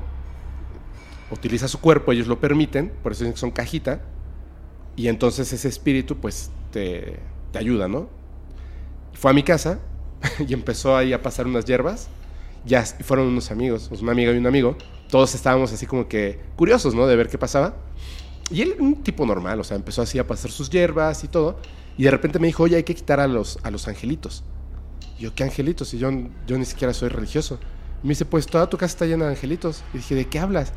utiliza 1.31 1.69
su 1.69 1.81
cuerpo, 1.81 2.11
ellos 2.13 2.27
lo 2.27 2.41
permiten, 2.41 2.91
por 3.03 3.13
eso 3.13 3.21
dicen 3.25 3.35
que 3.35 3.39
son 3.41 3.51
cajita, 3.53 4.01
y 4.97 5.07
entonces 5.09 5.53
ese 5.53 5.69
espíritu 5.69 6.17
pues 6.17 6.51
te, 6.73 7.19
te 7.53 7.59
ayuda, 7.59 7.87
¿no? 7.87 8.09
Fue 9.13 9.31
a 9.31 9.35
mi 9.35 9.43
casa 9.43 9.81
y 10.47 10.53
empezó 10.53 10.97
ahí 10.97 11.13
a 11.13 11.23
pasar 11.23 11.47
unas 11.47 11.65
hierbas, 11.65 12.09
ya 12.65 12.85
fueron 12.85 13.27
unos 13.27 13.51
amigos, 13.51 13.91
una 14.01 14.13
amiga 14.13 14.33
y 14.33 14.37
un 14.37 14.47
amigo, 14.47 14.77
todos 15.11 15.35
estábamos 15.35 15.73
así 15.73 15.87
como 15.87 16.09
que 16.09 16.41
curiosos, 16.57 16.95
¿no? 16.95 17.07
De 17.07 17.17
ver 17.17 17.29
qué 17.29 17.39
pasaba. 17.39 17.75
Y 18.51 18.63
él, 18.63 18.77
un 18.79 19.03
tipo 19.03 19.25
normal, 19.27 19.61
o 19.61 19.65
sea, 19.65 19.77
empezó 19.77 20.03
así 20.03 20.19
a 20.19 20.27
pasar 20.27 20.51
sus 20.51 20.71
hierbas 20.71 21.23
y 21.25 21.29
todo, 21.29 21.59
y 21.97 22.05
de 22.05 22.11
repente 22.11 22.39
me 22.39 22.47
dijo, 22.47 22.65
oye, 22.65 22.77
hay 22.77 22.83
que 22.83 22.95
quitar 22.95 23.21
a 23.21 23.27
los, 23.27 23.59
a 23.63 23.71
los 23.71 23.87
angelitos. 23.89 24.45
Y 25.19 25.25
yo, 25.25 25.35
¿qué 25.35 25.45
angelitos? 25.45 25.93
Y 25.95 25.99
yo, 25.99 26.11
yo 26.47 26.59
ni 26.59 26.65
siquiera 26.65 26.93
soy 26.95 27.09
religioso. 27.09 27.59
Me 28.03 28.11
dice, 28.11 28.25
pues 28.25 28.47
toda 28.47 28.69
tu 28.69 28.79
casa 28.79 28.93
está 28.95 29.07
llena 29.07 29.27
de 29.27 29.33
angelitos. 29.33 29.85
Y 29.93 29.99
dije, 29.99 30.15
¿de 30.15 30.27
qué 30.27 30.39
hablas? 30.39 30.73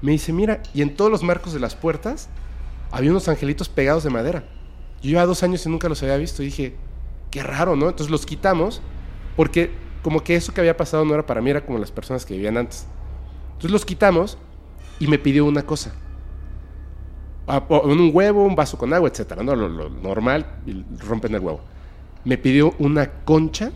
Me 0.00 0.12
dice, 0.12 0.32
mira, 0.32 0.62
y 0.72 0.82
en 0.82 0.94
todos 0.94 1.10
los 1.10 1.22
marcos 1.22 1.52
de 1.52 1.60
las 1.60 1.74
puertas 1.74 2.28
había 2.90 3.10
unos 3.10 3.28
angelitos 3.28 3.68
pegados 3.68 4.04
de 4.04 4.10
madera. 4.10 4.44
Yo 5.02 5.10
llevaba 5.10 5.26
dos 5.26 5.42
años 5.42 5.66
y 5.66 5.68
nunca 5.68 5.88
los 5.88 6.02
había 6.02 6.16
visto. 6.16 6.42
Y 6.42 6.46
dije, 6.46 6.76
qué 7.30 7.42
raro, 7.42 7.76
¿no? 7.76 7.88
Entonces 7.88 8.10
los 8.10 8.26
quitamos 8.26 8.82
porque 9.36 9.70
como 10.02 10.22
que 10.22 10.36
eso 10.36 10.52
que 10.52 10.60
había 10.60 10.76
pasado 10.76 11.04
no 11.04 11.14
era 11.14 11.26
para 11.26 11.40
mí, 11.40 11.50
era 11.50 11.64
como 11.64 11.78
las 11.78 11.90
personas 11.90 12.24
que 12.24 12.34
vivían 12.34 12.56
antes. 12.56 12.86
Entonces 13.48 13.70
los 13.70 13.84
quitamos 13.84 14.38
y 14.98 15.06
me 15.06 15.18
pidió 15.18 15.44
una 15.44 15.64
cosa. 15.64 15.94
Un 17.68 18.10
huevo, 18.12 18.44
un 18.44 18.54
vaso 18.54 18.76
con 18.76 18.92
agua, 18.92 19.08
etcétera, 19.08 19.42
¿no? 19.42 19.56
Lo, 19.56 19.68
lo 19.68 19.88
normal, 19.88 20.60
y 20.66 20.84
rompen 20.98 21.34
el 21.34 21.40
huevo. 21.40 21.60
Me 22.24 22.36
pidió 22.36 22.74
una 22.78 23.10
concha 23.24 23.72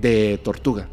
de 0.00 0.38
tortuga. 0.42 0.88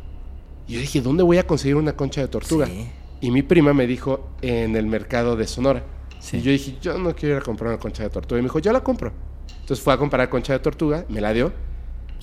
Y 0.67 0.73
yo 0.73 0.79
dije, 0.79 1.01
¿dónde 1.01 1.23
voy 1.23 1.37
a 1.37 1.47
conseguir 1.47 1.75
una 1.75 1.95
concha 1.95 2.21
de 2.21 2.27
tortuga? 2.27 2.65
Sí. 2.65 2.89
Y 3.21 3.31
mi 3.31 3.41
prima 3.41 3.73
me 3.73 3.87
dijo, 3.87 4.29
en 4.41 4.75
el 4.75 4.85
mercado 4.85 5.35
de 5.35 5.47
Sonora. 5.47 5.83
Sí. 6.19 6.37
Y 6.37 6.41
yo 6.41 6.51
dije, 6.51 6.77
yo 6.81 6.97
no 6.97 7.15
quiero 7.15 7.35
ir 7.35 7.41
a 7.41 7.45
comprar 7.45 7.69
una 7.69 7.79
concha 7.79 8.03
de 8.03 8.09
tortuga. 8.09 8.39
Y 8.39 8.41
me 8.41 8.47
dijo, 8.47 8.59
yo 8.59 8.73
la 8.73 8.81
compro. 8.81 9.11
Entonces 9.61 9.81
fue 9.81 9.93
a 9.93 9.97
comprar 9.97 10.29
concha 10.29 10.53
de 10.53 10.59
tortuga, 10.59 11.05
me 11.07 11.21
la 11.21 11.31
dio. 11.31 11.53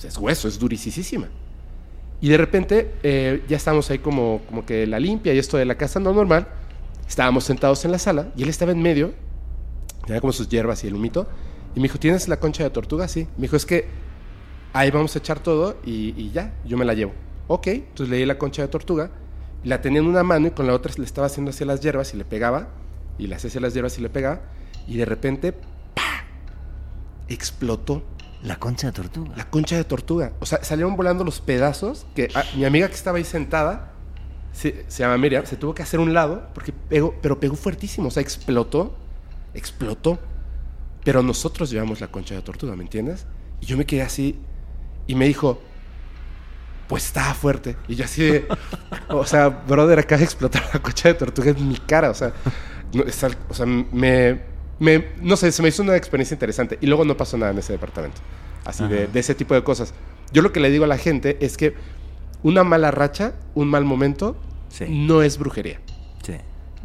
Pues 0.01 0.13
es 0.13 0.19
hueso, 0.19 0.47
es 0.47 0.57
durisísima. 0.57 1.27
Y 2.21 2.29
de 2.29 2.37
repente 2.37 2.95
eh, 3.03 3.43
ya 3.47 3.57
estábamos 3.57 3.89
ahí 3.91 3.99
como, 3.99 4.41
como 4.47 4.65
que 4.65 4.87
la 4.87 4.99
limpia 4.99 5.33
y 5.33 5.37
esto 5.37 5.57
de 5.57 5.65
la 5.65 5.75
casa 5.75 5.99
no 5.99 6.11
normal. 6.11 6.47
Estábamos 7.07 7.43
sentados 7.43 7.85
en 7.85 7.91
la 7.91 7.99
sala 7.99 8.31
y 8.35 8.43
él 8.43 8.49
estaba 8.49 8.71
en 8.71 8.81
medio, 8.81 9.13
tenía 10.05 10.21
como 10.21 10.33
sus 10.33 10.49
hierbas 10.49 10.83
y 10.83 10.87
el 10.87 10.95
humito. 10.95 11.27
Y 11.75 11.79
me 11.79 11.83
dijo, 11.83 11.99
¿tienes 11.99 12.27
la 12.27 12.39
concha 12.39 12.63
de 12.63 12.69
tortuga? 12.69 13.07
Sí. 13.07 13.27
Me 13.37 13.43
dijo, 13.43 13.55
es 13.55 13.65
que 13.65 13.85
ahí 14.73 14.89
vamos 14.89 15.15
a 15.15 15.19
echar 15.19 15.39
todo 15.39 15.77
y, 15.85 16.13
y 16.17 16.31
ya, 16.31 16.53
yo 16.65 16.77
me 16.77 16.85
la 16.85 16.93
llevo. 16.93 17.13
Ok, 17.47 17.67
entonces 17.67 18.09
le 18.09 18.17
di 18.17 18.25
la 18.25 18.37
concha 18.37 18.61
de 18.61 18.69
tortuga, 18.69 19.11
la 19.63 19.81
tenía 19.81 19.99
en 19.99 20.07
una 20.07 20.23
mano 20.23 20.47
y 20.47 20.51
con 20.51 20.65
la 20.65 20.73
otra 20.73 20.91
le 20.97 21.03
estaba 21.03 21.27
haciendo 21.27 21.51
hacia 21.51 21.65
las 21.65 21.81
hierbas 21.81 22.13
y 22.13 22.17
le 22.17 22.25
pegaba, 22.25 22.69
y 23.19 23.27
le 23.27 23.35
hacía 23.35 23.49
hacia 23.49 23.61
las 23.61 23.73
hierbas 23.73 23.97
y 23.99 24.01
le 24.01 24.09
pegaba, 24.09 24.41
y 24.87 24.97
de 24.97 25.05
repente, 25.05 25.53
¡pa! 25.53 26.25
explotó 27.27 28.03
La 28.43 28.57
concha 28.57 28.87
de 28.87 28.93
tortuga. 28.93 29.31
la 29.35 29.49
concha 29.49 29.75
de 29.75 29.83
tortuga. 29.83 30.33
O 30.39 30.45
sea, 30.45 30.63
salieron 30.63 30.95
volando 30.95 31.23
los 31.23 31.41
pedazos 31.41 32.05
que 32.15 32.29
ah, 32.33 32.43
mi 32.55 32.65
amiga 32.65 32.87
que 32.87 32.95
estaba 32.95 33.17
ahí 33.17 33.23
sentada, 33.23 33.91
se, 34.51 34.83
se 34.87 35.03
llama 35.03 35.17
Miriam, 35.17 35.45
se 35.45 35.55
tuvo 35.55 35.73
que 35.73 35.83
hacer 35.83 35.99
un 35.99 36.13
lado, 36.13 36.49
porque 36.53 36.73
pegó, 36.73 37.15
pero 37.21 37.39
pegó 37.39 37.55
fuertísimo, 37.55 38.07
o 38.07 38.11
sea, 38.11 38.21
explotó, 38.21 38.97
explotó. 39.53 40.19
Pero 41.03 41.23
nosotros 41.23 41.69
llevamos 41.69 41.99
la 42.01 42.07
concha 42.07 42.35
de 42.35 42.41
tortuga, 42.41 42.75
¿me 42.75 42.83
entiendes? 42.83 43.25
Y 43.59 43.65
yo 43.65 43.77
me 43.77 43.85
quedé 43.85 44.01
así 44.01 44.39
y 45.07 45.15
me 45.15 45.25
dijo, 45.25 45.61
pues 46.87 47.05
estaba 47.05 47.33
fuerte. 47.33 47.77
Y 47.87 47.95
yo 47.95 48.05
así 48.05 48.23
de, 48.23 48.47
o 49.09 49.25
sea, 49.25 49.49
brother, 49.49 49.99
acaba 49.99 50.21
de 50.21 50.27
la 50.73 50.79
concha 50.81 51.09
de 51.09 51.15
tortuga 51.15 51.51
en 51.51 51.67
mi 51.67 51.77
cara, 51.77 52.09
o 52.09 52.13
sea, 52.13 52.33
o 53.49 53.53
sea 53.53 53.65
me, 53.65 54.41
me, 54.81 55.05
no 55.21 55.37
sé, 55.37 55.51
se 55.51 55.61
me 55.61 55.69
hizo 55.69 55.83
una 55.83 55.95
experiencia 55.95 56.33
interesante. 56.35 56.77
Y 56.81 56.87
luego 56.87 57.05
no 57.05 57.15
pasó 57.15 57.37
nada 57.37 57.51
en 57.51 57.59
ese 57.59 57.73
departamento, 57.73 58.19
así 58.65 58.83
de, 58.87 59.07
de 59.07 59.19
ese 59.19 59.35
tipo 59.35 59.53
de 59.53 59.63
cosas. 59.63 59.93
Yo 60.33 60.41
lo 60.41 60.51
que 60.51 60.59
le 60.59 60.69
digo 60.69 60.83
a 60.85 60.87
la 60.87 60.97
gente 60.97 61.37
es 61.39 61.55
que 61.57 61.75
una 62.43 62.63
mala 62.63 62.89
racha, 62.91 63.33
un 63.55 63.67
mal 63.69 63.85
momento, 63.85 64.35
Sí. 64.69 64.85
no 64.89 65.21
es 65.21 65.37
brujería. 65.37 65.79
Sí. 66.25 66.33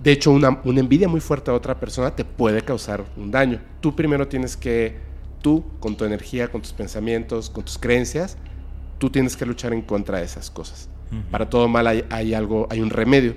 De 0.03 0.13
hecho, 0.13 0.31
una, 0.33 0.61
una 0.65 0.81
envidia 0.81 1.09
muy 1.09 1.21
fuerte 1.21 1.51
a 1.51 1.55
otra 1.55 1.79
persona 1.81 2.15
te 2.15 2.25
puede 2.25 2.61
causar 2.63 3.05
un 3.17 3.31
daño. 3.31 3.61
Tú 3.81 3.95
primero 3.97 4.27
tienes 4.29 4.57
que, 4.57 4.97
tú, 5.41 5.65
con 5.81 5.97
tu 5.97 6.05
energía, 6.05 6.49
con 6.49 6.61
tus 6.63 6.73
pensamientos, 6.73 7.49
con 7.49 7.65
tus 7.65 7.79
creencias, 7.79 8.37
tú 8.99 9.09
tienes 9.11 9.37
que 9.37 9.47
luchar 9.47 9.73
en 9.73 9.83
contra 9.83 10.19
de 10.19 10.25
esas 10.25 10.51
cosas. 10.51 10.89
Para 11.31 11.49
todo 11.49 11.69
mal 11.69 11.87
hay, 11.87 12.05
hay 12.11 12.35
algo, 12.35 12.67
hay 12.71 12.81
un 12.81 12.91
remedio. 12.91 13.35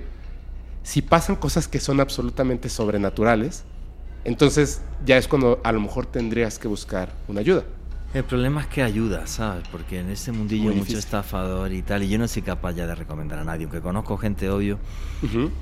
Si 0.82 1.00
pasan 1.00 1.36
cosas 1.36 1.68
que 1.68 1.78
son 1.78 2.00
absolutamente 2.00 2.68
sobrenaturales, 2.68 3.62
entonces 4.24 4.82
ya 5.04 5.16
es 5.16 5.28
cuando 5.28 5.60
a 5.64 5.72
lo 5.72 5.80
mejor 5.80 6.06
tendrías 6.06 6.58
que 6.58 6.68
buscar 6.68 7.12
una 7.28 7.40
ayuda. 7.40 7.64
El 8.12 8.24
problema 8.24 8.60
es 8.62 8.66
que 8.66 8.82
ayuda, 8.82 9.26
¿sabes? 9.28 9.62
Porque 9.70 10.00
en 10.00 10.10
este 10.10 10.32
mundillo 10.32 10.70
hay 10.70 10.76
mucho 10.76 10.98
estafador 10.98 11.72
y 11.72 11.82
tal, 11.82 12.02
y 12.02 12.08
yo 12.08 12.18
no 12.18 12.26
soy 12.26 12.42
capaz 12.42 12.72
ya 12.72 12.86
de 12.86 12.96
recomendar 12.96 13.38
a 13.38 13.44
nadie, 13.44 13.64
aunque 13.64 13.80
conozco 13.80 14.16
gente, 14.16 14.50
obvio, 14.50 14.78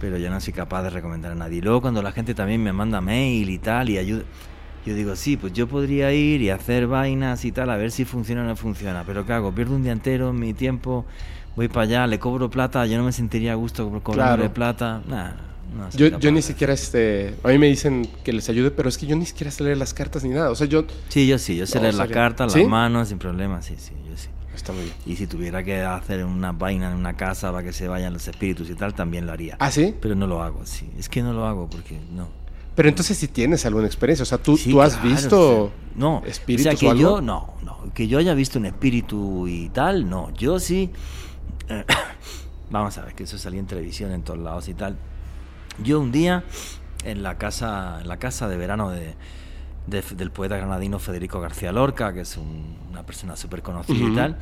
pero 0.00 0.16
yo 0.16 0.30
no 0.30 0.40
soy 0.40 0.54
capaz 0.54 0.82
de 0.84 0.90
recomendar 0.90 1.32
a 1.32 1.34
nadie. 1.34 1.58
Y 1.58 1.60
luego 1.60 1.82
cuando 1.82 2.00
la 2.02 2.10
gente 2.10 2.34
también 2.34 2.62
me 2.62 2.72
manda 2.72 3.02
mail 3.02 3.50
y 3.50 3.58
tal, 3.58 3.90
y 3.90 3.98
ayuda, 3.98 4.22
yo 4.86 4.94
digo, 4.94 5.14
sí, 5.14 5.36
pues 5.36 5.52
yo 5.52 5.68
podría 5.68 6.10
ir 6.14 6.40
y 6.40 6.48
hacer 6.48 6.86
vainas 6.86 7.44
y 7.44 7.52
tal, 7.52 7.68
a 7.68 7.76
ver 7.76 7.90
si 7.90 8.06
funciona 8.06 8.40
o 8.42 8.44
no 8.46 8.56
funciona, 8.56 9.04
pero 9.04 9.26
¿qué 9.26 9.34
hago? 9.34 9.52
Pierdo 9.52 9.74
un 9.76 9.82
día 9.82 9.92
entero, 9.92 10.32
mi 10.32 10.54
tiempo, 10.54 11.04
voy 11.54 11.68
para 11.68 11.82
allá, 11.82 12.06
le 12.06 12.18
cobro 12.18 12.48
plata, 12.48 12.86
yo 12.86 12.96
no 12.96 13.04
me 13.04 13.12
sentiría 13.12 13.52
a 13.52 13.56
gusto 13.56 13.90
cobrarle 14.02 14.36
Claro. 14.36 14.54
plata, 14.54 15.02
Nah, 15.06 15.32
no 15.74 15.90
Yo, 15.90 16.18
yo 16.18 16.30
ni 16.32 16.42
siquiera, 16.42 16.72
este, 16.72 17.34
a 17.42 17.48
mí 17.48 17.58
me 17.58 17.66
dicen 17.66 18.08
que 18.24 18.32
les 18.32 18.48
ayude, 18.48 18.70
pero 18.70 18.88
es 18.88 18.98
que 18.98 19.06
yo 19.06 19.16
ni 19.16 19.26
siquiera 19.26 19.50
sé 19.50 19.62
leer 19.64 19.76
las 19.78 19.94
cartas 19.94 20.24
ni 20.24 20.30
nada. 20.30 20.50
O 20.50 20.54
sea, 20.54 20.66
yo... 20.66 20.84
Sí, 21.08 21.26
yo 21.26 21.38
sí, 21.38 21.56
yo 21.56 21.66
sé 21.66 21.76
No, 21.76 21.82
leer 21.82 21.94
la 21.94 22.04
serio. 22.04 22.14
carta, 22.14 22.44
las 22.44 22.52
¿Sí? 22.54 22.64
manos, 22.64 23.08
sin 23.08 23.18
problema, 23.18 23.62
sí, 23.62 23.74
sí, 23.78 23.92
yo 24.08 24.16
sí. 24.16 24.28
Está 24.54 24.72
muy 24.72 24.82
bien. 24.84 24.94
Y 25.06 25.16
si 25.16 25.26
tuviera 25.26 25.62
que 25.62 25.80
hacer 25.82 26.24
una 26.24 26.52
vaina 26.52 26.90
en 26.90 26.96
una 26.96 27.16
casa 27.16 27.52
para 27.52 27.62
que 27.62 27.72
se 27.72 27.86
vayan 27.86 28.12
los 28.12 28.26
espíritus 28.26 28.68
y 28.70 28.74
tal, 28.74 28.92
también 28.94 29.24
lo 29.26 29.32
haría. 29.32 29.56
¿Ah, 29.60 29.70
sí? 29.70 29.94
Pero 30.00 30.14
no 30.16 30.26
lo 30.26 30.42
hago, 30.42 30.66
sí. 30.66 30.90
Es 30.98 31.08
que 31.08 31.22
no 31.22 31.32
lo 31.32 31.46
hago 31.46 31.68
porque 31.70 31.98
no. 32.12 32.28
Pero 32.74 32.88
entonces 32.88 33.16
si 33.18 33.28
tienes 33.28 33.64
alguna 33.66 33.86
experiencia, 33.86 34.22
o 34.22 34.26
sea, 34.26 34.38
tú, 34.38 34.56
Sí, 34.56 34.70
tú 34.70 34.80
has 34.80 34.94
claro, 34.96 35.08
visto 35.08 35.40
o 35.64 35.66
sea, 35.68 35.74
no, 35.96 36.22
espíritus 36.26 36.66
o 36.66 36.70
sea, 36.70 36.78
que 36.78 36.86
o 36.86 36.90
algo? 36.90 37.02
yo 37.02 37.20
no, 37.20 37.54
no, 37.64 37.92
que 37.92 38.06
yo 38.06 38.18
haya 38.18 38.34
visto 38.34 38.58
un 38.58 38.66
espíritu 38.66 39.46
y 39.48 39.68
tal, 39.70 40.08
no. 40.08 40.32
Yo 40.34 40.58
sí 40.60 40.90
eh, 41.68 41.84
vamos 42.70 42.96
a 42.98 43.02
ver 43.04 43.14
que 43.14 43.24
eso 43.24 43.36
salía 43.38 43.60
en 43.60 43.66
televisión 43.66 44.12
en 44.12 44.22
todos 44.22 44.38
lados 44.40 44.68
y 44.68 44.74
tal. 44.74 44.96
Yo 45.82 46.00
un 46.00 46.12
día 46.12 46.44
en 47.04 47.22
la 47.22 47.38
casa 47.38 47.98
en 48.00 48.08
la 48.08 48.18
casa 48.18 48.48
de 48.48 48.56
verano 48.56 48.90
de, 48.90 49.14
de- 49.86 50.02
del 50.16 50.30
poeta 50.30 50.56
granadino 50.56 50.98
Federico 50.98 51.40
García 51.40 51.72
Lorca, 51.72 52.12
que 52.12 52.20
es 52.22 52.36
un- 52.36 52.76
una 52.90 53.04
persona 53.06 53.36
súper 53.36 53.62
conocida 53.62 54.04
Ujú. 54.04 54.12
y 54.12 54.16
tal. 54.16 54.38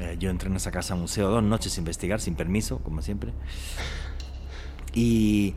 eh, 0.00 0.16
yo 0.18 0.30
entré 0.30 0.48
en 0.48 0.56
esa 0.56 0.70
casa 0.70 0.94
museo 0.94 1.28
dos 1.28 1.42
noches 1.42 1.76
a 1.76 1.80
investigar, 1.80 2.20
sin 2.20 2.34
permiso, 2.34 2.78
como 2.78 3.02
siempre. 3.02 3.32
Y 4.94 5.54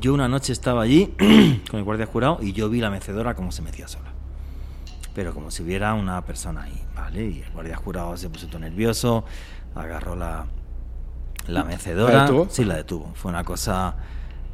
yo 0.00 0.14
una 0.14 0.26
noche 0.28 0.52
estaba 0.52 0.82
allí 0.82 1.14
con 1.70 1.78
el 1.78 1.84
guardia 1.84 2.06
jurado 2.06 2.38
y 2.40 2.52
yo 2.52 2.68
vi 2.70 2.80
la 2.80 2.90
mecedora 2.90 3.34
como 3.34 3.52
se 3.52 3.62
mecía 3.62 3.86
sola. 3.88 4.10
Pero 5.14 5.32
como 5.34 5.50
si 5.50 5.62
hubiera 5.62 5.94
una 5.94 6.24
persona 6.24 6.62
ahí, 6.62 6.82
¿vale? 6.96 7.26
Y 7.26 7.42
el 7.42 7.50
guardia 7.52 7.76
jurado 7.76 8.16
se 8.16 8.28
puso 8.30 8.46
todo 8.48 8.58
nervioso, 8.60 9.24
agarró 9.74 10.16
la, 10.16 10.46
la 11.46 11.62
mecedora. 11.64 12.14
¿La 12.14 12.22
detuvo? 12.22 12.48
Sí, 12.50 12.64
la 12.64 12.76
detuvo. 12.76 13.12
Fue 13.14 13.30
una 13.30 13.44
cosa 13.44 13.94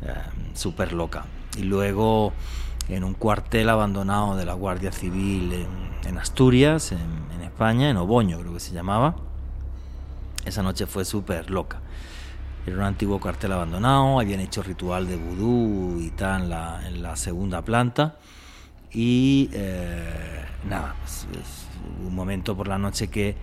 eh, 0.03 0.15
súper 0.55 0.93
loca. 0.93 1.25
Y 1.57 1.63
luego 1.63 2.33
en 2.89 3.05
un 3.05 3.15
cuartel 3.15 3.69
abandonado 3.69 4.37
de 4.37 4.45
la 4.45 4.55
Guardia 4.55 4.93
Civil 4.93 5.67
en, 6.05 6.19
Asturias, 6.19 6.93
en, 6.93 7.43
España, 7.43 7.91
en 7.91 7.97
Oboño 7.97 8.39
creo 8.41 8.55
que 8.55 8.61
se 8.61 8.73
llamaba, 8.73 9.17
esa 10.45 10.63
noche 10.63 10.87
fue 10.87 11.05
súper 11.05 11.51
loca. 11.51 11.81
Era 12.67 12.77
un 12.77 12.83
antiguo 12.83 13.21
cuartel 13.21 13.53
abandonado, 13.53 14.21
habían 14.21 14.41
hecho 14.41 14.63
ritual 14.63 15.07
de 15.07 15.17
vudú 15.17 16.01
y 16.01 16.11
tal 16.11 16.43
en 16.43 16.51
la, 16.51 16.89
en 16.89 17.03
la 17.03 17.17
segunda 17.17 17.63
planta. 17.63 18.17
Y 18.93 19.51
eh, 19.53 20.45
nada, 20.69 20.97
pues, 21.01 21.27
es 21.33 21.67
un 22.07 22.15
momento 22.15 22.57
por 22.57 22.69
la 22.69 22.79
noche 22.79 23.09
que 23.09 23.37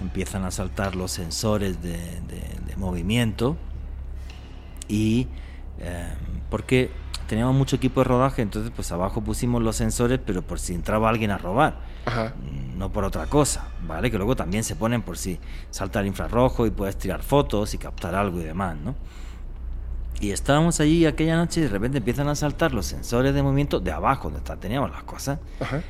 empiezan 0.00 0.44
a 0.44 0.50
saltar 0.50 0.96
los 0.96 1.10
sensores 1.10 1.82
de 1.82 2.76
movimiento 2.76 3.56
y 4.88 5.28
Eh, 5.78 6.12
porque 6.50 6.90
teníamos 7.28 7.54
mucho 7.54 7.76
equipo 7.76 8.00
de 8.00 8.04
rodaje, 8.04 8.42
entonces 8.42 8.70
pues 8.74 8.92
abajo 8.92 9.22
pusimos 9.22 9.62
los 9.62 9.76
sensores, 9.76 10.20
pero 10.24 10.42
por 10.42 10.58
si 10.60 10.74
entraba 10.74 11.08
alguien 11.08 11.30
a 11.30 11.38
robar, 11.38 11.76
Ajá. 12.04 12.34
mm, 12.38 12.78
no 12.78 12.92
por 12.92 13.04
otra 13.04 13.26
cosa, 13.26 13.68
¿vale? 13.86 14.10
Que 14.10 14.16
luego 14.18 14.36
también 14.36 14.64
se 14.64 14.76
ponen 14.76 15.02
por 15.02 15.16
si 15.16 15.38
salta 15.70 16.00
el 16.00 16.06
infrarrojo 16.08 16.66
y 16.66 16.70
puedes 16.70 16.96
tirar 16.98 17.22
fotos 17.22 17.72
y 17.74 17.78
captar 17.78 18.14
algo 18.14 18.38
y 18.40 18.44
demás, 18.44 18.76
¿no? 18.76 18.94
Y 20.20 20.30
estábamos 20.30 20.78
allí 20.80 21.04
aquella 21.06 21.36
noche 21.36 21.60
y 21.60 21.62
de 21.64 21.68
repente 21.70 21.98
empiezan 21.98 22.28
a 22.28 22.34
saltar 22.36 22.72
los 22.74 22.86
sensores 22.86 23.34
de 23.34 23.42
movimiento 23.42 23.80
de 23.80 23.90
abajo, 23.92 24.24
donde 24.24 24.38
está- 24.38 24.56
teníamos 24.56 24.90
las 24.90 25.02
cosas. 25.04 25.38
Ajá. 25.58 25.82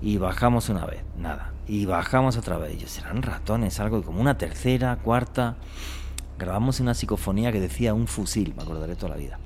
Y 0.00 0.16
bajamos 0.16 0.68
una 0.68 0.86
vez, 0.86 1.02
nada. 1.18 1.52
Y 1.66 1.84
bajamos 1.84 2.36
otra 2.38 2.56
vez. 2.56 2.76
Y 2.76 2.78
yo, 2.78 2.86
serán 2.88 3.20
ratones, 3.20 3.78
algo 3.80 4.00
como 4.02 4.20
una 4.20 4.38
tercera, 4.38 4.96
cuarta. 4.96 5.56
Grabamos 6.38 6.80
una 6.80 6.94
psicofonía 6.94 7.50
que 7.52 7.60
decía 7.60 7.94
un 7.94 8.06
fusil, 8.06 8.54
me 8.56 8.62
acordaré 8.62 8.94
toda 8.96 9.10
la 9.10 9.16
vida. 9.16 9.38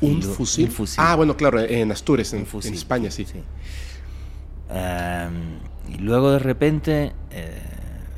¿Un 0.00 0.20
lo- 0.20 0.26
fusil? 0.32 0.66
un 0.66 0.72
fusil. 0.72 0.96
Ah, 1.04 1.14
bueno, 1.16 1.36
claro, 1.36 1.60
en 1.60 1.92
Asturias, 1.92 2.32
en, 2.32 2.46
fusil, 2.46 2.70
en 2.72 2.74
España, 2.78 3.10
sí. 3.10 3.26
Eh, 4.70 5.28
y 5.94 5.98
luego 5.98 6.32
de 6.32 6.38
repente 6.38 7.12
eh, 7.30 7.60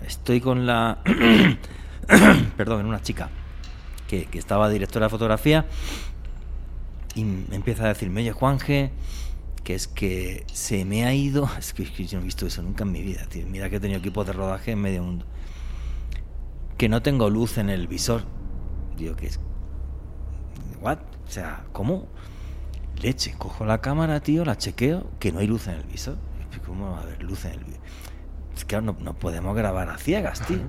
estoy 0.07 0.41
con 0.41 0.67
la. 0.67 0.99
Perdón, 2.57 2.81
en 2.81 2.87
una 2.87 3.03
chica 3.03 3.31
que, 4.09 4.27
que 4.27 4.39
estaba 4.39 4.69
directora 4.69 5.07
de 5.07 5.11
fotografía 5.11 5.67
y 7.15 7.23
empieza 7.23 7.85
a 7.85 7.89
decirme, 7.89 8.21
oye, 8.21 8.33
Juanje, 8.33 8.91
que 9.65 9.75
es 9.75 9.89
que 9.89 10.45
se 10.53 10.85
me 10.85 11.05
ha 11.07 11.15
ido. 11.15 11.49
Es 11.59 11.73
que, 11.75 11.83
es 11.85 11.91
que 11.91 12.07
yo 12.07 12.19
no 12.19 12.23
he 12.23 12.27
visto 12.27 12.47
eso 12.47 12.63
nunca 12.63 12.85
en 12.85 12.93
mi 12.93 13.03
vida, 13.03 13.27
tío. 13.29 13.47
Mira 13.47 13.69
que 13.71 13.77
he 13.77 13.81
tenido 13.81 13.99
equipos 13.99 14.27
de 14.27 14.33
rodaje 14.33 14.73
en 14.73 14.81
medio 14.81 15.03
mundo. 15.03 15.27
Que 16.77 16.89
no 16.89 17.03
tengo 17.03 17.31
luz 17.31 17.59
en 17.59 17.71
el 17.71 17.87
visor. 17.87 18.23
Digo, 18.97 19.17
que 19.17 19.27
es. 19.27 19.41
¿What? 20.81 20.99
O 21.27 21.31
sea, 21.31 21.65
¿cómo? 21.73 22.07
Leche, 23.01 23.35
cojo 23.39 23.65
la 23.65 23.81
cámara, 23.81 24.21
tío, 24.21 24.45
la 24.45 24.57
chequeo, 24.57 25.11
que 25.19 25.33
no 25.33 25.41
hay 25.41 25.47
luz 25.47 25.67
en 25.67 25.75
el 25.75 25.85
visor. 25.85 26.17
¿Cómo 26.67 26.93
va 26.93 26.99
a 26.99 27.03
haber 27.03 27.23
luz 27.23 27.45
en 27.45 27.53
el 27.53 27.65
visor? 27.65 27.81
Es 28.57 28.65
que 28.65 28.81
no, 28.81 28.97
no 29.01 29.15
podemos 29.15 29.57
grabar 29.57 29.89
a 29.91 29.99
ciegas, 29.99 30.41
tío. 30.47 30.61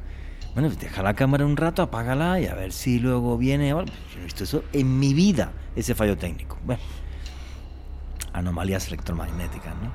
Bueno, 0.53 0.70
deja 0.70 1.03
la 1.03 1.14
cámara 1.14 1.45
un 1.45 1.58
rato, 1.58 1.82
apágala 1.82 2.39
y 2.39 2.47
a 2.47 2.56
ver 2.56 2.72
si 2.72 2.99
luego 2.99 3.38
viene. 3.38 3.74
o 3.74 3.80
algo. 3.80 3.91
Yo 4.14 4.22
he 4.22 4.24
visto 4.24 4.43
eso 4.45 4.64
en 4.74 4.99
mi 4.99 5.14
vida, 5.14 5.51
ese 5.76 5.93
fallo 5.93 6.18
técnico. 6.18 6.58
Bueno, 6.64 6.82
anomalías 8.34 8.88
electromagnéticas, 8.88 9.74
¿no? 9.76 9.91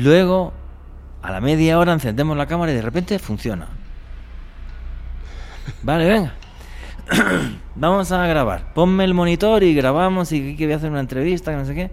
Luego, 0.00 0.52
a 1.22 1.30
la 1.30 1.40
media 1.40 1.78
hora 1.78 1.92
encendemos 1.92 2.36
la 2.36 2.46
cámara 2.46 2.72
y 2.72 2.76
de 2.76 2.82
repente 2.82 3.18
funciona. 3.18 3.68
Vale, 5.82 6.08
venga. 6.08 6.34
Vamos 7.74 8.12
a 8.12 8.26
grabar. 8.26 8.72
Ponme 8.74 9.04
el 9.04 9.14
monitor 9.14 9.62
y 9.62 9.74
grabamos 9.74 10.32
y 10.32 10.56
que 10.56 10.66
voy 10.66 10.74
a 10.74 10.76
hacer 10.76 10.90
una 10.90 11.00
entrevista, 11.00 11.50
que 11.50 11.56
no 11.56 11.64
sé 11.64 11.74
qué. 11.74 11.90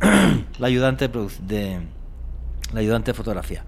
la 0.58 0.66
ayudante 0.66 1.08
de, 1.08 1.28
de 1.42 1.80
la 2.72 2.80
ayudante 2.80 3.10
de 3.10 3.14
fotografía. 3.14 3.64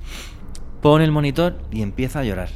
Pone 0.81 1.05
el 1.05 1.13
monitor 1.13 1.59
y 1.71 1.83
empieza 1.83 2.21
a 2.21 2.25
llorar. 2.25 2.49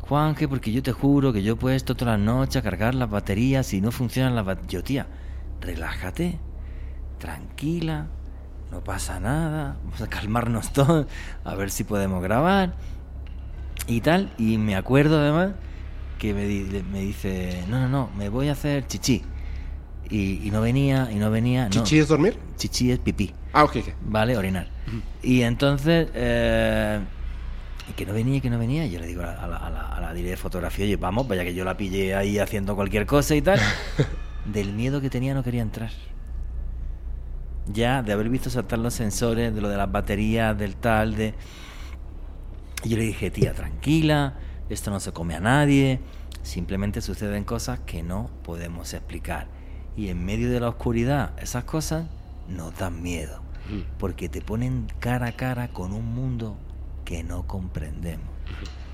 Juanje, 0.00 0.46
porque 0.46 0.72
yo 0.72 0.82
te 0.82 0.92
juro 0.92 1.32
que 1.32 1.42
yo 1.42 1.54
he 1.54 1.56
puesto 1.56 1.96
todas 1.96 2.18
las 2.18 2.24
noches 2.24 2.56
a 2.56 2.62
cargar 2.62 2.94
las 2.94 3.10
baterías 3.10 3.72
y 3.74 3.80
no 3.80 3.90
funcionan 3.90 4.36
las 4.36 4.44
baterías. 4.44 4.72
Yo, 4.72 4.84
tía, 4.84 5.06
relájate, 5.60 6.38
tranquila, 7.18 8.06
no 8.70 8.84
pasa 8.84 9.18
nada, 9.18 9.76
vamos 9.84 10.00
a 10.00 10.06
calmarnos 10.08 10.72
todos, 10.72 11.06
a 11.44 11.54
ver 11.54 11.70
si 11.70 11.84
podemos 11.84 12.22
grabar 12.22 12.74
y 13.88 14.00
tal. 14.00 14.32
Y 14.38 14.58
me 14.58 14.76
acuerdo 14.76 15.18
además 15.18 15.52
que 16.18 16.32
me, 16.34 16.44
di- 16.46 16.82
me 16.90 17.00
dice, 17.00 17.64
no, 17.68 17.80
no, 17.80 17.88
no, 17.88 18.10
me 18.16 18.28
voy 18.28 18.48
a 18.48 18.52
hacer 18.52 18.86
chichi. 18.86 19.22
Y, 20.08 20.46
y 20.46 20.50
no 20.52 20.60
venía, 20.60 21.08
y 21.10 21.16
no 21.16 21.30
venía. 21.30 21.64
no. 21.64 21.70
¿Chichi 21.70 21.98
es 21.98 22.08
dormir? 22.08 22.38
Chichi 22.56 22.92
es 22.92 22.98
pipí. 23.00 23.34
Ah, 23.52 23.64
ok, 23.64 23.76
ok. 23.76 23.88
Vale, 24.02 24.36
orinar. 24.36 24.68
Y 25.22 25.42
entonces, 25.42 26.08
eh, 26.14 27.00
y 27.90 27.92
que 27.94 28.06
no 28.06 28.12
venía, 28.12 28.36
y 28.36 28.40
que 28.40 28.50
no 28.50 28.58
venía. 28.58 28.86
Y 28.86 28.90
yo 28.92 29.00
le 29.00 29.06
digo 29.08 29.22
a 29.22 29.26
la, 29.26 29.32
a 29.34 29.46
la, 29.48 29.56
a 29.56 29.70
la, 29.70 29.80
a 29.80 30.00
la 30.00 30.14
de 30.14 30.36
fotografía, 30.36 30.84
oye, 30.84 30.96
vamos, 30.96 31.26
vaya 31.26 31.42
que 31.42 31.54
yo 31.54 31.64
la 31.64 31.76
pillé 31.76 32.14
ahí 32.14 32.38
haciendo 32.38 32.76
cualquier 32.76 33.04
cosa 33.06 33.34
y 33.34 33.42
tal. 33.42 33.58
Del 34.44 34.72
miedo 34.72 35.00
que 35.00 35.10
tenía 35.10 35.34
no 35.34 35.42
quería 35.42 35.62
entrar. 35.62 35.90
Ya, 37.72 38.02
de 38.02 38.12
haber 38.12 38.28
visto 38.28 38.48
saltar 38.48 38.78
los 38.78 38.94
sensores, 38.94 39.52
de 39.52 39.60
lo 39.60 39.68
de 39.68 39.76
las 39.76 39.90
baterías, 39.90 40.56
del 40.56 40.76
tal, 40.76 41.16
de... 41.16 41.34
Y 42.84 42.90
yo 42.90 42.96
le 42.96 43.02
dije, 43.02 43.28
tía, 43.32 43.54
tranquila, 43.54 44.34
esto 44.68 44.90
no 44.90 45.00
se 45.00 45.12
come 45.12 45.34
a 45.34 45.40
nadie, 45.40 46.00
simplemente 46.42 47.00
suceden 47.00 47.44
cosas 47.44 47.80
que 47.80 48.02
no 48.02 48.30
podemos 48.42 48.92
explicar. 48.94 49.48
Y 49.96 50.08
en 50.08 50.24
medio 50.24 50.50
de 50.50 50.60
la 50.60 50.68
oscuridad, 50.68 51.32
esas 51.40 51.64
cosas 51.64 52.06
nos 52.48 52.76
dan 52.76 53.02
miedo, 53.02 53.40
porque 53.98 54.28
te 54.28 54.42
ponen 54.42 54.86
cara 55.00 55.28
a 55.28 55.32
cara 55.32 55.68
con 55.68 55.92
un 55.92 56.14
mundo 56.14 56.56
que 57.04 57.22
no 57.22 57.46
comprendemos. 57.46 58.26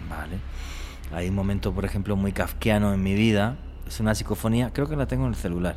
¿Vale? 0.08 0.38
Hay 1.12 1.28
un 1.28 1.34
momento, 1.34 1.72
por 1.72 1.84
ejemplo, 1.84 2.16
muy 2.16 2.32
kafkiano 2.32 2.92
en 2.92 3.02
mi 3.02 3.14
vida, 3.14 3.56
es 3.86 4.00
una 4.00 4.14
psicofonía, 4.14 4.72
creo 4.72 4.88
que 4.88 4.96
la 4.96 5.06
tengo 5.06 5.24
en 5.24 5.30
el 5.30 5.36
celular, 5.36 5.76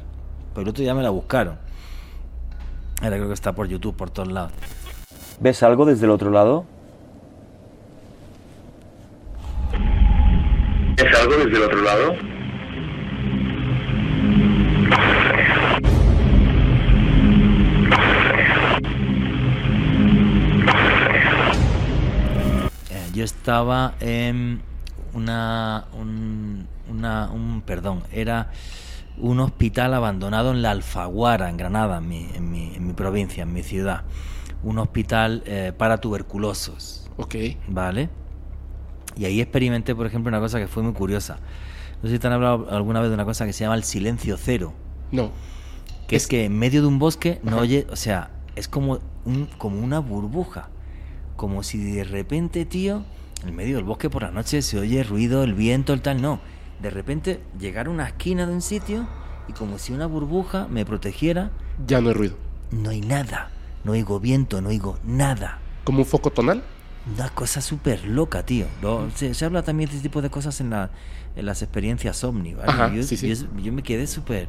pero 0.53 0.63
el 0.63 0.69
otro 0.69 0.81
día 0.81 0.93
me 0.93 1.03
la 1.03 1.09
buscaron. 1.09 1.57
Ahora 3.01 3.17
creo 3.17 3.27
que 3.27 3.33
está 3.33 3.53
por 3.53 3.67
YouTube, 3.67 3.95
por 3.95 4.09
todos 4.09 4.31
lados. 4.31 4.53
¿Ves 5.39 5.63
algo 5.63 5.85
desde 5.85 6.05
el 6.05 6.11
otro 6.11 6.31
lado? 6.31 6.65
¿Es 11.05 11.19
algo 11.19 11.35
desde 11.37 11.57
el 11.57 11.63
otro 11.63 11.81
lado? 11.81 12.15
Eh, 22.89 23.09
yo 23.13 23.23
estaba 23.23 23.95
en 23.99 24.61
una, 25.13 25.85
un, 25.93 26.67
una- 26.89 27.29
un- 27.31 27.61
perdón, 27.65 28.03
era 28.11 28.51
un 29.17 29.39
hospital 29.39 29.93
abandonado 29.93 30.51
en 30.51 30.61
la 30.61 30.71
Alfaguara, 30.71 31.49
en 31.49 31.57
Granada, 31.57 31.97
en 31.99 32.07
mi, 32.07 32.29
en 32.33 32.51
mi, 32.51 32.75
en 32.75 32.87
mi 32.87 32.93
provincia, 32.93 33.43
en 33.43 33.53
mi 33.53 33.63
ciudad. 33.63 34.03
Un 34.63 34.79
hospital 34.79 35.43
eh, 35.45 35.73
para 35.77 35.97
tuberculosos, 35.99 37.09
Ok. 37.17 37.35
¿vale? 37.67 38.09
Y 39.17 39.25
ahí 39.25 39.39
experimenté, 39.41 39.95
por 39.95 40.05
ejemplo, 40.07 40.29
una 40.29 40.39
cosa 40.39 40.59
que 40.59 40.67
fue 40.67 40.83
muy 40.83 40.93
curiosa. 40.93 41.37
No 42.01 42.09
sé 42.09 42.15
si 42.15 42.19
te 42.19 42.27
han 42.27 42.33
hablado 42.33 42.67
alguna 42.69 42.99
vez 42.99 43.09
de 43.09 43.15
una 43.15 43.25
cosa 43.25 43.45
que 43.45 43.53
se 43.53 43.63
llama 43.63 43.75
el 43.75 43.83
silencio 43.83 44.37
cero 44.37 44.73
No. 45.11 45.31
que 46.07 46.17
es, 46.17 46.23
Es- 46.23 46.27
que 46.27 46.45
en 46.45 46.57
medio 46.59 46.81
de 46.81 46.87
un 46.87 46.99
bosque 46.99 47.39
no 47.43 47.53
Ajá. 47.53 47.61
oye, 47.61 47.87
o 47.89 47.95
sea, 47.95 48.31
es 48.55 48.67
como 48.67 48.99
un, 49.25 49.47
como 49.57 49.79
una 49.79 49.99
burbuja, 49.99 50.69
como 51.35 51.63
si 51.63 51.77
de 51.79 52.03
repente, 52.03 52.65
tío, 52.65 53.03
en 53.45 53.55
medio 53.55 53.77
del 53.77 53.85
bosque 53.85 54.09
por 54.09 54.23
la 54.23 54.31
noche 54.31 54.61
se 54.61 54.77
oye 54.79 55.03
ruido, 55.03 55.43
el 55.43 55.53
viento, 55.53 55.93
el 55.93 56.01
tal, 56.01 56.21
no, 56.21 56.39
de 56.81 56.89
repente 56.89 57.39
llegar 57.59 57.87
a 57.87 57.89
una 57.89 58.07
esquina 58.07 58.45
de 58.45 58.53
un 58.53 58.61
sitio 58.61 59.07
y 59.47 59.53
como 59.53 59.79
si 59.79 59.93
una 59.93 60.05
burbuja 60.05 60.67
me 60.69 60.85
protegiera, 60.85 61.51
Ya 61.87 62.01
no 62.01 62.09
hay 62.09 62.13
ruido. 62.15 62.35
no 62.71 62.89
hay 62.89 63.01
nada, 63.01 63.49
no 63.83 63.93
oigo 63.93 64.19
viento, 64.19 64.61
no 64.61 64.69
oigo 64.69 64.97
nada. 65.05 65.59
¿Como 65.85 65.99
un 65.99 66.05
foco 66.05 66.29
tonal? 66.31 66.63
Una 67.13 67.29
cosa 67.29 67.61
súper 67.61 68.05
loca, 68.05 68.43
tío. 68.45 68.65
Lo- 68.81 69.09
se, 69.11 69.33
se 69.33 69.45
habla 69.45 69.61
también 69.63 69.89
de 69.89 69.95
este 69.97 70.07
tipo 70.07 70.21
de 70.21 70.29
cosas 70.29 70.59
en, 70.59 70.71
la, 70.71 70.89
en 71.35 71.45
las 71.45 71.61
experiencias 71.61 72.23
ovni, 72.23 72.53
¿vale? 72.55 72.71
Ajá, 72.71 72.93
yo, 72.93 73.03
sí, 73.03 73.15
sí. 73.17 73.27
yo- 73.33 73.47
yo 73.61 73.71
me 73.73 73.83
quedé 73.83 74.07
súper 74.07 74.47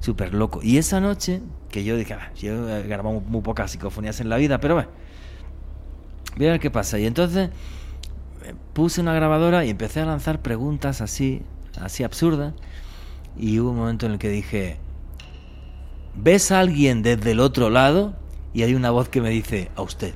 súper 0.00 0.34
loco. 0.34 0.60
Y 0.62 0.76
esa 0.78 1.00
noche, 1.00 1.40
que 1.70 1.82
yo 1.82 1.96
dije, 1.96 2.14
"Ah, 2.14 2.30
yo 2.36 2.68
he 2.68 2.82
grabado 2.84 3.20
muy 3.20 3.40
pocas 3.40 3.70
psicofonías 3.72 4.20
en 4.20 4.28
la 4.28 4.36
vida, 4.36 4.58
pero 4.60 4.74
bueno, 4.74 4.90
voy 6.36 6.46
a 6.46 6.50
ver 6.52 6.60
qué 6.60 6.70
pasa. 6.70 6.98
Y 6.98 7.06
entonces 7.06 7.50
eh, 8.44 8.54
puse 8.72 9.00
una 9.00 9.14
grabadora 9.14 9.64
y 9.64 9.70
empecé 9.70 10.00
a 10.00 10.06
lanzar 10.06 10.40
preguntas 10.42 11.00
así, 11.00 11.42
así 11.80 12.04
absurdas. 12.04 12.54
Y 13.36 13.58
hubo 13.58 13.70
un 13.70 13.76
momento 13.78 14.06
en 14.06 14.12
el 14.12 14.18
que 14.18 14.28
dije, 14.28 14.76
¿ves 16.14 16.52
a 16.52 16.60
alguien 16.60 17.02
desde 17.02 17.32
el 17.32 17.40
otro 17.40 17.68
lado? 17.70 18.14
Y 18.54 18.62
hay 18.62 18.74
una 18.74 18.90
voz 18.90 19.08
que 19.08 19.20
me 19.20 19.30
dice, 19.30 19.70
a 19.76 19.82
usted. 19.82 20.14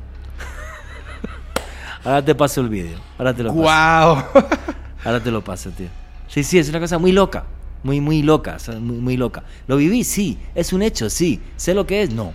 Ahora 2.04 2.24
te 2.24 2.34
paso 2.34 2.60
el 2.60 2.68
vídeo. 2.68 2.98
Ahora 3.18 3.34
te 3.34 3.42
lo 3.42 3.50
paso. 3.50 3.60
¡Guau! 3.60 4.22
Ahora 5.04 5.20
te 5.20 5.30
lo 5.30 5.42
paso, 5.42 5.70
tío. 5.70 5.88
Sí, 6.28 6.42
sí, 6.44 6.58
es 6.58 6.68
una 6.68 6.80
cosa 6.80 6.98
muy 6.98 7.12
loca. 7.12 7.44
Muy, 7.82 8.00
muy 8.00 8.22
loca. 8.22 8.56
Muy, 8.80 8.96
muy 8.98 9.16
loca. 9.16 9.42
¿Lo 9.66 9.76
viví? 9.76 10.04
Sí. 10.04 10.38
¿Es 10.54 10.72
un 10.72 10.82
hecho? 10.82 11.08
Sí. 11.10 11.40
¿Sé 11.56 11.74
lo 11.74 11.86
que 11.86 12.02
es? 12.02 12.10
No. 12.10 12.32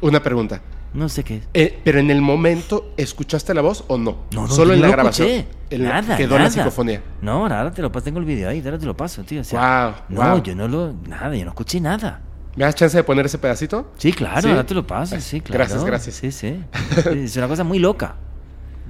Una 0.00 0.22
pregunta. 0.22 0.60
No 0.94 1.08
sé 1.08 1.22
qué 1.22 1.36
es. 1.36 1.48
Eh, 1.54 1.78
pero 1.84 2.00
en 2.00 2.10
el 2.10 2.20
momento, 2.20 2.92
¿escuchaste 2.96 3.54
la 3.54 3.60
voz 3.62 3.84
o 3.88 3.96
no? 3.96 4.24
No, 4.32 4.42
no, 4.42 4.48
Solo 4.48 4.74
en 4.74 4.80
la 4.82 4.88
grabación. 4.88 5.28
escuché. 5.28 5.48
En 5.70 5.84
la- 5.84 6.00
nada, 6.02 6.16
quedó 6.16 6.36
en 6.36 6.42
la 6.42 6.48
nada. 6.48 6.50
psicofonía. 6.50 7.02
No, 7.22 7.32
ahora 7.42 7.58
ahora 7.60 7.72
te 7.72 7.82
lo 7.82 7.92
paso. 7.92 8.04
Tengo 8.04 8.18
el 8.18 8.24
vídeo 8.24 8.48
ahí. 8.48 8.60
Ahora 8.64 8.78
te 8.78 8.86
lo 8.86 8.96
paso, 8.96 9.22
tío. 9.22 9.42
O 9.42 9.44
sea, 9.44 10.04
Guau, 10.08 10.36
no, 10.38 10.42
yo 10.42 10.54
no 10.56 10.66
lo... 10.66 10.92
Nada, 11.06 11.34
yo 11.36 11.44
no 11.44 11.50
escuché 11.50 11.80
nada. 11.80 12.22
¿Me 12.56 12.64
das 12.64 12.74
chance 12.74 12.96
de 12.96 13.04
poner 13.04 13.26
ese 13.26 13.38
pedacito? 13.38 13.92
Sí, 13.98 14.12
claro. 14.12 14.42
¿Sí? 14.42 14.48
Ahora 14.48 14.66
te 14.66 14.74
lo 14.74 14.84
paso. 14.84 15.20
Sí, 15.20 15.40
claro. 15.40 15.58
gracias, 15.58 15.84
gracias. 15.84 16.16
Sí. 16.16 16.32
Sí, 16.32 16.60
Es 17.10 17.36
una 17.36 17.46
cosa 17.46 17.62
muy 17.62 17.78
loca. 17.78 18.16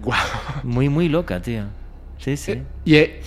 ¡Guau! 0.02 0.26
Muy, 0.62 0.88
muy 0.88 1.08
loca, 1.08 1.40
tío. 1.40 1.64
Sí, 2.18 2.36
sí. 2.36 2.52
Eh, 2.52 2.64
y 2.84 2.94
eh, 2.96 3.20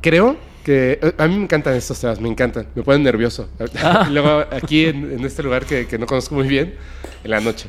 creo 0.00 0.36
que 0.64 0.98
eh, 1.02 1.14
a 1.18 1.26
mí 1.26 1.36
me 1.36 1.44
encantan 1.44 1.74
estos 1.74 2.00
temas, 2.00 2.20
me 2.20 2.28
encantan, 2.28 2.66
me 2.74 2.82
ponen 2.82 3.02
nervioso. 3.02 3.48
Ah. 3.82 4.08
Luego 4.10 4.44
aquí 4.50 4.86
en, 4.86 5.12
en 5.12 5.24
este 5.24 5.42
lugar 5.42 5.64
que, 5.64 5.86
que 5.86 5.98
no 5.98 6.06
conozco 6.06 6.34
muy 6.34 6.46
bien, 6.46 6.74
en 7.24 7.30
la 7.30 7.40
noche. 7.40 7.68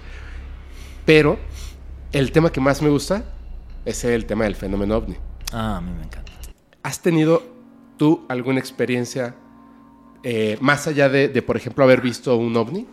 Pero 1.05 1.39
el 2.11 2.31
tema 2.31 2.51
que 2.51 2.59
más 2.59 2.81
me 2.81 2.89
gusta 2.89 3.23
es 3.85 4.03
el 4.03 4.25
tema 4.25 4.43
del 4.43 4.55
fenómeno 4.55 4.97
ovni. 4.97 5.15
Ah, 5.51 5.77
a 5.77 5.81
mí 5.81 5.91
me 5.91 6.03
encanta. 6.03 6.31
¿Has 6.83 7.01
tenido 7.01 7.43
tú 7.97 8.25
alguna 8.29 8.59
experiencia 8.59 9.35
eh, 10.23 10.57
más 10.61 10.87
allá 10.87 11.09
de, 11.09 11.27
de, 11.27 11.41
por 11.41 11.57
ejemplo, 11.57 11.83
haber 11.83 12.01
visto 12.01 12.35
un 12.35 12.55
ovni? 12.55 12.87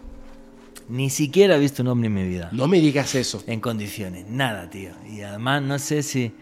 Ni 0.88 1.10
siquiera 1.10 1.56
he 1.56 1.58
visto 1.58 1.82
un 1.82 1.88
ovni 1.88 2.06
en 2.06 2.14
mi 2.14 2.26
vida. 2.26 2.48
No 2.52 2.66
me 2.66 2.80
digas 2.80 3.14
eso. 3.14 3.42
En 3.46 3.60
condiciones, 3.60 4.26
nada, 4.28 4.70
tío. 4.70 4.92
Y 5.08 5.20
además 5.22 5.62
no 5.62 5.78
sé 5.78 6.02
si... 6.02 6.32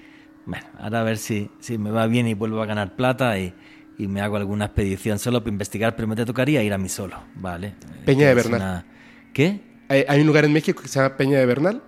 Bueno, 0.45 0.65
ahora 0.79 1.01
a 1.01 1.05
ver 1.05 1.19
si, 1.19 1.51
si 1.59 1.77
me 1.79 1.91
va 1.91 2.07
bien 2.07 2.29
y 2.29 2.35
vuelvo 2.35 2.63
a 2.63 2.67
ganar 2.67 2.95
plata 2.95 3.37
y, 3.39 3.53
y 3.99 4.07
me 4.07 4.21
hago 4.21 4.37
alguna 4.37 4.67
expedición 4.67 5.19
solo 5.19 5.41
para 5.41 5.51
investigar, 5.51 5.97
pero 5.97 6.07
me 6.07 6.15
te 6.15 6.25
tocaría 6.25 6.63
ir 6.63 6.73
a 6.73 6.79
mí 6.79 6.89
solo, 6.89 7.21
¿vale? 7.35 7.75
Peña 8.05 8.29
de 8.29 8.35
Bernal. 8.35 8.61
una- 8.61 8.87
¿Qué? 9.33 9.61
Hay, 9.89 10.05
hay 10.09 10.21
un 10.21 10.27
lugar 10.29 10.45
en 10.45 10.53
México 10.53 10.81
que 10.83 10.89
se 10.89 11.01
llama 11.01 11.17
Peña 11.17 11.39
de 11.39 11.47
Bernal. 11.47 11.83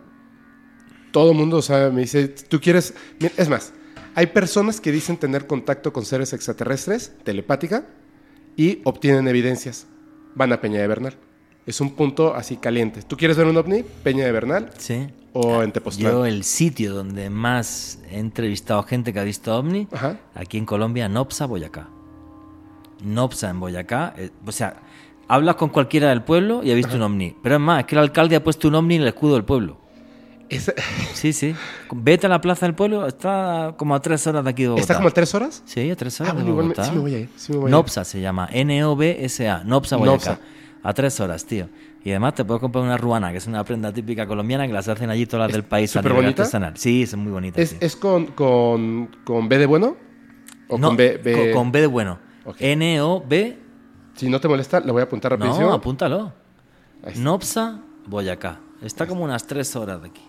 Todo 1.13 1.31
el 1.31 1.39
mundo 1.39 1.63
sabe, 1.63 1.93
me 1.93 2.01
dice, 2.01 2.27
tú 2.29 2.61
quieres... 2.61 2.95
Es 3.37 3.49
más, 3.49 3.73
hay 4.17 4.27
personas 4.27 4.81
que 4.81 4.91
dicen 4.91 5.17
tener 5.17 5.47
contacto 5.47 5.93
con 5.93 6.05
seres 6.05 6.33
extraterrestres, 6.33 7.13
telepática, 7.23 7.87
y 8.57 8.81
obtienen 8.85 9.29
evidencias. 9.29 9.87
Van 10.35 10.53
a 10.53 10.61
Peña 10.61 10.81
de 10.81 10.89
Bernal. 10.89 11.15
Es 11.69 11.81
un 11.83 11.91
punto 11.91 12.35
así 12.35 12.57
caliente. 12.57 13.03
¿Tú 13.03 13.17
quieres 13.17 13.37
ver 13.37 13.47
un 13.47 13.57
ovni? 13.57 13.83
Peña 14.03 14.25
de 14.25 14.33
Bernal 14.33 14.71
Sí. 14.79 15.07
o 15.35 15.63
en 15.63 15.71
Tepoztlán. 15.71 16.11
Yo 16.13 16.25
el 16.25 16.43
sitio 16.45 16.95
donde 16.95 17.29
más 17.29 17.99
he 18.11 18.19
entrevistado 18.19 18.83
gente 18.85 19.13
que 19.13 19.21
ha 19.21 19.25
visto 19.25 19.55
ovni, 19.55 19.87
Ajá. 19.93 20.17
aquí 20.35 20.57
en 20.57 20.65
Colombia, 20.65 21.11
Nopsa, 21.11 21.45
Boyacá. 21.45 21.89
Nopsa 23.05 23.51
en 23.51 23.61
Boyacá, 23.61 24.15
eh, 24.17 24.31
o 24.47 24.51
sea, 24.51 24.77
hablas 25.29 25.57
con 25.57 25.69
cualquiera 25.69 26.09
del 26.09 26.23
pueblo 26.23 26.63
y 26.65 26.71
ha 26.71 26.75
visto 26.75 26.97
un 26.97 27.03
ovni. 27.03 27.37
Pero 27.43 27.57
es 27.57 27.61
más, 27.61 27.81
es 27.81 27.85
que 27.87 27.95
el 27.97 28.01
alcalde 28.01 28.35
ha 28.37 28.43
puesto 28.43 28.69
un 28.69 28.75
ovni 28.75 28.97
en 28.97 29.03
el 29.03 29.09
escudo 29.09 29.35
del 29.35 29.45
pueblo. 29.45 29.77
Sí, 31.13 31.33
sí. 31.35 31.55
Vete 31.93 32.27
a 32.27 32.31
la 32.31 32.41
plaza 32.41 32.65
del 32.65 32.75
pueblo, 32.75 33.07
está 33.07 33.75
como 33.77 33.95
a 33.95 34.01
tres 34.01 34.27
horas 34.27 34.43
de 34.45 34.51
aquí 34.51 34.63
de 34.63 34.69
Bogotá. 34.71 34.83
¿Está 34.83 34.95
como 34.97 35.09
a 35.09 35.11
tres 35.11 35.35
horas? 35.35 35.63
Sí, 35.67 35.91
a 35.91 35.97
tres 35.97 36.19
horas 36.21 36.33
Ah, 36.33 36.37
de 36.39 36.45
me- 36.45 36.75
sí 36.85 36.91
me 36.95 36.99
voy 37.01 37.15
a 37.15 37.19
ir, 37.19 37.29
sí 37.37 37.53
me 37.53 37.59
voy 37.59 37.67
a 37.67 37.69
ir. 37.69 37.73
Nopsa 37.73 38.05
se 38.05 38.21
llama, 38.23 38.49
N-O-B-S-A, 38.53 39.65
Nopsa 39.65 39.97
Boyacá. 39.97 40.31
Nopsa. 40.31 40.39
A 40.83 40.95
tres 40.95 41.19
horas, 41.21 41.45
tío. 41.45 41.69
Y 42.05 42.11
además 42.11 42.35
te 42.35 42.45
puedes 42.45 42.61
comprar 42.61 42.85
una 42.85 42.97
ruana, 42.97 43.33
que 43.33 43.39
es 43.39 43.47
una 43.47 43.65
prenda 43.65 43.93
típica 43.93 44.27
colombiana 44.27 44.67
que 44.67 44.73
las 44.73 44.87
hacen 44.89 45.11
allí 45.11 45.27
todas 45.27 45.49
las 45.49 45.53
del 45.53 45.65
país 45.65 45.95
a 45.97 46.03
nivel 46.03 46.27
artesanal. 46.27 46.77
Sí, 46.77 47.03
es 47.03 47.17
muy 47.17 47.33
bonita. 47.33 47.61
¿Es, 47.61 47.97
con, 47.97 48.27
con, 48.27 49.11
con 49.25 49.49
B 49.49 49.59
de 49.59 49.67
bueno? 49.67 49.97
¿O 50.69 50.79
No, 50.79 50.89
con 50.89 50.97
B? 50.97 51.19
B- 51.23 51.33
con- 51.33 51.53
con 51.53 51.73
B 51.73 51.81
de 51.81 51.87
bueno. 51.87 52.19
N-O-B. 52.59 53.59
Si 54.15 54.29
no 54.31 54.41
te 54.41 54.49
molesta, 54.49 54.81
lo 54.81 54.93
voy 54.93 55.01
a 55.01 55.05
apuntar 55.05 55.33
rapidísimo. 55.33 55.67
No, 55.67 55.73
apúntalo. 55.75 56.33
Nopsa, 57.17 57.81
Boyacá. 58.07 58.61
Está 58.83 59.07
como 59.07 59.25
unas 59.25 59.47
tres 59.47 59.75
horas 59.77 60.01
de 60.03 60.09
aquí. 60.09 60.23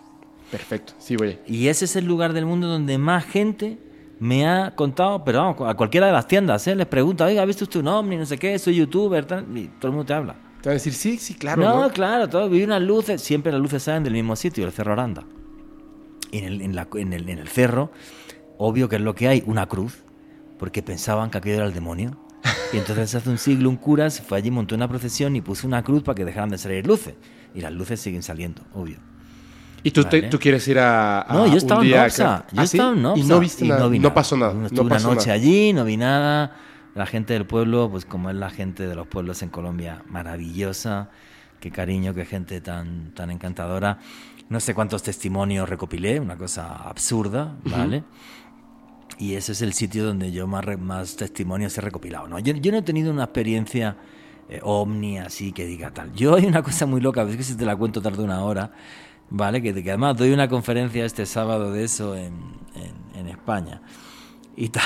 Perfecto, 0.50 0.94
sí, 0.98 1.16
voy. 1.16 1.38
Y 1.46 1.68
ese 1.68 1.84
es 1.84 1.94
el 1.96 2.04
lugar 2.06 2.32
del 2.32 2.44
mundo 2.46 2.66
donde 2.66 2.98
más 2.98 3.24
gente 3.24 3.78
me 4.20 4.46
ha 4.46 4.74
contado, 4.76 5.24
pero 5.24 5.38
vamos, 5.40 5.68
a 5.68 5.74
cualquiera 5.74 6.06
de 6.06 6.12
las 6.12 6.28
tiendas, 6.28 6.66
¿eh? 6.68 6.74
les 6.74 6.86
pregunta, 6.86 7.24
oiga, 7.24 7.42
¿ha 7.42 7.46
visto 7.46 7.64
usted 7.64 7.80
un 7.80 7.88
ovni? 7.88 8.16
No 8.16 8.26
sé 8.26 8.38
qué, 8.38 8.58
soy 8.58 8.76
youtuber, 8.76 9.24
tal", 9.24 9.46
y 9.56 9.66
todo 9.68 9.88
el 9.88 9.92
mundo 9.92 10.04
te 10.06 10.12
habla. 10.14 10.34
Te 10.60 10.68
van 10.68 10.72
a 10.72 10.74
decir, 10.74 10.92
sí, 10.92 11.16
sí, 11.18 11.34
claro. 11.34 11.62
no, 11.62 11.82
¿no? 11.82 11.90
claro, 11.90 12.28
todo, 12.28 12.48
vi 12.48 12.62
unas 12.62 12.82
luces, 12.82 13.22
siempre 13.22 13.50
las 13.50 13.60
luces 13.60 13.82
salen 13.82 14.04
del 14.04 14.12
mismo 14.12 14.36
sitio, 14.36 14.66
el 14.66 14.72
Cerro 14.72 14.92
Aranda. 14.92 15.24
Y 16.30 16.38
en 16.38 16.44
el, 16.44 16.60
en, 16.60 16.76
la- 16.76 16.86
en 16.94 17.12
el, 17.12 17.28
en 17.28 17.38
el 17.38 17.48
cerro, 17.48 17.90
obvio 18.58 18.88
que 18.88 18.96
es 18.96 19.02
lo 19.02 19.14
que 19.14 19.26
hay, 19.26 19.42
una 19.46 19.66
cruz, 19.66 20.04
porque 20.58 20.82
pensaban 20.82 21.30
que 21.30 21.38
aquello 21.38 21.56
era 21.56 21.64
el 21.66 21.72
demonio. 21.72 22.16
Y 22.72 22.76
entonces 22.76 23.14
hace 23.14 23.28
un 23.30 23.38
siglo 23.38 23.68
un 23.68 23.76
cura 23.76 24.10
se 24.10 24.22
fue 24.22 24.38
allí, 24.38 24.50
montó 24.50 24.74
una 24.74 24.86
procesión 24.86 25.34
y 25.34 25.40
puso 25.40 25.66
una 25.66 25.82
cruz 25.82 26.02
para 26.02 26.14
que 26.14 26.24
dejaran 26.24 26.50
de 26.50 26.58
salir 26.58 26.86
luces. 26.86 27.14
Y 27.54 27.62
las 27.62 27.72
luces 27.72 28.00
siguen 28.00 28.22
saliendo, 28.22 28.62
obvio. 28.74 28.98
¿Y 29.82 29.90
tú, 29.92 30.04
te- 30.04 30.18
Vale. 30.20 30.28
tú 30.30 30.38
quieres 30.38 30.66
ir 30.68 30.78
a, 30.78 31.22
a 31.22 31.32
No, 31.34 31.46
yo 31.46 31.52
un 31.52 31.56
estaba 31.58 31.82
en 31.84 31.90
Nopsa. 31.90 32.44
que- 32.48 32.56
Yo 32.56 32.60
¿Ah, 32.60 32.64
estaba 32.64 32.92
en 32.92 33.02
Nopsa. 33.02 33.24
Y 33.24 33.26
no 33.28 33.40
viste 33.40 33.64
nada. 33.66 33.88
vi 33.88 33.98
no 33.98 34.12
pasó 34.14 34.36
nada. 34.36 34.52
Estuve 34.66 34.76
No 34.80 34.82
una 34.96 34.98
noche 34.98 35.26
nada. 35.28 35.32
allí, 35.34 35.72
no 35.72 35.84
vi 35.84 35.96
nada. 35.96 36.56
La 36.94 37.06
gente 37.06 37.32
del 37.34 37.46
pueblo, 37.46 37.88
pues 37.90 38.04
como 38.04 38.30
es 38.30 38.36
la 38.36 38.50
gente 38.50 38.86
de 38.86 38.94
los 38.94 39.06
pueblos 39.06 39.42
en 39.42 39.48
Colombia, 39.48 40.02
maravillosa. 40.08 41.08
Qué 41.60 41.70
cariño, 41.70 42.14
qué 42.14 42.24
gente 42.24 42.60
tan, 42.60 43.12
tan 43.14 43.30
encantadora. 43.30 43.98
No 44.48 44.58
sé 44.60 44.74
cuántos 44.74 45.02
testimonios 45.02 45.68
recopilé, 45.68 46.18
una 46.18 46.36
cosa 46.36 46.74
absurda, 46.74 47.54
¿vale? 47.64 48.02
Y 49.18 49.34
ese 49.34 49.52
es 49.52 49.62
el 49.62 49.72
sitio 49.74 50.04
donde 50.04 50.32
yo 50.32 50.46
más, 50.46 50.64
más 50.78 51.16
testimonios 51.16 51.76
he 51.76 51.80
recopilado. 51.80 52.26
¿no? 52.26 52.38
Yo, 52.38 52.54
yo 52.54 52.72
no 52.72 52.78
he 52.78 52.82
tenido 52.82 53.12
una 53.12 53.24
experiencia 53.24 53.96
eh, 54.48 54.58
ovni 54.62 55.18
así 55.18 55.52
que 55.52 55.66
diga 55.66 55.90
tal. 55.92 56.12
Yo 56.14 56.34
hay 56.34 56.46
una 56.46 56.62
cosa 56.62 56.86
muy 56.86 57.00
loca, 57.00 57.22
es 57.22 57.36
que 57.36 57.42
si 57.42 57.54
te 57.56 57.64
la 57.66 57.76
cuento 57.76 58.00
tarde 58.00 58.22
una 58.24 58.42
hora, 58.42 58.72
¿vale? 59.30 59.62
Que, 59.62 59.72
que 59.82 59.90
además 59.90 60.16
doy 60.16 60.32
una 60.32 60.48
conferencia 60.48 61.04
este 61.04 61.24
sábado 61.26 61.72
de 61.72 61.84
eso 61.84 62.14
en, 62.16 62.34
en- 62.74 63.18
en 63.18 63.28
España. 63.28 63.80
Y 64.56 64.68
tal. 64.68 64.82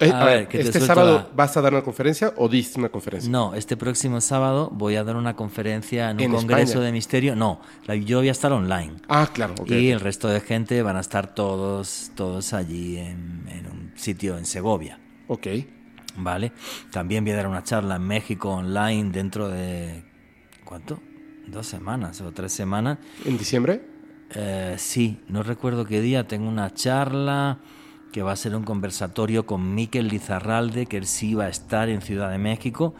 Eh, 0.00 0.10
A 0.10 0.22
a 0.22 0.24
ver, 0.24 0.48
que 0.48 0.58
te 0.60 0.64
¿este 0.64 0.80
sábado 0.80 1.14
la- 1.14 1.28
vas 1.36 1.54
a 1.58 1.60
dar 1.60 1.72
una 1.74 1.82
conferencia 1.82 2.32
o 2.38 2.48
diste 2.48 2.78
una 2.80 2.88
conferencia? 2.88 3.30
No, 3.30 3.54
este 3.54 3.76
próximo 3.76 4.18
sábado 4.22 4.70
voy 4.72 4.96
a 4.96 5.04
dar 5.04 5.14
una 5.16 5.36
conferencia 5.36 6.08
en 6.08 6.16
un 6.16 6.22
¿En 6.22 6.30
congreso 6.32 6.62
España? 6.72 6.86
de 6.86 6.92
misterio. 6.92 7.36
No, 7.36 7.60
la- 7.84 7.94
yo 7.94 8.18
voy 8.18 8.28
a 8.28 8.32
estar 8.32 8.50
online. 8.52 8.94
Ah, 9.08 9.28
claro, 9.30 9.54
ok. 9.60 9.70
Y 9.72 9.90
el 9.90 10.00
resto 10.00 10.28
de 10.28 10.40
gente 10.40 10.80
van 10.82 10.96
a 10.96 11.00
estar 11.00 11.34
todos, 11.34 12.12
todos 12.14 12.54
allí 12.54 12.96
en, 12.96 13.44
en 13.48 13.66
un 13.66 13.92
sitio 13.96 14.38
en 14.38 14.46
Segovia. 14.46 14.98
Ok. 15.28 15.48
¿Vale? 16.16 16.52
También 16.90 17.24
voy 17.24 17.32
a 17.32 17.36
dar 17.36 17.48
una 17.48 17.62
charla 17.62 17.96
en 17.96 18.02
México 18.06 18.50
online 18.50 19.10
dentro 19.10 19.48
de... 19.48 20.02
¿Cuánto? 20.64 20.98
Dos 21.46 21.66
semanas 21.66 22.20
o 22.20 22.32
tres 22.32 22.52
semanas. 22.52 22.98
¿En 23.24 23.36
diciembre? 23.38 23.82
Eh, 24.34 24.74
sí, 24.78 25.20
no 25.28 25.42
recuerdo 25.42 25.84
qué 25.84 26.00
día. 26.00 26.26
Tengo 26.26 26.48
una 26.48 26.72
charla 26.72 27.58
que 28.12 28.22
va 28.22 28.32
a 28.32 28.36
ser 28.36 28.54
un 28.54 28.62
conversatorio 28.62 29.44
con 29.44 29.74
Miquel 29.74 30.08
Lizarralde, 30.08 30.86
que 30.86 30.96
él 30.96 31.06
sí 31.06 31.34
va 31.34 31.44
a 31.44 31.48
estar 31.48 31.88
en 31.88 32.00
Ciudad 32.00 32.30
de 32.30 32.38
México, 32.38 32.94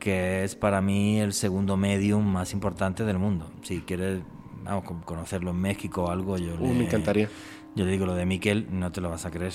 que 0.00 0.42
es 0.44 0.56
para 0.56 0.80
mí 0.80 1.20
el 1.20 1.32
segundo 1.32 1.76
medium 1.76 2.24
más 2.24 2.52
importante 2.52 3.04
del 3.04 3.18
mundo. 3.18 3.50
Si 3.62 3.80
quieres 3.82 4.20
vamos, 4.64 4.82
con- 4.84 5.00
conocerlo 5.02 5.50
en 5.52 5.56
México 5.60 6.04
o 6.04 6.10
algo, 6.10 6.36
yo 6.36 6.54
Uh, 6.56 6.66
le, 6.66 6.74
me 6.74 6.84
encantaría. 6.86 7.28
Yo 7.76 7.84
le 7.84 7.92
digo 7.92 8.06
lo 8.06 8.14
de 8.16 8.26
Miquel, 8.26 8.66
no 8.70 8.90
te 8.90 9.00
lo 9.00 9.08
vas 9.10 9.24
a 9.24 9.30
creer. 9.30 9.52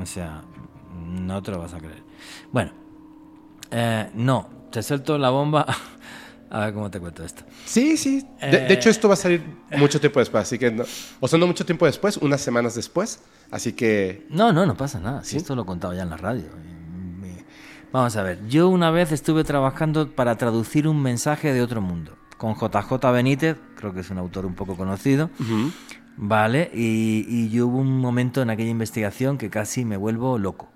O 0.00 0.06
sea, 0.06 0.42
no 1.08 1.42
te 1.42 1.50
lo 1.50 1.58
vas 1.58 1.74
a 1.74 1.78
creer. 1.78 2.02
Bueno, 2.52 2.70
eh, 3.72 4.10
no, 4.14 4.48
te 4.70 4.82
suelto 4.82 5.18
la 5.18 5.30
bomba. 5.30 5.66
a 6.54 6.60
ver 6.66 6.74
cómo 6.74 6.90
te 6.90 7.00
cuento 7.00 7.24
esto. 7.24 7.42
Sí, 7.64 7.96
sí. 7.96 8.24
De, 8.40 8.46
de 8.48 8.56
Eh. 8.66 8.72
hecho, 8.74 8.90
esto 8.90 9.08
va 9.08 9.14
a 9.14 9.16
salir 9.16 9.42
mucho 9.78 9.98
tiempo 10.00 10.20
después, 10.20 10.42
así 10.42 10.58
que... 10.58 10.70
No, 10.70 10.84
o 11.20 11.26
sea, 11.26 11.38
no 11.38 11.46
mucho 11.46 11.64
tiempo 11.64 11.86
después, 11.86 12.18
unas 12.18 12.40
semanas 12.42 12.74
después. 12.74 13.20
Así 13.50 13.72
que... 13.72 14.26
No, 14.30 14.52
no, 14.52 14.66
no 14.66 14.76
pasa 14.76 15.00
nada. 15.00 15.24
Si 15.24 15.36
esto 15.38 15.56
lo 15.56 15.62
he 15.62 15.66
contado 15.66 15.94
ya 15.94 16.02
en 16.02 16.10
la 16.10 16.16
radio. 16.18 16.44
Vamos 17.92 18.16
a 18.16 18.22
ver. 18.22 18.46
Yo 18.48 18.68
una 18.68 18.90
vez 18.90 19.12
estuve 19.12 19.44
trabajando 19.44 20.10
para 20.14 20.36
traducir 20.36 20.88
un 20.88 21.02
mensaje 21.02 21.52
de 21.52 21.60
otro 21.62 21.80
mundo 21.82 22.16
con 22.38 22.54
JJ 22.54 22.92
Benítez, 23.12 23.56
creo 23.76 23.92
que 23.94 24.00
es 24.00 24.10
un 24.10 24.18
autor 24.18 24.46
un 24.46 24.54
poco 24.54 24.76
conocido. 24.76 25.30
Vale, 26.16 26.70
y, 26.74 27.24
y 27.28 27.48
yo 27.50 27.66
hubo 27.68 27.78
un 27.78 27.98
momento 27.98 28.42
en 28.42 28.50
aquella 28.50 28.70
investigación 28.70 29.38
que 29.38 29.48
casi 29.48 29.84
me 29.84 29.96
vuelvo 29.96 30.38
loco. 30.38 30.68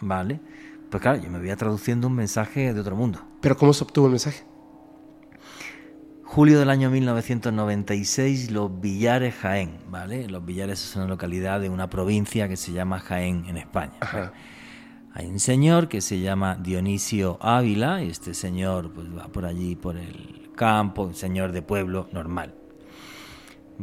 Vale, 0.00 0.40
pues 0.90 1.00
claro, 1.02 1.22
yo 1.22 1.30
me 1.30 1.38
veía 1.38 1.56
traduciendo 1.56 2.08
un 2.08 2.14
mensaje 2.14 2.74
de 2.74 2.80
otro 2.80 2.96
mundo. 2.96 3.20
¿Pero 3.40 3.56
cómo 3.56 3.72
se 3.72 3.84
obtuvo 3.84 4.06
el 4.06 4.10
mensaje? 4.12 4.44
Julio 6.34 6.58
del 6.58 6.68
año 6.70 6.90
1996, 6.90 8.50
Los 8.50 8.80
Villares, 8.80 9.36
Jaén, 9.36 9.78
¿vale? 9.86 10.28
Los 10.28 10.44
Villares 10.44 10.84
es 10.84 10.96
una 10.96 11.06
localidad 11.06 11.60
de 11.60 11.68
una 11.68 11.88
provincia 11.88 12.48
que 12.48 12.56
se 12.56 12.72
llama 12.72 12.98
Jaén, 12.98 13.44
en 13.46 13.56
España. 13.56 13.92
Hay 15.12 15.26
un 15.26 15.38
señor 15.38 15.86
que 15.86 16.00
se 16.00 16.18
llama 16.18 16.56
Dionisio 16.56 17.38
Ávila 17.40 18.02
y 18.02 18.08
este 18.10 18.34
señor 18.34 18.92
pues 18.92 19.06
va 19.16 19.28
por 19.28 19.44
allí 19.44 19.76
por 19.76 19.96
el 19.96 20.50
campo, 20.56 21.04
un 21.04 21.14
señor 21.14 21.52
de 21.52 21.62
pueblo 21.62 22.08
normal. 22.10 22.52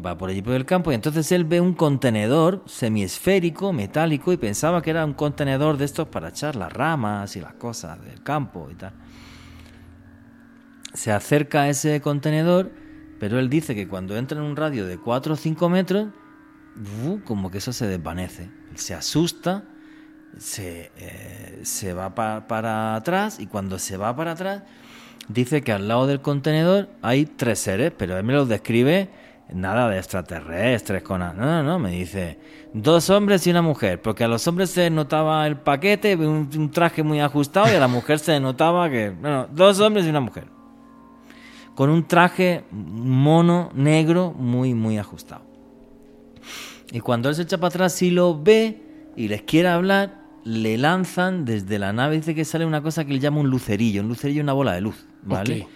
Va 0.06 0.18
por 0.18 0.30
allí 0.30 0.42
por 0.42 0.56
el 0.56 0.66
campo 0.66 0.92
y 0.92 0.96
entonces 0.96 1.32
él 1.32 1.46
ve 1.46 1.62
un 1.62 1.74
contenedor 1.74 2.64
semiesférico, 2.66 3.72
metálico 3.72 4.34
y 4.34 4.36
pensaba 4.36 4.82
que 4.82 4.90
era 4.90 5.06
un 5.06 5.14
contenedor 5.14 5.78
de 5.78 5.86
estos 5.86 6.10
para 6.10 6.28
echar 6.28 6.58
las 6.58 6.74
ramas 6.74 7.34
y 7.38 7.40
las 7.40 7.54
cosas 7.54 8.04
del 8.04 8.22
campo 8.24 8.68
y 8.70 8.76
tal. 8.76 8.92
Se 10.94 11.12
acerca 11.12 11.62
a 11.64 11.70
ese 11.70 12.02
contenedor, 12.02 12.72
pero 13.20 13.40
él 13.40 13.50
dice 13.50 13.76
que 13.76 13.88
cuando 13.88 14.18
entra 14.18 14.38
en 14.40 14.44
un 14.46 14.56
radio 14.56 14.86
de 14.86 14.98
4 14.98 15.34
o 15.34 15.38
5 15.38 15.70
metros, 15.70 16.08
como 17.26 17.52
que 17.52 17.60
eso 17.60 17.74
se 17.74 17.88
desvanece. 17.88 18.44
Él 18.72 18.78
se 18.78 18.94
asusta, 18.94 19.64
se, 20.38 20.92
eh, 20.98 21.60
se 21.64 21.94
va 21.94 22.16
pa- 22.16 22.48
para 22.48 22.96
atrás 22.96 23.40
y 23.40 23.48
cuando 23.48 23.78
se 23.80 23.98
va 23.98 24.16
para 24.16 24.32
atrás 24.32 24.64
dice 25.28 25.62
que 25.62 25.72
al 25.72 25.88
lado 25.88 26.08
del 26.08 26.22
contenedor 26.22 26.90
hay 27.02 27.26
tres 27.26 27.60
seres, 27.60 27.92
pero 27.98 28.18
él 28.18 28.24
me 28.24 28.34
los 28.34 28.48
describe 28.50 29.10
nada 29.54 29.90
de 29.90 29.98
extraterrestres 29.98 31.04
con... 31.04 31.20
No, 31.20 31.34
no, 31.34 31.62
no, 31.64 31.78
me 31.80 31.92
dice, 31.92 32.40
dos 32.74 33.10
hombres 33.10 33.46
y 33.46 33.52
una 33.52 33.62
mujer, 33.62 34.02
porque 34.02 34.24
a 34.24 34.28
los 34.30 34.48
hombres 34.48 34.70
se 34.72 34.90
notaba 34.90 35.46
el 35.46 35.58
paquete, 35.58 36.16
un, 36.16 36.50
un 36.56 36.72
traje 36.72 37.04
muy 37.04 37.20
ajustado, 37.20 37.72
y 37.72 37.76
a 37.76 37.80
la 37.80 37.90
mujer 37.90 38.20
se 38.20 38.40
notaba 38.40 38.90
que... 38.90 39.10
Bueno, 39.10 39.48
dos 39.52 39.80
hombres 39.82 40.06
y 40.06 40.10
una 40.10 40.22
mujer. 40.22 40.46
Con 41.76 41.90
un 41.90 42.06
traje 42.08 42.64
mono, 42.72 43.72
negro, 43.74 44.34
muy, 44.38 44.74
muy 44.74 44.98
ajustado. 44.98 45.42
Y 46.92 47.00
cuando 47.00 47.30
él 47.30 47.36
se 47.36 47.44
echa 47.44 47.58
para 47.58 47.70
atrás 47.70 48.02
y 48.02 48.12
lo 48.12 48.42
ve 48.42 48.82
y 49.16 49.28
les 49.28 49.44
quiere 49.44 49.70
hablar, 49.70 50.20
le 50.44 50.78
lanzan 50.78 51.46
desde 51.46 51.80
la 51.80 51.94
nave, 51.94 52.18
dice 52.18 52.36
que 52.36 52.44
sale 52.46 52.66
una 52.66 52.82
cosa 52.82 53.06
que 53.06 53.14
él 53.14 53.20
llama 53.20 53.40
un 53.40 53.50
lucerillo, 53.50 54.02
un 54.02 54.10
lucerillo 54.10 54.42
es 54.42 54.44
una 54.44 54.54
bola 54.54 54.74
de 54.74 54.82
luz, 54.82 55.06
¿vale? 55.24 55.68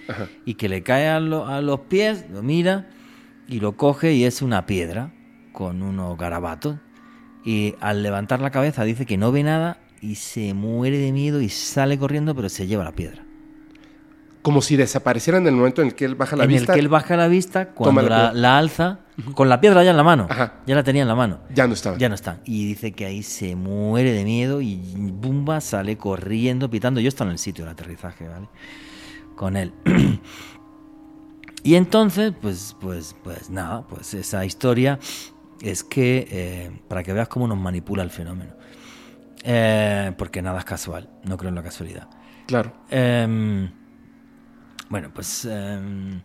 Y 0.46 0.56
que 0.56 0.68
le 0.68 0.84
cae 0.84 1.08
a, 1.08 1.20
lo- 1.20 1.46
a 1.48 1.62
los 1.62 1.82
pies, 1.82 2.26
lo 2.32 2.42
mira 2.44 2.90
y 3.48 3.60
lo 3.60 3.78
coge 3.78 4.14
y 4.14 4.24
es 4.26 4.42
una 4.42 4.66
piedra 4.66 5.14
con 5.54 5.82
unos 5.82 6.18
garabatos. 6.18 6.78
Y 7.46 7.76
al 7.80 8.02
levantar 8.04 8.42
la 8.42 8.50
cabeza 8.52 8.84
dice 8.84 9.06
que 9.06 9.18
no 9.18 9.32
ve 9.32 9.44
nada 9.44 9.78
y 10.02 10.16
se 10.16 10.54
muere 10.54 10.98
de 10.98 11.12
miedo 11.12 11.40
y 11.42 11.50
sale 11.50 11.98
corriendo, 12.00 12.36
pero 12.36 12.50
se 12.50 12.66
lleva 12.68 12.84
la 12.84 12.92
piedra. 12.94 13.24
Como 14.46 14.62
si 14.62 14.76
desapareciera 14.76 15.40
en 15.40 15.48
el 15.48 15.56
momento 15.56 15.82
en 15.82 15.88
el 15.88 15.96
que 15.96 16.06
él 16.06 16.14
baja 16.14 16.36
la 16.36 16.44
en 16.44 16.50
vista. 16.50 16.74
el 16.74 16.76
que 16.76 16.80
él 16.82 16.88
baja 16.88 17.18
la 17.18 17.28
vista, 17.28 17.70
cuando 17.70 18.04
la 18.04 18.26
la, 18.26 18.34
la 18.34 18.58
alza, 18.60 19.00
con 19.34 19.50
la 19.50 19.60
piedra 19.60 19.84
ya 19.84 19.90
en 19.90 19.98
la 19.98 20.04
mano, 20.04 20.28
Ajá. 20.30 20.60
ya 20.68 20.76
la 20.76 20.84
tenía 20.84 21.02
en 21.02 21.08
la 21.08 21.16
mano. 21.16 21.40
Ya 21.50 21.66
no 21.66 21.74
estaba. 21.74 21.98
Ya 21.98 22.10
no 22.10 22.14
está. 22.14 22.42
Y 22.46 22.68
dice 22.68 22.92
que 22.92 23.08
ahí 23.08 23.24
se 23.24 23.56
muere 23.56 24.14
de 24.14 24.24
miedo 24.24 24.62
y 24.62 24.76
Bumba 24.76 25.62
sale 25.62 25.98
corriendo, 25.98 26.70
pitando. 26.70 27.00
Yo 27.00 27.08
estaba 27.08 27.32
en 27.32 27.34
el 27.34 27.40
sitio 27.40 27.66
del 27.66 27.72
aterrizaje, 27.74 28.28
¿vale? 28.28 28.48
Con 29.36 29.58
él. 29.58 29.74
y 31.64 31.74
entonces, 31.74 32.32
pues, 32.40 32.76
pues, 32.80 33.16
pues 33.24 33.50
nada, 33.50 33.88
pues 33.88 34.14
esa 34.14 34.46
historia 34.46 35.00
es 35.60 35.84
que, 35.84 36.28
eh, 36.30 36.82
para 36.88 37.02
que 37.02 37.14
veas 37.14 37.30
cómo 37.30 37.48
nos 37.48 37.58
manipula 37.58 38.04
el 38.04 38.12
fenómeno. 38.12 38.54
Eh, 39.44 40.12
porque 40.20 40.44
nada 40.44 40.60
es 40.60 40.66
casual, 40.66 41.10
no 41.24 41.36
creo 41.36 41.50
en 41.50 41.56
la 41.56 41.64
casualidad. 41.64 42.08
Claro. 42.46 42.74
Em, 42.92 43.72
bueno, 44.90 45.10
pues 45.14 45.45
em, 45.45 46.22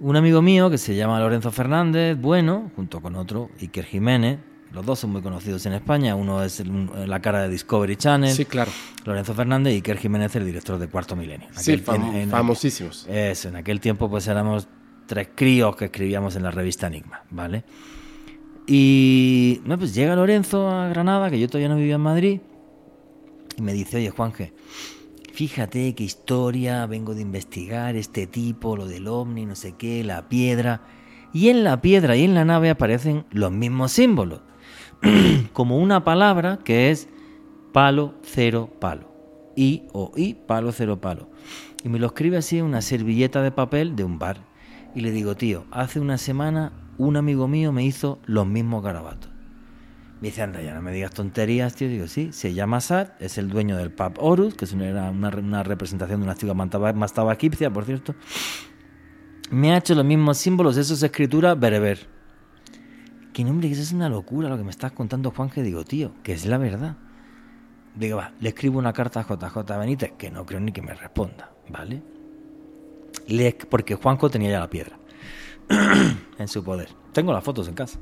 un 0.00 0.16
amigo 0.16 0.42
mío 0.42 0.70
que 0.70 0.78
se 0.78 0.94
llama 0.94 1.18
Lorenzo 1.20 1.50
Fernández, 1.52 2.18
bueno, 2.20 2.70
junto 2.76 3.00
con 3.00 3.16
otro, 3.16 3.50
Iker 3.60 3.84
Jiménez, 3.84 4.38
los 4.72 4.86
dos 4.86 4.98
son 5.00 5.10
muy 5.10 5.20
conocidos 5.22 5.66
en 5.66 5.74
España, 5.74 6.14
uno 6.16 6.42
es 6.42 6.58
el- 6.60 6.88
la 7.06 7.20
cara 7.20 7.42
de 7.42 7.48
Discovery 7.50 7.96
Channel, 7.96 8.32
Sí, 8.34 8.44
claro. 8.46 8.70
Lorenzo 9.04 9.34
Fernández 9.34 9.72
y 9.74 9.76
Iker 9.76 9.98
Jiménez 9.98 10.34
el 10.36 10.46
director 10.46 10.78
de 10.78 10.88
Cuarto 10.88 11.14
Milenio. 11.14 11.48
Sí, 11.52 11.72
Aquel- 11.72 11.84
fam- 11.84 12.08
en- 12.10 12.16
en- 12.16 12.30
famosísimos. 12.30 13.06
Eso, 13.08 13.48
en 13.48 13.56
aquel 13.56 13.80
tiempo 13.80 14.08
pues 14.08 14.26
éramos 14.28 14.66
tres 15.06 15.28
críos 15.34 15.76
que 15.76 15.86
escribíamos 15.86 16.36
en 16.36 16.42
la 16.44 16.50
revista 16.50 16.86
Enigma, 16.86 17.22
¿vale? 17.30 17.64
Y 18.66 19.60
no, 19.64 19.76
pues 19.76 19.94
llega 19.94 20.14
Lorenzo 20.16 20.70
a 20.70 20.88
Granada, 20.88 21.30
que 21.30 21.38
yo 21.38 21.48
todavía 21.48 21.68
no 21.68 21.76
vivía 21.76 21.96
en 21.96 22.00
Madrid, 22.00 22.40
y 23.56 23.62
me 23.62 23.72
dice, 23.72 23.98
oye 23.98 24.10
Juanje, 24.10 24.52
fíjate 25.32 25.94
qué 25.94 26.04
historia, 26.04 26.86
vengo 26.86 27.14
de 27.14 27.22
investigar 27.22 27.96
este 27.96 28.26
tipo, 28.26 28.76
lo 28.76 28.86
del 28.86 29.08
ovni, 29.08 29.46
no 29.46 29.56
sé 29.56 29.72
qué, 29.72 30.04
la 30.04 30.28
piedra. 30.28 30.82
Y 31.32 31.48
en 31.48 31.64
la 31.64 31.80
piedra 31.80 32.16
y 32.16 32.24
en 32.24 32.34
la 32.34 32.44
nave 32.44 32.70
aparecen 32.70 33.24
los 33.30 33.50
mismos 33.50 33.92
símbolos, 33.92 34.40
como 35.52 35.78
una 35.78 36.04
palabra 36.04 36.58
que 36.62 36.90
es 36.90 37.08
palo, 37.72 38.14
cero, 38.22 38.70
palo. 38.78 39.10
I 39.56 39.84
o 39.92 40.12
I, 40.16 40.34
palo, 40.34 40.72
cero, 40.72 41.00
palo. 41.00 41.28
Y 41.82 41.88
me 41.88 41.98
lo 41.98 42.06
escribe 42.08 42.36
así 42.36 42.58
en 42.58 42.66
una 42.66 42.82
servilleta 42.82 43.42
de 43.42 43.50
papel 43.50 43.96
de 43.96 44.04
un 44.04 44.18
bar. 44.18 44.44
Y 44.94 45.00
le 45.00 45.10
digo, 45.10 45.34
tío, 45.34 45.64
hace 45.70 46.00
una 46.00 46.18
semana 46.18 46.72
un 46.98 47.16
amigo 47.16 47.48
mío 47.48 47.72
me 47.72 47.84
hizo 47.84 48.18
los 48.26 48.46
mismos 48.46 48.82
garabatos. 48.82 49.31
Me 50.22 50.28
dice, 50.28 50.40
anda, 50.42 50.62
ya 50.62 50.72
no 50.72 50.80
me 50.80 50.92
digas 50.92 51.10
tonterías, 51.10 51.74
tío. 51.74 51.88
Digo, 51.88 52.06
sí, 52.06 52.30
se 52.32 52.54
llama 52.54 52.80
Sad, 52.80 53.08
es 53.18 53.38
el 53.38 53.48
dueño 53.48 53.76
del 53.76 53.90
pub 53.90 54.12
Horus, 54.18 54.54
que 54.54 54.66
es 54.66 54.72
una, 54.72 55.10
una, 55.10 55.64
representación 55.64 56.20
de 56.20 56.24
una 56.24 56.34
antigua 56.34 56.54
mastaba 56.54 57.32
egipcia, 57.32 57.72
por 57.72 57.84
cierto. 57.84 58.14
Me 59.50 59.72
ha 59.72 59.78
hecho 59.78 59.96
los 59.96 60.04
mismos 60.04 60.38
símbolos, 60.38 60.76
eso 60.76 60.94
es 60.94 61.02
escritura 61.02 61.56
bereber. 61.56 62.06
Que 63.32 63.42
nombre, 63.42 63.66
que 63.66 63.74
eso 63.74 63.82
es 63.82 63.90
una 63.90 64.08
locura 64.08 64.48
lo 64.48 64.56
que 64.56 64.62
me 64.62 64.70
estás 64.70 64.92
contando, 64.92 65.32
Juan, 65.32 65.50
que 65.50 65.60
digo, 65.60 65.84
tío, 65.84 66.12
que 66.22 66.34
es 66.34 66.46
la 66.46 66.56
verdad. 66.56 66.96
Digo, 67.96 68.18
va, 68.18 68.30
le 68.38 68.50
escribo 68.50 68.78
una 68.78 68.92
carta 68.92 69.18
a 69.18 69.24
JJ 69.24 69.76
Benítez, 69.76 70.12
que 70.16 70.30
no 70.30 70.46
creo 70.46 70.60
ni 70.60 70.70
que 70.70 70.82
me 70.82 70.94
responda, 70.94 71.50
¿vale? 71.68 72.00
Le- 73.26 73.58
porque 73.68 73.96
Juanjo 73.96 74.30
tenía 74.30 74.52
ya 74.52 74.60
la 74.60 74.70
piedra 74.70 75.00
en 76.38 76.46
su 76.46 76.62
poder. 76.62 76.90
Tengo 77.12 77.32
las 77.32 77.42
fotos 77.42 77.66
en 77.66 77.74
casa. 77.74 77.98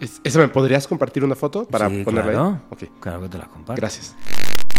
Es- 0.00 0.20
¿Esa 0.24 0.38
me 0.38 0.48
podrías 0.48 0.86
compartir 0.86 1.24
una 1.24 1.34
foto 1.34 1.66
para 1.66 1.88
Sí, 1.88 2.02
ponerla 2.04 2.32
claro. 2.32 2.48
ahí? 2.48 2.60
Ok, 2.88 3.00
Claro 3.00 3.22
que 3.22 3.28
te 3.28 3.38
las 3.38 3.48
comparto. 3.48 3.80
gracias. 3.80 4.14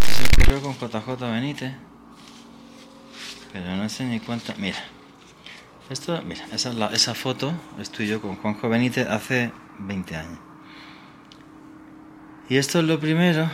Se 0.06 0.42
ocurrió 0.42 0.60
con 0.62 0.74
JJ 0.74 1.30
Benítez. 1.30 1.72
Pero 3.52 3.76
no 3.76 3.88
sé 3.88 4.04
ni 4.04 4.20
cuánto. 4.20 4.52
Mira. 4.58 4.76
Esto, 5.90 6.20
mira, 6.24 6.44
esa, 6.52 6.68
es 6.68 6.74
la- 6.74 6.88
esa 6.92 7.14
foto 7.14 7.52
estoy 7.80 8.06
yo 8.08 8.20
con 8.20 8.36
Juanjo 8.36 8.68
Benítez 8.68 9.08
hace 9.08 9.50
20 9.78 10.16
años. 10.16 10.38
Y 12.50 12.56
esto 12.56 12.78
es 12.80 12.84
lo 12.84 13.00
primero. 13.00 13.50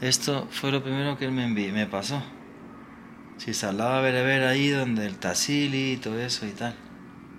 Esto 0.00 0.48
fue 0.50 0.72
lo 0.72 0.82
primero 0.82 1.16
que 1.16 1.24
él 1.24 1.32
me 1.32 1.44
envió, 1.44 1.72
me 1.72 1.86
pasó. 1.86 2.20
Si 3.38 3.54
se 3.54 3.66
hablaba 3.66 4.00
bereber 4.00 4.42
ahí 4.44 4.68
donde 4.70 5.06
el 5.06 5.16
Tassili 5.16 5.92
y 5.92 5.96
todo 5.96 6.18
eso 6.20 6.46
y 6.46 6.50
tal. 6.50 6.74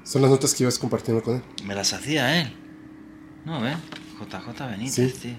Son 0.04 0.22
las 0.22 0.32
notas 0.32 0.54
que 0.54 0.64
ibas 0.64 0.80
compartiendo 0.80 1.22
con 1.22 1.36
él. 1.36 1.44
Me 1.66 1.76
las 1.76 1.92
hacía 1.94 2.42
él. 2.42 2.58
No, 3.46 3.60
¿ves? 3.62 3.78
JJ 4.20 4.68
Benítez, 4.70 5.14
Sí. 5.16 5.20
tío. 5.22 5.36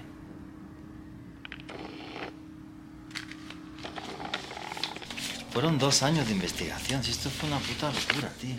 Fueron 5.51 5.77
dos 5.77 6.03
años 6.03 6.27
de 6.27 6.33
investigación. 6.33 7.03
Si 7.03 7.11
esto 7.11 7.29
fue 7.29 7.47
una 7.49 7.59
puta 7.59 7.87
locura, 7.91 8.29
tío. 8.39 8.55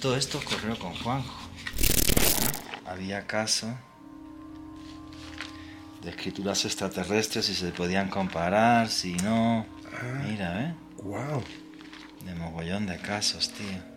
Todo 0.00 0.16
esto 0.16 0.38
ocurrió 0.38 0.78
con 0.78 0.92
Juanjo. 0.94 1.48
Había 2.86 3.26
casos 3.26 3.70
de 6.02 6.10
escrituras 6.10 6.64
extraterrestres, 6.64 7.46
si 7.46 7.54
se 7.54 7.70
podían 7.70 8.08
comparar, 8.08 8.88
si 8.88 9.14
no. 9.14 9.66
Mira, 10.26 10.62
¿eh? 10.62 10.74
Wow. 11.02 11.42
De 12.24 12.34
mogollón 12.34 12.86
de 12.86 12.98
casos, 12.98 13.50
tío. 13.52 13.95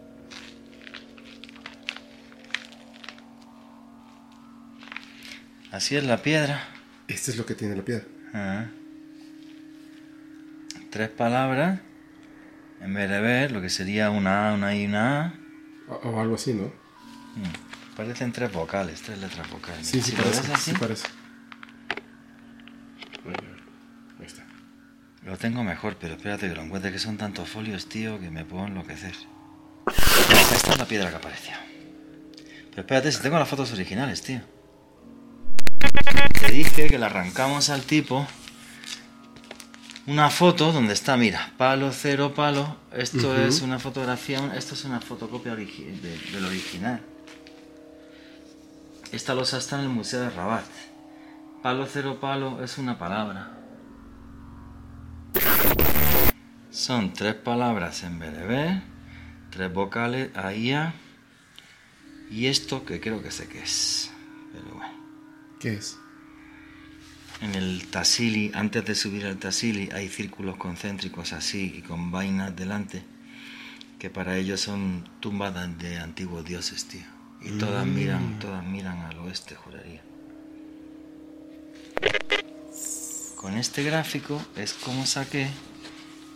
Así 5.72 5.96
es 5.96 6.04
la 6.04 6.22
piedra. 6.22 6.64
Este 7.08 7.32
es 7.32 7.38
lo 7.38 7.46
que 7.46 7.56
tiene 7.56 7.76
la 7.76 7.84
piedra. 7.84 8.06
Ah. 8.34 8.66
Tres 10.90 11.10
palabras. 11.10 11.80
En 12.82 12.94
vez 12.94 13.10
de 13.10 13.20
ver 13.22 13.52
lo 13.52 13.62
que 13.62 13.70
sería 13.70 14.10
una 14.10 14.50
A, 14.50 14.54
una 14.54 14.76
I 14.76 14.84
y 14.84 14.86
una 14.88 15.26
A. 15.26 15.34
O, 15.90 15.96
o 16.10 16.22
algo 16.22 16.36
así, 16.36 16.54
¿no? 16.54 16.64
mm, 16.66 17.96
Parecen 17.96 18.32
tres 18.32 18.52
vocales, 18.52 19.02
tres 19.02 19.18
letras 19.20 19.50
vocales. 19.50 19.86
Sí, 19.86 20.02
sí 20.02 20.12
Si 20.12 20.16
parece. 20.18 20.54
así, 20.54 20.72
Sí 20.72 20.78
parece. 20.80 21.08
Ahí 24.20 24.26
está. 24.26 24.44
lo 25.26 25.38
tengo 25.38 25.64
mejor, 25.64 25.98
pero 26.00 26.16
espérate 26.16 26.48
que 26.50 26.56
lo 26.56 26.64
encuentre 26.64 26.91
que 26.91 27.00
son 27.00 27.18
tantos 27.18 27.48
folios, 27.50 27.88
tío, 27.90 28.20
que 28.20 28.30
me 28.30 28.46
puedo 28.46 28.66
enloquecer. 28.68 29.14
Esta 30.52 30.72
es 30.72 30.78
la 30.78 30.86
piedra 30.86 31.10
que 31.10 31.16
apareció. 31.18 31.54
Pero 32.70 32.82
espérate, 32.82 33.12
si 33.12 33.22
tengo 33.22 33.38
las 33.38 33.48
fotos 33.50 33.72
originales, 33.74 34.22
tío. 34.22 34.41
Te 36.42 36.52
dije 36.52 36.88
que 36.88 36.98
le 37.00 37.06
arrancamos 37.06 37.70
al 37.70 37.82
tipo 37.84 38.28
una 40.08 40.30
foto 40.30 40.72
donde 40.72 40.94
está, 40.94 41.18
mira, 41.18 41.52
palo, 41.58 41.92
cero, 41.92 42.34
palo. 42.36 42.78
Esto 42.92 43.36
es 43.48 43.62
una 43.62 43.78
fotografía, 43.80 44.40
esto 44.56 44.74
es 44.74 44.84
una 44.86 45.00
fotocopia 45.00 45.54
origi- 45.54 46.00
de- 46.02 46.18
del 46.32 46.46
original. 46.46 47.02
Esta 49.12 49.34
losa 49.36 49.58
está 49.58 49.76
en 49.78 49.84
el 49.84 49.90
Museo 49.90 50.22
de 50.22 50.30
Rabat. 50.32 50.66
Palo, 51.62 51.88
cero, 51.92 52.18
palo 52.20 52.64
es 52.64 52.78
una 52.78 52.98
palabra. 52.98 53.52
Son 56.72 57.14
tres 57.14 57.36
palabras 57.36 58.04
en 58.04 58.20
bereber, 58.20 58.82
tres 59.52 59.72
vocales, 59.74 60.36
AIA, 60.36 60.94
y 62.32 62.46
esto 62.48 62.86
que 62.86 63.00
creo 63.02 63.22
que 63.22 63.32
sé 63.32 63.48
qué 63.48 63.62
es. 63.64 64.09
¿Qué 65.60 65.73
es? 65.73 65.98
En 67.41 67.56
el 67.56 67.88
Tassili, 67.88 68.52
antes 68.53 68.86
de 68.86 68.95
subir 68.95 69.26
al 69.26 69.38
Tassili, 69.38 69.90
hay 69.94 70.10
círculos 70.10 70.57
concéntricos 70.57 71.34
así 71.34 71.73
y 71.77 71.81
con 71.81 72.11
vainas 72.11 72.56
delante, 72.56 73.03
que 73.98 74.10
para 74.10 74.38
ellos 74.38 74.61
son 74.61 75.07
tumbas 75.19 75.53
de 75.77 75.98
antiguos 75.98 76.45
dioses, 76.45 76.86
tío. 76.86 77.06
Y 77.41 77.52
todas 77.52 77.86
miran, 77.86 78.40
todas 78.40 78.65
miran 78.65 78.99
al 78.99 79.18
oeste, 79.19 79.56
juraría. 79.56 80.02
Con 83.36 83.57
este 83.57 83.84
gráfico 83.84 84.41
es 84.57 84.73
como 84.73 85.06
saqué 85.06 85.48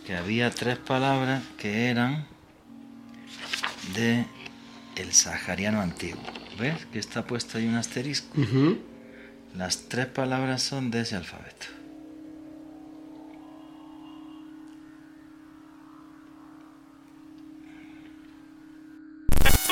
que 0.06 0.16
había 0.16 0.50
tres 0.50 0.78
palabras 0.78 1.42
que 1.58 1.90
eran 1.90 2.26
de 3.94 4.24
el 4.96 5.12
sahariano 5.12 5.82
antiguo. 5.82 6.22
¿Ves? 6.58 6.86
Que 6.86 6.98
está 6.98 7.26
puesto 7.26 7.58
ahí 7.58 7.66
un 7.66 7.74
asterisco. 7.74 8.40
Ujú. 8.40 8.93
Las 9.54 9.88
tres 9.88 10.06
palabras 10.06 10.62
son 10.62 10.90
de 10.90 11.02
ese 11.02 11.14
alfabeto. 11.14 11.66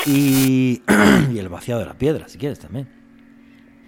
Y, 0.05 0.81
y 1.31 1.39
el 1.39 1.49
vaciado 1.49 1.81
de 1.81 1.87
la 1.87 1.93
piedra, 1.93 2.27
si 2.27 2.37
quieres 2.37 2.59
también. 2.59 2.87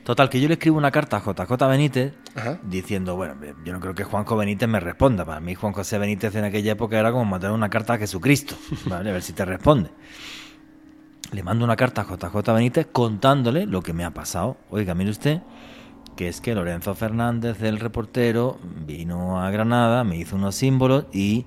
Total, 0.03 0.30
que 0.30 0.39
yo 0.39 0.47
le 0.47 0.53
escribo 0.53 0.77
una 0.77 0.91
carta 0.91 1.17
a 1.17 1.19
JJ 1.22 1.51
Benítez 1.67 2.13
Ajá. 2.35 2.59
diciendo, 2.61 3.15
bueno, 3.15 3.35
yo 3.63 3.73
no 3.73 3.80
creo 3.80 3.95
que 3.95 4.03
Juanjo 4.03 4.38
Benítez 4.38 4.69
me 4.69 4.80
responda. 4.80 5.26
Para 5.26 5.39
mí 5.39 5.55
Juan 5.55 5.73
José 5.73 5.97
Benítez 5.97 6.35
en 6.35 6.43
aquella 6.43 6.73
época 6.73 6.99
era 6.99 7.11
como 7.11 7.26
mandar 7.26 7.51
una 7.51 7.69
carta 7.69 7.93
a 7.93 7.97
Jesucristo, 7.97 8.55
¿vale? 8.85 9.09
A 9.09 9.13
ver 9.13 9.23
si 9.23 9.34
te 9.34 9.45
responde. 9.45 9.89
Le 11.31 11.41
mando 11.41 11.65
una 11.65 11.76
carta 11.76 12.01
a 12.01 12.05
JJ 12.05 12.53
Benítez 12.53 12.88
contándole 12.91 13.65
lo 13.65 13.81
que 13.81 13.93
me 13.93 14.03
ha 14.03 14.11
pasado. 14.11 14.57
Oiga, 14.69 14.93
mire 14.93 15.09
usted, 15.09 15.41
que 16.15 16.27
es 16.27 16.41
que 16.41 16.55
Lorenzo 16.55 16.95
Fernández, 16.95 17.61
el 17.61 17.79
reportero, 17.79 18.57
vino 18.85 19.41
a 19.41 19.49
Granada, 19.51 20.03
me 20.03 20.17
hizo 20.17 20.35
unos 20.35 20.55
símbolos 20.55 21.05
y 21.11 21.45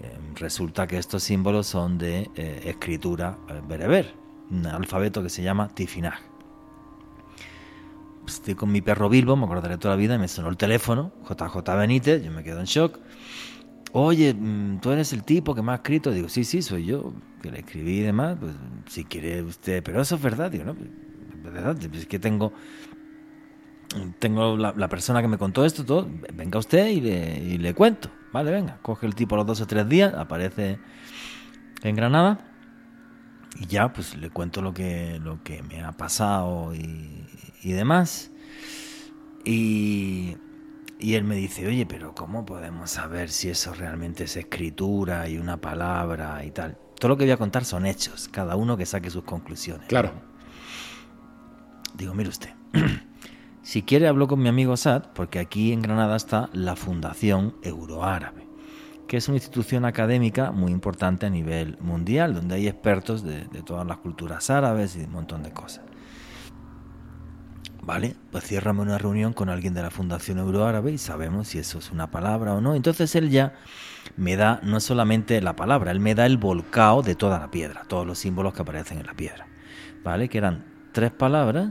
eh, 0.00 0.18
resulta 0.34 0.86
que 0.86 0.98
estos 0.98 1.22
símbolos 1.22 1.66
son 1.66 1.98
de 1.98 2.30
eh, 2.36 2.62
escritura 2.64 3.38
eh, 3.48 3.60
bereber, 3.66 4.14
un 4.50 4.66
alfabeto 4.66 5.22
que 5.22 5.30
se 5.30 5.42
llama 5.42 5.68
Tifinag. 5.68 6.18
Pues 8.22 8.34
estoy 8.34 8.54
con 8.54 8.70
mi 8.70 8.82
perro 8.82 9.08
Bilbo, 9.08 9.36
me 9.36 9.44
acordaré 9.44 9.78
toda 9.78 9.94
la 9.94 9.98
vida, 9.98 10.14
y 10.14 10.18
me 10.18 10.28
sonó 10.28 10.48
el 10.50 10.56
teléfono, 10.56 11.12
JJ 11.28 11.76
Benítez, 11.76 12.22
yo 12.22 12.30
me 12.30 12.44
quedo 12.44 12.60
en 12.60 12.66
shock. 12.66 12.98
Oye, 13.92 14.34
mm, 14.34 14.80
tú 14.80 14.92
eres 14.92 15.12
el 15.12 15.24
tipo 15.24 15.54
que 15.54 15.62
me 15.62 15.72
ha 15.72 15.76
escrito. 15.76 16.12
Digo, 16.12 16.28
sí, 16.28 16.44
sí, 16.44 16.62
soy 16.62 16.84
yo, 16.84 17.12
que 17.42 17.50
le 17.50 17.60
escribí 17.60 17.98
y 17.98 18.02
demás. 18.02 18.36
Pues 18.38 18.52
si 18.86 19.04
quiere 19.04 19.42
usted, 19.42 19.82
pero 19.82 20.00
eso 20.00 20.14
es 20.14 20.22
verdad. 20.22 20.50
Digo, 20.50 20.64
no, 20.64 20.74
pues, 20.74 20.88
es 21.34 21.42
verdad, 21.42 21.76
es 21.94 22.06
que 22.06 22.20
tengo 22.20 22.52
tengo 24.18 24.56
la, 24.56 24.72
la 24.76 24.88
persona 24.88 25.20
que 25.22 25.28
me 25.28 25.38
contó 25.38 25.64
esto, 25.64 25.84
todo, 25.84 26.08
venga 26.34 26.58
usted 26.58 26.88
y 26.88 27.00
le, 27.00 27.38
y 27.38 27.58
le 27.58 27.74
cuento. 27.74 28.10
Vale, 28.32 28.50
venga, 28.50 28.78
coge 28.82 29.06
el 29.06 29.14
tipo 29.14 29.34
a 29.34 29.38
los 29.38 29.46
dos 29.46 29.60
o 29.60 29.66
tres 29.66 29.88
días, 29.88 30.14
aparece 30.14 30.78
en 31.82 31.96
Granada 31.96 32.38
y 33.58 33.66
ya 33.66 33.92
pues 33.92 34.16
le 34.16 34.30
cuento 34.30 34.62
lo 34.62 34.72
que, 34.72 35.18
lo 35.22 35.42
que 35.42 35.62
me 35.62 35.82
ha 35.82 35.92
pasado 35.92 36.74
y, 36.74 37.26
y 37.62 37.72
demás. 37.72 38.30
Y, 39.44 40.36
y 40.98 41.14
él 41.14 41.24
me 41.24 41.34
dice, 41.34 41.66
oye, 41.66 41.86
pero 41.86 42.14
¿cómo 42.14 42.44
podemos 42.44 42.90
saber 42.90 43.30
si 43.30 43.48
eso 43.48 43.74
realmente 43.74 44.24
es 44.24 44.36
escritura 44.36 45.28
y 45.28 45.38
una 45.38 45.56
palabra 45.60 46.44
y 46.44 46.50
tal? 46.50 46.78
Todo 46.98 47.10
lo 47.10 47.16
que 47.16 47.24
voy 47.24 47.32
a 47.32 47.38
contar 47.38 47.64
son 47.64 47.86
hechos, 47.86 48.28
cada 48.28 48.56
uno 48.56 48.76
que 48.76 48.86
saque 48.86 49.10
sus 49.10 49.24
conclusiones. 49.24 49.88
Claro. 49.88 50.12
Digo, 51.94 52.14
mire 52.14 52.28
usted, 52.28 52.50
si 53.70 53.82
quiere 53.82 54.08
hablo 54.08 54.26
con 54.26 54.42
mi 54.42 54.48
amigo 54.48 54.76
Sad, 54.76 55.04
porque 55.14 55.38
aquí 55.38 55.72
en 55.72 55.80
Granada 55.80 56.16
está 56.16 56.50
la 56.52 56.74
Fundación 56.74 57.54
Euroárabe, 57.62 58.48
que 59.06 59.16
es 59.16 59.28
una 59.28 59.36
institución 59.36 59.84
académica 59.84 60.50
muy 60.50 60.72
importante 60.72 61.26
a 61.26 61.30
nivel 61.30 61.78
mundial, 61.78 62.34
donde 62.34 62.56
hay 62.56 62.66
expertos 62.66 63.22
de, 63.22 63.44
de 63.44 63.62
todas 63.62 63.86
las 63.86 63.98
culturas 63.98 64.50
árabes 64.50 64.96
y 64.96 65.04
un 65.04 65.12
montón 65.12 65.44
de 65.44 65.52
cosas. 65.52 65.84
Vale, 67.80 68.16
pues 68.32 68.42
ciérrame 68.42 68.80
una 68.80 68.98
reunión 68.98 69.34
con 69.34 69.48
alguien 69.48 69.72
de 69.72 69.82
la 69.82 69.92
Fundación 69.92 70.38
Euroárabe 70.38 70.90
y 70.90 70.98
sabemos 70.98 71.46
si 71.46 71.60
eso 71.60 71.78
es 71.78 71.92
una 71.92 72.10
palabra 72.10 72.54
o 72.54 72.60
no. 72.60 72.74
Entonces 72.74 73.14
él 73.14 73.30
ya 73.30 73.54
me 74.16 74.34
da 74.34 74.58
no 74.64 74.80
solamente 74.80 75.40
la 75.40 75.54
palabra, 75.54 75.92
él 75.92 76.00
me 76.00 76.16
da 76.16 76.26
el 76.26 76.38
volcao 76.38 77.02
de 77.02 77.14
toda 77.14 77.38
la 77.38 77.52
piedra, 77.52 77.84
todos 77.86 78.04
los 78.04 78.18
símbolos 78.18 78.52
que 78.52 78.62
aparecen 78.62 78.98
en 78.98 79.06
la 79.06 79.14
piedra. 79.14 79.46
¿Vale? 80.02 80.28
Que 80.28 80.38
eran 80.38 80.64
tres 80.90 81.12
palabras, 81.12 81.70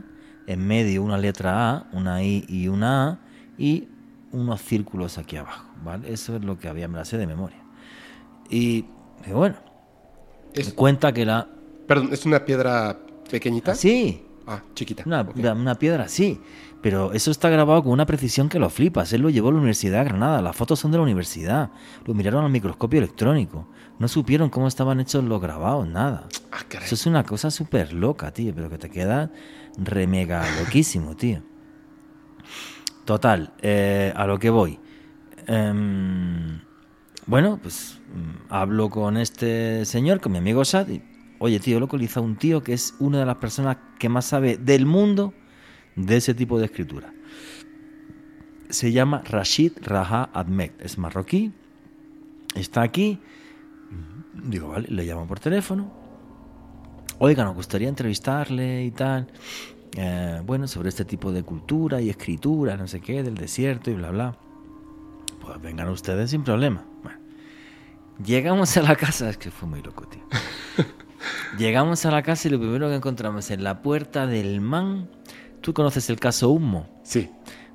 en 0.49 0.65
medio 0.67 1.03
una 1.03 1.17
letra 1.17 1.69
A, 1.69 1.87
una 1.93 2.23
I 2.23 2.43
y 2.49 2.67
una 2.67 3.07
A, 3.07 3.19
y 3.57 3.87
unos 4.31 4.61
círculos 4.61 5.17
aquí 5.19 5.37
abajo. 5.37 5.65
¿Vale? 5.83 6.11
Eso 6.11 6.35
es 6.35 6.43
lo 6.43 6.57
que 6.57 6.67
había, 6.67 6.87
me 6.87 6.97
la 6.97 7.05
sé 7.05 7.17
de 7.17 7.27
memoria. 7.27 7.59
Y 8.49 8.85
bueno, 9.31 9.55
Es, 10.53 10.73
cuenta 10.73 11.13
que 11.13 11.23
la... 11.25 11.47
perdón, 11.87 12.09
¿es 12.11 12.25
una 12.25 12.43
piedra 12.43 12.97
pequeñita? 13.29 13.75
Sí, 13.75 14.25
Ah, 14.51 14.63
chiquita. 14.73 15.03
una, 15.05 15.75
piedra 15.75 16.07
sí, 16.07 16.41
pero 16.81 17.13
eso 17.13 17.29
está 17.29 17.49
grabado 17.49 17.83
con 17.83 17.91
una 17.91 18.07
precisión 18.07 18.49
que 18.49 18.57
lo 18.57 18.71
flipas. 18.71 19.13
Él 19.13 19.21
lo 19.21 19.29
llevó 19.29 19.49
a 19.49 19.51
la 19.51 19.57
Universidad 19.59 19.99
de 19.99 20.05
Granada, 20.05 20.41
las 20.41 20.55
fotos 20.55 20.79
son 20.79 20.89
de 20.89 20.97
la 20.97 21.03
universidad, 21.03 21.69
lo 22.03 22.15
miraron 22.15 22.43
al 22.43 22.49
microscopio 22.49 22.97
electrónico, 22.97 23.67
no 23.99 24.07
supieron 24.07 24.49
cómo 24.49 24.67
estaban 24.67 24.99
hechos 24.99 25.23
los 25.23 25.39
grabados, 25.39 25.87
nada. 25.87 26.27
Ah. 26.51 26.63
Eso 26.83 26.95
es 26.95 27.05
una 27.05 27.23
cosa 27.23 27.51
súper 27.51 27.93
loca, 27.93 28.31
tío, 28.33 28.51
pero 28.55 28.71
que 28.71 28.79
te 28.79 28.89
queda 28.89 29.29
re 29.77 30.07
mega 30.07 30.43
loquísimo, 30.59 31.15
tío. 31.15 31.41
Total, 33.05 33.53
eh, 33.61 34.13
a 34.15 34.27
lo 34.27 34.37
que 34.37 34.49
voy. 34.49 34.79
Em, 35.47 36.61
bueno, 37.25 37.59
pues 37.61 37.99
mm, 38.13 38.51
hablo 38.53 38.89
con 38.89 39.17
este 39.17 39.85
señor, 39.85 40.21
con 40.21 40.31
mi 40.31 40.37
amigo 40.37 40.63
Sad, 40.63 40.87
oye, 41.39 41.59
tío, 41.59 41.77
he 41.77 41.79
localizado 41.79 42.25
un 42.25 42.35
tío 42.35 42.61
que 42.61 42.73
es 42.73 42.95
una 42.99 43.19
de 43.19 43.25
las 43.25 43.37
personas 43.37 43.77
que 43.97 44.09
más 44.09 44.25
sabe 44.25 44.57
del 44.57 44.85
mundo 44.85 45.33
de 45.95 46.17
ese 46.17 46.33
tipo 46.33 46.59
de 46.59 46.65
escritura. 46.65 47.13
Se 48.69 48.91
llama 48.91 49.23
Rashid 49.25 49.73
Raja 49.81 50.29
Ahmed, 50.33 50.71
es 50.79 50.97
marroquí, 50.97 51.51
está 52.55 52.83
aquí. 52.83 53.19
Digo, 54.43 54.69
vale, 54.69 54.87
le 54.89 55.03
llamo 55.03 55.25
por 55.25 55.39
teléfono. 55.39 55.98
Oiga, 57.21 57.43
nos 57.43 57.53
gustaría 57.55 57.89
entrevistarle 57.89 58.85
y 58.85 58.91
tal. 58.91 59.27
eh, 59.97 60.41
bueno, 60.45 60.67
sobre 60.67 60.87
este 60.89 61.03
tipo 61.03 61.31
de 61.33 61.43
cultura 61.43 61.99
y 61.99 62.09
escritura, 62.09 62.77
no 62.77 62.87
sé 62.87 63.01
qué, 63.01 63.23
del 63.23 63.35
desierto 63.35 63.91
y 63.91 63.95
bla, 63.95 64.11
bla. 64.11 64.37
Pues 65.41 65.61
vengan 65.61 65.89
ustedes 65.89 66.29
sin 66.31 66.43
problema. 66.43 66.85
Bueno, 67.03 67.19
llegamos 68.23 68.75
a 68.77 68.83
la 68.83 68.95
casa, 68.95 69.29
es 69.29 69.37
que 69.37 69.51
fue 69.51 69.67
muy 69.67 69.81
loco, 69.81 70.07
tío. 70.07 70.21
Llegamos 71.57 72.05
a 72.05 72.11
la 72.11 72.21
casa 72.23 72.47
y 72.47 72.51
lo 72.51 72.59
primero 72.59 72.87
que 72.87 72.95
encontramos 72.95 73.51
en 73.51 73.63
la 73.65 73.81
puerta 73.81 74.25
del 74.25 74.61
man. 74.61 75.09
¿Tú 75.59 75.73
conoces 75.73 76.09
el 76.09 76.19
caso 76.19 76.49
Humo? 76.51 77.01
Sí, 77.03 77.29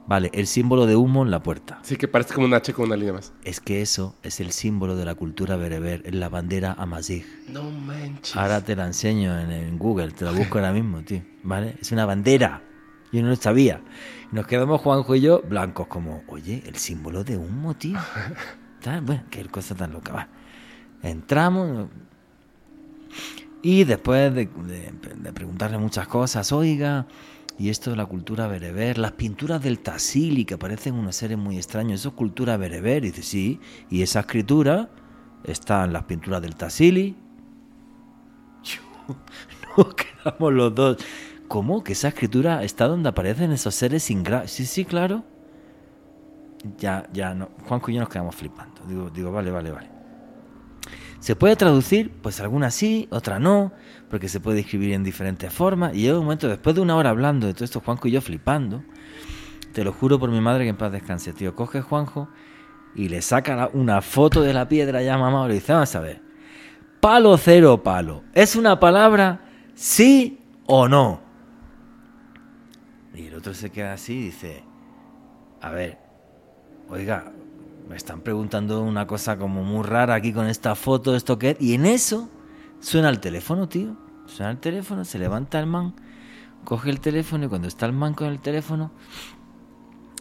Vale, 0.06 0.30
el 0.34 0.46
símbolo 0.46 0.84
de 0.86 0.96
humo 0.96 1.22
en 1.24 1.30
la 1.30 1.42
puerta. 1.42 1.78
sí 1.82 1.96
que 1.96 2.08
parece 2.08 2.34
como 2.34 2.46
un 2.46 2.52
H 2.54 2.74
con 2.74 2.86
una 2.86 2.96
línea 2.96 3.14
más. 3.14 3.32
Es 3.42 3.60
que 3.60 3.80
eso 3.80 4.14
es 4.22 4.38
el 4.40 4.52
símbolo 4.52 4.96
de 4.96 5.04
la 5.06 5.14
cultura 5.14 5.56
bereber, 5.56 6.02
es 6.04 6.14
la 6.14 6.28
bandera 6.28 6.74
amazigh. 6.78 7.24
No 7.48 7.62
manches. 7.70 8.36
Ahora 8.36 8.60
te 8.62 8.76
la 8.76 8.86
enseño 8.86 9.38
en, 9.40 9.50
en 9.50 9.78
Google, 9.78 10.12
te 10.12 10.24
la 10.26 10.32
busco 10.32 10.58
ahora 10.58 10.72
mismo, 10.72 11.02
tío. 11.02 11.22
¿Vale? 11.42 11.76
Es 11.80 11.90
una 11.92 12.04
bandera. 12.04 12.62
Yo 13.12 13.22
no 13.22 13.28
lo 13.28 13.36
sabía. 13.36 13.80
Nos 14.30 14.46
quedamos 14.46 14.80
Juanjo 14.82 15.14
y 15.14 15.20
yo 15.22 15.40
blancos, 15.40 15.86
como, 15.86 16.22
oye, 16.26 16.62
el 16.66 16.76
símbolo 16.76 17.24
de 17.24 17.38
humo, 17.38 17.74
tío. 17.74 17.98
Tal, 18.82 19.00
Bueno, 19.00 19.22
qué 19.30 19.42
cosa 19.46 19.74
tan 19.74 19.92
loca. 19.92 20.12
Va. 20.12 20.28
Entramos 21.02 21.88
y 23.62 23.84
después 23.84 24.34
de, 24.34 24.46
de- 24.46 24.92
de 25.16 25.32
preguntarle 25.32 25.78
muchas 25.78 26.06
cosas, 26.08 26.52
oiga, 26.52 27.06
y 27.58 27.70
esto 27.70 27.90
de 27.90 27.96
la 27.96 28.06
cultura 28.06 28.46
bereber, 28.48 28.98
las 28.98 29.12
pinturas 29.12 29.62
del 29.62 29.78
Tassili 29.78 30.44
que 30.44 30.58
parecen 30.58 30.94
unos 30.94 31.16
seres 31.16 31.38
muy 31.38 31.56
extraños, 31.56 32.00
eso 32.00 32.08
es 32.10 32.14
cultura 32.14 32.56
bereber. 32.56 33.04
Y 33.04 33.10
dice, 33.10 33.22
sí, 33.22 33.60
y 33.90 34.02
esa 34.02 34.20
escritura 34.20 34.90
está 35.44 35.84
en 35.84 35.92
las 35.92 36.04
pinturas 36.04 36.42
del 36.42 36.56
Tassili, 36.56 37.16
nos 39.76 39.94
quedamos 39.94 40.52
los 40.52 40.74
dos. 40.74 40.96
¿Cómo? 41.48 41.84
¿Que 41.84 41.92
esa 41.92 42.08
escritura 42.08 42.62
está 42.64 42.88
donde 42.88 43.08
aparecen 43.08 43.52
esos 43.52 43.74
seres 43.74 44.02
sin 44.02 44.22
gracia? 44.22 44.48
Sí, 44.48 44.66
sí, 44.66 44.84
claro. 44.84 45.24
Ya, 46.78 47.06
ya, 47.12 47.34
no. 47.34 47.50
Juanjo 47.66 47.90
y 47.90 47.94
yo 47.94 48.00
nos 48.00 48.08
quedamos 48.08 48.34
flipando. 48.34 48.82
Digo, 48.88 49.10
digo, 49.10 49.30
vale, 49.30 49.50
vale, 49.50 49.70
vale. 49.70 49.93
¿Se 51.24 51.36
puede 51.36 51.56
traducir? 51.56 52.10
Pues 52.20 52.38
alguna 52.40 52.70
sí, 52.70 53.08
otra 53.10 53.38
no, 53.38 53.72
porque 54.10 54.28
se 54.28 54.40
puede 54.40 54.60
escribir 54.60 54.92
en 54.92 55.02
diferentes 55.02 55.50
formas. 55.50 55.94
Y 55.94 56.02
llega 56.02 56.18
un 56.18 56.24
momento, 56.24 56.48
después 56.48 56.76
de 56.76 56.82
una 56.82 56.96
hora 56.96 57.08
hablando 57.08 57.46
de 57.46 57.54
todo 57.54 57.64
esto, 57.64 57.80
Juanjo 57.80 58.08
y 58.08 58.10
yo 58.10 58.20
flipando, 58.20 58.84
te 59.72 59.84
lo 59.84 59.94
juro 59.94 60.18
por 60.18 60.28
mi 60.30 60.42
madre 60.42 60.64
que 60.64 60.68
en 60.68 60.76
paz 60.76 60.92
descanse, 60.92 61.32
tío. 61.32 61.56
Coge 61.56 61.80
Juanjo 61.80 62.28
y 62.94 63.08
le 63.08 63.22
saca 63.22 63.70
una 63.72 64.02
foto 64.02 64.42
de 64.42 64.52
la 64.52 64.68
piedra 64.68 65.00
ya 65.00 65.16
mamá 65.16 65.48
le 65.48 65.54
dice, 65.54 65.72
vamos 65.72 65.96
a 65.96 66.00
ver. 66.00 66.20
Palo 67.00 67.38
cero 67.38 67.82
palo. 67.82 68.22
¿Es 68.34 68.54
una 68.54 68.78
palabra 68.78 69.46
sí 69.72 70.40
o 70.66 70.88
no? 70.88 71.22
Y 73.14 73.28
el 73.28 73.34
otro 73.34 73.54
se 73.54 73.70
queda 73.70 73.94
así 73.94 74.12
y 74.12 74.24
dice, 74.24 74.62
a 75.62 75.70
ver, 75.70 75.96
oiga, 76.90 77.32
me 77.88 77.96
están 77.96 78.20
preguntando 78.22 78.82
una 78.82 79.06
cosa 79.06 79.36
como 79.36 79.62
muy 79.62 79.82
rara 79.82 80.14
aquí 80.14 80.32
con 80.32 80.46
esta 80.46 80.74
foto, 80.74 81.14
esto 81.14 81.38
qué 81.38 81.50
es. 81.50 81.60
Y 81.60 81.74
en 81.74 81.86
eso 81.86 82.28
suena 82.80 83.08
el 83.08 83.20
teléfono, 83.20 83.68
tío. 83.68 83.96
Suena 84.26 84.52
el 84.52 84.58
teléfono, 84.58 85.04
se 85.04 85.18
levanta 85.18 85.60
el 85.60 85.66
man, 85.66 85.94
coge 86.64 86.90
el 86.90 87.00
teléfono 87.00 87.44
y 87.44 87.48
cuando 87.48 87.68
está 87.68 87.86
el 87.86 87.92
man 87.92 88.14
con 88.14 88.28
el 88.28 88.40
teléfono, 88.40 88.90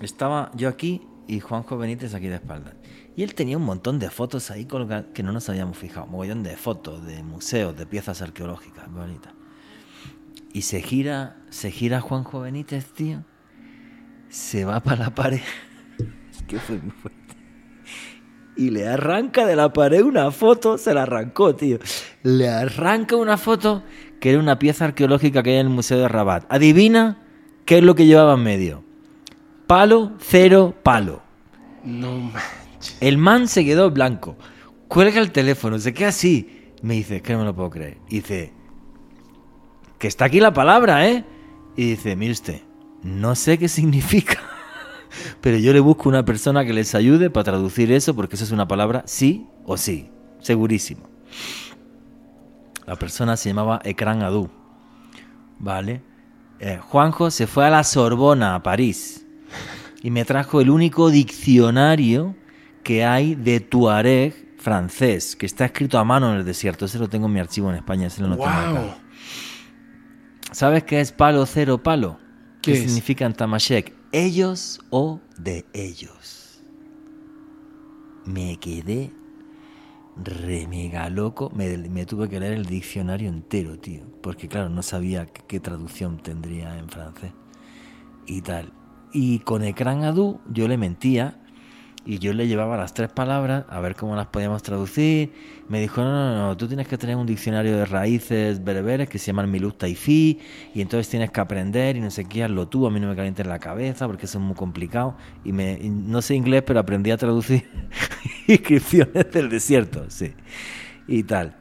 estaba 0.02 0.52
yo 0.56 0.68
aquí 0.68 1.08
y 1.28 1.40
Juanjo 1.40 1.78
Benítez 1.78 2.14
aquí 2.14 2.28
de 2.28 2.36
espaldas. 2.36 2.76
Y 3.16 3.24
él 3.24 3.34
tenía 3.34 3.58
un 3.58 3.64
montón 3.64 4.00
de 4.00 4.10
fotos 4.10 4.52
ahí 4.52 4.66
colgadas 4.66 5.06
que 5.14 5.24
no 5.24 5.32
nos 5.32 5.48
habíamos 5.48 5.78
fijado. 5.78 6.08
Mogollón 6.08 6.44
de 6.44 6.58
fotos, 6.58 7.06
de 7.06 7.24
museos, 7.24 7.78
de 7.78 7.86
piezas 7.86 8.22
arqueológicas, 8.22 8.92
bonitas. 8.92 9.34
Y 10.52 10.64
se 10.64 10.82
gira, 10.82 11.38
se 11.50 11.72
gira 11.72 12.02
Juanjo 12.02 12.42
Benítez, 12.42 12.92
tío. 12.92 13.24
Se 14.30 14.66
va 14.66 14.82
para 14.82 15.06
la 15.06 15.16
pared. 15.16 15.42
Es 16.32 16.44
que 16.44 16.60
fue 16.60 16.80
muy 16.80 16.92
fuerte. 16.92 17.43
Y 18.56 18.70
le 18.70 18.88
arranca 18.88 19.46
de 19.46 19.56
la 19.56 19.74
pared 19.74 20.04
una 20.04 20.30
foto, 20.32 20.78
se 20.78 20.94
la 20.94 21.04
arrancó, 21.04 21.56
tío. 21.56 21.80
Le 22.22 22.50
arranca 22.50 23.16
una 23.16 23.38
foto 23.38 23.84
que 24.20 24.30
era 24.30 24.40
una 24.40 24.60
pieza 24.60 24.86
arqueológica 24.86 25.44
que 25.44 25.52
hay 25.52 25.56
en 25.58 25.68
el 25.68 25.74
Museo 25.74 25.98
de 25.98 26.08
Rabat. 26.08 26.46
Adivina 26.50 27.18
qué 27.66 27.80
es 27.80 27.84
lo 27.84 27.96
que 27.96 28.06
llevaba 28.06 28.36
en 28.36 28.44
medio. 28.44 28.84
Palo, 29.68 30.14
cero, 30.20 30.76
palo. 30.84 31.22
No 31.84 32.18
manches. 32.20 32.98
El 33.02 33.18
man 33.18 33.48
se 33.48 33.66
quedó 33.66 33.92
blanco. 33.92 34.38
Cuelga 34.88 35.20
el 35.20 35.32
teléfono, 35.32 35.80
se 35.80 35.94
queda 35.94 36.10
así. 36.10 36.72
Me 36.82 36.96
dice, 36.96 37.22
que 37.22 37.34
no 37.34 37.40
me 37.40 37.46
lo 37.46 37.56
puedo 37.56 37.70
creer. 37.70 37.98
Y 38.10 38.18
dice, 38.18 38.54
que 39.98 40.08
está 40.08 40.26
aquí 40.26 40.40
la 40.40 40.54
palabra, 40.54 41.08
¿eh? 41.08 41.26
Y 41.76 41.92
dice, 41.92 42.16
mire 42.16 42.34
usted, 42.34 42.62
no 43.02 43.36
sé 43.36 43.58
qué 43.58 43.68
significa, 43.68 44.40
pero 45.42 45.58
yo 45.58 45.74
le 45.74 45.80
busco 45.80 46.10
una 46.10 46.26
persona 46.26 46.66
que 46.66 46.74
les 46.74 46.96
ayude 46.96 47.30
para 47.30 47.46
traducir 47.46 47.92
eso, 47.92 48.16
porque 48.16 48.36
eso 48.36 48.44
es 48.44 48.52
una 48.52 48.68
palabra 48.68 49.04
sí 49.06 49.48
o 49.66 49.78
sí, 49.78 50.10
segurísimo. 50.40 51.10
La 52.86 52.96
persona 52.96 53.38
se 53.38 53.50
llamaba 53.50 53.82
Ekran 53.84 54.24
Adu, 54.24 54.50
¿vale? 55.60 56.02
Eh, 56.60 56.80
Juanjo 56.82 57.32
se 57.32 57.48
fue 57.48 57.66
a 57.66 57.70
la 57.70 57.84
Sorbona, 57.84 58.56
a 58.56 58.64
París, 58.64 59.26
y 60.02 60.12
me 60.12 60.26
trajo 60.26 60.62
el 60.62 60.70
único 60.70 61.10
diccionario 61.10 62.36
que 62.84 63.06
hay 63.06 63.36
de 63.36 63.60
Tuareg 63.62 64.56
francés, 64.58 65.36
que 65.36 65.46
está 65.46 65.66
escrito 65.66 65.98
a 65.98 66.04
mano 66.04 66.32
en 66.32 66.40
el 66.40 66.46
desierto. 66.46 66.86
Ese 66.86 67.00
lo 67.00 67.10
tengo 67.10 67.28
en 67.28 67.34
mi 67.34 67.40
archivo 67.40 67.70
en 67.70 67.76
España, 67.76 68.08
ese 68.08 68.22
lo 68.22 68.30
noté 68.30 68.46
marcado. 68.46 68.82
Wow. 68.82 68.94
¿Sabes 70.52 70.84
qué 70.84 71.02
es 71.02 71.12
palo 71.12 71.46
cero 71.46 71.82
palo? 71.82 72.20
¿Qué 72.62 72.74
¿Qué, 72.74 72.78
significa 72.78 73.26
en 73.26 73.34
Tamashek? 73.34 73.94
Ellos 74.16 74.80
o 74.92 75.22
de 75.40 75.66
ellos. 75.74 76.62
Me 78.26 78.58
quedé 78.58 79.12
re 80.24 80.68
mega 80.68 81.10
loco. 81.10 81.52
Me, 81.56 82.06
tuve 82.06 82.30
que 82.30 82.40
leer 82.40 82.54
el 82.54 82.68
diccionario 82.68 83.28
entero, 83.28 83.80
tío. 83.80 84.04
Porque 84.22 84.48
claro, 84.48 84.70
no 84.70 84.84
sabía 84.84 85.26
qué, 85.26 85.42
qué 85.48 85.60
traducción 85.60 86.20
tendría 86.22 86.78
en 86.78 86.90
francés. 86.90 87.32
Y 88.28 88.44
tal. 88.44 88.72
Y 89.14 89.40
con 89.40 89.64
Ekran 89.64 90.04
Adu 90.04 90.42
yo 90.48 90.68
le 90.68 90.78
mentía 90.78 91.43
y 92.06 92.20
yo 92.20 92.34
le 92.34 92.48
llevaba 92.48 92.76
las 92.76 92.94
tres 92.94 93.10
palabras 93.10 93.66
a 93.70 93.80
ver 93.80 93.96
cómo 93.96 94.16
las 94.16 94.28
podíamos 94.28 94.62
traducir. 94.62 95.32
Me 95.70 95.80
dijo, 95.80 96.02
no, 96.02 96.12
no, 96.12 96.48
no, 96.48 96.58
tú 96.58 96.68
tienes 96.68 96.88
que 96.88 96.98
tener 96.98 97.16
un 97.16 97.26
diccionario 97.26 97.78
de 97.78 97.86
raíces 97.86 98.64
bereberes 98.64 99.08
que 99.08 99.18
se 99.20 99.28
llaman 99.28 99.50
Miluk 99.50 99.78
Taifi 99.78 100.40
y 100.74 100.82
entonces 100.82 101.08
tienes 101.10 101.32
que 101.32 101.40
aprender 101.40 101.96
y 101.96 102.02
no 102.02 102.12
sé 102.12 102.26
qué, 102.26 102.44
hazlo 102.44 102.68
tú, 102.68 102.86
a 102.86 102.92
mí 102.92 103.00
no 103.00 103.08
me 103.08 103.16
calientes 103.16 103.48
la 103.48 103.60
cabeza 103.60 104.08
porque 104.08 104.26
eso 104.26 104.38
es 104.38 104.44
muy 104.44 104.56
complicado. 104.56 105.16
Y, 105.46 105.54
me, 105.54 105.80
y 105.82 105.90
no 105.90 106.22
sé 106.22 106.36
inglés, 106.36 106.64
pero 106.66 106.80
aprendí 106.80 107.12
a 107.12 107.18
traducir 107.18 107.70
inscripciones 108.48 109.32
del 109.32 109.50
desierto, 109.50 110.06
sí. 110.10 110.34
Y 111.08 111.24
tal. 111.24 111.56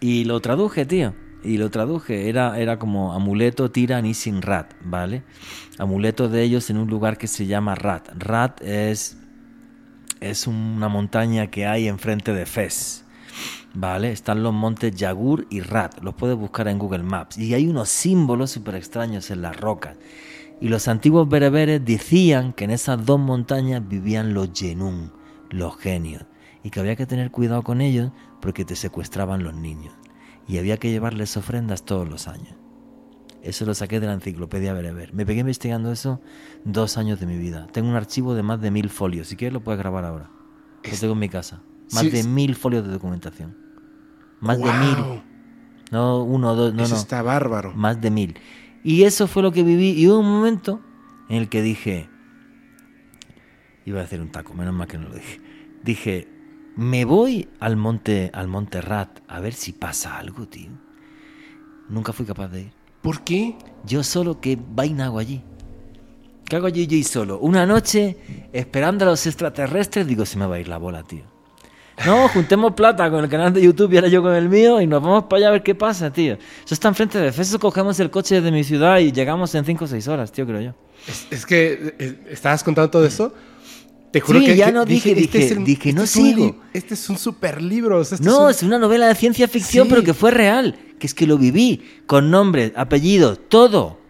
Y 0.00 0.24
lo 0.24 0.40
traduje, 0.40 0.84
tío. 0.84 1.14
Y 1.42 1.58
lo 1.58 1.70
traduje. 1.70 2.28
Era, 2.28 2.58
era 2.58 2.78
como 2.78 3.12
amuleto 3.12 3.70
tira 3.70 4.02
sin 4.14 4.42
rat, 4.42 4.74
¿vale? 4.82 5.22
Amuleto 5.78 6.28
de 6.28 6.42
ellos 6.42 6.68
en 6.70 6.78
un 6.78 6.88
lugar 6.88 7.18
que 7.18 7.26
se 7.26 7.46
llama 7.46 7.74
Rat. 7.74 8.08
Rat 8.18 8.60
es, 8.62 9.18
es 10.20 10.46
una 10.46 10.88
montaña 10.88 11.48
que 11.48 11.66
hay 11.66 11.88
enfrente 11.88 12.32
de 12.32 12.46
Fez. 12.46 13.04
¿Vale? 13.74 14.10
Están 14.10 14.42
los 14.42 14.54
montes 14.54 14.94
Yagur 14.94 15.46
y 15.50 15.60
Rat. 15.60 16.02
Los 16.02 16.14
puedes 16.14 16.36
buscar 16.36 16.68
en 16.68 16.78
Google 16.78 17.02
Maps. 17.02 17.36
Y 17.36 17.52
hay 17.54 17.68
unos 17.68 17.90
símbolos 17.90 18.50
súper 18.50 18.76
extraños 18.76 19.30
en 19.30 19.42
las 19.42 19.56
rocas. 19.56 19.96
Y 20.60 20.68
los 20.68 20.88
antiguos 20.88 21.28
bereberes 21.28 21.84
decían 21.84 22.54
que 22.54 22.64
en 22.64 22.70
esas 22.70 23.04
dos 23.04 23.20
montañas 23.20 23.86
vivían 23.86 24.32
los 24.32 24.52
Yenun, 24.52 25.12
los 25.50 25.76
genios. 25.76 26.24
Y 26.62 26.70
que 26.70 26.80
había 26.80 26.96
que 26.96 27.06
tener 27.06 27.30
cuidado 27.30 27.62
con 27.62 27.82
ellos 27.82 28.12
porque 28.40 28.64
te 28.64 28.76
secuestraban 28.76 29.44
los 29.44 29.54
niños. 29.54 29.94
Y 30.48 30.58
había 30.58 30.78
que 30.78 30.90
llevarles 30.90 31.36
ofrendas 31.36 31.84
todos 31.84 32.08
los 32.08 32.28
años. 32.28 32.65
Eso 33.46 33.64
lo 33.64 33.74
saqué 33.74 34.00
de 34.00 34.06
la 34.06 34.14
enciclopedia 34.14 34.72
Bereber. 34.72 35.14
Me 35.14 35.24
pegué 35.24 35.40
investigando 35.40 35.92
eso 35.92 36.20
dos 36.64 36.98
años 36.98 37.20
de 37.20 37.26
mi 37.26 37.38
vida. 37.38 37.66
Tengo 37.72 37.88
un 37.88 37.94
archivo 37.94 38.34
de 38.34 38.42
más 38.42 38.60
de 38.60 38.70
mil 38.70 38.90
folios. 38.90 39.28
Si 39.28 39.36
quieres 39.36 39.52
lo 39.52 39.60
puedes 39.62 39.78
grabar 39.78 40.04
ahora. 40.04 40.30
Lo 40.90 40.96
tengo 40.98 41.12
en 41.12 41.18
mi 41.20 41.28
casa. 41.28 41.62
Más 41.92 42.02
Sí, 42.02 42.10
de 42.10 42.20
es- 42.20 42.26
mil 42.26 42.54
folios 42.56 42.84
de 42.84 42.90
documentación. 42.92 43.56
Más 44.40 44.58
de 44.58 44.64
mil. 44.64 45.22
No 45.92 46.22
uno, 46.24 46.54
dos, 46.56 46.74
no, 46.74 46.82
Eso 46.82 46.94
no. 46.96 47.00
está 47.00 47.22
bárbaro. 47.22 47.72
Más 47.74 48.00
de 48.00 48.10
mil. 48.10 48.36
Y 48.82 49.04
eso 49.04 49.26
fue 49.28 49.42
lo 49.42 49.52
que 49.52 49.62
viví. 49.62 49.90
Y 49.92 50.08
hubo 50.08 50.18
un 50.18 50.26
momento 50.30 50.80
en 51.28 51.36
el 51.36 51.48
que 51.48 51.62
dije... 51.62 52.08
Iba 53.84 54.00
a 54.00 54.04
hacer 54.04 54.20
un 54.20 54.30
taco, 54.32 54.52
menos 54.54 54.74
mal 54.74 54.88
que 54.88 54.98
no 54.98 55.08
lo 55.08 55.14
dije. 55.14 55.40
Dije, 55.84 56.28
me 56.74 57.04
voy 57.04 57.48
al 57.60 57.76
monte, 57.76 58.30
al 58.34 58.48
monte 58.48 58.80
Rat 58.80 59.20
a 59.28 59.38
ver 59.38 59.54
si 59.54 59.72
pasa 59.72 60.18
algo, 60.18 60.48
tío. 60.48 60.70
Nunca 61.88 62.12
fui 62.12 62.26
capaz 62.26 62.48
de 62.48 62.62
ir. 62.62 62.72
¿Por 63.06 63.22
qué? 63.22 63.54
Yo 63.84 64.02
solo, 64.02 64.40
¿qué 64.40 64.58
vaina 64.60 65.04
hago 65.04 65.20
allí? 65.20 65.40
¿Qué 66.44 66.56
hago 66.56 66.66
allí 66.66 66.88
yo 66.88 66.96
y 66.96 67.04
solo? 67.04 67.38
Una 67.38 67.64
noche, 67.64 68.16
esperando 68.52 69.04
a 69.04 69.08
los 69.10 69.24
extraterrestres, 69.28 70.08
digo, 70.08 70.26
se 70.26 70.36
me 70.36 70.44
va 70.44 70.56
a 70.56 70.58
ir 70.58 70.66
la 70.66 70.78
bola, 70.78 71.04
tío. 71.04 71.22
No, 72.04 72.26
juntemos 72.26 72.74
plata 72.74 73.08
con 73.08 73.22
el 73.22 73.30
canal 73.30 73.52
de 73.52 73.62
YouTube 73.62 73.92
y 73.92 73.96
ahora 73.98 74.08
yo 74.08 74.22
con 74.22 74.34
el 74.34 74.48
mío 74.48 74.80
y 74.80 74.88
nos 74.88 75.00
vamos 75.00 75.22
para 75.30 75.38
allá 75.38 75.48
a 75.50 75.50
ver 75.52 75.62
qué 75.62 75.76
pasa, 75.76 76.12
tío. 76.12 76.34
Eso 76.34 76.74
está 76.74 76.88
enfrente 76.88 77.20
de 77.20 77.28
Efeso, 77.28 77.60
cogemos 77.60 78.00
el 78.00 78.10
coche 78.10 78.34
desde 78.34 78.50
mi 78.50 78.64
ciudad 78.64 78.98
y 78.98 79.12
llegamos 79.12 79.54
en 79.54 79.64
5 79.64 79.84
o 79.84 79.86
6 79.86 80.08
horas, 80.08 80.32
tío, 80.32 80.44
creo 80.44 80.60
yo. 80.60 80.74
Es, 81.06 81.28
es 81.30 81.46
que 81.46 81.94
eh, 82.00 82.24
estabas 82.30 82.64
contando 82.64 82.90
todo 82.90 83.06
eso. 83.06 83.32
Te 84.16 84.20
juro 84.22 84.38
Sí, 84.40 84.46
que 84.46 84.56
ya 84.56 84.66
que 84.68 84.72
no 84.72 84.86
dije, 84.86 85.14
dije, 85.14 85.54
dije, 85.56 85.92
no 85.92 86.06
sigo. 86.06 86.58
este 86.72 86.94
es 86.94 87.10
un 87.10 87.18
super 87.18 87.60
libro. 87.60 87.98
o 87.98 88.04
sea, 88.04 88.16
este 88.16 88.26
No, 88.26 88.48
es 88.48 88.56
es 88.56 88.62
una 88.62 88.78
novela 88.78 89.08
de 89.08 89.14
ciencia 89.14 89.46
ficción, 89.46 89.84
Sí. 89.86 89.90
pero 89.90 90.02
que 90.02 90.14
fue 90.14 90.30
real. 90.30 90.74
Que 90.98 91.06
es 91.06 91.12
que 91.12 91.26
lo 91.26 91.36
viví, 91.36 91.82
con 92.06 92.30
nombres, 92.30 92.72
apellidos, 92.76 93.38
todo. 93.50 94.00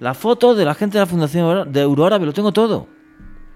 La 0.00 0.14
foto 0.14 0.56
de 0.56 0.64
la 0.64 0.74
gente 0.74 0.98
de 0.98 1.04
la 1.04 1.06
Fundación 1.06 1.70
de 1.72 1.82
Aurora, 1.82 2.18
me 2.18 2.26
lo 2.26 2.32
tengo 2.32 2.52
todo. 2.52 2.88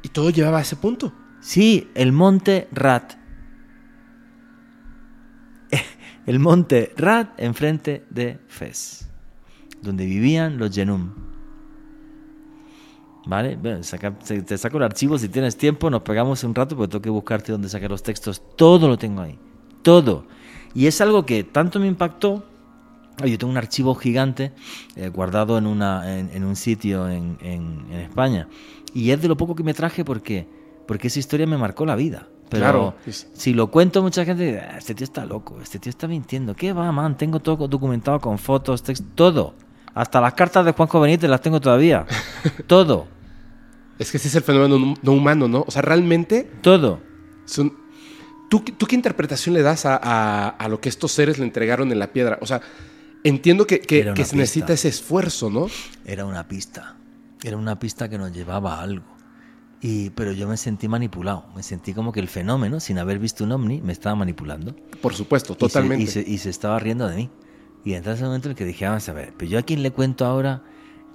Y 0.05 0.09
todo 0.11 0.31
llevaba 0.31 0.59
a 0.59 0.63
ese 0.63 0.77
punto. 0.77 1.13
Sí, 1.41 1.89
el 1.97 2.13
monte 2.13 2.69
Rat. 2.71 3.15
El 6.27 6.39
monte 6.39 6.93
Rat 6.97 7.31
enfrente 7.39 8.05
de 8.11 8.39
Fez, 8.47 9.09
donde 9.83 10.07
vivían 10.07 10.59
los 10.59 10.73
Genum. 10.73 11.26
¿Vale? 13.27 13.57
Bueno, 13.57 13.83
saca- 13.83 14.13
te 14.19 14.57
saco 14.57 14.77
el 14.79 14.85
archivo 14.85 15.19
si 15.19 15.29
tienes 15.29 15.57
tiempo, 15.57 15.91
nos 15.91 16.03
pegamos 16.03 16.45
un 16.45 16.55
rato 16.55 16.77
porque 16.77 16.93
tengo 16.93 17.03
que 17.03 17.11
buscarte 17.11 17.53
dónde 17.53 17.69
sacar 17.69 17.91
los 17.91 18.03
textos. 18.03 18.41
Todo 18.57 18.87
lo 18.89 18.97
tengo 18.97 19.21
ahí. 19.23 19.39
Todo. 19.83 20.25
Y 20.75 20.87
es 20.87 21.01
algo 21.01 21.27
que 21.27 21.43
tanto 21.45 21.81
me 21.81 21.87
impactó. 21.89 22.45
Yo 23.25 23.39
tengo 23.39 23.51
un 23.51 23.57
archivo 23.57 23.95
gigante 23.95 24.53
eh, 24.95 25.09
guardado 25.09 25.57
en, 25.59 25.67
una, 25.67 26.19
en, 26.19 26.31
en 26.35 26.45
un 26.45 26.55
sitio 26.55 27.09
en, 27.09 27.37
en- 27.41 27.87
en 27.91 28.01
España. 28.01 28.47
Y 28.95 29.11
es 29.11 29.21
de 29.21 29.29
lo 29.29 29.37
poco 29.37 29.55
que 29.55 29.63
me 29.65 29.75
traje 29.75 30.05
porque, 30.05 30.47
porque 30.87 31.09
esa 31.09 31.19
historia 31.19 31.47
me 31.47 31.57
marcó 31.59 31.85
la 31.87 31.97
vida. 31.97 32.29
Pero 32.49 32.63
Claro, 32.63 32.95
si 33.33 33.55
lo 33.55 33.71
cuento, 33.73 34.03
mucha 34.03 34.25
gente 34.25 34.45
dice, 34.45 34.61
"Ah, 34.61 34.79
este 34.79 34.95
tío 34.95 35.03
está 35.05 35.25
loco, 35.27 35.59
este 35.61 35.81
tío 35.81 35.91
está 35.91 36.07
mintiendo. 36.07 36.55
¿Qué 36.55 36.73
va, 36.73 36.93
man? 36.93 37.17
Tengo 37.17 37.41
todo 37.41 37.67
documentado 37.67 38.21
con 38.21 38.39
fotos, 38.39 38.85
texto, 38.85 39.05
todo. 39.17 39.55
Hasta 39.95 40.21
las 40.21 40.35
cartas 40.35 40.65
de 40.65 40.73
Juanjo 40.73 41.01
Benítez 41.01 41.29
las 41.29 41.41
tengo 41.41 41.59
todavía. 41.61 42.07
todo, 42.69 43.09
Es 43.99 44.11
que 44.11 44.17
ese 44.19 44.29
es 44.29 44.35
el 44.35 44.43
fenómeno 44.43 44.79
no- 44.79 44.95
no 45.03 45.13
humano, 45.13 45.49
¿no? 45.49 45.65
O 45.67 45.71
sea, 45.71 45.83
realmente 45.83 46.51
todo. 46.63 47.01
son... 47.45 47.73
¿Tú, 48.49 48.63
qué- 48.65 48.73
tú 48.73 48.87
qué 48.87 48.95
interpretación 48.95 49.55
le 49.55 49.63
das 49.63 49.87
a, 49.87 49.99
a- 50.01 50.49
a 50.51 50.69
lo 50.69 50.81
que 50.81 50.89
estos 50.89 51.11
seres 51.13 51.39
le 51.39 51.45
entregaron 51.45 51.91
en 51.93 51.99
la 51.99 52.13
piedra? 52.13 52.39
O 52.41 52.47
sea, 52.47 52.61
entiendo 53.25 53.67
que, 53.67 53.81
que- 53.81 54.13
que 54.15 54.25
se 54.25 54.37
necesita 54.37 54.73
ese 54.75 54.89
esfuerzo, 54.89 55.51
¿no? 55.51 55.67
Era 56.05 56.25
una 56.27 56.47
pista. 56.47 56.97
Era 57.43 57.57
una 57.57 57.79
pista 57.79 58.09
que 58.09 58.19
nos 58.19 58.33
llevaba 58.33 58.77
a 58.77 58.83
algo. 58.83 59.05
Y, 59.81 60.11
pero 60.11 60.33
yo 60.33 60.47
me 60.49 60.57
sentí 60.57 60.89
manipulado. 60.89 61.47
Me 61.57 61.63
sentí 61.63 61.93
como 61.93 62.13
que 62.13 62.21
el 62.21 62.29
fenómeno, 62.29 62.81
sin 62.81 62.99
haber 62.99 63.19
visto 63.19 63.45
un 63.45 63.53
ovni, 63.53 63.81
me 63.81 63.93
estaba 63.93 64.15
manipulando. 64.15 64.75
Por 65.03 65.15
supuesto, 65.15 65.53
Y 65.53 65.57
se- 65.57 65.59
totalmente. 65.59 66.05
Y 66.05 66.07
se, 66.07 66.21
y 66.21 66.39
se 66.39 66.51
estaba 66.51 66.79
riendo 66.79 67.09
de 67.09 67.17
mí. 67.17 67.31
Y 67.85 67.95
entonces 67.95 68.21
el 68.21 68.27
momento 68.29 68.49
en 68.49 68.53
el 68.53 68.57
que 68.57 68.65
dije, 68.65 68.87
vamos 68.87 69.09
a 69.09 69.13
ver, 69.13 69.33
pero 69.37 69.51
yo 69.51 69.59
a 69.59 69.63
quién 69.63 69.83
le 69.83 69.91
cuento 69.93 70.25
ahora 70.25 70.63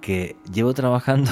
que 0.02 0.36
llevo 0.53 0.74
trabajando 0.74 1.32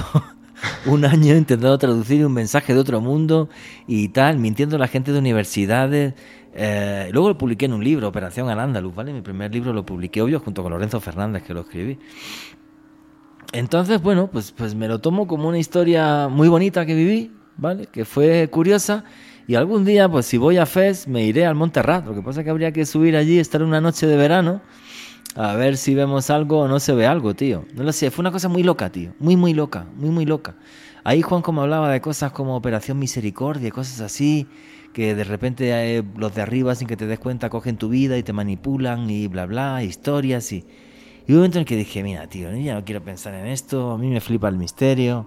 un 0.86 1.06
año 1.06 1.36
intentando 1.36 1.78
traducir 1.78 2.26
un 2.26 2.34
mensaje 2.34 2.74
de 2.74 2.80
otro 2.80 3.02
mundo 3.02 3.50
y 3.88 4.10
tal, 4.10 4.38
mintiendo 4.40 4.76
a 4.76 4.80
la 4.80 4.88
gente 4.88 5.12
de 5.12 5.20
universidades. 5.20 6.14
Eh, 6.54 7.10
luego 7.12 7.30
lo 7.30 7.38
publiqué 7.38 7.66
en 7.66 7.74
un 7.74 7.84
libro, 7.84 8.08
Operación 8.08 8.50
Al-Ándalus, 8.50 8.94
¿vale? 8.94 9.14
Mi 9.14 9.22
primer 9.22 9.54
libro 9.54 9.74
lo 9.74 9.86
publiqué, 9.86 10.22
obvio, 10.22 10.40
junto 10.40 10.64
con 10.64 10.72
Lorenzo 10.72 11.00
Fernández, 11.00 11.44
que 11.44 11.54
lo 11.54 11.62
escribí. 11.62 12.00
Entonces, 13.52 14.02
bueno, 14.02 14.30
pues, 14.32 14.52
pues 14.52 14.76
me 14.76 14.88
lo 14.88 15.00
tomo 15.00 15.28
como 15.28 15.48
una 15.48 15.58
historia 15.58 16.28
muy 16.28 16.48
bonita 16.48 16.86
que 16.86 16.96
viví, 16.96 17.32
¿vale? 17.58 17.88
Que 17.88 18.06
fue 18.06 18.48
curiosa. 18.50 19.04
Y 19.48 19.56
algún 19.56 19.84
día, 19.84 20.08
pues 20.08 20.28
si 20.28 20.38
voy 20.38 20.58
a 20.58 20.68
Fez, 20.68 21.08
me 21.08 21.24
iré 21.26 21.46
al 21.46 21.56
Monterrat. 21.56 22.06
Lo 22.06 22.14
que 22.14 22.22
pasa 22.22 22.42
es 22.42 22.44
que 22.44 22.52
habría 22.52 22.72
que 22.72 22.86
subir 22.86 23.16
allí, 23.16 23.40
estar 23.40 23.64
una 23.64 23.82
noche 23.82 24.06
de 24.06 24.16
verano, 24.16 24.62
A 25.42 25.56
ver 25.56 25.78
si 25.78 25.96
vemos 25.96 26.30
algo 26.32 26.60
o 26.60 26.68
no 26.68 26.82
se 26.82 26.94
ve 26.94 27.08
algo, 27.08 27.34
tío. 27.34 27.64
No 27.74 27.84
lo 27.84 27.94
sé, 27.94 28.12
fue 28.12 28.24
una 28.24 28.32
cosa 28.32 28.50
muy 28.50 28.62
loca, 28.62 28.90
tío. 28.92 29.14
Muy, 29.20 29.38
muy 29.38 29.54
loca, 29.54 29.86
muy, 29.96 30.10
muy 30.10 30.26
loca. 30.26 30.56
Ahí 31.06 31.22
Juan 31.22 31.42
como 31.42 31.62
hablaba 31.62 31.90
de 31.90 32.02
cosas 32.02 32.34
como 32.34 32.58
Operación 32.58 33.00
Misericordia, 33.00 33.72
cosas 33.72 34.02
así, 34.02 34.48
que 34.92 35.16
de 35.16 35.24
repente 35.24 35.70
eh, 35.72 36.04
los 36.18 36.36
de 36.36 36.42
arriba, 36.42 36.76
sin 36.76 36.90
que 36.90 36.98
te 36.98 37.08
des 37.08 37.20
cuenta, 37.20 37.50
cogen 37.50 37.78
tu 37.78 37.88
vida 37.88 38.18
y 38.18 38.24
te 38.24 38.34
manipulan 38.34 39.10
y 39.10 39.28
bla, 39.28 39.46
bla, 39.46 39.82
historias 39.82 40.52
y... 40.52 40.66
Y 41.26 41.32
un 41.32 41.38
momento 41.38 41.58
en 41.58 41.62
el 41.62 41.66
que 41.68 41.78
dije, 41.78 42.04
mira, 42.04 42.28
tío, 42.28 42.54
ya 42.58 42.74
no 42.74 42.84
quiero 42.84 43.02
pensar 43.02 43.34
en 43.34 43.46
esto, 43.46 43.92
a 43.92 43.98
mí 43.98 44.10
me 44.10 44.20
flipa 44.20 44.50
el 44.50 44.58
misterio, 44.58 45.26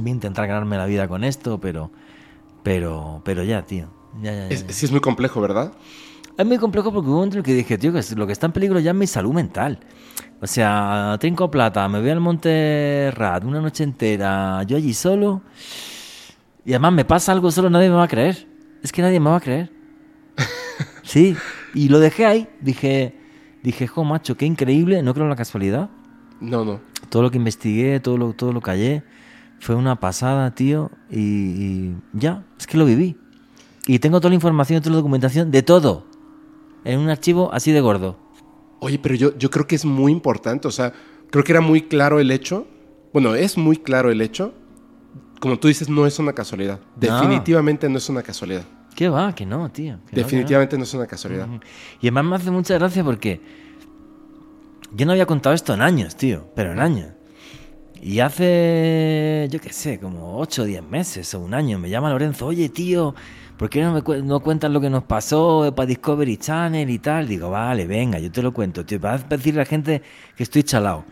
voy 0.00 0.08
a 0.10 0.14
intentar 0.14 0.48
ganarme 0.48 0.76
la 0.76 0.86
vida 0.86 1.06
con 1.06 1.22
esto, 1.22 1.60
pero... 1.60 1.92
Pero, 2.64 3.20
pero 3.24 3.44
ya, 3.44 3.62
tío. 3.62 3.86
Ya, 4.22 4.32
ya, 4.32 4.38
ya, 4.38 4.48
Es- 4.48 4.66
ya. 4.66 4.72
sí 4.72 4.86
es 4.86 4.90
muy 4.90 5.00
complejo, 5.00 5.40
¿verdad? 5.40 5.72
Es 6.36 6.44
muy 6.44 6.58
complejo 6.58 6.92
porque 6.92 7.08
hubo 7.08 7.14
un 7.14 7.18
momento 7.18 7.36
en 7.36 7.38
el 7.40 7.44
que 7.44 7.54
dije, 7.54 7.78
tío, 7.78 7.92
que 7.92 8.02
lo 8.16 8.26
que 8.26 8.32
está 8.32 8.46
en 8.46 8.52
peligro 8.52 8.80
ya 8.80 8.90
es 8.90 8.96
mi 8.96 9.06
salud 9.06 9.32
mental. 9.32 9.78
O 10.40 10.46
sea, 10.48 11.16
trinco 11.20 11.48
plata, 11.48 11.88
me 11.88 12.00
voy 12.00 12.10
al 12.10 12.20
Monte 12.20 13.12
Rat 13.14 13.44
una 13.44 13.60
noche 13.60 13.84
entera, 13.84 14.62
yo 14.64 14.76
allí 14.76 14.92
solo. 14.94 15.42
Y 16.64 16.72
además 16.72 16.92
me 16.92 17.04
pasa 17.04 17.30
algo 17.30 17.52
solo, 17.52 17.70
nadie 17.70 17.88
me 17.88 17.94
va 17.94 18.04
a 18.04 18.08
creer. 18.08 18.48
Es 18.82 18.90
que 18.90 19.00
nadie 19.00 19.20
me 19.20 19.30
va 19.30 19.36
a 19.36 19.40
creer. 19.40 19.70
Sí, 21.04 21.36
y 21.74 21.88
lo 21.90 22.00
dejé 22.00 22.24
ahí. 22.24 22.48
Dije, 22.60 23.14
dije, 23.62 23.86
jo, 23.86 24.04
macho, 24.04 24.36
qué 24.36 24.46
increíble, 24.46 25.02
no 25.02 25.12
creo 25.12 25.26
en 25.26 25.30
la 25.30 25.36
casualidad. 25.36 25.90
No, 26.40 26.64
no. 26.64 26.80
Todo 27.10 27.22
lo 27.22 27.30
que 27.30 27.36
investigué, 27.36 28.00
todo 28.00 28.16
lo, 28.16 28.32
todo 28.32 28.52
lo 28.52 28.60
que 28.60 28.70
hallé, 28.70 29.02
fue 29.60 29.74
una 29.76 30.00
pasada, 30.00 30.54
tío. 30.54 30.90
Y, 31.10 31.20
y 31.20 31.96
ya, 32.14 32.42
es 32.58 32.66
que 32.66 32.78
lo 32.78 32.86
viví. 32.86 33.16
Y 33.86 33.98
tengo 33.98 34.18
toda 34.18 34.30
la 34.30 34.36
información, 34.36 34.80
toda 34.80 34.92
la 34.92 34.96
documentación 34.96 35.50
de 35.50 35.62
todo. 35.62 36.13
En 36.84 36.98
un 37.00 37.08
archivo 37.08 37.52
así 37.52 37.72
de 37.72 37.80
gordo. 37.80 38.16
Oye, 38.80 38.98
pero 38.98 39.14
yo, 39.14 39.36
yo 39.38 39.50
creo 39.50 39.66
que 39.66 39.76
es 39.76 39.84
muy 39.84 40.12
importante, 40.12 40.68
o 40.68 40.70
sea, 40.70 40.92
creo 41.30 41.44
que 41.44 41.52
era 41.52 41.60
muy 41.60 41.82
claro 41.82 42.20
el 42.20 42.30
hecho, 42.30 42.66
bueno, 43.12 43.34
es 43.34 43.56
muy 43.56 43.76
claro 43.76 44.10
el 44.10 44.20
hecho, 44.20 44.52
como 45.40 45.58
tú 45.58 45.68
dices, 45.68 45.88
no 45.88 46.06
es 46.06 46.18
una 46.18 46.34
casualidad, 46.34 46.80
definitivamente 46.96 47.88
no 47.88 47.98
es 47.98 48.08
una 48.08 48.22
casualidad, 48.22 48.64
¿Qué 48.94 49.08
va? 49.08 49.34
Que 49.34 49.44
no, 49.44 49.70
tío. 49.70 49.84
que 49.84 49.90
no, 49.92 50.04
que 50.06 50.16
no. 50.16 50.22
definitivamente 50.22 50.78
no 50.78 50.84
es 50.84 50.94
una 50.94 51.06
casualidad. 51.06 51.48
Y 52.00 52.06
además 52.06 52.24
me 52.24 52.36
hace 52.36 52.50
mucha 52.50 52.74
gracia 52.74 53.02
porque 53.02 53.40
yo 54.92 55.06
no 55.06 55.12
había 55.12 55.26
contado 55.26 55.54
esto 55.54 55.74
en 55.74 55.82
años, 55.82 56.16
tío, 56.16 56.48
pero 56.54 56.72
en 56.72 56.78
años. 56.78 57.08
Y 58.00 58.20
hace, 58.20 59.48
yo 59.50 59.60
qué 59.60 59.72
sé, 59.72 59.98
como 59.98 60.38
8 60.38 60.62
o 60.62 60.64
10 60.66 60.82
meses 60.84 61.34
o 61.34 61.40
un 61.40 61.54
año, 61.54 61.78
me 61.78 61.88
llama 61.88 62.10
Lorenzo, 62.10 62.46
oye, 62.46 62.68
tío, 62.68 63.14
¿por 63.56 63.68
qué 63.70 63.82
no 63.82 63.92
me 63.92 64.02
cu- 64.02 64.22
no 64.22 64.40
cuentas 64.40 64.70
lo 64.70 64.80
que 64.80 64.90
nos 64.90 65.04
pasó 65.04 65.72
para 65.74 65.86
Discovery 65.86 66.36
Channel 66.36 66.88
y 66.90 66.98
tal? 66.98 67.28
Digo, 67.28 67.50
vale, 67.50 67.86
venga, 67.86 68.18
yo 68.18 68.30
te 68.30 68.42
lo 68.42 68.52
cuento, 68.52 68.84
tío, 68.84 69.00
para 69.00 69.18
decirle 69.18 69.60
a 69.60 69.64
la 69.64 69.68
gente 69.68 70.02
que 70.36 70.42
estoy 70.42 70.62
chalado. 70.62 71.04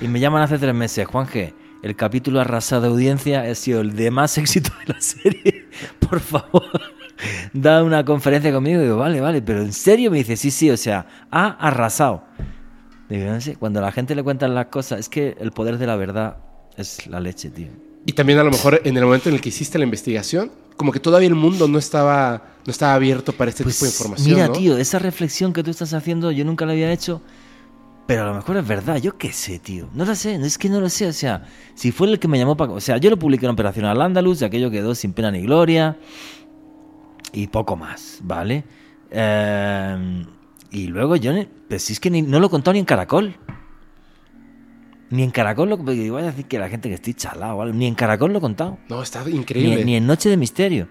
Y 0.00 0.08
me 0.08 0.20
llaman 0.20 0.42
hace 0.42 0.58
tres 0.58 0.74
meses, 0.74 1.06
Juan 1.06 1.26
G., 1.26 1.52
el 1.82 1.96
capítulo 1.96 2.40
arrasado 2.40 2.82
de 2.82 2.88
audiencia 2.88 3.40
ha 3.40 3.54
sido 3.54 3.80
el 3.80 3.96
de 3.96 4.10
más 4.10 4.36
éxito 4.38 4.70
de 4.86 4.92
la 4.92 5.00
serie. 5.00 5.68
Por 5.98 6.20
favor, 6.20 6.62
da 7.54 7.82
una 7.82 8.04
conferencia 8.04 8.52
conmigo. 8.52 8.80
Digo, 8.82 8.96
vale, 8.98 9.20
vale, 9.20 9.40
pero 9.42 9.62
en 9.62 9.72
serio 9.72 10.10
me 10.10 10.18
dice, 10.18 10.36
sí, 10.36 10.50
sí, 10.50 10.70
o 10.70 10.76
sea, 10.76 11.06
ha 11.30 11.46
arrasado. 11.48 12.24
Digo, 13.08 13.24
no 13.32 13.38
cuando 13.58 13.80
a 13.80 13.82
la 13.82 13.92
gente 13.92 14.14
le 14.14 14.22
cuentan 14.22 14.54
las 14.54 14.66
cosas, 14.66 15.00
es 15.00 15.08
que 15.08 15.36
el 15.40 15.50
poder 15.52 15.78
de 15.78 15.86
la 15.86 15.96
verdad 15.96 16.36
es 16.76 17.06
la 17.06 17.18
leche, 17.18 17.50
tío. 17.50 17.68
Y 18.06 18.12
también 18.12 18.38
a 18.38 18.44
lo 18.44 18.50
mejor 18.50 18.80
en 18.84 18.96
el 18.96 19.04
momento 19.04 19.28
en 19.28 19.34
el 19.34 19.40
que 19.40 19.48
hiciste 19.48 19.78
la 19.78 19.84
investigación, 19.84 20.50
como 20.80 20.92
que 20.92 20.98
todavía 21.00 21.28
el 21.28 21.34
mundo 21.34 21.68
no 21.68 21.78
estaba, 21.78 22.42
no 22.66 22.70
estaba 22.70 22.94
abierto 22.94 23.34
para 23.34 23.50
este 23.50 23.64
tipo 23.64 23.84
de 23.84 23.90
información. 23.90 24.24
Pues 24.26 24.34
mira, 24.34 24.46
¿no? 24.46 24.52
tío, 24.54 24.78
esa 24.78 24.98
reflexión 24.98 25.52
que 25.52 25.62
tú 25.62 25.70
estás 25.70 25.92
haciendo, 25.92 26.30
yo 26.30 26.42
nunca 26.46 26.64
la 26.64 26.72
había 26.72 26.90
hecho, 26.90 27.20
pero 28.06 28.22
a 28.22 28.26
lo 28.26 28.34
mejor 28.34 28.56
es 28.56 28.66
verdad, 28.66 28.96
yo 28.96 29.18
qué 29.18 29.30
sé, 29.30 29.58
tío. 29.58 29.90
No 29.92 30.06
lo 30.06 30.14
sé, 30.14 30.36
es 30.36 30.56
que 30.56 30.70
no 30.70 30.80
lo 30.80 30.88
sé, 30.88 31.06
o 31.06 31.12
sea, 31.12 31.44
si 31.74 31.92
fue 31.92 32.08
el 32.08 32.18
que 32.18 32.28
me 32.28 32.38
llamó 32.38 32.56
para... 32.56 32.72
O 32.72 32.80
sea, 32.80 32.96
yo 32.96 33.10
lo 33.10 33.18
publiqué 33.18 33.44
en 33.44 33.52
Operación 33.52 33.84
al 33.84 34.00
Andalus 34.00 34.40
aquello 34.42 34.70
quedó 34.70 34.94
sin 34.94 35.12
pena 35.12 35.30
ni 35.30 35.42
gloria 35.42 35.98
y 37.34 37.46
poco 37.48 37.76
más, 37.76 38.20
¿vale? 38.22 38.64
Eh, 39.10 40.24
y 40.70 40.86
luego 40.86 41.16
yo, 41.16 41.32
pues 41.68 41.82
si 41.82 41.92
es 41.92 42.00
que 42.00 42.08
ni- 42.10 42.22
no 42.22 42.40
lo 42.40 42.46
he 42.46 42.50
contado 42.50 42.72
ni 42.72 42.78
en 42.78 42.86
Caracol. 42.86 43.36
Ni 45.10 45.22
en 45.24 45.30
Caracol 45.30 45.68
lo 45.68 45.76
porque 45.76 46.10
voy 46.10 46.22
a 46.22 46.26
decir 46.26 46.46
que 46.46 46.58
la 46.58 46.68
gente 46.68 46.88
que 46.88 46.94
estoy 46.94 47.14
chalado, 47.14 47.64
ni 47.66 47.86
en 47.86 47.94
Caracol 47.94 48.32
lo 48.32 48.38
he 48.38 48.40
contado. 48.40 48.78
No, 48.88 49.02
está 49.02 49.24
Ni, 49.24 49.36
increíble. 49.36 49.84
ni 49.84 49.96
en 49.96 50.06
Noche 50.06 50.28
de 50.28 50.36
Misterio. 50.36 50.88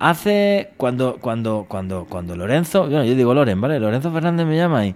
Hace 0.00 0.70
cuando 0.76 1.18
cuando 1.20 1.66
cuando 1.68 2.06
cuando 2.08 2.36
Lorenzo, 2.36 2.82
bueno, 2.82 3.04
yo 3.04 3.14
digo 3.14 3.34
Loren, 3.34 3.60
¿vale? 3.60 3.80
Lorenzo 3.80 4.12
Fernández 4.12 4.46
me 4.46 4.56
llama 4.56 4.86
y, 4.86 4.94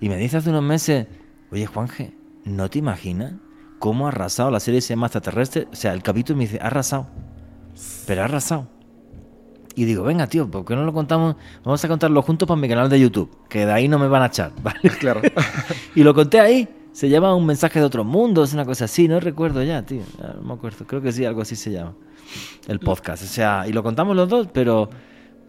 y 0.00 0.08
me 0.08 0.16
dice 0.16 0.36
hace 0.36 0.50
unos 0.50 0.62
meses, 0.62 1.06
oye 1.50 1.66
Juanje, 1.66 2.14
¿no 2.44 2.70
te 2.70 2.78
imaginas 2.78 3.32
cómo 3.80 4.06
ha 4.06 4.10
arrasado 4.10 4.50
la 4.52 4.60
serie 4.60 4.80
se 4.80 4.90
llama 4.94 5.06
extraterrestre? 5.06 5.66
O 5.72 5.74
sea, 5.74 5.92
el 5.92 6.02
capítulo 6.02 6.36
me 6.36 6.44
dice, 6.44 6.58
ha 6.62 6.66
arrasado. 6.68 7.08
Pero 8.06 8.22
ha 8.22 8.26
arrasado. 8.26 8.68
Y 9.74 9.86
digo, 9.86 10.04
venga, 10.04 10.28
tío, 10.28 10.48
¿por 10.48 10.64
qué 10.64 10.76
no 10.76 10.84
lo 10.84 10.92
contamos? 10.92 11.34
Vamos 11.64 11.84
a 11.84 11.88
contarlo 11.88 12.22
juntos 12.22 12.46
para 12.46 12.60
mi 12.60 12.68
canal 12.68 12.88
de 12.88 13.00
YouTube, 13.00 13.36
que 13.48 13.66
de 13.66 13.72
ahí 13.72 13.88
no 13.88 13.98
me 13.98 14.06
van 14.06 14.22
a 14.22 14.26
echar, 14.26 14.52
¿vale? 14.62 14.78
Claro. 15.00 15.20
Y 15.96 16.04
lo 16.04 16.14
conté 16.14 16.38
ahí. 16.38 16.68
Se 16.94 17.08
llama 17.08 17.34
Un 17.34 17.44
mensaje 17.44 17.80
de 17.80 17.84
otro 17.84 18.04
mundo, 18.04 18.44
es 18.44 18.54
una 18.54 18.64
cosa 18.64 18.84
así, 18.84 19.08
no 19.08 19.18
recuerdo 19.18 19.62
ya, 19.64 19.84
tío. 19.84 20.02
No 20.38 20.42
me 20.42 20.54
acuerdo. 20.54 20.86
Creo 20.86 21.02
que 21.02 21.10
sí, 21.10 21.24
algo 21.24 21.42
así 21.42 21.56
se 21.56 21.72
llama. 21.72 21.96
El 22.68 22.78
podcast. 22.78 23.24
O 23.24 23.26
sea, 23.26 23.64
y 23.66 23.72
lo 23.72 23.82
contamos 23.82 24.14
los 24.14 24.28
dos, 24.28 24.48
pero. 24.52 24.88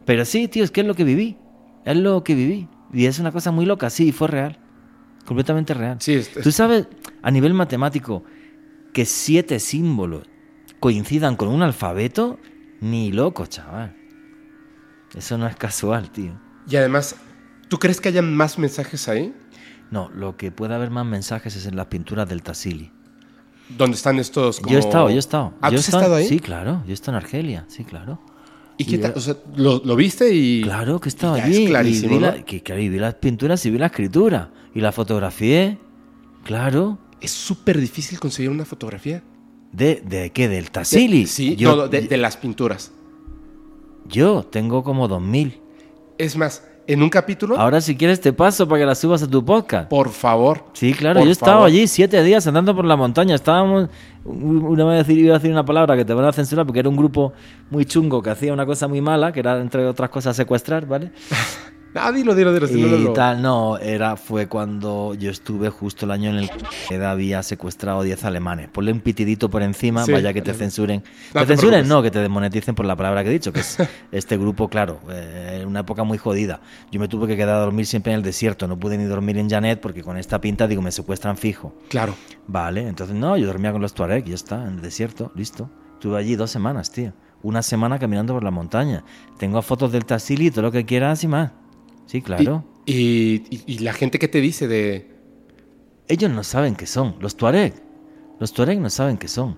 Pero 0.05 0.25
sí, 0.25 0.47
tío, 0.47 0.63
es 0.63 0.71
que 0.71 0.81
es 0.81 0.87
lo 0.87 0.95
que 0.95 1.03
viví. 1.03 1.37
Es 1.85 1.95
lo 1.97 2.23
que 2.23 2.33
viví. 2.33 2.67
Y 2.91 3.05
es 3.05 3.19
una 3.19 3.31
cosa 3.31 3.51
muy 3.51 3.65
loca, 3.65 3.89
sí, 3.91 4.11
fue 4.11 4.27
real. 4.27 4.57
Completamente 5.25 5.73
real. 5.75 5.97
Sí, 5.99 6.13
es- 6.15 6.31
Tú 6.33 6.51
sabes, 6.51 6.87
a 7.21 7.29
nivel 7.31 7.53
matemático, 7.53 8.23
que 8.93 9.05
siete 9.05 9.59
símbolos 9.59 10.27
coincidan 10.79 11.35
con 11.35 11.47
un 11.49 11.61
alfabeto, 11.61 12.39
ni 12.81 13.11
loco, 13.11 13.45
chaval. 13.45 13.95
Eso 15.15 15.37
no 15.37 15.47
es 15.47 15.55
casual, 15.55 16.09
tío. 16.11 16.39
Y 16.67 16.75
además, 16.75 17.15
¿tú 17.69 17.77
crees 17.77 18.01
que 18.01 18.09
hayan 18.09 18.35
más 18.35 18.57
mensajes 18.59 19.07
ahí? 19.07 19.33
No, 19.91 20.09
lo 20.13 20.35
que 20.37 20.51
puede 20.51 20.73
haber 20.75 20.89
más 20.89 21.05
mensajes 21.05 21.55
es 21.55 21.65
en 21.65 21.75
las 21.75 21.87
pinturas 21.87 22.27
del 22.27 22.41
Tassili. 22.43 22.91
¿Dónde 23.77 23.95
están 23.97 24.19
estos 24.19 24.59
como... 24.59 24.71
Yo 24.71 24.77
he 24.77 24.79
estado, 24.81 25.09
yo 25.09 25.15
he 25.15 25.19
estado. 25.19 25.53
¿Ah, 25.61 25.69
yo 25.69 25.75
tú 25.77 25.79
has 25.79 25.87
estado 25.89 26.15
ahí? 26.15 26.27
Sí, 26.27 26.39
claro. 26.39 26.81
Yo 26.85 26.91
he 26.91 26.93
estado 26.93 27.17
en 27.17 27.23
Argelia, 27.23 27.65
sí, 27.67 27.83
claro. 27.83 28.21
¿Y 28.77 28.85
qué 28.85 28.95
Y 28.97 28.99
yo- 28.99 29.13
O 29.15 29.19
sea, 29.19 29.35
¿lo, 29.55 29.81
lo 29.85 29.95
viste 29.95 30.33
y...? 30.33 30.61
Claro 30.63 30.99
que 30.99 31.07
he 31.07 31.11
estado 31.11 31.37
ya 31.37 31.45
allí. 31.45 31.63
Es 31.63 31.69
clarísimo, 31.69 32.11
y 32.13 32.15
vi, 32.17 32.21
¿no? 32.21 32.31
la- 32.31 32.43
que, 32.43 32.81
y 32.81 32.89
vi 32.89 32.99
las 32.99 33.15
pinturas 33.15 33.65
y 33.65 33.71
vi 33.71 33.77
la 33.77 33.87
escritura. 33.87 34.51
Y 34.73 34.81
la 34.81 34.91
fotografié. 34.91 35.79
Claro. 36.43 36.99
Es 37.21 37.31
súper 37.31 37.79
difícil 37.79 38.19
conseguir 38.19 38.51
una 38.51 38.65
fotografía. 38.65 39.23
¿De, 39.71 40.01
de 40.05 40.31
qué? 40.31 40.47
¿Del 40.47 40.69
Tassili? 40.71 41.25
Sí, 41.25 41.55
yo, 41.55 41.75
no, 41.75 41.87
de, 41.87 42.01
de 42.01 42.17
las 42.17 42.37
pinturas. 42.37 42.91
yo 44.07 44.43
tengo 44.43 44.83
como 44.83 45.07
2000. 45.07 45.59
Es 46.17 46.37
más, 46.37 46.63
en 46.87 47.01
un 47.01 47.09
capítulo, 47.09 47.57
Ahora, 47.57 47.81
si 47.81 47.95
quieres, 47.95 48.21
te 48.21 48.31
paso 48.33 48.67
para 48.67 48.79
que 48.81 48.85
las 48.85 48.99
subas 48.99 49.23
a 49.23 49.27
tu 49.27 49.43
podcast. 49.43 49.89
por 49.89 50.09
favor. 50.09 50.65
Sí, 50.73 50.93
claro, 50.93 51.21
yo 51.21 51.27
he 51.27 51.31
estado 51.31 51.53
favor. 51.53 51.67
allí 51.67 51.87
siete 51.87 52.21
días 52.23 52.45
andando 52.47 52.75
por 52.75 52.85
la 52.85 52.95
montaña. 52.95 53.35
Estábamos, 53.35 53.89
una 54.23 54.85
vez 54.85 55.09
iba 55.09 55.35
a 55.35 55.39
decir 55.39 55.51
una 55.51 55.65
palabra 55.65 55.95
que 55.95 56.05
te 56.05 56.13
van 56.13 56.25
a 56.25 56.33
censurar 56.33 56.65
porque 56.65 56.79
era 56.79 56.89
un 56.89 56.95
grupo 56.95 57.33
muy 57.69 57.85
chungo 57.85 58.21
que 58.21 58.29
hacía 58.29 58.53
una 58.53 58.65
cosa 58.65 58.87
muy 58.87 59.01
mala, 59.01 59.31
que 59.31 59.39
era 59.39 59.59
entre 59.59 59.85
otras 59.85 60.09
cosas 60.09 60.35
secuestrar, 60.35 60.85
¿vale? 60.85 61.11
Ah, 61.97 62.11
dilo, 62.11 62.35
dilo, 62.35 62.51
dilo. 62.51 62.67
Y 62.97 63.03
no. 63.05 63.13
tal, 63.13 63.41
no, 63.41 63.77
era, 63.77 64.17
fue 64.17 64.47
cuando 64.47 65.13
yo 65.13 65.31
estuve 65.31 65.69
justo 65.69 66.05
el 66.05 66.11
año 66.11 66.29
en 66.29 66.35
el 66.37 66.49
que 66.89 67.03
había 67.03 67.41
secuestrado 67.41 68.03
10 68.03 68.25
alemanes. 68.25 68.67
Ponle 68.69 68.91
un 68.91 68.99
pitidito 68.99 69.49
por 69.49 69.61
encima, 69.63 70.03
Sí. 70.05 70.11
vaya 70.11 70.33
que 70.33 70.41
te 70.41 70.53
censuren. 70.53 71.03
No 71.33 71.41
te 71.41 71.47
te 71.47 71.53
censuren, 71.57 71.87
no, 71.87 72.03
que 72.03 72.11
te 72.11 72.19
desmoneticen 72.19 72.75
por 72.75 72.85
la 72.85 72.95
palabra 72.95 73.23
que 73.23 73.29
he 73.29 73.33
dicho, 73.33 73.53
que 73.53 73.61
es 73.61 73.77
este 74.11 74.37
grupo, 74.37 74.67
claro, 74.67 74.99
eh, 75.09 75.59
en 75.61 75.67
una 75.67 75.79
época 75.81 76.03
muy 76.03 76.17
jodida. 76.17 76.59
Yo 76.91 76.99
me 76.99 77.07
tuve 77.07 77.27
que 77.27 77.37
quedar 77.37 77.55
a 77.55 77.59
dormir 77.61 77.85
siempre 77.85 78.11
en 78.11 78.17
el 78.17 78.23
desierto, 78.23 78.67
no 78.67 78.77
pude 78.77 78.97
ni 78.97 79.05
dormir 79.05 79.37
en 79.37 79.49
Janet 79.49 79.79
porque 79.79 80.03
con 80.03 80.17
esta 80.17 80.41
pinta, 80.41 80.67
digo, 80.67 80.81
me 80.81 80.91
secuestran 80.91 81.37
fijo. 81.37 81.73
Claro. 81.87 82.13
Vale, 82.47 82.87
entonces 82.87 83.15
no, 83.15 83.37
yo 83.37 83.47
dormía 83.47 83.71
con 83.71 83.81
los 83.81 83.93
Tuareg, 83.93 84.25
ya 84.25 84.35
está, 84.35 84.61
en 84.63 84.75
el 84.75 84.81
desierto, 84.81 85.31
listo. 85.35 85.69
Estuve 85.93 86.19
allí 86.19 86.35
dos 86.35 86.51
semanas, 86.51 86.91
tío. 86.91 87.13
Una 87.41 87.61
semana 87.61 87.99
caminando 87.99 88.33
por 88.33 88.43
la 88.43 88.51
montaña. 88.51 89.03
Tengo 89.37 89.61
fotos 89.61 89.91
del 89.91 90.03
Tassili, 90.05 90.51
todo 90.51 90.63
lo 90.63 90.71
que 90.71 90.85
quieras 90.85 91.23
y 91.23 91.27
más. 91.27 91.51
Sí, 92.05 92.21
claro. 92.21 92.63
Y, 92.85 93.43
y- 93.49 93.63
y 93.67 93.77
la 93.79 93.93
gente 93.93 94.19
que 94.19 94.27
te 94.27 94.41
dice 94.41 94.67
de... 94.67 95.09
Ellos 96.07 96.29
no 96.31 96.43
saben 96.43 96.75
qué 96.75 96.85
son, 96.85 97.15
los 97.19 97.35
Tuareg. 97.35 97.73
Los 98.39 98.53
Tuareg 98.53 98.79
no 98.79 98.89
saben 98.89 99.17
qué 99.17 99.27
son. 99.27 99.57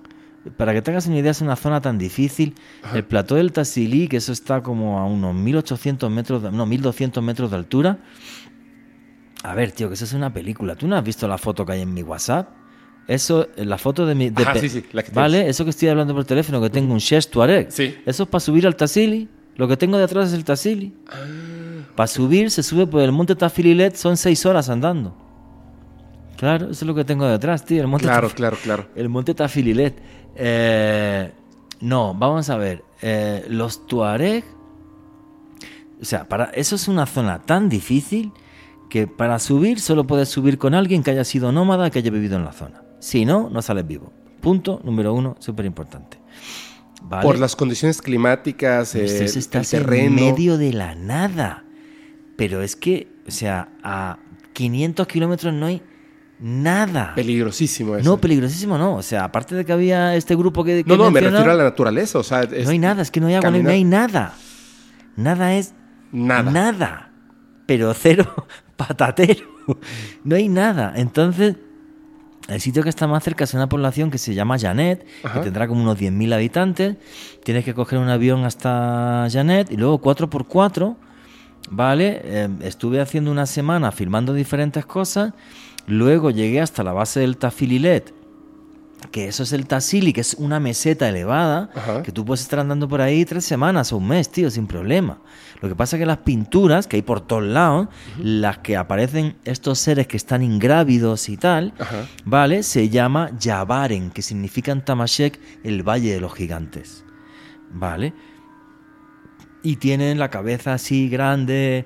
Para 0.56 0.74
que 0.74 0.82
te 0.82 0.92
hagas 0.92 1.08
una 1.08 1.18
idea, 1.18 1.32
es 1.32 1.42
una 1.42 1.58
zona 1.58 1.82
tan 1.82 1.98
difícil. 1.98 2.56
El 2.94 3.04
plató 3.04 3.36
del 3.36 3.52
Tassili, 3.52 4.08
que 4.08 4.18
eso 4.18 4.32
está 4.32 4.64
como 4.64 4.98
a 5.00 5.06
unos 5.06 5.36
1800 5.36 6.10
metros, 6.10 6.42
de- 6.44 6.52
no, 6.52 6.66
1200 6.66 7.22
metros 7.22 7.52
de 7.52 7.58
altura. 7.58 8.00
A 9.44 9.54
ver, 9.56 9.72
tío, 9.72 9.88
que 9.90 9.96
eso 9.96 10.06
es 10.06 10.14
una 10.14 10.34
película. 10.34 10.76
¿Tú 10.76 10.88
no 10.88 10.96
has 10.96 11.04
visto 11.04 11.28
la 11.28 11.38
foto 11.38 11.66
que 11.66 11.74
hay 11.74 11.82
en 11.82 11.94
mi 11.94 12.02
WhatsApp? 12.02 12.50
Eso, 13.08 13.48
la 13.58 13.78
foto 13.78 14.06
de 14.06 14.16
mi. 14.16 14.30
de 14.30 14.44
Ajá, 14.44 14.56
sí, 14.60 14.68
sí, 14.70 14.84
la 14.92 15.04
que 15.04 15.12
Vale, 15.12 15.38
tienes. 15.40 15.56
eso 15.56 15.64
que 15.64 15.70
estoy 15.70 15.88
hablando 15.90 16.14
por 16.14 16.26
teléfono, 16.26 16.62
que 16.62 16.70
tengo 16.70 16.92
un 16.94 17.00
Shesh 17.00 17.28
Tuareg. 17.30 17.72
Sí. 17.72 17.96
Eso 18.06 18.24
es 18.24 18.30
para 18.30 18.40
subir 18.40 18.66
al 18.68 18.76
Tassili. 18.76 19.30
Lo 19.56 19.68
que 19.68 19.76
tengo 19.78 19.98
de 19.98 20.04
atrás 20.04 20.30
es 20.30 20.34
el 20.34 20.44
Tassili. 20.44 20.94
Ah, 21.10 21.16
Para 21.98 22.06
subir, 22.06 22.52
se 22.52 22.62
sube 22.62 22.86
por 22.86 23.02
el 23.02 23.12
monte 23.12 23.36
Tafililet, 23.36 23.96
son 23.96 24.18
seis 24.18 24.46
horas 24.46 24.70
andando. 24.70 25.18
Claro, 26.38 26.66
eso 26.66 26.74
es 26.74 26.84
lo 26.84 26.94
que 26.94 27.04
tengo 27.04 27.26
detrás, 27.26 27.66
tío. 27.66 27.82
El 27.82 27.88
monte 27.88 28.06
Claro, 28.06 28.30
claro, 28.30 28.56
claro. 28.62 28.86
El 28.96 29.10
monte 29.10 29.34
Tafililet. 29.34 30.00
Eh, 30.36 31.32
no, 31.82 32.14
vamos 32.14 32.52
a 32.52 32.58
ver. 32.58 32.84
eh, 33.02 33.46
los 33.50 33.88
Tuareg. 33.88 34.44
O 36.00 36.06
sea, 36.06 36.30
para, 36.30 36.46
eso 36.54 36.76
es 36.76 36.88
una 36.88 37.08
zona 37.08 37.40
tan 37.40 37.68
difícil 37.68 38.32
que 38.92 39.08
para 39.08 39.40
subir 39.40 39.80
solo 39.80 40.06
puedes 40.06 40.30
subir 40.30 40.60
con 40.60 40.76
alguien 40.76 41.02
que 41.02 41.10
haya 41.10 41.24
sido 41.24 41.52
nómada, 41.52 41.90
que 41.90 41.98
haya 41.98 42.12
vivido 42.12 42.38
en 42.38 42.46
la 42.46 42.54
zona. 42.54 42.84
Si 43.00 43.26
no, 43.26 43.50
no 43.50 43.64
sales 43.64 43.88
vivo. 43.88 44.14
Punto 44.40 44.82
número 44.84 45.16
uno, 45.16 45.36
súper 45.40 45.66
importante. 45.66 46.20
¿Vale? 47.02 47.24
Por 47.24 47.40
las 47.40 47.56
condiciones 47.56 48.04
climáticas, 48.04 48.94
eh, 48.94 49.26
el 49.26 49.48
terreno. 49.48 50.08
en 50.10 50.14
medio 50.16 50.60
de 50.60 50.74
la 50.74 50.94
nada. 50.94 51.64
Pero 52.38 52.62
es 52.62 52.76
que, 52.78 53.08
o 53.28 53.32
sea, 53.32 53.70
a 53.84 54.18
500 54.54 55.06
kilómetros 55.08 55.54
no 55.54 55.66
hay 55.66 55.82
nada. 56.40 57.14
Peligrosísimo 57.16 57.96
eso. 57.98 58.10
No, 58.10 58.18
peligrosísimo 58.20 58.78
no. 58.78 58.96
O 58.96 59.02
sea, 59.02 59.26
aparte 59.26 59.56
de 59.56 59.66
que 59.66 59.74
había 59.74 60.16
este 60.16 60.36
grupo 60.36 60.64
que. 60.64 60.84
que 60.84 60.90
no, 60.90 60.98
no, 60.98 61.12
me 61.12 61.20
refiero 61.20 61.52
a 61.52 61.56
la 61.56 61.64
naturaleza. 61.66 62.20
O 62.20 62.24
sea, 62.24 62.42
es 62.44 62.64
No 62.66 62.72
hay 62.72 62.80
nada, 62.80 63.02
es 63.02 63.12
que 63.12 63.20
no 63.20 63.28
hay 63.28 63.34
agua, 63.36 63.52
no 63.52 63.70
hay- 63.70 63.84
nada. 63.84 64.34
Nada 65.16 65.56
es. 65.56 65.74
Nada. 66.12 66.52
Nada. 66.52 67.12
Pero 67.66 67.94
cero 67.94 68.48
patatero. 68.78 69.46
No 70.24 70.36
hay 70.36 70.48
nada. 70.48 70.94
Entonces, 70.96 71.56
el 72.48 72.62
sitio 72.62 72.84
que 72.84 72.90
está 72.90 73.08
más 73.08 73.24
cerca 73.24 73.44
es 73.44 73.54
una 73.56 73.68
población 73.68 74.10
que 74.12 74.18
se 74.20 74.34
llama 74.34 74.58
Janet, 74.58 75.06
Ajá. 75.24 75.40
que 75.40 75.46
tendrá 75.46 75.68
como 75.68 75.82
unos 75.82 75.98
10.000 75.98 76.34
habitantes. 76.34 76.96
Tienes 77.44 77.66
que 77.66 77.74
coger 77.74 78.00
un 78.00 78.08
avión 78.10 78.46
hasta 78.46 79.28
Janet 79.30 79.72
y 79.72 79.76
luego 79.76 80.00
4x4. 80.02 80.96
¿Vale? 81.70 82.22
Eh, 82.24 82.50
estuve 82.62 83.02
haciendo 83.02 83.32
una 83.32 83.46
semana 83.46 83.92
filmando 83.92 84.34
diferentes 84.34 84.86
cosas. 84.86 85.34
Luego 85.86 86.32
llegué 86.32 86.62
hasta 86.62 86.84
la 86.84 86.94
base 86.94 87.22
del 87.22 87.38
Tafililet, 87.38 88.14
que 89.12 89.28
eso 89.28 89.44
es 89.44 89.54
el 89.54 89.68
Tassili, 89.68 90.12
que 90.12 90.22
es 90.22 90.34
una 90.34 90.60
meseta 90.60 91.08
elevada, 91.08 91.70
Ajá. 91.76 92.04
que 92.04 92.12
tú 92.12 92.26
puedes 92.26 92.42
estar 92.42 92.60
andando 92.60 92.88
por 92.90 93.00
ahí 93.00 93.24
tres 93.26 93.46
semanas 93.46 93.94
o 93.94 93.98
un 93.98 94.08
mes, 94.08 94.30
tío, 94.30 94.50
sin 94.50 94.68
problema. 94.68 95.20
Lo 95.62 95.70
que 95.70 95.76
pasa 95.76 95.96
es 95.96 96.02
que 96.02 96.06
las 96.06 96.18
pinturas 96.20 96.88
que 96.88 96.98
hay 96.98 97.04
por 97.04 97.22
todos 97.22 97.44
lados, 97.44 97.88
las 98.22 98.58
que 98.58 98.76
aparecen 98.76 99.38
estos 99.46 99.80
seres 99.80 100.08
que 100.08 100.18
están 100.18 100.42
ingrávidos 100.44 101.30
y 101.30 101.38
tal, 101.38 101.74
Ajá. 101.80 102.06
¿vale? 102.26 102.64
Se 102.64 102.90
llama 102.90 103.32
Yabaren, 103.40 104.10
que 104.10 104.22
significa 104.22 104.72
en 104.72 104.84
Tamashek 104.84 105.40
el 105.64 105.84
Valle 105.88 106.14
de 106.14 106.20
los 106.20 106.34
Gigantes, 106.34 107.06
¿vale? 107.72 108.14
Y 109.64 109.78
tienen 109.78 110.20
la 110.20 110.30
cabeza 110.30 110.74
así 110.74 111.10
grande 111.10 111.86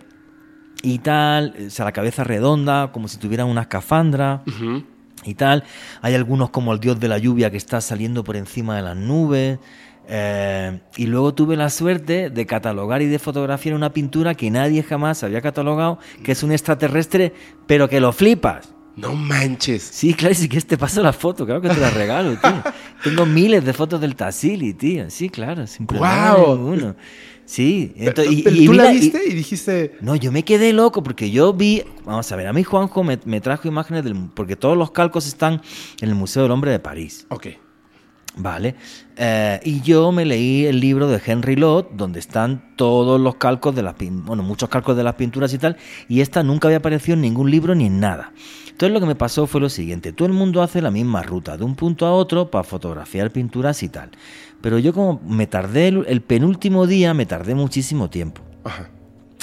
y 0.83 0.99
tal, 0.99 1.55
o 1.67 1.69
sea, 1.69 1.85
la 1.85 1.91
cabeza 1.91 2.23
redonda, 2.23 2.91
como 2.91 3.07
si 3.07 3.17
tuvieran 3.17 3.47
una 3.47 3.61
escafandra 3.61 4.43
y 5.23 5.33
tal. 5.35 5.63
Hay 6.01 6.15
algunos 6.15 6.49
como 6.49 6.73
el 6.73 6.79
dios 6.79 6.99
de 6.99 7.07
la 7.07 7.17
lluvia 7.17 7.51
que 7.51 7.57
está 7.57 7.81
saliendo 7.81 8.23
por 8.23 8.35
encima 8.35 8.75
de 8.75 8.81
las 8.81 8.97
nubes. 8.97 9.59
Eh, 10.07 10.79
y 10.97 11.05
luego 11.05 11.33
tuve 11.33 11.55
la 11.55 11.69
suerte 11.69 12.29
de 12.29 12.45
catalogar 12.45 13.01
y 13.01 13.05
de 13.05 13.19
fotografiar 13.19 13.75
una 13.75 13.93
pintura 13.93 14.35
que 14.35 14.49
nadie 14.51 14.83
jamás 14.83 15.23
había 15.23 15.41
catalogado, 15.41 15.99
que 16.23 16.33
es 16.33 16.43
un 16.43 16.51
extraterrestre, 16.51 17.33
pero 17.67 17.87
que 17.87 17.99
lo 17.99 18.11
flipas. 18.11 18.73
No 18.95 19.15
manches. 19.15 19.83
Sí, 19.83 20.13
claro, 20.13 20.35
sí 20.35 20.49
que 20.49 20.59
te 20.61 20.77
paso 20.77 21.01
la 21.01 21.13
foto, 21.13 21.45
claro 21.45 21.61
que 21.61 21.69
te 21.69 21.79
la 21.79 21.91
regalo, 21.91 22.35
tío. 22.37 22.61
Tengo 23.03 23.25
miles 23.25 23.63
de 23.63 23.71
fotos 23.73 24.01
del 24.01 24.15
Tassili, 24.15 24.73
tío. 24.73 25.09
Sí, 25.09 25.29
claro, 25.29 25.65
sin 25.65 25.87
problema 25.87 26.35
ninguno. 26.37 26.95
Sí, 27.51 27.91
ento- 27.97 28.13
Pero- 28.15 28.31
y, 28.31 28.65
tú 28.65 28.71
la 28.71 28.91
viste 28.91 29.19
y, 29.27 29.33
dijiste. 29.33 29.97
no, 29.99 30.15
yo 30.15 30.31
me 30.31 30.43
quedé 30.45 30.71
loco 30.71 31.03
porque 31.03 31.31
yo 31.31 31.51
vi, 31.51 31.83
vamos 32.05 32.31
a 32.31 32.35
ver, 32.37 32.47
a 32.47 32.53
mí 32.53 32.63
Juanjo 32.63 33.03
me, 33.03 33.19
me 33.25 33.41
trajo 33.41 33.67
imágenes 33.67 34.05
del, 34.05 34.15
porque 34.33 34.55
todos 34.55 34.77
los 34.77 34.91
calcos 34.91 35.27
están 35.27 35.61
en 35.99 36.07
el 36.07 36.15
Museo 36.15 36.43
del 36.43 36.51
Hombre 36.53 36.71
de 36.71 36.79
París, 36.79 37.25
Ok. 37.27 37.47
¿vale? 38.37 38.75
Eh, 39.17 39.59
y 39.65 39.81
yo 39.81 40.13
me 40.13 40.23
leí 40.23 40.65
el 40.65 40.79
libro 40.79 41.09
de 41.09 41.21
Henry 41.25 41.57
Lott, 41.57 41.91
donde 41.91 42.19
están 42.21 42.73
todos 42.77 43.19
los 43.19 43.35
calcos 43.35 43.75
de 43.75 43.83
las, 43.83 43.95
bueno, 43.99 44.43
muchos 44.43 44.69
calcos 44.69 44.95
de 44.95 45.03
las 45.03 45.15
pinturas 45.15 45.53
y 45.53 45.57
tal, 45.57 45.75
y 46.07 46.21
esta 46.21 46.43
nunca 46.43 46.69
había 46.69 46.77
aparecido 46.77 47.15
en 47.15 47.21
ningún 47.21 47.51
libro 47.51 47.75
ni 47.75 47.87
en 47.87 47.99
nada. 47.99 48.31
Entonces 48.69 48.93
lo 48.93 49.01
que 49.01 49.05
me 49.07 49.15
pasó 49.15 49.45
fue 49.45 49.59
lo 49.59 49.67
siguiente, 49.69 50.13
todo 50.13 50.25
el 50.27 50.33
mundo 50.33 50.63
hace 50.63 50.81
la 50.81 50.89
misma 50.89 51.21
ruta, 51.21 51.57
de 51.57 51.65
un 51.65 51.75
punto 51.75 52.05
a 52.05 52.13
otro, 52.13 52.49
para 52.49 52.63
fotografiar 52.63 53.29
pinturas 53.31 53.83
y 53.83 53.89
tal. 53.89 54.11
Pero 54.61 54.77
yo 54.79 54.93
como 54.93 55.19
me 55.25 55.47
tardé, 55.47 55.87
el- 55.89 56.05
el 56.07 56.21
penúltimo 56.21 56.87
día 56.87 57.13
me 57.13 57.25
tardé 57.25 57.55
muchísimo 57.55 58.09
tiempo. 58.09 58.41
Ajá. 58.63 58.89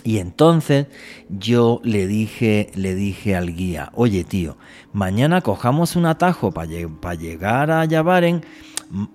Y 0.04 0.18
entonces 0.18 0.86
yo 1.28 1.80
le 1.82 2.06
dije, 2.06 2.70
le 2.74 2.94
dije 2.94 3.34
al 3.36 3.54
guía, 3.54 3.90
oye 3.94 4.22
tío, 4.24 4.56
mañana 4.92 5.40
cojamos 5.40 5.96
un 5.96 6.06
atajo 6.06 6.52
para 6.52 7.14
llegar 7.14 7.70
a 7.70 7.84
Yavaren, 7.84 8.42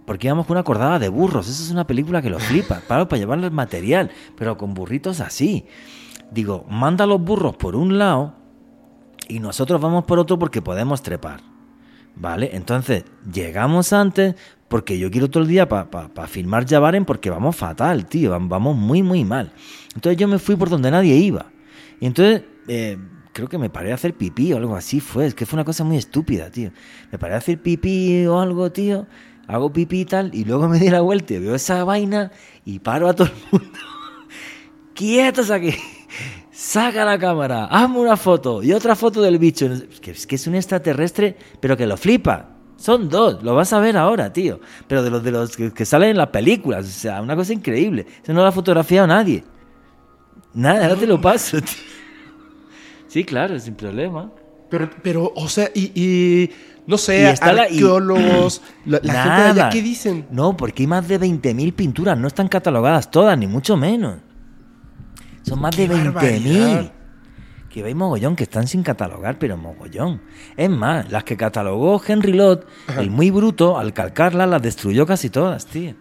porque 0.05 0.27
íbamos 0.27 0.45
con 0.45 0.55
una 0.57 0.63
cordada 0.63 0.99
de 0.99 1.09
burros. 1.09 1.47
Esa 1.49 1.63
es 1.63 1.71
una 1.71 1.87
película 1.87 2.21
que 2.21 2.29
lo 2.29 2.37
flipa, 2.37 2.81
para, 2.87 3.07
para 3.07 3.17
llevarle 3.19 3.47
el 3.47 3.53
material, 3.53 4.11
pero 4.37 4.57
con 4.57 4.73
burritos 4.73 5.19
así. 5.21 5.65
Digo, 6.31 6.65
manda 6.69 7.05
los 7.07 7.21
burros 7.21 7.55
por 7.55 7.75
un 7.75 7.97
lado 7.97 8.33
y 9.29 9.39
nosotros 9.39 9.79
vamos 9.79 10.03
por 10.03 10.19
otro 10.19 10.37
porque 10.37 10.61
podemos 10.61 11.01
trepar. 11.01 11.39
¿Vale? 12.15 12.51
Entonces, 12.53 13.03
llegamos 13.31 13.91
antes 13.93 14.35
porque 14.67 14.97
yo 14.99 15.09
quiero 15.11 15.29
todo 15.29 15.43
el 15.43 15.49
día 15.49 15.67
para 15.67 16.27
filmar 16.27 16.65
Yavaren 16.65 17.05
porque 17.05 17.29
vamos 17.29 17.55
fatal, 17.55 18.05
tío. 18.05 18.31
vam- 18.31 18.47
Vamos 18.49 18.75
muy, 18.77 19.01
muy 19.03 19.23
mal. 19.25 19.51
Entonces 19.95 20.17
yo 20.17 20.27
me 20.27 20.39
fui 20.39 20.55
por 20.55 20.69
donde 20.69 20.91
nadie 20.91 21.15
iba. 21.15 21.47
Y 21.99 22.05
entonces 22.05 22.43
eh, 22.67 22.97
creo 23.33 23.47
que 23.49 23.57
me 23.57 23.69
paré 23.69 23.91
a 23.91 23.95
hacer 23.95 24.13
pipí 24.13 24.53
o 24.53 24.57
algo 24.57 24.75
así 24.75 24.99
fue. 24.99 25.25
Es 25.25 25.33
que 25.35 25.45
fue 25.45 25.57
una 25.57 25.65
cosa 25.65 25.83
muy 25.83 25.97
estúpida, 25.97 26.49
tío. 26.51 26.71
Me 27.11 27.17
paré 27.17 27.33
a 27.35 27.37
hacer 27.37 27.61
pipí 27.61 28.25
o 28.27 28.39
algo, 28.39 28.71
tío. 28.71 29.07
Hago 29.47 29.73
pipí 29.73 30.01
y 30.01 30.05
tal. 30.05 30.33
Y 30.35 30.45
luego 30.45 30.67
me 30.69 30.79
di 30.79 30.89
la 30.89 31.01
vuelta 31.01 31.33
y 31.33 31.39
veo 31.39 31.55
esa 31.55 31.83
vaina 31.83 32.31
y 32.65 32.79
paro 32.79 33.09
a 33.09 33.13
todo 33.15 33.27
el 33.27 33.33
mundo. 33.61 33.79
¡Quietos 34.95 35.49
aquí! 35.51 35.73
Saca 36.53 37.03
la 37.03 37.17
cámara, 37.17 37.65
hazme 37.65 37.97
una 37.99 38.15
foto 38.15 38.61
y 38.61 38.73
otra 38.73 38.95
foto 38.95 39.23
del 39.23 39.39
bicho. 39.39 39.65
Es 39.65 39.99
que 39.99 40.11
es, 40.11 40.27
que 40.27 40.35
es 40.35 40.45
un 40.45 40.53
extraterrestre, 40.53 41.35
pero 41.59 41.75
que 41.75 41.87
lo 41.87 41.97
flipa. 41.97 42.49
Son 42.77 43.09
dos, 43.09 43.41
lo 43.41 43.55
vas 43.55 43.73
a 43.73 43.79
ver 43.79 43.97
ahora, 43.97 44.31
tío. 44.31 44.59
Pero 44.87 45.01
de 45.01 45.09
los 45.09 45.23
de 45.23 45.31
los 45.31 45.57
que, 45.57 45.85
salen 45.85 46.09
en 46.11 46.17
las 46.17 46.27
películas, 46.29 46.85
o 46.85 46.89
sea, 46.89 47.21
una 47.21 47.35
cosa 47.35 47.53
increíble. 47.53 48.05
Eso 48.21 48.33
no 48.33 48.41
lo 48.41 48.47
ha 48.47 48.51
fotografiado 48.51 49.07
nadie. 49.07 49.43
Nada, 50.53 50.83
ahora 50.83 50.95
te 50.95 51.07
lo 51.07 51.19
paso, 51.19 51.59
tío. 51.59 51.73
Sí, 53.07 53.23
claro, 53.23 53.59
sin 53.59 53.73
problema. 53.73 54.31
Pero, 54.69 54.89
pero, 55.01 55.31
o 55.35 55.47
sea, 55.47 55.69
y, 55.73 55.91
y 55.95 56.51
no 56.85 56.99
sé, 56.99 57.35
la- 57.41 57.69
y- 57.69 57.77
arqueólogos, 57.77 58.61
la, 58.85 58.99
gente 58.99 59.41
de 59.41 59.49
allá. 59.49 59.69
¿qué 59.69 59.81
dicen? 59.81 60.25
No, 60.29 60.55
porque 60.55 60.83
hay 60.83 60.87
más 60.87 61.07
de 61.07 61.19
20.000 61.19 61.73
pinturas, 61.73 62.17
no 62.17 62.27
están 62.27 62.47
catalogadas 62.47 63.09
todas, 63.09 63.35
ni 63.37 63.47
mucho 63.47 63.75
menos. 63.75 64.17
Son 65.43 65.59
más 65.61 65.75
de 65.77 65.87
¡Qué 65.87 65.93
20.000. 65.93 66.13
barbaridad! 66.13 66.91
Que 67.69 67.83
hay 67.83 67.95
mogollón 67.95 68.35
que 68.35 68.43
están 68.43 68.67
sin 68.67 68.83
catalogar, 68.83 69.39
pero 69.39 69.57
mogollón. 69.57 70.21
Es 70.55 70.69
más, 70.69 71.11
las 71.11 71.23
que 71.23 71.35
catalogó 71.35 72.01
Henry 72.05 72.33
Lott, 72.33 72.67
el 72.99 73.09
muy 73.09 73.31
bruto, 73.31 73.79
al 73.79 73.93
calcarlas, 73.93 74.47
las 74.47 74.61
destruyó 74.61 75.07
casi 75.07 75.29
todas, 75.29 75.65
tío. 75.65 75.95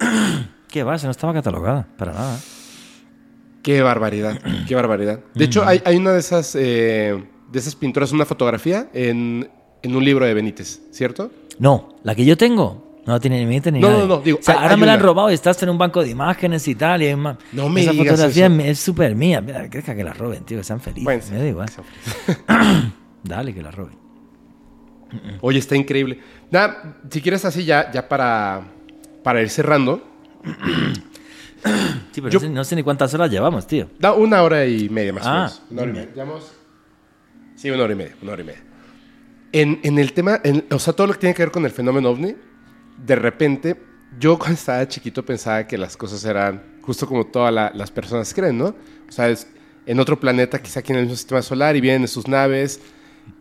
¿Qué 0.68 0.82
va? 0.82 0.98
Se 0.98 1.06
no 1.06 1.12
estaba 1.12 1.32
catalogada, 1.32 1.86
para 1.96 2.12
nada. 2.12 2.38
Qué 3.62 3.82
barbaridad, 3.82 4.40
qué 4.68 4.74
barbaridad. 4.74 5.20
De 5.34 5.44
hecho, 5.44 5.64
hay, 5.64 5.80
hay 5.84 5.96
una 5.96 6.10
de 6.12 6.18
esas, 6.18 6.56
eh, 6.56 7.22
de 7.50 7.58
esas 7.58 7.76
pinturas, 7.76 8.10
una 8.10 8.24
fotografía 8.24 8.88
en, 8.92 9.48
en 9.82 9.94
un 9.94 10.04
libro 10.04 10.26
de 10.26 10.34
Benítez, 10.34 10.80
¿cierto? 10.90 11.30
No, 11.60 11.96
la 12.02 12.16
que 12.16 12.24
yo 12.24 12.36
tengo 12.36 12.91
no 13.06 13.18
tiene 13.20 13.38
ni 13.40 13.46
Benítez 13.46 13.72
ni 13.72 13.80
No, 13.80 13.88
no, 13.88 13.94
nadie. 13.96 14.08
no, 14.08 14.18
digo, 14.20 14.38
o 14.38 14.42
sea, 14.42 14.54
hay- 14.56 14.62
ahora 14.62 14.76
me 14.76 14.86
la 14.86 14.94
han 14.94 15.00
robado 15.00 15.30
y 15.30 15.34
estás 15.34 15.62
en 15.62 15.70
un 15.70 15.78
banco 15.78 16.02
de 16.02 16.10
imágenes 16.10 16.66
y 16.68 16.74
tal. 16.74 17.02
Y 17.02 17.06
es 17.06 17.16
más, 17.16 17.36
No 17.52 17.68
me 17.68 17.80
Esa 17.82 17.92
digas 17.92 18.06
fotografía 18.08 18.46
eso. 18.46 18.60
es- 18.60 18.78
súper 18.80 19.14
mía. 19.16 19.40
Mira, 19.40 19.68
que 19.68 19.78
deja 19.78 19.94
que 19.94 20.04
la 20.04 20.12
roben, 20.12 20.44
tío, 20.44 20.58
que 20.58 20.64
sean 20.64 20.80
felices. 20.80 21.04
Bueno, 21.04 21.22
me 21.32 21.38
da 21.38 21.46
igual. 21.46 21.68
Dale, 23.24 23.54
que 23.54 23.62
la 23.62 23.70
roben. 23.70 23.96
Oye, 25.40 25.58
está 25.58 25.76
increíble. 25.76 26.20
Nada, 26.50 26.96
si 27.10 27.20
quieres 27.20 27.44
así 27.44 27.64
ya, 27.64 27.90
ya 27.92 28.08
para, 28.08 28.62
para 29.22 29.42
ir 29.42 29.50
cerrando, 29.50 30.02
Sí, 32.10 32.20
pero 32.20 32.28
Yo- 32.30 32.40
no, 32.40 32.46
sé, 32.46 32.50
no 32.50 32.64
sé 32.64 32.76
ni 32.76 32.82
cuántas 32.82 33.14
horas 33.14 33.30
llevamos, 33.30 33.66
tío. 33.68 33.88
da 33.98 34.12
una 34.14 34.42
hora 34.42 34.66
y 34.66 34.88
media 34.88 35.12
más 35.12 35.24
o 35.24 35.28
Ah, 35.28 35.34
menos. 35.34 35.62
Una 35.70 35.82
hora 35.82 35.90
y 35.90 35.94
media. 35.94 36.08
Llevamos- 36.14 36.52
Sí, 37.54 37.70
una 37.70 37.84
hora 37.84 37.92
y 37.92 37.96
media, 37.96 38.16
una 38.22 38.32
hora 38.32 38.42
y 38.42 38.44
media. 38.44 38.62
En, 39.52 39.78
en 39.84 39.98
el 39.98 40.12
tema, 40.12 40.40
en- 40.42 40.64
o 40.72 40.78
sea, 40.80 40.92
todo 40.94 41.06
lo 41.06 41.12
que 41.12 41.20
tiene 41.20 41.34
que 41.34 41.42
ver 41.42 41.52
con 41.52 41.64
el 41.64 41.70
fenómeno 41.70 42.10
ovni, 42.10 42.34
de 42.96 43.16
repente, 43.16 43.82
yo 44.18 44.38
cuando 44.38 44.54
estaba 44.54 44.86
chiquito 44.88 45.24
pensaba 45.24 45.66
que 45.66 45.78
las 45.78 45.96
cosas 45.96 46.24
eran 46.24 46.62
justo 46.82 47.06
como 47.06 47.26
todas 47.26 47.52
la- 47.52 47.70
las 47.74 47.90
personas 47.90 48.32
creen, 48.34 48.58
¿no? 48.58 48.74
O 49.08 49.12
sea, 49.12 49.28
es 49.28 49.46
en 49.86 49.98
otro 50.00 50.18
planeta, 50.20 50.60
quizá 50.62 50.80
aquí 50.80 50.92
en 50.92 50.98
el 50.98 51.04
mismo 51.04 51.16
sistema 51.16 51.42
solar, 51.42 51.74
y 51.76 51.80
vienen 51.80 52.02
en 52.02 52.08
sus 52.08 52.28
naves 52.28 52.80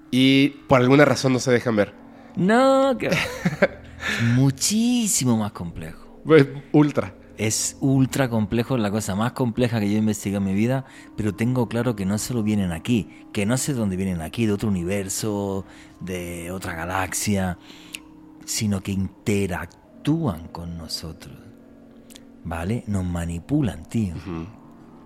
y 0.10 0.50
por 0.68 0.82
alguna 0.82 1.06
razón 1.06 1.34
no 1.34 1.40
se 1.40 1.52
dejan 1.52 1.76
ver. 1.76 1.94
No, 2.36 2.98
que... 2.98 3.10
Muchísimo 4.36 5.38
más 5.38 5.52
complejo. 5.52 6.22
Pues, 6.26 6.48
ultra. 6.72 7.14
Es 7.38 7.78
ultra 7.80 8.30
complejo, 8.30 8.78
la 8.78 8.92
cosa 8.92 9.16
más 9.16 9.32
compleja 9.32 9.80
que 9.80 9.90
yo 9.90 9.96
he 9.96 10.00
investigado 10.00 10.44
en 10.46 10.52
mi 10.52 10.54
vida, 10.56 10.86
pero 11.18 11.34
tengo 11.34 11.68
claro 11.68 11.96
que 11.96 12.06
no 12.06 12.18
solo 12.20 12.44
vienen 12.44 12.72
aquí, 12.72 13.10
que 13.34 13.46
no 13.48 13.58
sé 13.58 13.74
dónde 13.74 13.96
vienen 13.96 14.22
aquí, 14.22 14.46
de 14.46 14.54
otro 14.54 14.70
universo, 14.70 15.66
de 16.00 16.52
otra 16.52 16.76
galaxia, 16.76 17.58
sino 18.46 18.82
que 18.82 18.92
interactúan 18.92 20.48
con 20.48 20.78
nosotros. 20.78 21.36
¿Vale? 22.44 22.84
Nos 22.88 23.06
manipulan, 23.06 23.86
tío. 23.86 24.16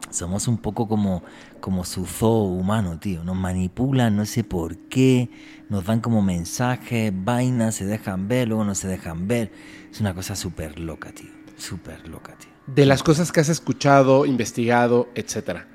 Somos 0.09 0.47
un 0.47 0.57
poco 0.57 0.87
como, 0.87 1.23
como 1.59 1.83
su 1.83 2.05
zoo 2.05 2.43
humano, 2.43 2.97
tío. 2.99 3.23
Nos 3.23 3.35
manipulan, 3.35 4.15
no 4.15 4.25
sé 4.25 4.43
por 4.43 4.77
qué. 4.87 5.29
Nos 5.69 5.85
dan 5.85 5.99
como 5.99 6.21
mensajes, 6.21 7.11
vainas, 7.13 7.75
se 7.75 7.85
dejan 7.85 8.27
ver, 8.27 8.47
luego 8.47 8.63
no 8.63 8.75
se 8.75 8.87
dejan 8.87 9.27
ver. 9.27 9.51
Es 9.91 9.99
una 9.99 10.13
cosa 10.13 10.35
súper 10.35 10.79
loca, 10.79 11.11
tío. 11.11 11.31
Súper 11.57 12.07
loca, 12.07 12.35
tío. 12.37 12.51
De 12.67 12.85
las 12.85 13.03
cosas 13.03 13.31
que 13.31 13.41
has 13.41 13.49
escuchado, 13.49 14.25
investigado, 14.25 15.09
etcétera. 15.15 15.67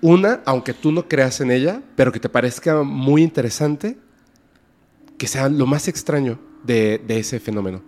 Una, 0.00 0.40
aunque 0.46 0.72
tú 0.74 0.92
no 0.92 1.08
creas 1.08 1.40
en 1.40 1.50
ella, 1.50 1.82
pero 1.96 2.12
que 2.12 2.20
te 2.20 2.28
parezca 2.28 2.82
muy 2.82 3.22
interesante, 3.22 3.98
que 5.18 5.26
sea 5.26 5.48
lo 5.48 5.66
más 5.66 5.88
extraño 5.88 6.38
de, 6.64 7.02
de 7.06 7.18
ese 7.18 7.40
fenómeno. 7.40 7.82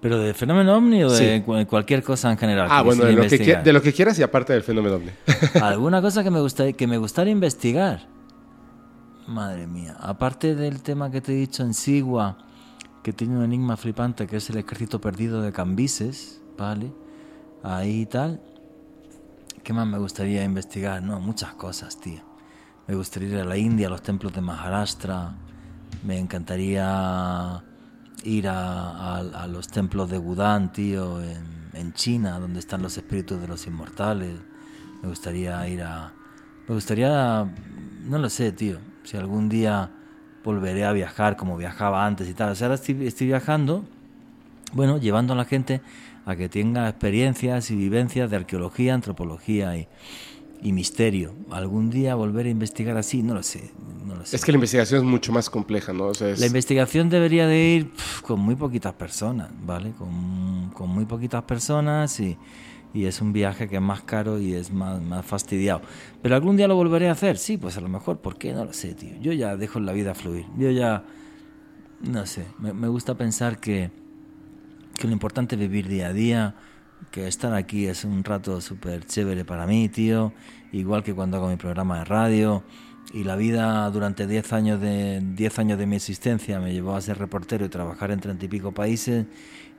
¿Pero 0.00 0.18
de 0.18 0.34
fenómeno 0.34 0.76
ovni 0.76 1.02
o 1.02 1.10
de 1.10 1.42
Sí. 1.44 1.64
cualquier 1.66 2.02
cosa 2.02 2.30
en 2.30 2.38
general? 2.38 2.68
Ah, 2.70 2.82
bueno, 2.82 3.04
de 3.04 3.12
lo, 3.12 3.22
que, 3.28 3.38
de 3.56 3.72
lo 3.72 3.82
que 3.82 3.92
quieras 3.92 4.18
y 4.18 4.22
aparte 4.22 4.52
del 4.52 4.62
fenómeno 4.62 4.96
ovni. 4.96 5.10
¿Alguna 5.60 6.00
cosa 6.00 6.22
que 6.22 6.30
me, 6.30 6.40
gustaría, 6.40 6.72
que 6.74 6.86
me 6.86 6.98
gustaría 6.98 7.32
investigar? 7.32 8.06
Madre 9.26 9.66
mía. 9.66 9.96
Aparte 9.98 10.54
del 10.54 10.82
tema 10.82 11.10
que 11.10 11.20
te 11.20 11.32
he 11.32 11.36
dicho 11.36 11.62
en 11.64 11.74
Sigua, 11.74 12.38
que 13.02 13.12
tiene 13.12 13.36
un 13.36 13.42
enigma 13.44 13.76
flipante, 13.76 14.26
que 14.26 14.36
es 14.36 14.48
el 14.50 14.58
ejército 14.58 15.00
perdido 15.00 15.42
de 15.42 15.50
Cambises, 15.52 16.40
¿vale? 16.56 16.92
Ahí 17.64 18.02
y 18.02 18.06
tal. 18.06 18.40
¿Qué 19.64 19.72
más 19.72 19.86
me 19.88 19.98
gustaría 19.98 20.44
investigar? 20.44 21.02
No, 21.02 21.18
muchas 21.18 21.54
cosas, 21.54 21.98
tío. 22.00 22.20
Me 22.86 22.94
gustaría 22.94 23.30
ir 23.30 23.36
a 23.38 23.44
la 23.44 23.56
India, 23.56 23.88
a 23.88 23.90
los 23.90 24.02
templos 24.02 24.32
de 24.32 24.40
Maharashtra. 24.42 25.34
Me 26.06 26.20
encantaría 26.20 27.64
ir 28.22 28.46
a, 28.46 29.16
a- 29.18 29.46
los 29.48 29.66
templos 29.66 30.08
de 30.08 30.18
Budán, 30.18 30.72
tío, 30.72 31.20
en, 31.20 31.92
China, 31.94 32.38
donde 32.38 32.60
están 32.60 32.80
los 32.80 32.96
espíritus 32.96 33.40
de 33.40 33.48
los 33.48 33.66
inmortales. 33.66 34.36
Me 35.02 35.08
gustaría 35.08 35.68
ir 35.68 35.82
a... 35.82 36.12
Me 36.68 36.74
gustaría... 36.76 37.44
No 38.04 38.18
lo 38.18 38.30
sé, 38.30 38.52
tío. 38.52 38.78
Si 39.02 39.16
algún 39.16 39.48
día 39.48 39.90
volveré 40.44 40.84
a 40.84 40.92
viajar 40.92 41.36
como 41.36 41.56
viajaba 41.56 42.06
antes 42.06 42.28
y 42.28 42.34
tal. 42.34 42.52
O 42.52 42.54
sea, 42.54 42.68
ahora 42.68 42.80
estoy 42.80 43.26
viajando, 43.26 43.84
bueno, 44.72 44.98
llevando 44.98 45.32
a 45.32 45.36
la 45.36 45.44
gente 45.44 45.82
a 46.24 46.36
que 46.36 46.48
tenga 46.48 46.88
experiencias 46.88 47.70
y 47.72 47.76
vivencias 47.76 48.30
de 48.30 48.36
arqueología, 48.36 48.94
antropología 48.94 49.76
y, 49.76 49.88
y 50.62 50.72
misterio. 50.72 51.32
Algún 51.50 51.90
día 51.90 52.14
volver 52.14 52.46
a 52.46 52.48
investigar 52.50 52.96
así, 52.96 53.22
no 53.22 53.34
lo 53.34 53.42
sé. 53.42 53.70
No 54.06 54.14
lo 54.16 54.24
sé. 54.26 54.36
Es 54.36 54.44
que 54.44 54.52
la 54.52 54.56
investigación 54.56 55.00
es 55.00 55.06
mucho 55.06 55.32
más 55.32 55.50
compleja, 55.50 55.92
¿no? 55.92 56.06
O 56.06 56.14
sea, 56.14 56.30
es- 56.30 56.40
La 56.40 56.46
investigación 56.46 57.08
debería 57.10 57.46
de 57.46 57.68
ir 57.74 57.90
con 58.22 58.40
muy 58.40 58.54
poquitas 58.56 58.92
personas, 58.94 59.50
¿vale? 59.64 59.90
Con, 59.92 60.70
con 60.74 60.88
muy 60.90 61.04
poquitas 61.04 61.42
personas 61.42 62.18
y, 62.20 62.36
y 62.94 63.04
es 63.06 63.20
un 63.20 63.32
viaje 63.32 63.68
que 63.68 63.76
es 63.76 63.82
más 63.82 64.02
caro 64.02 64.38
y 64.40 64.54
es 64.54 64.70
más, 64.72 65.02
más 65.02 65.24
fastidiado. 65.26 65.82
Pero 66.22 66.34
algún 66.36 66.56
día 66.56 66.68
lo 66.68 66.76
volveré 66.76 67.08
a 67.08 67.12
hacer, 67.12 67.36
sí, 67.38 67.56
pues 67.56 67.76
a 67.76 67.80
lo 67.80 67.88
mejor, 67.88 68.18
¿por 68.20 68.36
qué? 68.38 68.52
No 68.52 68.64
lo 68.64 68.72
sé, 68.72 68.94
tío. 68.94 69.16
Yo 69.20 69.32
ya 69.32 69.56
dejo 69.56 69.80
la 69.80 69.92
vida 69.92 70.14
fluir. 70.14 70.46
Yo 70.56 70.70
ya, 70.70 71.04
no 72.00 72.26
sé, 72.26 72.46
me, 72.58 72.72
me 72.72 72.88
gusta 72.88 73.14
pensar 73.16 73.58
que, 73.58 73.90
que 74.98 75.06
lo 75.06 75.12
importante 75.12 75.54
es 75.56 75.60
vivir 75.60 75.88
día 75.88 76.08
a 76.08 76.12
día, 76.12 76.54
que 77.10 77.26
estar 77.28 77.54
aquí 77.54 77.86
es 77.86 78.04
un 78.04 78.24
rato 78.24 78.60
súper 78.60 79.04
chévere 79.04 79.44
para 79.44 79.66
mí, 79.66 79.88
tío, 79.88 80.32
igual 80.72 81.02
que 81.02 81.14
cuando 81.14 81.36
hago 81.38 81.48
mi 81.48 81.56
programa 81.56 81.98
de 82.00 82.04
radio. 82.04 82.62
Y 83.14 83.22
la 83.24 83.36
vida 83.36 83.88
durante 83.90 84.26
10 84.26 84.52
años 84.52 84.80
de 84.80 85.20
10 85.22 85.58
años 85.60 85.78
de 85.78 85.86
mi 85.86 85.96
existencia 85.96 86.58
me 86.58 86.72
llevó 86.72 86.96
a 86.96 87.00
ser 87.00 87.18
reportero 87.18 87.64
y 87.64 87.68
trabajar 87.68 88.10
en 88.10 88.18
treinta 88.20 88.44
y 88.44 88.48
pico 88.48 88.72
países 88.72 89.26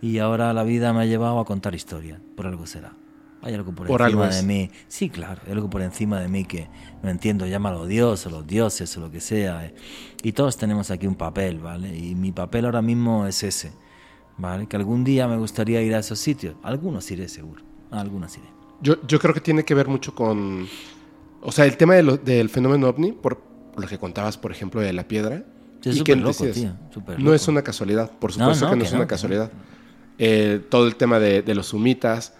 y 0.01 0.19
ahora 0.19 0.53
la 0.53 0.63
vida 0.63 0.93
me 0.93 1.01
ha 1.01 1.05
llevado 1.05 1.39
a 1.39 1.45
contar 1.45 1.75
historias, 1.75 2.21
por 2.35 2.47
algo 2.47 2.65
será. 2.65 2.93
Hay 3.41 3.53
algo 3.53 3.73
por, 3.73 3.87
Por 3.87 4.01
algo 4.01 4.23
encima 4.25 4.41
de 4.41 4.47
mí. 4.47 4.71
Sí, 4.87 5.09
claro, 5.09 5.41
hay 5.45 5.51
algo 5.51 5.69
por 5.69 5.81
encima 5.81 6.19
de 6.19 6.27
mí 6.27 6.45
que 6.45 6.69
no 7.03 7.09
entiendo, 7.09 7.45
llámalo 7.45 7.85
Dios 7.85 8.25
o 8.25 8.29
los 8.29 8.47
dioses 8.47 8.95
o 8.97 9.01
lo 9.01 9.11
que 9.11 9.19
sea. 9.21 9.65
eh. 9.65 9.75
Y 10.23 10.31
todos 10.31 10.57
tenemos 10.57 10.89
aquí 10.89 11.05
un 11.05 11.15
papel, 11.15 11.59
¿vale? 11.59 11.95
Y 11.95 12.15
mi 12.15 12.31
papel 12.31 12.65
ahora 12.65 12.81
mismo 12.81 13.27
es 13.27 13.43
ese, 13.43 13.73
¿vale? 14.37 14.67
Que 14.67 14.75
algún 14.77 15.03
día 15.03 15.27
me 15.27 15.37
gustaría 15.37 15.81
ir 15.81 15.93
a 15.95 15.99
esos 15.99 16.19
sitios. 16.19 16.55
Algunos 16.63 17.09
iré 17.11 17.27
seguro, 17.29 17.63
algunos 17.91 18.35
iré. 18.37 18.47
Yo, 18.81 18.95
yo 19.07 19.19
creo 19.19 19.33
que 19.33 19.41
tiene 19.41 19.63
que 19.63 19.73
ver 19.73 19.87
mucho 19.87 20.13
con. 20.13 20.67
O 21.41 21.51
sea, 21.51 21.65
el 21.65 21.77
tema 21.77 21.95
de 21.95 22.03
lo- 22.03 22.17
del 22.17 22.49
fenómeno 22.49 22.87
ovni, 22.89 23.11
por 23.11 23.41
lo 23.77 23.87
que 23.87 23.97
contabas, 23.97 24.37
por 24.37 24.51
ejemplo, 24.51 24.81
de 24.81 24.93
la 24.93 25.07
piedra. 25.07 25.43
Sí, 25.81 25.89
es 25.91 25.97
y 25.97 26.03
que 26.03 26.15
loco, 26.15 26.45
tío, 26.47 26.73
No 27.07 27.17
loco. 27.17 27.33
es 27.35 27.47
una 27.47 27.61
casualidad, 27.61 28.11
por 28.11 28.31
supuesto 28.33 28.65
no, 28.65 28.71
que 28.71 28.75
no 28.77 28.81
que 28.81 28.87
es 28.87 28.93
no, 28.93 28.99
una 28.99 29.07
casualidad. 29.07 29.51
Eh, 30.17 30.61
todo 30.69 30.87
el 30.87 30.95
tema 30.95 31.19
de, 31.19 31.41
de 31.43 31.53
los 31.55 31.67
sumitas. 31.67 32.33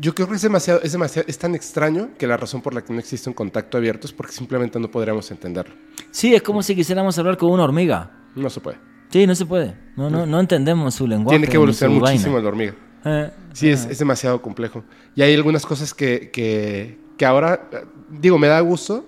Yo 0.00 0.14
creo 0.14 0.26
que 0.28 0.36
es 0.36 0.42
demasiado, 0.42 0.80
es 0.82 0.92
demasiado, 0.92 1.28
es 1.28 1.38
tan 1.38 1.54
extraño 1.54 2.10
que 2.18 2.26
la 2.26 2.36
razón 2.36 2.62
por 2.62 2.72
la 2.74 2.82
que 2.82 2.92
no 2.92 2.98
existe 2.98 3.28
un 3.28 3.34
contacto 3.34 3.76
abierto 3.76 4.06
es 4.06 4.12
porque 4.12 4.32
simplemente 4.32 4.80
no 4.80 4.90
podríamos 4.90 5.30
entenderlo. 5.30 5.74
Sí, 6.10 6.34
es 6.34 6.42
como 6.42 6.62
si 6.62 6.74
quisiéramos 6.74 7.18
hablar 7.18 7.36
con 7.36 7.50
una 7.50 7.64
hormiga. 7.64 8.10
No 8.34 8.48
se 8.48 8.60
puede. 8.60 8.78
Sí, 9.12 9.26
no 9.26 9.34
se 9.34 9.44
puede. 9.46 9.76
No, 9.96 10.08
no, 10.08 10.24
no 10.26 10.40
entendemos 10.40 10.94
su 10.94 11.06
lenguaje. 11.06 11.38
Tiene 11.38 11.50
que 11.50 11.56
evolucionar 11.56 11.98
muchísimo 11.98 12.34
vaina. 12.34 12.44
la 12.44 12.48
hormiga. 12.48 12.74
Eh, 13.04 13.30
Sí, 13.52 13.68
es, 13.68 13.84
es 13.84 13.98
demasiado 13.98 14.40
complejo. 14.40 14.82
Y 15.14 15.20
hay 15.22 15.34
algunas 15.34 15.66
cosas 15.66 15.92
que, 15.92 16.30
que, 16.32 16.98
que 17.18 17.26
ahora, 17.26 17.68
digo, 18.08 18.38
me 18.38 18.48
da 18.48 18.58
gusto 18.60 19.04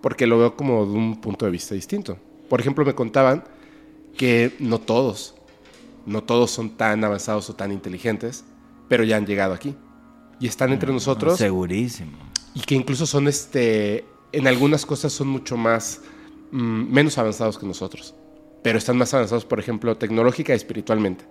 porque 0.00 0.26
lo 0.26 0.38
veo 0.38 0.56
como 0.56 0.86
de 0.86 0.92
un 0.92 1.20
punto 1.20 1.44
de 1.44 1.50
vista 1.50 1.74
distinto. 1.74 2.16
Por 2.48 2.60
ejemplo, 2.60 2.84
me 2.84 2.94
contaban 2.94 3.42
que 4.16 4.54
no 4.60 4.78
todos, 4.78 5.34
no 6.06 6.22
todos 6.22 6.52
son 6.52 6.76
tan 6.76 7.02
avanzados 7.04 7.50
o 7.50 7.56
tan 7.56 7.72
inteligentes, 7.72 8.44
pero 8.88 9.02
ya 9.02 9.16
han 9.16 9.26
llegado 9.26 9.52
aquí. 9.54 9.74
Y 10.40 10.46
están 10.46 10.72
entre 10.72 10.92
nosotros 10.92 11.36
Segurísimo. 11.36 12.16
y 12.54 12.60
que 12.60 12.76
incluso 12.76 13.06
son, 13.06 13.26
este, 13.26 14.04
en 14.30 14.46
algunas 14.46 14.86
cosas 14.86 15.12
son 15.12 15.26
mucho 15.26 15.56
más, 15.56 16.00
mm, 16.52 16.92
menos 16.92 17.18
avanzados 17.18 17.58
que 17.58 17.66
nosotros. 17.66 18.14
Pero 18.62 18.78
están 18.78 18.96
más 18.96 19.14
avanzados, 19.14 19.44
por 19.44 19.60
ejemplo, 19.60 19.96
tecnológica 19.96 20.52
y 20.52 20.56
espiritualmente. 20.56 21.26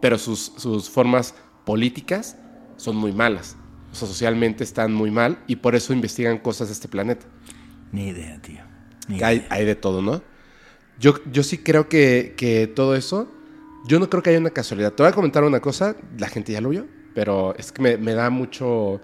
Pero 0.00 0.18
sus, 0.18 0.52
sus 0.56 0.88
formas 0.90 1.34
políticas 1.64 2.36
son 2.76 2.96
muy 2.96 3.12
malas. 3.12 3.56
O 3.92 3.94
sea, 3.94 4.08
socialmente 4.08 4.64
están 4.64 4.92
muy 4.92 5.10
mal 5.10 5.42
y 5.46 5.56
por 5.56 5.74
eso 5.74 5.92
investigan 5.92 6.38
cosas 6.38 6.68
de 6.68 6.74
este 6.74 6.88
planeta. 6.88 7.26
Ni 7.92 8.08
idea, 8.08 8.40
tío. 8.40 8.62
Ni 9.08 9.18
Que 9.18 9.24
Hay, 9.24 9.36
idea. 9.38 9.48
hay 9.50 9.64
de 9.64 9.74
todo, 9.76 10.02
¿no? 10.02 10.22
Yo, 10.98 11.14
yo 11.30 11.42
sí 11.42 11.58
creo 11.58 11.88
que, 11.88 12.34
que 12.36 12.66
todo 12.66 12.94
eso, 12.94 13.28
yo 13.86 13.98
no 13.98 14.10
creo 14.10 14.22
que 14.22 14.30
haya 14.30 14.38
una 14.38 14.50
casualidad. 14.50 14.92
Te 14.92 15.02
voy 15.02 15.10
a 15.10 15.14
comentar 15.14 15.44
una 15.44 15.60
cosa, 15.60 15.96
la 16.18 16.28
gente 16.28 16.52
ya 16.52 16.60
lo 16.60 16.70
vio, 16.70 16.86
pero 17.14 17.54
es 17.56 17.72
que 17.72 17.82
me, 17.82 17.96
me 17.96 18.14
da 18.14 18.30
mucho, 18.30 19.00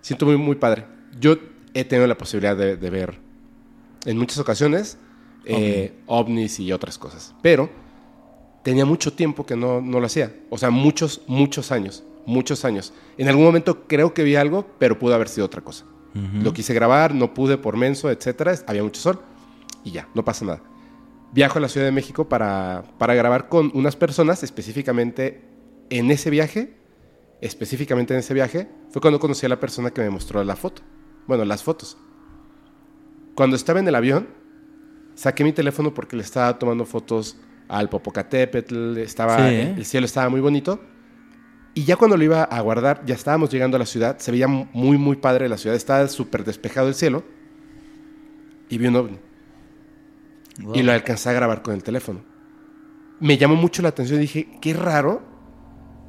siento 0.00 0.26
muy, 0.26 0.36
muy 0.36 0.56
padre. 0.56 0.86
Yo 1.20 1.36
he 1.74 1.84
tenido 1.84 2.06
la 2.06 2.16
posibilidad 2.18 2.56
de, 2.56 2.76
de 2.76 2.90
ver 2.90 3.20
en 4.06 4.18
muchas 4.18 4.38
ocasiones 4.38 4.98
eh, 5.46 5.92
ovnis 6.06 6.60
y 6.60 6.72
otras 6.72 6.98
cosas, 6.98 7.34
pero 7.42 7.70
tenía 8.62 8.84
mucho 8.84 9.12
tiempo 9.12 9.46
que 9.46 9.56
no, 9.56 9.80
no 9.80 10.00
lo 10.00 10.06
hacía. 10.06 10.34
O 10.50 10.58
sea, 10.58 10.70
muchos, 10.70 11.22
muchos 11.26 11.70
años, 11.70 12.02
muchos 12.26 12.64
años. 12.64 12.92
En 13.18 13.28
algún 13.28 13.44
momento 13.44 13.86
creo 13.86 14.14
que 14.14 14.24
vi 14.24 14.36
algo, 14.36 14.66
pero 14.78 14.98
pudo 14.98 15.14
haber 15.14 15.28
sido 15.28 15.46
otra 15.46 15.60
cosa. 15.60 15.84
Lo 16.14 16.52
quise 16.52 16.72
grabar, 16.72 17.12
no 17.12 17.34
pude 17.34 17.58
por 17.58 17.76
menso, 17.76 18.08
etcétera. 18.08 18.54
Había 18.68 18.84
mucho 18.84 19.00
sol 19.00 19.20
y 19.82 19.90
ya, 19.90 20.08
no 20.14 20.24
pasa 20.24 20.44
nada. 20.44 20.62
Viajo 21.32 21.58
a 21.58 21.60
la 21.60 21.68
Ciudad 21.68 21.86
de 21.86 21.92
México 21.92 22.28
para, 22.28 22.84
para 22.98 23.14
grabar 23.14 23.48
con 23.48 23.72
unas 23.74 23.96
personas, 23.96 24.44
específicamente 24.44 25.42
en 25.90 26.12
ese 26.12 26.30
viaje, 26.30 26.76
específicamente 27.40 28.14
en 28.14 28.20
ese 28.20 28.32
viaje, 28.32 28.68
fue 28.90 29.02
cuando 29.02 29.18
conocí 29.18 29.44
a 29.44 29.48
la 29.48 29.58
persona 29.58 29.90
que 29.90 30.02
me 30.02 30.10
mostró 30.10 30.44
la 30.44 30.54
foto. 30.54 30.82
Bueno, 31.26 31.44
las 31.44 31.64
fotos. 31.64 31.96
Cuando 33.34 33.56
estaba 33.56 33.80
en 33.80 33.88
el 33.88 33.96
avión, 33.96 34.28
saqué 35.14 35.44
mi 35.44 35.52
teléfono 35.52 35.92
porque 35.92 36.16
le 36.16 36.22
estaba 36.22 36.58
tomando 36.58 36.84
fotos 36.84 37.36
al 37.68 37.88
Popocatépetl, 37.88 38.98
estaba, 38.98 39.36
Sí, 39.36 39.54
¿eh? 39.54 39.74
el 39.76 39.84
cielo 39.84 40.06
estaba 40.06 40.28
muy 40.28 40.40
bonito. 40.40 40.80
Y 41.74 41.84
ya 41.84 41.96
cuando 41.96 42.16
lo 42.16 42.22
iba 42.22 42.44
a 42.44 42.60
guardar, 42.60 43.04
ya 43.04 43.14
estábamos 43.14 43.50
llegando 43.50 43.76
a 43.76 43.80
la 43.80 43.86
ciudad, 43.86 44.18
se 44.18 44.30
veía 44.30 44.46
muy, 44.46 44.96
muy 44.96 45.16
padre 45.16 45.48
la 45.48 45.58
ciudad, 45.58 45.76
estaba 45.76 46.06
súper 46.06 46.44
despejado 46.44 46.86
el 46.86 46.94
cielo, 46.94 47.24
y 48.68 48.78
vi 48.78 48.86
un 48.86 48.96
ovni. 48.96 49.18
Wow. 50.62 50.76
Y 50.76 50.82
lo 50.82 50.92
alcancé 50.92 51.30
a 51.30 51.32
grabar 51.32 51.62
con 51.62 51.74
el 51.74 51.82
teléfono. 51.82 52.20
Me 53.18 53.36
llamó 53.38 53.56
mucho 53.56 53.82
la 53.82 53.88
atención, 53.88 54.20
dije, 54.20 54.48
qué 54.60 54.72
raro, 54.72 55.22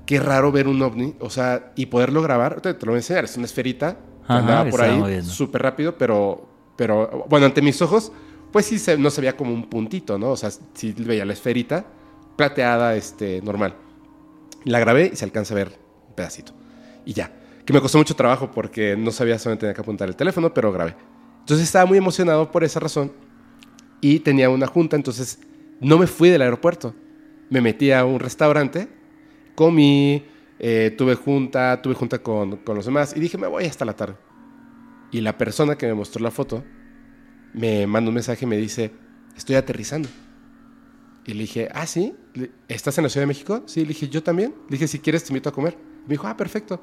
qué 0.05 0.19
raro 0.19 0.51
ver 0.51 0.67
un 0.67 0.79
ovni, 0.83 1.15
o 1.19 1.31
sea, 1.31 1.71
y 1.75 1.87
poderlo 1.87 2.21
grabar, 2.21 2.53
Ahorita 2.53 2.77
te 2.77 2.85
lo 2.85 2.91
voy 2.91 2.97
a 2.97 2.99
enseñar, 2.99 3.23
es 3.23 3.35
una 3.35 3.45
esferita 3.45 3.97
Ajá, 4.27 4.39
andaba 4.39 4.69
por 4.69 4.81
ahí 4.81 5.23
súper 5.23 5.63
rápido, 5.63 5.97
pero, 5.97 6.47
pero, 6.75 7.25
bueno, 7.27 7.47
ante 7.47 7.63
mis 7.63 7.81
ojos, 7.81 8.11
pues 8.55 8.67
sí, 8.67 8.81
no 8.97 9.09
se 9.09 9.19
veía 9.19 9.35
como 9.35 9.53
un 9.53 9.69
puntito, 9.69 10.17
¿no? 10.17 10.29
O 10.31 10.37
sea, 10.37 10.49
sí 10.49 10.95
veía 10.97 11.25
la 11.25 11.33
esferita 11.33 11.85
plateada, 12.37 12.95
este, 12.95 13.41
normal. 13.41 13.75
La 14.63 14.79
grabé 14.79 15.09
y 15.11 15.15
se 15.17 15.25
alcanza 15.25 15.53
a 15.53 15.57
ver 15.57 15.77
un 16.07 16.15
pedacito. 16.15 16.53
Y 17.03 17.11
ya. 17.11 17.33
Que 17.65 17.73
me 17.73 17.81
costó 17.81 17.97
mucho 17.97 18.15
trabajo 18.15 18.51
porque 18.51 18.95
no 18.95 19.11
sabía 19.11 19.37
dónde 19.39 19.57
tenía 19.57 19.73
que 19.73 19.81
apuntar 19.81 20.07
el 20.07 20.15
teléfono, 20.15 20.53
pero 20.53 20.71
grabé. 20.71 20.95
Entonces 21.41 21.65
estaba 21.65 21.85
muy 21.85 21.97
emocionado 21.97 22.49
por 22.49 22.63
esa 22.63 22.79
razón 22.79 23.11
y 23.99 24.19
tenía 24.21 24.49
una 24.49 24.67
junta, 24.67 24.95
entonces 24.95 25.37
no 25.81 25.97
me 25.97 26.07
fui 26.07 26.29
del 26.29 26.41
aeropuerto. 26.41 26.95
Me 27.49 27.59
metí 27.59 27.91
a 27.91 28.05
un 28.05 28.21
restaurante, 28.21 28.87
comí, 29.53 30.23
eh, 30.59 30.95
tuve 30.97 31.15
junta, 31.15 31.81
tuve 31.81 31.93
junta 31.93 32.19
con 32.19 32.61
los 32.65 32.85
demás 32.85 33.17
y 33.17 33.19
dije, 33.19 33.37
me 33.37 33.47
voy 33.47 33.65
hasta 33.65 33.83
la 33.83 33.97
tarde. 33.97 34.15
Y 35.11 35.19
la 35.19 35.37
persona 35.37 35.77
que 35.77 35.87
me 35.87 35.93
mostró 35.93 36.23
la 36.23 36.31
foto 36.31 36.63
me 37.55 37.87
manda 37.87 38.09
un 38.09 38.15
mensaje 38.15 38.43
y 38.43 38.47
me 38.47 38.57
dice, 38.57 38.91
estoy 39.35 39.55
aterrizando. 39.55 40.09
Y 41.25 41.33
le 41.33 41.41
dije, 41.41 41.69
ah, 41.73 41.87
sí, 41.87 42.13
¿estás 42.67 42.97
en 42.97 43.05
la 43.05 43.09
Ciudad 43.09 43.23
de 43.23 43.27
México? 43.27 43.63
Sí, 43.65 43.81
le 43.81 43.87
dije, 43.87 44.09
yo 44.09 44.21
también. 44.21 44.53
Le 44.67 44.73
dije, 44.73 44.87
si 44.87 44.99
quieres 44.99 45.23
te 45.23 45.31
invito 45.31 45.49
a 45.49 45.51
comer. 45.53 45.77
Me 46.03 46.09
dijo, 46.09 46.27
ah, 46.27 46.35
perfecto. 46.35 46.79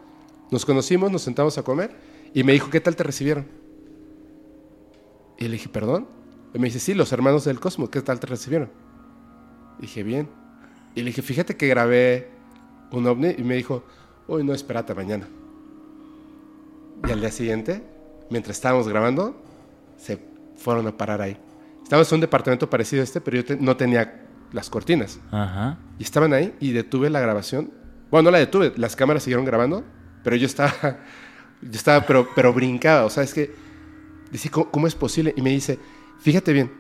Nos 0.51 0.65
conocimos, 0.65 1.13
nos 1.13 1.23
sentamos 1.23 1.57
a 1.59 1.63
comer 1.63 1.95
y 2.35 2.43
me 2.43 2.53
dijo, 2.53 2.71
¿qué 2.71 2.81
tal 2.81 2.97
te 2.97 3.05
recibieron? 3.05 3.47
Y 5.39 5.45
le 5.45 5.53
dije, 5.53 5.69
¿perdón? 5.69 6.09
Y 6.55 6.59
me 6.59 6.67
dice, 6.67 6.81
sí, 6.81 6.95
los 6.95 7.13
hermanos 7.13 7.45
del 7.45 7.61
Cosmos, 7.61 7.91
¿qué 7.91 8.01
tal 8.01 8.19
te 8.19 8.27
recibieron? 8.27 8.71
Y 9.79 9.83
dije, 9.83 10.03
bien. 10.03 10.29
Y 10.95 11.01
le 11.01 11.07
dije, 11.07 11.23
fíjate 11.23 11.57
que 11.57 11.69
grabé 11.69 12.29
un 12.91 13.07
ovni 13.07 13.35
y 13.37 13.43
me 13.43 13.57
dijo, 13.57 13.85
uy, 14.27 14.43
no, 14.43 14.55
espérate 14.55 14.95
mañana. 14.95 15.29
Y 17.07 17.11
al 17.11 17.21
día 17.21 17.31
siguiente, 17.31 17.83
mientras 18.31 18.57
estábamos 18.57 18.89
grabando, 18.89 19.41
se 19.97 20.32
fueron 20.63 20.87
a 20.87 20.97
parar 20.97 21.21
ahí. 21.21 21.37
Estábamos 21.83 22.11
en 22.13 22.17
un 22.17 22.21
departamento 22.23 22.71
parecido 22.71 23.03
a 23.03 23.05
este, 23.05 23.21
pero 23.21 23.37
yo 23.39 23.45
te- 23.45 23.57
no 23.57 23.77
tenía 23.77 24.27
las 24.53 24.71
cortinas. 24.71 25.21
Ajá. 25.31 25.79
Y 25.99 26.03
estaban 26.05 26.33
ahí 26.33 26.55
y 26.61 26.73
detuve 26.73 27.11
la 27.11 27.21
grabación. 27.21 27.71
Bueno, 28.11 28.25
no 28.27 28.31
la 28.33 28.39
detuve, 28.39 28.73
las 28.77 28.95
cámaras 28.97 29.23
siguieron 29.23 29.45
grabando, 29.45 29.85
pero 30.23 30.37
yo 30.37 30.47
estaba, 30.47 30.73
yo 31.63 31.71
estaba, 31.73 32.07
pero, 32.07 32.29
pero 32.35 32.53
brincaba. 32.53 33.05
O 33.05 33.11
sea, 33.11 33.23
es 33.23 33.35
que, 33.35 33.55
dice, 34.31 34.49
¿cómo, 34.51 34.71
cómo 34.71 34.87
es 34.87 34.95
posible? 34.95 35.35
Y 35.37 35.43
me 35.43 35.51
dice, 35.51 35.79
fíjate 36.21 36.53
bien, 36.53 36.71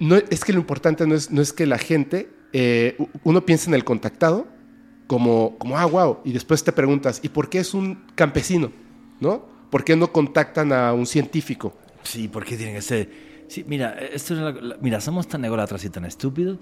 no, 0.00 0.16
es 0.16 0.44
que 0.44 0.52
lo 0.52 0.60
importante 0.60 1.06
no 1.06 1.14
es, 1.14 1.30
no 1.30 1.42
es 1.42 1.52
que 1.52 1.66
la 1.66 1.78
gente, 1.78 2.30
eh, 2.52 2.96
uno 3.24 3.44
piensa 3.44 3.68
en 3.70 3.74
el 3.74 3.84
contactado 3.84 4.46
como, 5.08 5.58
como, 5.58 5.76
ah, 5.76 5.86
wow, 5.86 6.18
y 6.24 6.32
después 6.32 6.62
te 6.62 6.70
preguntas, 6.72 7.20
¿y 7.22 7.28
por 7.28 7.48
qué 7.48 7.58
es 7.58 7.74
un 7.74 8.04
campesino? 8.14 8.70
¿No? 9.20 9.44
¿Por 9.70 9.84
qué 9.84 9.96
no 9.96 10.12
contactan 10.12 10.72
a 10.72 10.92
un 10.92 11.06
científico? 11.06 11.76
Sí, 12.02 12.28
¿por 12.28 12.44
qué 12.44 12.56
tiene 12.56 12.72
que 12.74 12.82
ser? 12.82 13.10
Sí, 13.48 13.64
mira, 13.66 13.90
esto 13.98 14.34
es 14.34 14.40
la- 14.40 14.50
la- 14.52 14.76
mira, 14.80 15.00
somos 15.00 15.28
tan 15.28 15.44
ególatras 15.44 15.84
y 15.84 15.90
tan 15.90 16.04
estúpidos. 16.04 16.58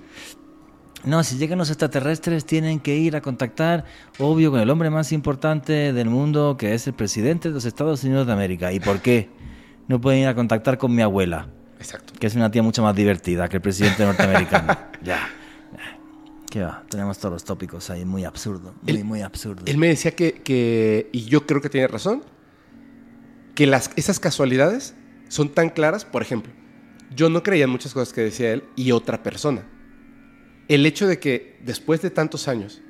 No, 1.04 1.22
si 1.24 1.38
llegan 1.38 1.56
los 1.58 1.70
extraterrestres 1.70 2.44
tienen 2.44 2.78
que 2.78 2.94
ir 2.96 3.16
a 3.16 3.22
contactar, 3.22 3.84
obvio, 4.18 4.50
con 4.50 4.60
el 4.60 4.68
hombre 4.68 4.90
más 4.90 5.12
importante 5.12 5.92
del 5.94 6.10
mundo, 6.10 6.56
que 6.58 6.74
es 6.74 6.86
el 6.86 6.92
presidente 6.92 7.48
de 7.48 7.54
los 7.54 7.64
Estados 7.64 8.04
Unidos 8.04 8.26
de 8.26 8.32
América. 8.34 8.72
¿Y 8.72 8.80
por 8.80 9.00
qué? 9.00 9.30
No 9.88 10.00
pueden 10.00 10.20
ir 10.20 10.26
a 10.28 10.34
contactar 10.34 10.76
con 10.76 10.94
mi 10.94 11.00
abuela, 11.00 11.48
Exacto. 11.78 12.12
que 12.20 12.26
es 12.26 12.34
una 12.34 12.50
tía 12.50 12.62
mucho 12.62 12.82
más 12.82 12.94
divertida 12.94 13.48
que 13.48 13.56
el 13.56 13.62
presidente 13.62 14.04
norteamericano. 14.04 14.76
ya. 15.02 15.26
¿Qué 16.50 16.60
va? 16.62 16.82
Tenemos 16.90 17.16
todos 17.18 17.32
los 17.34 17.44
tópicos 17.44 17.88
ahí, 17.90 18.04
muy 18.04 18.24
absurdo, 18.24 18.74
muy, 18.82 18.96
El- 18.96 19.04
muy 19.04 19.22
absurdo. 19.22 19.62
Él 19.66 19.78
me 19.78 19.86
decía 19.86 20.10
que, 20.16 20.34
que- 20.42 21.08
y 21.12 21.24
yo 21.26 21.46
creo 21.46 21.60
que 21.62 21.70
tiene 21.70 21.86
razón, 21.86 22.24
que 23.54 23.66
las, 23.66 23.90
esas 23.96 24.18
casualidades 24.20 24.94
son 25.31 25.48
tan 25.48 25.70
claras, 25.70 26.05
por 26.05 26.23
ejemplo, 26.23 26.52
yo 27.15 27.31
no 27.31 27.43
creía 27.43 27.65
en 27.65 27.70
muchas 27.70 27.94
cosas 27.94 28.12
que 28.12 28.20
decía 28.20 28.52
él 28.52 28.65
y 28.74 28.90
otra 28.90 29.23
persona. 29.23 29.62
El 30.66 30.85
hecho 30.86 31.07
de 31.07 31.20
que 31.20 31.57
después 31.65 32.02
de 32.02 32.11
tantos 32.11 32.48
años, 32.48 32.82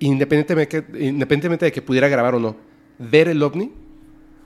independientemente, 0.00 1.64
de 1.64 1.72
que 1.72 1.82
pudiera 1.82 2.08
grabar 2.08 2.34
o 2.34 2.40
no, 2.40 2.56
ver 2.98 3.28
el 3.28 3.42
ovni, 3.42 3.72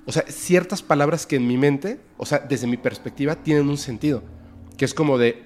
o 0.07 0.13
sea, 0.13 0.25
ciertas 0.29 0.81
palabras 0.83 1.27
que 1.27 1.37
en 1.37 1.49
mi 1.49 1.59
mente, 1.59 2.01
o 2.17 2.25
sea, 2.25 2.39
desde 2.39 2.69
mi 2.69 2.77
perspectiva, 2.77 3.35
tienen 3.35 3.69
un 3.69 3.77
sentido, 3.77 4.23
que 4.77 4.85
es 4.85 4.95
como 4.95 5.19
de, 5.19 5.43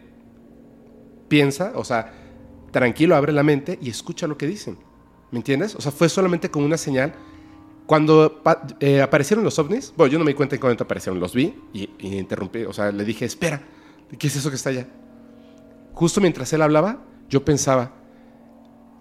piensa, 1.28 1.72
o 1.76 1.84
sea, 1.84 2.12
tranquilo, 2.72 3.16
abre 3.16 3.32
la 3.32 3.42
mente 3.42 3.78
y 3.80 3.88
escucha 3.88 4.26
lo 4.26 4.36
que 4.36 4.46
dicen. 4.46 4.76
¿Me 5.30 5.38
entiendes? 5.38 5.74
O 5.76 5.80
sea, 5.80 5.92
fue 5.92 6.10
solamente 6.10 6.50
como 6.50 6.66
una 6.66 6.76
señal. 6.76 7.14
Cuando 7.86 8.42
eh, 8.80 9.02
aparecieron 9.02 9.44
los 9.44 9.58
ovnis, 9.58 9.92
bueno, 9.96 10.12
yo 10.12 10.18
no 10.18 10.24
me 10.24 10.30
di 10.30 10.34
cuenta 10.34 10.54
en 10.54 10.60
qué 10.60 10.64
momento 10.64 10.84
aparecieron, 10.84 11.20
los 11.20 11.34
vi 11.34 11.54
y, 11.72 11.90
y 11.98 12.16
interrumpí, 12.16 12.62
o 12.62 12.72
sea, 12.72 12.92
le 12.92 13.04
dije, 13.04 13.24
espera, 13.24 13.60
¿qué 14.18 14.26
es 14.28 14.36
eso 14.36 14.50
que 14.50 14.56
está 14.56 14.70
allá? 14.70 14.86
Justo 15.92 16.20
mientras 16.20 16.52
él 16.52 16.62
hablaba, 16.62 17.04
yo 17.28 17.44
pensaba, 17.44 17.92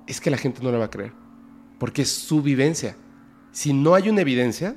es 0.08 0.20
que 0.20 0.32
la 0.32 0.38
gente 0.38 0.62
no 0.62 0.72
le 0.72 0.78
va 0.78 0.86
a 0.86 0.90
creer, 0.90 1.14
porque 1.80 2.02
es 2.02 2.10
su 2.10 2.42
vivencia. 2.42 2.96
Si 3.52 3.74
no 3.74 3.94
hay 3.96 4.10
una 4.10 4.22
evidencia, 4.22 4.76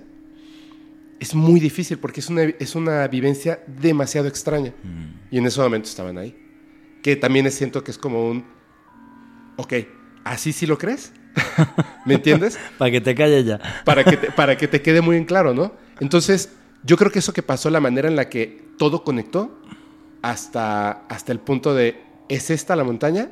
es 1.21 1.35
muy 1.35 1.61
difícil, 1.61 1.99
porque 1.99 2.21
es 2.21 2.29
una, 2.29 2.43
es 2.43 2.75
una 2.75 3.07
vivencia 3.09 3.63
demasiado 3.67 4.29
extraña. 4.29 4.75
Y 5.31 5.39
en 5.39 5.47
ese 5.47 5.61
momento 5.61 5.89
estaban 5.89 6.19
ahí. 6.19 6.37
Que 7.03 7.17
también 7.17 7.51
siento 7.51 7.85
que 7.85 7.91
es 7.91 7.99
como 7.99 8.29
un, 8.29 8.45
ok, 9.57 9.73
¿así 10.25 10.53
sí 10.53 10.67
lo 10.67 10.79
crees? 10.79 11.13
¿Me 12.05 12.15
entiendes? 12.15 12.59
Para 12.79 12.91
que 12.91 13.01
te 13.01 13.15
calles 13.15 13.45
ya. 13.47 13.61
para 13.85 14.05
que, 14.05 14.17
te, 14.17 14.31
para 14.31 14.57
que 14.57 14.69
te 14.69 14.83
quede 14.83 15.01
muy 15.01 15.17
en 15.17 15.25
claro, 15.25 15.55
¿no? 15.55 15.73
Entonces, 16.01 16.51
yo 16.83 16.97
creo 16.97 17.11
que 17.11 17.19
eso 17.19 17.33
que 17.33 17.43
pasó, 17.43 17.71
la 17.71 17.81
manera 17.81 18.09
en 18.09 18.17
la 18.17 18.29
que 18.29 18.65
todo 18.79 19.05
conectó 19.05 19.59
hasta, 20.23 20.91
hasta 21.09 21.33
el 21.33 21.41
punto 21.41 21.75
de, 21.75 22.03
¿es 22.29 22.51
esta 22.51 22.77
la 22.77 22.85
montaña? 22.85 23.31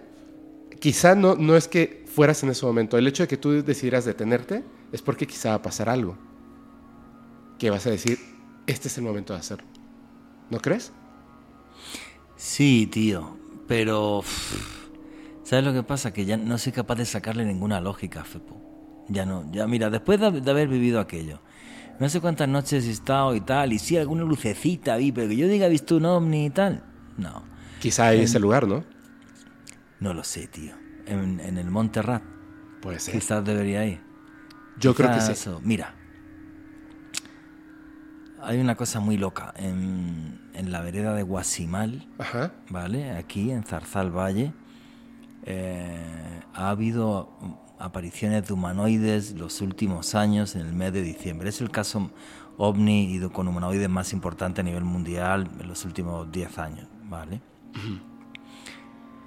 Quizá 0.81 1.15
no, 1.15 1.37
no 1.37 1.57
es 1.57 1.69
que 1.69 2.05
fueras 2.07 2.43
en 2.43 2.51
ese 2.51 2.66
momento. 2.66 2.99
El 2.99 3.07
hecho 3.07 3.23
de 3.23 3.29
que 3.29 3.37
tú 3.37 3.62
decidieras 3.62 4.05
detenerte 4.05 4.65
es 4.91 5.03
porque 5.03 5.27
quizá 5.27 5.51
va 5.51 5.55
a 5.57 5.62
pasar 5.62 5.89
algo. 5.89 6.16
Que 7.59 7.70
vas 7.70 7.87
a 7.87 7.91
decir, 7.91 8.19
este 8.66 8.89
es 8.89 8.99
el 8.99 9.05
momento 9.05 9.33
de 9.33 9.41
hacerlo. 9.41 9.66
¿No 10.51 10.61
crees? 10.61 10.93
Sí, 12.37 12.89
tío, 12.91 13.37
pero 13.69 14.23
¿sabes 15.53 15.66
lo 15.66 15.74
que 15.74 15.83
pasa? 15.83 16.15
Que 16.15 16.24
ya 16.24 16.39
no 16.39 16.57
soy 16.57 16.73
capaz 16.73 16.95
de 16.95 17.05
sacarle 17.05 17.45
ninguna 17.45 17.79
lógica 17.79 18.23
a 18.23 18.24
Fepo. 18.24 18.59
Ya 19.09 19.27
no, 19.27 19.45
ya 19.53 19.66
mira, 19.66 19.91
después 19.91 20.19
de, 20.19 20.41
de 20.41 20.51
haber 20.51 20.66
vivido 20.66 20.99
aquello, 20.99 21.43
no 22.01 22.09
sé 22.09 22.23
cuántas 22.23 22.49
noches 22.49 22.87
he 22.87 22.91
estado 22.91 23.35
y 23.37 23.43
tal, 23.43 23.74
y 23.74 23.79
sí, 23.79 23.99
alguna 23.99 24.23
lucecita 24.23 24.97
vi, 24.97 25.12
pero 25.12 25.29
que 25.29 25.37
yo 25.37 25.47
diga 25.49 25.66
he 25.66 25.69
visto 25.69 25.99
un 25.99 26.07
ovni 26.07 26.47
y 26.47 26.51
tal, 26.51 26.83
no, 27.19 27.43
Quizá 27.83 28.07
hay 28.07 28.23
ese 28.23 28.39
lugar, 28.41 28.66
¿no? 28.66 28.83
no 30.01 30.15
lo 30.15 30.24
sé, 30.24 30.47
tío. 30.47 30.73
En, 31.05 31.39
en 31.41 31.59
el 31.59 31.70
Monte 31.70 32.01
Rat, 32.01 32.23
Puede 32.81 32.99
ser. 32.99 33.12
quizás 33.12 33.45
debería 33.45 33.85
ir. 33.85 34.01
Yo 34.79 34.95
creo 34.95 35.12
que 35.12 35.20
sí. 35.20 35.33
eso. 35.33 35.61
Mira, 35.62 35.95
hay 38.41 38.59
una 38.59 38.74
cosa 38.74 39.01
muy 39.01 39.19
loca 39.19 39.53
en, 39.57 40.41
en 40.55 40.73
la 40.73 40.81
vereda 40.81 41.15
de 41.15 41.23
Guasimal. 41.23 42.09
Ajá. 42.19 42.53
¿vale? 42.70 43.11
Aquí 43.12 43.51
en 43.51 43.65
Zarzal 43.65 44.11
Valle 44.16 44.55
eh, 45.44 46.40
ha 46.55 46.70
habido 46.70 47.28
apariciones 47.78 48.47
de 48.47 48.52
humanoides 48.55 49.32
los 49.35 49.60
últimos 49.60 50.14
años 50.14 50.55
en 50.55 50.62
el 50.62 50.73
mes 50.73 50.93
de 50.93 51.02
diciembre. 51.02 51.48
Es 51.48 51.60
el 51.60 51.70
caso 51.70 52.10
ovni 52.59 53.05
y 53.12 53.19
de- 53.19 53.28
con 53.31 53.48
humanoides 53.48 53.89
más 53.89 54.12
importante 54.12 54.60
a 54.60 54.64
nivel 54.64 54.85
mundial 54.85 55.51
en 55.59 55.66
los 55.69 55.85
últimos 55.85 56.31
10 56.31 56.59
años, 56.59 56.86
¿vale? 57.09 57.40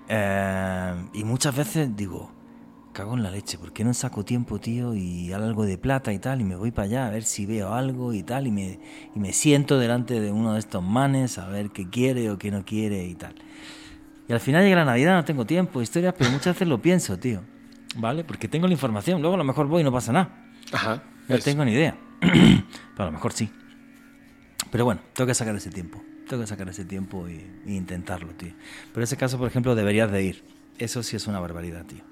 Eh, 0.07 1.05
y 1.13 1.23
muchas 1.23 1.55
veces 1.55 1.95
digo, 1.95 2.31
cago 2.93 3.15
en 3.15 3.23
la 3.23 3.31
leche, 3.31 3.57
¿por 3.57 3.73
qué 3.73 3.83
no 3.83 3.93
saco 3.93 4.23
tiempo, 4.23 4.59
tío, 4.59 4.93
y 4.95 5.33
algo 5.33 5.65
de 5.65 5.77
plata 5.77 6.13
y 6.13 6.19
tal, 6.19 6.41
y 6.41 6.43
me 6.43 6.55
voy 6.55 6.71
para 6.71 6.85
allá 6.85 7.07
a 7.07 7.09
ver 7.09 7.23
si 7.23 7.45
veo 7.45 7.73
algo 7.73 8.13
y 8.13 8.23
tal, 8.23 8.47
y 8.47 8.51
me, 8.51 8.79
y 9.15 9.19
me 9.19 9.33
siento 9.33 9.79
delante 9.79 10.19
de 10.21 10.31
uno 10.31 10.53
de 10.53 10.59
estos 10.59 10.83
manes 10.83 11.37
a 11.39 11.47
ver 11.47 11.71
qué 11.71 11.89
quiere 11.89 12.29
o 12.29 12.37
qué 12.37 12.51
no 12.51 12.63
quiere 12.63 13.05
y 13.07 13.15
tal. 13.15 13.35
Y 14.27 14.33
al 14.33 14.39
final 14.39 14.63
llega 14.63 14.77
la 14.77 14.85
Navidad, 14.85 15.15
no 15.15 15.25
tengo 15.25 15.45
tiempo, 15.45 15.81
historias, 15.81 16.13
pero 16.17 16.31
muchas 16.31 16.55
veces 16.55 16.67
lo 16.67 16.81
pienso, 16.81 17.17
tío. 17.17 17.41
¿Vale? 17.97 18.23
Porque 18.23 18.47
tengo 18.47 18.67
la 18.67 18.73
información, 18.73 19.21
luego 19.21 19.35
a 19.35 19.37
lo 19.37 19.43
mejor 19.43 19.67
voy 19.67 19.81
y 19.81 19.83
no 19.83 19.91
pasa 19.91 20.11
nada. 20.11 20.51
Ajá. 20.71 21.03
No 21.27 21.37
tengo 21.39 21.63
ni 21.63 21.71
idea. 21.73 21.95
pero 22.19 23.03
a 23.03 23.05
lo 23.05 23.11
mejor 23.11 23.31
sí. 23.33 23.49
Pero 24.71 24.85
bueno, 24.85 25.01
tengo 25.13 25.27
que 25.27 25.33
sacar 25.35 25.55
ese 25.55 25.69
tiempo. 25.69 26.01
Tengo 26.27 26.41
que 26.41 26.47
sacar 26.47 26.67
ese 26.69 26.85
tiempo 26.85 27.27
y, 27.29 27.45
y 27.65 27.75
intentarlo, 27.75 28.33
tío. 28.33 28.53
Pero 28.93 29.03
ese 29.03 29.15
caso, 29.15 29.37
por 29.37 29.47
ejemplo, 29.47 29.75
deberías 29.75 30.11
de 30.11 30.23
ir. 30.23 30.43
Eso 30.79 31.03
sí 31.03 31.15
es 31.15 31.27
una 31.27 31.39
barbaridad, 31.39 31.85
tío. 31.85 32.03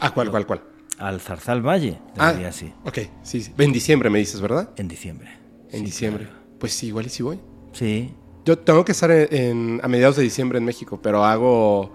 Ah, 0.00 0.10
¿cuál, 0.10 0.30
cuál, 0.30 0.46
cuál? 0.46 0.62
Al 0.98 1.20
Zarzal 1.20 1.62
Valle 1.66 1.98
Ah, 2.18 2.28
debería 2.28 2.52
sí. 2.52 2.72
ok. 2.84 2.98
Sí, 3.22 3.40
sí. 3.42 3.54
En 3.56 3.72
diciembre 3.72 4.10
me 4.10 4.18
dices, 4.18 4.40
¿verdad? 4.40 4.70
En 4.76 4.88
diciembre. 4.88 5.30
En 5.70 5.78
Sí, 5.80 5.84
diciembre. 5.86 6.24
claro. 6.26 6.40
Pues 6.58 6.72
sí, 6.72 6.88
igual 6.88 7.06
y 7.06 7.08
sí 7.08 7.22
voy. 7.22 7.40
Sí. 7.72 8.12
Yo 8.50 8.58
tengo 8.58 8.84
que 8.84 8.90
estar 8.92 9.10
en, 9.12 9.28
en- 9.32 9.80
a 9.82 9.86
mediados 9.86 10.16
de 10.16 10.24
diciembre 10.24 10.58
en 10.58 10.64
México, 10.64 10.98
pero 11.00 11.24
hago 11.24 11.92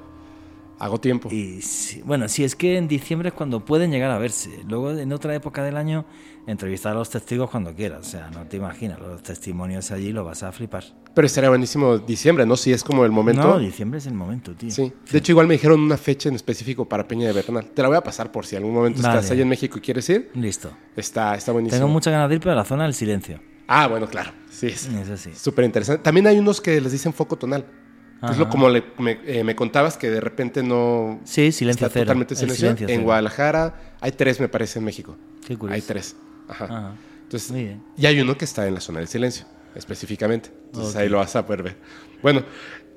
Hago 0.77 0.99
tiempo. 0.99 1.29
Y 1.31 1.61
sí, 1.61 2.01
bueno, 2.03 2.27
sí, 2.27 2.43
es 2.43 2.53
que 2.55 2.77
en 2.77 2.89
diciembre 2.89 3.29
es 3.29 3.33
cuando 3.33 3.63
pueden 3.63 3.91
llegar 3.91 4.11
a 4.11 4.17
verse. 4.17 4.59
Luego, 4.67 4.91
en 4.91 5.13
otra 5.13 5.33
época 5.33 5.63
del 5.63 5.77
año, 5.77 6.03
entrevistar 6.47 6.91
a 6.91 6.95
los 6.95 7.09
testigos 7.09 7.49
cuando 7.49 7.73
quieras. 7.73 8.05
O 8.05 8.09
sea, 8.09 8.29
no 8.31 8.45
te 8.45 8.57
imaginas, 8.57 8.99
los 8.99 9.23
testimonios 9.23 9.91
allí 9.91 10.11
lo 10.11 10.25
vas 10.25 10.43
a 10.43 10.51
flipar. 10.51 10.83
Pero 11.13 11.25
estaría 11.27 11.49
buenísimo 11.49 11.97
diciembre, 11.97 12.45
¿no? 12.45 12.57
Si 12.57 12.73
es 12.73 12.83
como 12.83 13.05
el 13.05 13.11
momento. 13.11 13.41
No, 13.47 13.57
diciembre 13.59 13.99
es 13.99 14.05
el 14.07 14.15
momento, 14.15 14.53
tío. 14.53 14.69
Sí. 14.69 14.91
De 15.09 15.17
hecho, 15.17 15.31
igual 15.31 15.47
me 15.47 15.53
dijeron 15.53 15.79
una 15.79 15.95
fecha 15.95 16.27
en 16.27 16.35
específico 16.35 16.83
para 16.83 17.07
Peña 17.07 17.27
de 17.27 17.33
Bernal. 17.33 17.67
Te 17.73 17.81
la 17.81 17.87
voy 17.87 17.97
a 17.97 18.01
pasar 18.01 18.29
por 18.33 18.45
si 18.45 18.57
algún 18.57 18.73
momento 18.73 19.01
Vale. 19.01 19.19
estás 19.19 19.31
ahí 19.31 19.39
en 19.41 19.47
México 19.47 19.77
y 19.77 19.81
quieres 19.81 20.09
ir. 20.09 20.29
Listo. 20.33 20.71
Está, 20.97 21.35
está 21.35 21.53
buenísimo. 21.53 21.79
Tengo 21.79 21.93
muchas 21.93 22.11
ganas 22.11 22.27
de 22.27 22.35
ir, 22.35 22.41
pero 22.41 22.51
a 22.51 22.55
la 22.55 22.65
zona 22.65 22.83
del 22.83 22.93
silencio. 22.93 23.39
Ah, 23.67 23.87
bueno, 23.87 24.07
claro. 24.07 24.31
Sí, 24.49 24.67
es 24.67 24.89
sí. 25.17 25.31
súper 25.35 25.65
interesante. 25.65 26.03
También 26.03 26.27
hay 26.27 26.37
unos 26.39 26.61
que 26.61 26.79
les 26.79 26.91
dicen 26.91 27.13
foco 27.13 27.35
tonal. 27.37 27.65
Es 28.29 28.37
lo 28.37 28.49
como 28.49 28.69
le- 28.69 28.83
me, 28.97 29.19
eh, 29.25 29.43
me 29.43 29.55
contabas 29.55 29.97
que 29.97 30.09
de 30.09 30.19
repente 30.19 30.63
no 30.63 31.19
Sí, 31.25 31.51
silencio 31.51 31.85
está 31.85 31.93
cero. 31.93 32.05
totalmente 32.05 32.35
silencio. 32.35 32.75
en. 32.87 33.03
Guadalajara 33.03 33.97
hay 34.01 34.11
tres, 34.13 34.39
me 34.39 34.47
parece, 34.47 34.79
en 34.79 34.85
México. 34.85 35.15
Qué 35.45 35.55
curioso. 35.57 35.75
Hay 35.75 35.81
tres. 35.81 36.15
Ajá. 36.47 36.65
Ajá. 36.65 36.95
Entonces, 37.23 37.51
Muy 37.51 37.63
bien. 37.65 37.83
y 37.97 38.05
hay 38.07 38.19
uno 38.21 38.35
que 38.37 38.45
está 38.45 38.67
en 38.67 38.73
la 38.73 38.79
zona 38.81 38.99
del 38.99 39.07
silencio, 39.09 39.45
específicamente. 39.75 40.49
Entonces 40.67 40.95
ahí 40.95 41.09
lo 41.09 41.17
vas 41.17 41.35
a 41.35 41.45
poder 41.45 41.61
ver. 41.63 41.75
Bueno, 42.23 42.43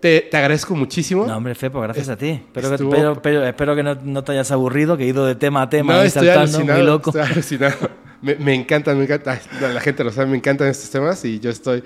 te, 0.01 0.23
te 0.31 0.37
agradezco 0.37 0.75
muchísimo. 0.75 1.27
No, 1.27 1.37
hombre, 1.37 1.55
Fepo, 1.55 1.81
gracias 1.81 2.07
Es- 2.07 2.13
a 2.13 2.17
ti. 2.17 2.31
Espero, 2.31 2.69
que, 2.69 2.75
estuvo- 2.77 2.91
pero, 2.91 3.23
pero 3.23 3.45
espero 3.45 3.77
que 3.77 3.83
no, 3.83 3.95
no 3.97 4.25
te 4.25 4.33
hayas 4.33 4.51
aburrido, 4.51 4.97
que 4.97 5.05
he 5.05 5.09
ido 5.09 5.27
de 5.27 5.35
tema 5.35 5.63
a 5.63 5.71
tema 5.71 5.95
No, 5.95 6.03
estoy 6.03 6.27
saltando, 6.29 6.73
muy 6.75 6.83
loco. 6.83 7.11
Estoy 7.11 7.23
alucinado. 7.33 7.77
Me, 8.21 8.35
me 8.35 8.55
encanta, 8.55 8.95
me 8.95 9.05
encanta. 9.05 9.41
La 9.61 9.81
gente 9.81 10.03
lo 10.03 10.11
sabe, 10.11 10.29
me 10.31 10.37
encantan 10.37 10.67
estos 10.69 10.91
temas 10.91 11.25
y 11.25 11.39
yo 11.41 11.51
estoy. 11.51 11.85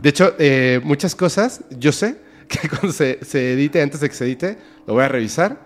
De 0.00 0.08
hecho, 0.08 0.34
eh, 0.38 0.80
muchas 0.82 1.14
cosas, 1.14 1.62
yo 1.78 1.92
sé 1.92 2.16
que 2.48 2.68
cuando 2.70 2.92
se, 2.92 3.18
se 3.24 3.52
edite, 3.52 3.82
antes 3.82 4.00
de 4.00 4.08
que 4.08 4.14
se 4.14 4.24
edite, 4.24 4.58
lo 4.86 4.94
voy 4.94 5.04
a 5.04 5.08
revisar 5.08 5.58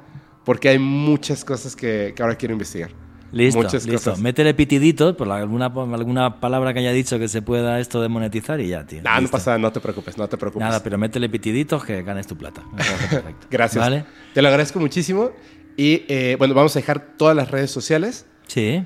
porque 0.44 0.70
hay 0.70 0.78
muchas 0.78 1.44
cosas 1.44 1.76
que, 1.76 2.14
que 2.16 2.22
ahora 2.22 2.34
quiero 2.36 2.52
investigar. 2.52 2.90
Listo, 3.32 3.58
muchas 3.60 3.84
listo. 3.86 4.10
cosas. 4.10 4.22
Métele 4.22 4.54
pitiditos 4.54 5.14
por 5.16 5.30
alguna, 5.30 5.66
alguna 5.66 6.40
palabra 6.40 6.72
que 6.72 6.78
haya 6.80 6.92
dicho 6.92 7.18
que 7.18 7.28
se 7.28 7.42
pueda 7.42 7.78
esto 7.80 8.00
de 8.00 8.08
monetizar 8.08 8.58
y 8.60 8.68
ya, 8.68 8.86
tío. 8.86 9.02
No, 9.02 9.20
no 9.20 9.28
pasa 9.28 9.50
nada, 9.50 9.58
no 9.58 9.72
te 9.72 9.80
preocupes, 9.80 10.16
no 10.16 10.28
te 10.28 10.36
preocupes. 10.38 10.66
Nada, 10.66 10.82
pero 10.82 10.96
métele 10.98 11.28
pitiditos 11.28 11.84
que 11.84 12.02
ganes 12.02 12.26
tu 12.26 12.36
plata. 12.36 12.62
Perfecto. 12.76 13.46
Gracias. 13.50 13.84
¿Vale? 13.84 14.04
Te 14.32 14.40
lo 14.42 14.48
agradezco 14.48 14.80
muchísimo. 14.80 15.30
Y 15.76 16.04
eh, 16.08 16.36
bueno, 16.38 16.54
vamos 16.54 16.74
a 16.74 16.78
dejar 16.80 17.16
todas 17.16 17.36
las 17.36 17.50
redes 17.50 17.70
sociales. 17.70 18.26
Sí. 18.46 18.82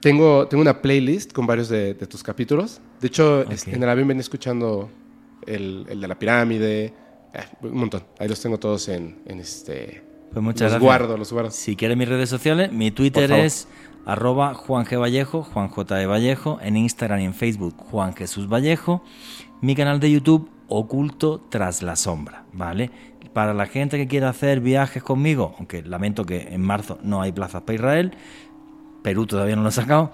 Tengo, 0.00 0.46
tengo 0.48 0.60
una 0.60 0.82
playlist 0.82 1.32
con 1.32 1.46
varios 1.46 1.68
de, 1.70 1.94
de 1.94 2.06
tus 2.06 2.22
capítulos. 2.22 2.80
De 3.00 3.06
hecho, 3.08 3.40
Ok. 3.40 3.50
es- 3.52 3.66
en 3.66 3.82
el 3.82 3.88
avión 3.88 4.06
venía 4.08 4.20
escuchando 4.20 4.90
el, 5.46 5.86
el 5.88 6.00
de 6.00 6.08
la 6.08 6.18
pirámide, 6.18 6.84
eh, 7.32 7.40
un 7.62 7.76
montón. 7.78 8.04
Ahí 8.18 8.28
los 8.28 8.40
tengo 8.40 8.58
todos 8.58 8.88
en, 8.88 9.22
en 9.26 9.40
este... 9.40 10.02
Pues 10.34 10.42
muchas 10.42 10.62
los 10.62 10.72
gracias. 10.72 10.82
guardo, 10.82 11.16
los 11.16 11.32
guardo. 11.32 11.50
Si 11.52 11.76
quieres 11.76 11.96
mis 11.96 12.08
redes 12.08 12.28
sociales, 12.28 12.72
mi 12.72 12.90
Twitter 12.90 13.30
es 13.30 13.68
arroba 14.04 14.52
Juan 14.54 14.84
G. 14.84 15.00
Vallejo, 15.00 15.44
Juan 15.44 15.68
J. 15.68 16.02
E. 16.02 16.06
Vallejo, 16.06 16.58
en 16.60 16.76
Instagram 16.76 17.20
y 17.20 17.24
en 17.24 17.34
Facebook 17.34 17.76
Juan 17.76 18.14
Jesús 18.14 18.48
Vallejo, 18.52 19.04
mi 19.60 19.76
canal 19.76 20.00
de 20.00 20.10
YouTube 20.10 20.50
Oculto 20.66 21.40
tras 21.50 21.82
la 21.82 21.94
sombra, 21.94 22.46
¿vale? 22.52 22.90
Para 23.32 23.54
la 23.54 23.66
gente 23.66 23.96
que 23.96 24.08
quiera 24.08 24.30
hacer 24.30 24.60
viajes 24.60 25.02
conmigo, 25.04 25.54
aunque 25.58 25.82
lamento 25.82 26.24
que 26.24 26.48
en 26.50 26.62
marzo 26.62 26.98
no 27.02 27.22
hay 27.22 27.30
plazas 27.30 27.62
para 27.62 27.76
Israel, 27.76 28.16
Perú 29.02 29.26
todavía 29.26 29.54
no 29.54 29.62
lo 29.62 29.68
he 29.68 29.72
sacado, 29.72 30.10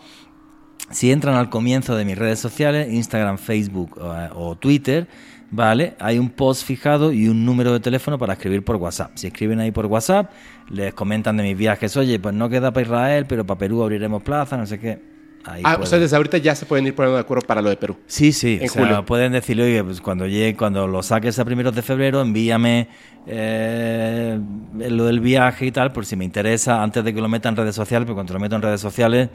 si 0.91 1.13
entran 1.13 1.37
al 1.37 1.49
comienzo 1.49 1.97
de 1.97 2.05
mis 2.05 2.19
redes 2.19 2.41
sociales, 2.41 2.93
Instagram, 2.93 3.39
Facebook 3.39 3.99
eh, 4.03 4.29
o 4.35 4.57
Twitter, 4.57 5.09
¿vale? 5.51 5.95
Hay 5.99 6.19
un 6.19 6.31
post 6.31 6.65
fijado 6.65 7.13
y 7.13 7.29
un 7.29 7.45
número 7.45 7.73
de 7.73 7.81
teléfono 7.81 8.19
para 8.19 8.35
escribir 8.35 8.65
por 8.65 8.77
WhatsApp. 8.77 9.13
Si 9.15 9.27
escriben 9.27 9.61
ahí 9.61 9.71
por 9.71 9.87
WhatsApp, 9.87 10.31
les 10.69 10.95
comentan 10.95 11.37
de 11.37 11.43
mis 11.43 11.57
viajes, 11.57 11.97
oye, 11.97 12.19
pues 12.19 12.35
no 12.35 12.49
queda 12.49 12.73
para 12.73 12.87
Israel, 12.87 13.27
pero 13.29 13.45
para 13.45 13.59
Perú 13.59 13.83
abriremos 13.83 14.23
plaza, 14.23 14.57
no 14.57 14.67
sé 14.67 14.79
qué. 14.79 15.20
Ahí 15.45 15.63
Ah, 15.65 15.79
o 15.81 15.87
sea, 15.87 15.99
desde 15.99 16.17
ahorita 16.17 16.37
ya 16.39 16.55
se 16.55 16.67
pueden 16.67 16.87
ir 16.87 16.95
poniendo 16.95 17.17
de 17.17 17.23
acuerdo 17.23 17.47
para 17.47 17.63
lo 17.63 17.71
de 17.71 17.77
Perú. 17.77 17.97
Sí, 18.07 18.33
sí, 18.33 18.59
en 18.61 18.69
o 18.69 18.73
sea, 18.73 18.83
julio. 18.83 19.05
pueden 19.07 19.33
decirle, 19.33 19.65
oye, 19.65 19.83
pues 19.83 20.01
cuando 20.01 20.27
llegue, 20.27 20.55
cuando 20.57 20.87
lo 20.87 21.03
saques 21.03 21.39
a 21.39 21.45
primeros 21.45 21.75
de 21.75 21.81
febrero, 21.83 22.21
envíame 22.21 22.89
eh, 23.27 24.39
lo 24.75 25.07
del 25.07 25.21
viaje 25.21 25.67
y 25.67 25.73
tal, 25.73 25.93
por 25.93 26.05
si 26.05 26.17
me 26.17 26.25
interesa, 26.25 26.83
antes 26.83 27.03
de 27.05 27.15
que 27.15 27.21
lo 27.21 27.29
meta 27.29 27.49
en 27.49 27.57
redes 27.57 27.75
sociales, 27.75 28.07
porque 28.07 28.17
cuando 28.17 28.35
lo 28.35 28.41
meto 28.41 28.57
en 28.57 28.63
redes 28.63 28.81
sociales, 28.81 29.31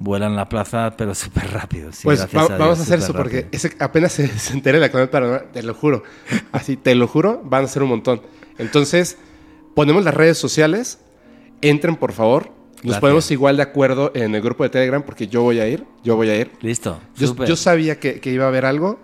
vuelan 0.00 0.34
las 0.34 0.46
plazas, 0.46 0.94
pero 0.96 1.14
súper 1.14 1.50
rápido. 1.52 1.92
sí, 1.92 2.02
pues 2.04 2.28
Dios, 2.30 2.48
vamos 2.58 2.80
a 2.80 2.82
hacer 2.82 2.98
eso 2.98 3.12
porque 3.12 3.46
ese, 3.52 3.76
apenas 3.78 4.12
se, 4.12 4.26
se 4.38 4.54
entere 4.54 4.80
la 4.80 4.90
comunidad 4.90 5.10
paranormal, 5.10 5.52
te 5.52 5.62
lo 5.62 5.74
juro. 5.74 6.02
Así, 6.50 6.76
te 6.76 6.94
lo 6.94 7.06
juro, 7.06 7.40
van 7.44 7.64
a 7.64 7.68
ser 7.68 7.82
un 7.82 7.90
montón. 7.90 8.22
Entonces, 8.58 9.18
ponemos 9.74 10.04
las 10.04 10.14
redes 10.14 10.38
sociales, 10.38 10.98
entren 11.60 11.96
por 11.96 12.12
favor. 12.12 12.63
Nos 12.84 12.98
ponemos 13.00 13.30
igual 13.30 13.56
de 13.56 13.62
acuerdo 13.62 14.12
en 14.14 14.34
el 14.34 14.42
grupo 14.42 14.62
de 14.64 14.70
Telegram 14.70 15.02
porque 15.02 15.26
yo 15.26 15.42
voy 15.42 15.58
a 15.60 15.68
ir, 15.68 15.84
yo 16.02 16.16
voy 16.16 16.28
a 16.30 16.36
ir. 16.38 16.50
Listo, 16.60 17.00
Yo, 17.16 17.34
yo 17.44 17.56
sabía 17.56 17.98
que, 17.98 18.20
que 18.20 18.30
iba 18.30 18.44
a 18.44 18.48
haber 18.48 18.64
algo. 18.66 19.00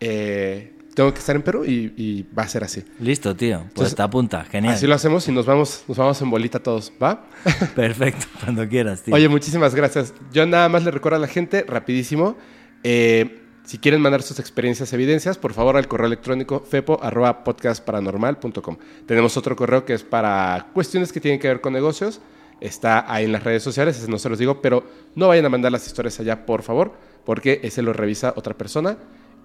eh, 0.00 0.68
tengo 0.94 1.10
que 1.14 1.20
estar 1.20 1.34
en 1.34 1.40
Perú 1.40 1.64
y, 1.64 1.94
y 1.96 2.26
va 2.38 2.42
a 2.42 2.48
ser 2.48 2.64
así. 2.64 2.84
Listo, 3.00 3.34
tío. 3.34 3.60
Pues 3.60 3.68
Entonces, 3.68 3.94
te 3.94 4.02
apunta, 4.02 4.44
genial. 4.44 4.74
Así 4.74 4.86
lo 4.86 4.94
hacemos 4.94 5.26
y 5.26 5.32
nos 5.32 5.46
vamos, 5.46 5.84
nos 5.88 5.96
vamos 5.96 6.20
en 6.20 6.28
bolita 6.30 6.58
todos, 6.58 6.92
¿va? 7.02 7.24
Perfecto, 7.74 8.26
cuando 8.40 8.68
quieras, 8.68 9.00
tío. 9.02 9.14
Oye, 9.14 9.26
muchísimas 9.28 9.74
gracias. 9.74 10.12
Yo 10.34 10.44
nada 10.44 10.68
más 10.68 10.84
le 10.84 10.90
recuerdo 10.90 11.16
a 11.16 11.20
la 11.20 11.28
gente, 11.28 11.64
rapidísimo, 11.66 12.36
eh, 12.82 13.38
si 13.64 13.78
quieren 13.78 14.02
mandar 14.02 14.20
sus 14.22 14.38
experiencias, 14.38 14.92
evidencias, 14.92 15.38
por 15.38 15.54
favor 15.54 15.78
al 15.78 15.88
correo 15.88 16.08
electrónico 16.08 16.60
fepo.podcastparanormal.com. 16.60 18.76
Tenemos 19.06 19.36
otro 19.36 19.56
correo 19.56 19.84
que 19.84 19.94
es 19.94 20.02
para 20.02 20.68
cuestiones 20.74 21.12
que 21.12 21.20
tienen 21.20 21.40
que 21.40 21.48
ver 21.48 21.60
con 21.60 21.72
negocios. 21.72 22.20
Está 22.62 23.12
ahí 23.12 23.24
en 23.24 23.32
las 23.32 23.42
redes 23.42 23.62
sociales, 23.62 24.08
no 24.08 24.18
se 24.18 24.28
los 24.28 24.38
digo, 24.38 24.62
pero 24.62 24.84
no 25.14 25.28
vayan 25.28 25.46
a 25.46 25.48
mandar 25.48 25.72
las 25.72 25.86
historias 25.86 26.18
allá, 26.20 26.46
por 26.46 26.62
favor, 26.62 26.92
porque 27.24 27.60
ese 27.62 27.82
lo 27.82 27.92
revisa 27.92 28.32
otra 28.36 28.56
persona 28.56 28.96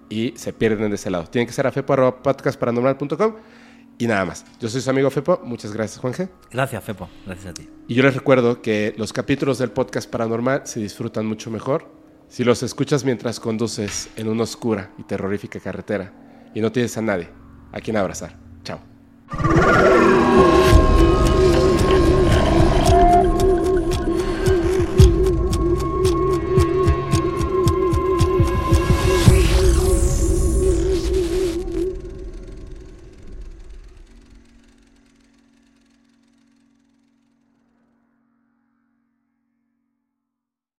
y 0.08 0.34
se 0.36 0.52
pierden 0.52 0.90
de 0.90 0.94
ese 0.94 1.10
lado. 1.10 1.24
Tienen 1.26 1.46
que 1.46 1.52
ser 1.52 1.66
a 1.66 1.72
fepo.podcastparanormal.com 1.72 3.34
y 3.98 4.06
nada 4.06 4.24
más. 4.24 4.44
Yo 4.60 4.68
soy 4.68 4.80
su 4.80 4.88
amigo 4.88 5.10
Fepo. 5.10 5.40
Muchas 5.42 5.72
gracias, 5.72 6.00
Juan 6.00 6.14
G. 6.14 6.28
Gracias, 6.50 6.84
Fepo. 6.84 7.08
Gracias 7.26 7.46
a 7.46 7.54
ti. 7.54 7.68
Y 7.88 7.94
yo 7.94 8.04
les 8.04 8.14
recuerdo 8.14 8.62
que 8.62 8.94
los 8.96 9.12
capítulos 9.12 9.58
del 9.58 9.72
podcast 9.72 10.08
paranormal 10.08 10.62
se 10.64 10.80
disfrutan 10.80 11.26
mucho 11.26 11.50
mejor 11.50 11.90
si 12.28 12.44
los 12.44 12.62
escuchas 12.62 13.04
mientras 13.04 13.40
conduces 13.40 14.08
en 14.16 14.28
una 14.28 14.44
oscura 14.44 14.92
y 14.98 15.02
terrorífica 15.02 15.58
carretera 15.58 16.12
y 16.54 16.60
no 16.60 16.70
tienes 16.70 16.96
a 16.96 17.02
nadie 17.02 17.28
a 17.72 17.80
quien 17.80 17.96
abrazar. 17.96 18.36
Chao. 18.62 18.78